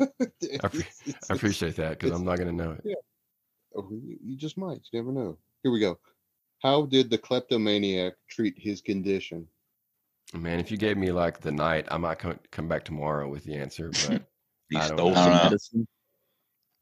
I 0.64 0.68
pre- 0.68 0.86
I 1.30 1.34
appreciate 1.34 1.76
that 1.76 1.98
because 1.98 2.10
I'm 2.10 2.24
not 2.24 2.38
going 2.38 2.48
to 2.48 2.64
know 2.64 2.72
it. 2.72 2.82
oh, 2.86 2.94
you, 3.76 4.18
you 4.22 4.36
just 4.36 4.56
might. 4.56 4.80
You 4.92 5.00
never 5.00 5.12
know. 5.12 5.36
Here 5.62 5.72
we 5.72 5.80
go. 5.80 5.98
How 6.62 6.86
did 6.86 7.10
the 7.10 7.18
kleptomaniac 7.18 8.14
treat 8.28 8.54
his 8.58 8.80
condition? 8.80 9.46
Man, 10.32 10.58
if 10.58 10.70
you 10.70 10.76
gave 10.76 10.96
me 10.96 11.12
like 11.12 11.40
the 11.40 11.52
night, 11.52 11.86
I 11.90 11.96
might 11.98 12.18
come, 12.18 12.38
come 12.50 12.68
back 12.68 12.84
tomorrow 12.84 13.28
with 13.28 13.44
the 13.44 13.54
answer. 13.54 13.90
But 14.08 14.22
He 14.70 14.76
I 14.76 14.86
stole 14.86 15.14
some 15.14 15.34
know. 15.34 15.44
medicine. 15.44 15.86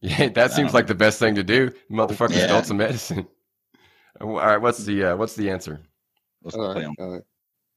yeah, 0.00 0.28
that 0.34 0.52
seems 0.52 0.70
Um, 0.70 0.74
like 0.74 0.86
the 0.86 0.94
best 0.94 1.18
thing 1.18 1.34
to 1.34 1.42
do. 1.42 1.70
Motherfucker 1.90 2.38
Yeah. 2.38 2.46
stole 2.46 2.62
some 2.62 2.76
medicine. 2.76 3.26
All 4.20 4.36
right, 4.36 4.58
what's 4.58 4.84
the 4.84 5.04
uh, 5.04 5.16
what's 5.16 5.34
the 5.34 5.50
answer? 5.50 5.80
Let's 6.42 6.56
All 6.56 6.72
play 6.72 6.82
right, 6.82 6.84
'em. 6.84 6.94
all 6.98 7.12
right. 7.12 7.22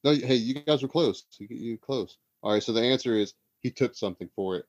No, 0.03 0.13
hey, 0.13 0.35
you 0.35 0.53
guys 0.53 0.83
were 0.83 0.87
close. 0.87 1.25
You, 1.39 1.47
you 1.49 1.77
close. 1.77 2.17
All 2.43 2.53
right, 2.53 2.61
so 2.61 2.71
the 2.73 2.81
answer 2.81 3.15
is 3.15 3.33
he 3.61 3.71
took 3.71 3.95
something 3.95 4.29
for 4.35 4.57
it. 4.57 4.65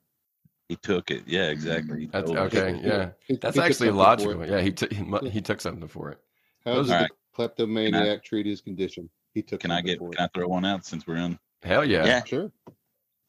He 0.69 0.75
took 0.75 1.11
it. 1.11 1.23
Yeah, 1.25 1.49
exactly. 1.49 2.07
That's 2.11 2.29
stole 2.29 2.43
okay. 2.45 2.79
Yeah, 2.83 3.11
He- 3.25 3.37
that's 3.37 3.55
he 3.57 3.61
actually 3.61 3.91
logical. 3.91 4.45
Yeah, 4.45 4.59
he 4.59 4.71
took 4.71 4.91
he, 4.91 5.01
mu- 5.03 5.29
he 5.29 5.41
took 5.41 5.61
something 5.61 5.87
for 5.87 6.11
it. 6.11 6.19
How 6.65 6.75
Those 6.75 6.87
did 6.87 6.93
are- 6.93 7.01
the 7.03 7.09
kleptomaniac 7.33 8.23
treat 8.23 8.45
his 8.45 8.61
condition? 8.61 9.09
He 9.33 9.41
took. 9.41 9.61
Can 9.61 9.71
I 9.71 9.81
get? 9.81 9.99
for 9.99 10.09
Can 10.11 10.25
I 10.25 10.29
throw 10.33 10.47
one 10.47 10.65
out 10.65 10.85
since 10.85 11.07
we're 11.07 11.15
in? 11.17 11.39
Hell 11.63 11.85
yeah. 11.85 12.05
Yeah. 12.05 12.23
Sure. 12.23 12.51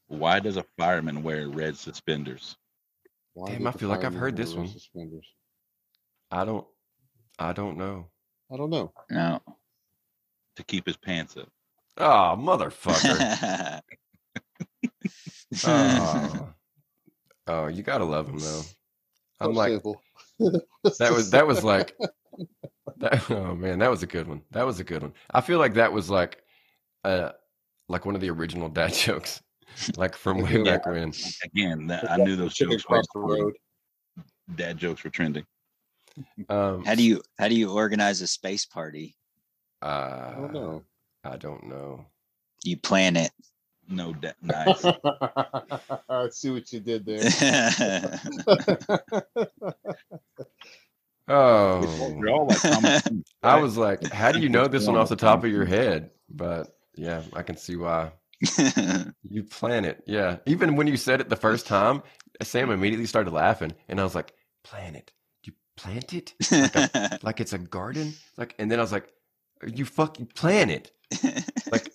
Why 0.08 0.40
does 0.40 0.56
a 0.56 0.64
fireman 0.76 1.22
wear 1.22 1.48
red 1.48 1.76
suspenders? 1.76 2.56
Why 3.34 3.52
Damn, 3.52 3.66
I 3.66 3.72
feel 3.72 3.88
like 3.88 4.04
I've 4.04 4.14
heard 4.14 4.36
this 4.36 4.54
one. 4.54 4.66
Suspenders? 4.66 5.26
I 6.30 6.44
don't 6.44 6.66
I 7.38 7.52
don't 7.52 7.76
know. 7.76 8.06
I 8.52 8.56
don't 8.56 8.70
know. 8.70 8.92
no. 9.10 9.40
To 10.56 10.64
keep 10.64 10.86
his 10.86 10.96
pants 10.96 11.36
up. 11.36 11.48
Oh, 11.98 12.34
motherfucker. 12.36 13.80
oh. 15.66 16.48
Oh, 17.48 17.66
you 17.66 17.82
gotta 17.82 18.04
love 18.04 18.28
him 18.28 18.38
though. 18.38 18.62
I'm 19.40 19.54
like, 19.54 19.82
that 20.98 21.12
was 21.12 21.30
that 21.30 21.46
was 21.46 21.64
like 21.64 21.94
that, 22.98 23.30
oh 23.30 23.54
man 23.54 23.78
that 23.78 23.90
was 23.90 24.02
a 24.02 24.06
good 24.06 24.26
one 24.26 24.42
that 24.50 24.64
was 24.66 24.80
a 24.80 24.84
good 24.84 25.02
one 25.02 25.12
i 25.32 25.40
feel 25.40 25.58
like 25.58 25.74
that 25.74 25.92
was 25.92 26.08
like 26.10 26.42
uh 27.04 27.30
like 27.88 28.04
one 28.06 28.14
of 28.14 28.20
the 28.20 28.30
original 28.30 28.68
dad 28.68 28.92
jokes 28.94 29.42
like 29.96 30.16
from 30.16 30.40
way 30.40 30.56
Yeah. 30.56 30.64
back 30.76 30.86
when 30.86 31.12
Again, 31.44 31.86
that, 31.88 32.10
I 32.10 32.16
knew 32.16 32.34
those 32.36 32.54
jokes 32.54 32.70
way 32.88 32.98
across 32.98 33.06
the 33.14 33.20
road. 33.20 33.54
dad 34.56 34.78
jokes 34.78 35.04
were 35.04 35.10
trending. 35.10 35.44
um 36.48 36.84
How 36.84 36.94
do 36.94 37.02
you 37.02 37.22
how 37.38 37.48
do 37.48 37.54
you 37.54 37.70
organize 37.70 38.20
a 38.22 38.26
space 38.26 38.64
party? 38.66 39.16
uh, 39.82 39.86
I 39.86 40.34
don't 40.36 40.52
know. 40.52 40.82
i 41.24 41.36
don't 41.36 41.64
know 41.68 42.04
You 42.64 42.76
plan 42.76 43.16
it. 43.16 43.30
No, 43.88 44.12
da- 44.12 44.32
nice. 44.42 44.84
I 46.08 46.28
see 46.30 46.50
what 46.50 46.72
you 46.72 46.80
did 46.80 47.06
there. 47.06 47.20
oh. 51.28 51.80
Like 52.20 53.02
i 53.42 53.56
was 53.60 53.76
like 53.76 54.04
how 54.12 54.32
do 54.32 54.40
you 54.40 54.48
know 54.48 54.68
this 54.68 54.86
one 54.86 54.96
off 54.96 55.08
the 55.08 55.16
top 55.16 55.44
of 55.44 55.50
your 55.50 55.64
head? 55.64 56.10
But 56.28 56.68
yeah 56.96 57.22
i 57.32 57.42
can 57.42 57.56
see 57.56 57.76
why. 57.76 58.12
You 59.30 59.42
plan 59.44 59.84
it 59.84 60.02
yeah. 60.06 60.36
Even 60.46 60.76
when 60.76 60.86
you 60.86 60.96
said 60.96 61.20
it 61.20 61.28
the 61.28 61.36
first 61.36 61.66
time 61.66 62.02
sam 62.42 62.70
immediately 62.70 63.06
started 63.06 63.32
laughing 63.32 63.72
and 63.88 64.00
i 64.00 64.04
was 64.04 64.14
like 64.14 64.34
plan 64.64 64.94
it. 64.94 65.12
You 65.44 65.52
plant 65.76 66.12
it? 66.14 66.34
Like 67.22 67.40
it's 67.40 67.52
a 67.54 67.58
garden? 67.58 68.14
Like 68.36 68.54
and 68.58 68.70
then 68.70 68.78
i 68.78 68.82
was 68.82 68.92
like 68.92 69.08
you 69.66 69.84
fucking 69.86 70.26
plan 70.34 70.70
it. 70.70 70.92
Like 71.72 71.90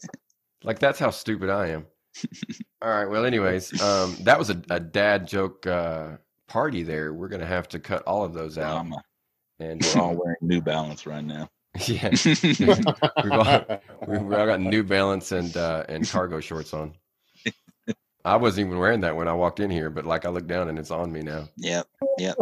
like 0.64 0.80
that's 0.80 1.00
how 1.00 1.10
stupid 1.10 1.50
i 1.50 1.68
am 1.68 1.86
all 2.82 2.90
right 2.90 3.06
well 3.10 3.26
anyways 3.26 3.82
um 3.82 4.16
that 4.22 4.38
was 4.38 4.50
a, 4.50 4.62
a 4.70 4.80
dad 4.80 5.28
joke 5.28 5.66
uh 5.68 6.12
party 6.48 6.84
there 6.84 7.14
we're 7.14 7.28
gonna 7.28 7.46
have 7.46 7.68
to 7.68 7.80
cut 7.80 8.04
all 8.04 8.24
of 8.24 8.34
those 8.34 8.58
out 8.58 8.74
Drama. 8.86 9.04
and 9.60 9.82
We're 9.96 10.02
all 10.02 10.16
wearing 10.16 10.38
New 10.42 10.62
Balance 10.62 11.06
right 11.08 11.24
now. 11.24 11.50
yeah 11.88 12.10
we've 12.26 13.32
all, 13.32 13.66
we've 14.08 14.22
all 14.22 14.46
got 14.46 14.62
new 14.62 14.84
balance 14.84 15.32
and 15.32 15.58
uh 15.58 15.84
and 15.90 16.08
cargo 16.08 16.40
shorts 16.40 16.72
on 16.72 16.94
i 18.26 18.36
wasn't 18.36 18.68
even 18.68 18.78
wearing 18.78 19.02
that 19.02 19.16
when 19.16 19.28
i 19.28 19.34
walked 19.34 19.60
in 19.60 19.72
here 19.72 19.90
but 19.90 20.06
like 20.06 20.24
i 20.26 20.30
look 20.30 20.46
down 20.46 20.70
and 20.70 20.78
it's 20.78 20.92
on 20.92 21.12
me 21.12 21.22
now 21.22 21.48
yep. 21.58 21.88
Yep. 22.20 22.38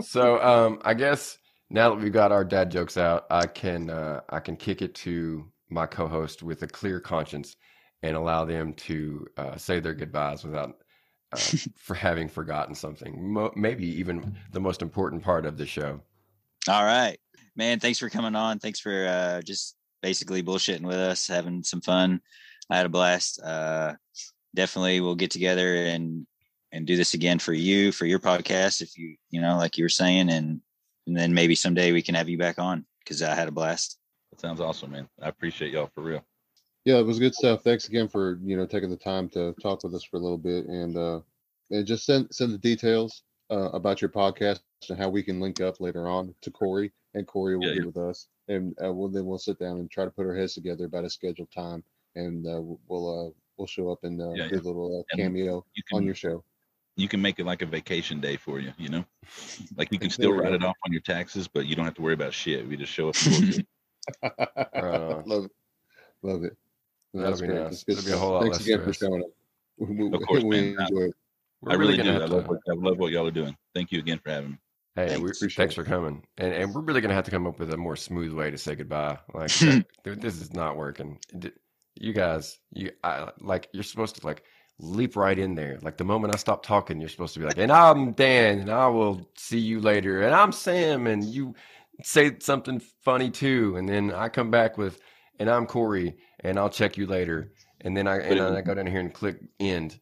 so 0.00 0.40
um 0.42 0.80
i 0.86 0.94
guess 0.94 1.36
now 1.68 1.90
that 1.90 2.02
we've 2.02 2.14
got 2.14 2.32
our 2.32 2.44
dad 2.46 2.70
jokes 2.70 2.96
out 2.96 3.26
i 3.30 3.46
can 3.46 3.90
uh 3.90 4.22
i 4.30 4.40
can 4.40 4.56
kick 4.56 4.80
it 4.80 4.94
to 4.94 5.44
my 5.68 5.86
co-host 5.86 6.42
with 6.42 6.62
a 6.62 6.66
clear 6.66 7.00
conscience 7.00 7.56
and 8.02 8.16
allow 8.16 8.44
them 8.44 8.72
to 8.74 9.26
uh, 9.36 9.56
say 9.56 9.80
their 9.80 9.94
goodbyes 9.94 10.44
without 10.44 10.76
uh, 11.32 11.38
for 11.76 11.94
having 11.94 12.28
forgotten 12.28 12.74
something 12.74 13.32
Mo- 13.32 13.52
maybe 13.56 13.86
even 13.86 14.36
the 14.52 14.60
most 14.60 14.82
important 14.82 15.22
part 15.22 15.46
of 15.46 15.56
the 15.56 15.66
show 15.66 16.00
All 16.68 16.84
right. 16.84 17.18
Man, 17.56 17.80
thanks 17.80 17.98
for 17.98 18.10
coming 18.10 18.36
on. 18.36 18.58
Thanks 18.58 18.80
for 18.80 19.06
uh 19.06 19.40
just 19.42 19.76
basically 20.02 20.42
bullshitting 20.42 20.82
with 20.82 20.96
us, 20.96 21.26
having 21.26 21.62
some 21.62 21.80
fun. 21.80 22.20
I 22.70 22.76
had 22.76 22.86
a 22.86 22.90
blast. 22.90 23.40
Uh 23.42 23.94
definitely 24.54 25.00
we'll 25.00 25.14
get 25.14 25.30
together 25.30 25.76
and 25.86 26.26
and 26.72 26.86
do 26.86 26.96
this 26.96 27.14
again 27.14 27.38
for 27.38 27.52
you, 27.52 27.92
for 27.92 28.06
your 28.06 28.18
podcast, 28.18 28.82
if 28.82 28.98
you 28.98 29.16
you 29.30 29.40
know, 29.40 29.56
like 29.56 29.78
you 29.78 29.84
were 29.84 29.88
saying, 29.88 30.30
and 30.30 30.60
and 31.06 31.16
then 31.16 31.32
maybe 31.32 31.54
someday 31.54 31.92
we 31.92 32.02
can 32.02 32.14
have 32.14 32.28
you 32.28 32.38
back 32.38 32.58
on 32.58 32.84
because 33.00 33.22
I 33.22 33.34
had 33.34 33.48
a 33.48 33.52
blast. 33.52 33.98
That 34.36 34.42
sounds 34.42 34.60
awesome, 34.60 34.90
man. 34.90 35.08
I 35.22 35.28
appreciate 35.28 35.72
y'all 35.72 35.90
for 35.94 36.02
real. 36.02 36.22
Yeah, 36.84 36.98
it 36.98 37.06
was 37.06 37.18
good 37.18 37.34
stuff. 37.34 37.64
Thanks 37.64 37.88
again 37.88 38.06
for 38.06 38.38
you 38.44 38.54
know 38.54 38.66
taking 38.66 38.90
the 38.90 38.96
time 38.96 39.30
to 39.30 39.54
talk 39.62 39.82
with 39.82 39.94
us 39.94 40.04
for 40.04 40.18
a 40.18 40.20
little 40.20 40.36
bit, 40.36 40.66
and 40.66 40.94
uh, 40.94 41.20
and 41.70 41.86
just 41.86 42.04
send 42.04 42.28
send 42.34 42.52
the 42.52 42.58
details 42.58 43.22
uh, 43.50 43.70
about 43.72 44.02
your 44.02 44.10
podcast 44.10 44.60
and 44.90 44.98
how 44.98 45.08
we 45.08 45.22
can 45.22 45.40
link 45.40 45.62
up 45.62 45.80
later 45.80 46.06
on 46.06 46.34
to 46.42 46.50
Corey, 46.50 46.92
and 47.14 47.26
Corey 47.26 47.56
will 47.56 47.64
Yeah, 47.68 47.72
be 47.72 47.78
yeah. 47.78 47.84
with 47.86 47.96
us, 47.96 48.28
and 48.48 48.76
uh, 48.84 48.92
we'll 48.92 49.08
then 49.08 49.24
we'll 49.24 49.38
sit 49.38 49.58
down 49.58 49.78
and 49.78 49.90
try 49.90 50.04
to 50.04 50.10
put 50.10 50.26
our 50.26 50.34
heads 50.34 50.52
together 50.52 50.84
about 50.84 51.06
a 51.06 51.10
scheduled 51.10 51.50
time, 51.50 51.82
and 52.14 52.46
uh, 52.46 52.60
we'll 52.88 53.28
uh, 53.28 53.30
we'll 53.56 53.66
show 53.66 53.88
up 53.90 54.04
and 54.04 54.20
uh, 54.20 54.34
Yeah, 54.34 54.48
do 54.48 54.56
a 54.56 54.60
little 54.60 55.00
uh, 55.00 55.16
cameo 55.16 55.64
You 55.74 55.82
can 55.88 55.96
on 55.96 56.04
your 56.04 56.14
show. 56.14 56.44
you 56.96 57.08
can 57.08 57.22
make 57.22 57.38
it 57.38 57.46
like 57.46 57.62
a 57.62 57.66
vacation 57.66 58.20
day 58.20 58.36
for 58.36 58.60
you, 58.60 58.74
you 58.76 58.90
know? 58.90 59.04
Like 59.78 59.90
you 59.92 59.98
can 60.02 60.10
still 60.10 60.34
write 60.34 60.52
it 60.52 60.62
off 60.62 60.76
on 60.84 60.92
your 60.92 61.00
taxes, 61.00 61.48
but 61.48 61.66
you 61.66 61.74
don't 61.74 61.86
have 61.86 61.94
to 61.94 62.02
worry 62.02 62.14
about 62.14 62.34
shit. 62.34 62.68
We 62.68 62.76
just 62.76 62.92
show 62.92 63.08
up 63.08 63.16
and. 64.22 64.32
Uh, 64.74 65.22
love 65.26 65.44
it, 65.46 65.50
love 66.22 66.44
it. 66.44 66.56
That'll 67.14 67.30
That's 67.30 67.40
great. 67.40 67.54
nice. 67.54 67.84
That's 67.84 67.84
good 67.84 68.04
be 68.06 68.12
a 68.12 68.16
whole 68.18 68.32
lot 68.32 68.42
Thanks 68.42 68.58
less 68.58 68.66
again 68.66 68.84
for 68.84 68.92
showing 68.92 69.22
up. 69.22 69.28
We, 69.78 69.94
we- 70.08 70.16
Of 70.16 70.22
course, 70.26 70.42
we 70.44 70.60
man. 70.74 70.76
enjoy 70.80 71.02
it. 71.06 71.14
I 71.66 71.74
really 71.74 71.96
gonna 71.96 72.18
do. 72.18 72.24
I 72.24 72.26
love, 72.26 72.44
to- 72.44 72.50
what, 72.50 72.60
I 72.68 72.72
love 72.74 72.98
what 72.98 73.12
y'all 73.12 73.26
are 73.26 73.30
doing. 73.30 73.56
Thank 73.74 73.90
you 73.92 73.98
again 73.98 74.20
for 74.22 74.30
having 74.30 74.50
me. 74.52 74.58
Hey, 74.94 75.08
Thanks. 75.08 75.22
we, 75.22 75.30
Appreciate 75.30 75.56
thanks 75.56 75.74
for 75.74 75.84
coming, 75.84 76.22
and 76.38 76.52
and 76.54 76.74
we're 76.74 76.80
really 76.82 77.00
gonna 77.00 77.14
have 77.14 77.24
to 77.24 77.30
come 77.30 77.46
up 77.46 77.58
with 77.58 77.72
a 77.72 77.76
more 77.76 77.96
smooth 77.96 78.32
way 78.32 78.50
to 78.50 78.58
say 78.58 78.74
goodbye. 78.74 79.18
Like, 79.34 79.50
that- 79.58 79.84
this 80.20 80.40
is 80.40 80.52
not 80.54 80.76
working. 80.76 81.18
You 81.98 82.12
guys, 82.12 82.58
you 82.72 82.90
I, 83.04 83.30
like 83.40 83.68
you're 83.72 83.82
supposed 83.82 84.16
to 84.20 84.26
like 84.26 84.42
leap 84.78 85.16
right 85.16 85.38
in 85.38 85.54
there. 85.54 85.78
Like 85.82 85.96
the 85.96 86.04
moment 86.04 86.34
I 86.34 86.38
stop 86.38 86.62
talking, 86.64 87.00
you're 87.00 87.08
supposed 87.08 87.32
to 87.34 87.40
be 87.40 87.46
like, 87.46 87.56
"And 87.58 87.72
I'm 87.72 88.12
Dan, 88.12 88.60
and 88.60 88.70
I 88.70 88.86
will 88.88 89.28
see 89.36 89.58
you 89.58 89.80
later." 89.80 90.22
And 90.22 90.34
I'm 90.34 90.52
Sam, 90.52 91.06
and 91.06 91.24
you 91.24 91.54
say 92.02 92.36
something 92.40 92.80
funny 93.02 93.30
too, 93.30 93.76
and 93.76 93.88
then 93.88 94.12
I 94.12 94.28
come 94.28 94.50
back 94.50 94.78
with, 94.78 94.98
"And 95.38 95.50
I'm 95.50 95.66
Corey, 95.66 96.16
and 96.40 96.58
I'll 96.58 96.70
check 96.70 96.96
you 96.96 97.06
later." 97.06 97.52
And 97.80 97.96
then 97.96 98.06
I 98.06 98.18
and 98.18 98.40
then 98.40 98.56
I 98.56 98.62
go 98.62 98.74
down 98.74 98.86
here 98.86 99.00
and 99.00 99.12
click 99.12 99.38
end. 99.60 99.98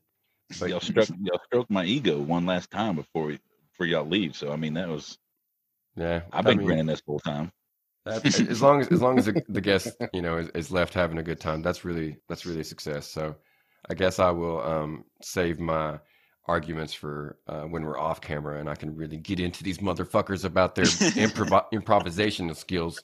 But 0.60 0.70
y'all 0.70 0.80
struck 0.80 1.08
y'all 1.20 1.40
stroked 1.46 1.70
my 1.70 1.84
ego 1.84 2.20
one 2.20 2.46
last 2.46 2.70
time 2.70 2.96
before 2.96 3.32
before 3.72 3.86
y'all 3.86 4.06
leave. 4.06 4.36
So 4.36 4.52
I 4.52 4.56
mean 4.56 4.74
that 4.74 4.88
was 4.88 5.18
yeah, 5.96 6.22
I've 6.32 6.46
I 6.46 6.50
been 6.50 6.58
mean, 6.58 6.66
grinning 6.66 6.86
this 6.86 7.02
whole 7.06 7.20
time. 7.20 7.52
That, 8.04 8.24
as 8.26 8.60
long 8.60 8.80
as 8.80 8.88
as 8.88 9.00
long 9.00 9.18
as 9.18 9.26
the, 9.26 9.42
the 9.48 9.60
guest 9.60 9.88
you 10.12 10.22
know 10.22 10.38
is, 10.38 10.48
is 10.50 10.70
left 10.70 10.94
having 10.94 11.18
a 11.18 11.22
good 11.22 11.40
time, 11.40 11.62
that's 11.62 11.84
really 11.84 12.18
that's 12.28 12.44
really 12.44 12.60
a 12.60 12.64
success. 12.64 13.06
So, 13.06 13.36
I 13.88 13.94
guess 13.94 14.18
I 14.18 14.30
will 14.30 14.60
um, 14.60 15.04
save 15.22 15.58
my 15.58 15.98
arguments 16.46 16.92
for 16.92 17.38
uh, 17.46 17.62
when 17.62 17.82
we're 17.84 17.98
off 17.98 18.20
camera, 18.20 18.60
and 18.60 18.68
I 18.68 18.74
can 18.74 18.94
really 18.94 19.16
get 19.16 19.40
into 19.40 19.64
these 19.64 19.78
motherfuckers 19.78 20.44
about 20.44 20.74
their 20.74 20.84
improv- 21.16 21.70
improvisational 21.72 22.56
skills. 22.56 23.02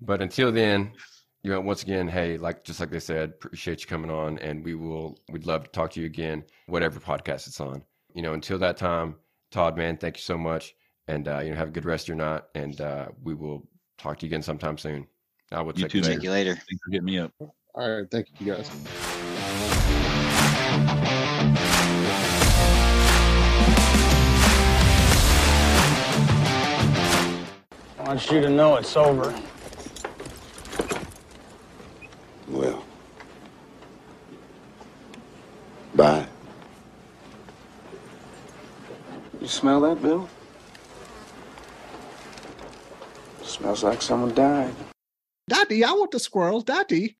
But 0.00 0.20
until 0.20 0.52
then, 0.52 0.92
you 1.42 1.50
know, 1.50 1.60
once 1.60 1.82
again, 1.82 2.08
hey, 2.08 2.36
like 2.36 2.64
just 2.64 2.80
like 2.80 2.90
they 2.90 3.00
said, 3.00 3.30
appreciate 3.30 3.80
you 3.80 3.86
coming 3.86 4.10
on, 4.10 4.38
and 4.38 4.64
we 4.64 4.74
will 4.74 5.18
we'd 5.30 5.46
love 5.46 5.64
to 5.64 5.70
talk 5.70 5.90
to 5.92 6.00
you 6.00 6.06
again, 6.06 6.44
whatever 6.66 7.00
podcast 7.00 7.46
it's 7.46 7.60
on. 7.60 7.82
You 8.14 8.22
know, 8.22 8.34
until 8.34 8.58
that 8.58 8.76
time, 8.76 9.16
Todd, 9.50 9.76
man, 9.76 9.96
thank 9.96 10.16
you 10.16 10.22
so 10.22 10.38
much 10.38 10.74
and 11.08 11.28
uh, 11.28 11.40
you 11.40 11.50
know 11.50 11.56
have 11.56 11.68
a 11.68 11.72
good 11.72 11.84
rest 11.84 12.04
of 12.04 12.08
your 12.08 12.16
night 12.16 12.42
and 12.54 12.80
uh, 12.80 13.08
we 13.22 13.34
will 13.34 13.66
talk 13.98 14.18
to 14.18 14.26
you 14.26 14.30
again 14.30 14.42
sometime 14.42 14.78
soon 14.78 15.06
i 15.52 15.60
will 15.60 15.72
You 15.76 15.82
check 15.82 15.90
too, 15.90 15.98
you 15.98 16.02
later 16.04 16.14
Thank 16.14 16.24
you 16.24 16.30
later. 16.30 16.54
Thanks 16.54 16.84
for 16.84 16.90
getting 16.90 17.06
me 17.06 17.18
up. 17.18 17.32
All 17.40 17.50
right, 17.90 18.10
thank 18.10 18.28
you 18.40 18.52
guys. 18.52 18.70
Want 28.14 28.30
you 28.30 28.40
to 28.40 28.48
know 28.48 28.76
it's 28.76 28.96
over. 28.96 29.34
Well, 32.48 32.84
bye. 35.96 36.24
You 39.40 39.48
smell 39.48 39.80
that, 39.80 40.00
Bill? 40.00 40.28
Smells 43.42 43.82
like 43.82 44.00
someone 44.00 44.32
died. 44.32 44.74
Daddy, 45.48 45.82
I 45.82 45.90
want 45.90 46.12
the 46.12 46.20
squirrel. 46.20 46.60
Daddy. 46.60 47.12